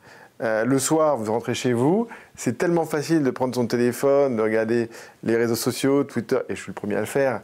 Euh, 0.43 0.64
le 0.64 0.78
soir, 0.78 1.16
vous 1.16 1.31
rentrez 1.31 1.55
chez 1.55 1.73
vous, 1.73 2.09
c'est 2.37 2.59
tellement 2.59 2.85
facile 2.85 3.23
de 3.23 3.31
prendre 3.31 3.55
son 3.55 3.67
téléphone, 3.67 4.37
de 4.37 4.43
regarder 4.43 4.89
les 5.23 5.37
réseaux 5.37 5.57
sociaux, 5.57 6.05
Twitter, 6.05 6.39
et 6.49 6.57
je 6.57 6.61
suis 6.61 6.71
le 6.71 6.75
premier 6.75 6.97
à 6.97 7.01
le 7.01 7.07
faire. 7.07 7.43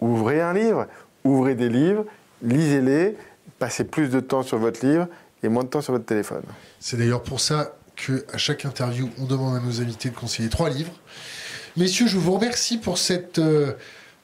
ouvrez 0.00 0.40
un 0.40 0.52
livre, 0.52 0.86
ouvrez 1.24 1.54
des 1.54 1.68
livres, 1.68 2.04
lisez-les, 2.42 3.16
passez 3.58 3.84
plus 3.84 4.08
de 4.08 4.20
temps 4.20 4.42
sur 4.42 4.58
votre 4.58 4.84
livre 4.86 5.08
et 5.42 5.48
moins 5.48 5.64
de 5.64 5.68
temps 5.68 5.80
sur 5.80 5.92
votre 5.92 6.06
téléphone. 6.06 6.42
C'est 6.80 6.96
d'ailleurs 6.96 7.22
pour 7.22 7.40
ça 7.40 7.76
qu'à 7.96 8.38
chaque 8.38 8.64
interview, 8.64 9.10
on 9.18 9.24
demande 9.24 9.56
à 9.56 9.60
nos 9.60 9.80
invités 9.80 10.10
de 10.10 10.14
conseiller 10.14 10.48
trois 10.48 10.70
livres. 10.70 10.92
Messieurs, 11.76 12.06
je 12.06 12.16
vous 12.16 12.32
remercie 12.32 12.78
pour 12.78 12.98
cette 12.98 13.38
euh, 13.38 13.74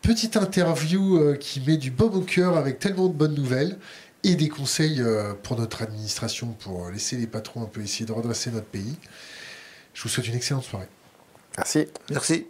petite 0.02 0.36
interview 0.36 1.18
euh, 1.18 1.36
qui 1.36 1.60
met 1.60 1.76
du 1.76 1.90
baume 1.90 2.14
au 2.14 2.20
cœur 2.20 2.56
avec 2.56 2.78
tellement 2.78 3.08
de 3.08 3.12
bonnes 3.14 3.34
nouvelles 3.34 3.76
et 4.22 4.34
des 4.34 4.48
conseils 4.48 5.00
euh, 5.00 5.34
pour 5.42 5.58
notre 5.58 5.82
administration 5.82 6.48
pour 6.60 6.90
laisser 6.90 7.16
les 7.16 7.26
patrons 7.26 7.62
un 7.62 7.66
peu 7.66 7.82
essayer 7.82 8.06
de 8.06 8.12
redresser 8.12 8.50
notre 8.50 8.66
pays. 8.66 8.96
Je 9.94 10.02
vous 10.02 10.08
souhaite 10.08 10.28
une 10.28 10.34
excellente 10.34 10.64
soirée. 10.64 10.88
Merci. 11.56 11.86
Merci. 12.10 12.46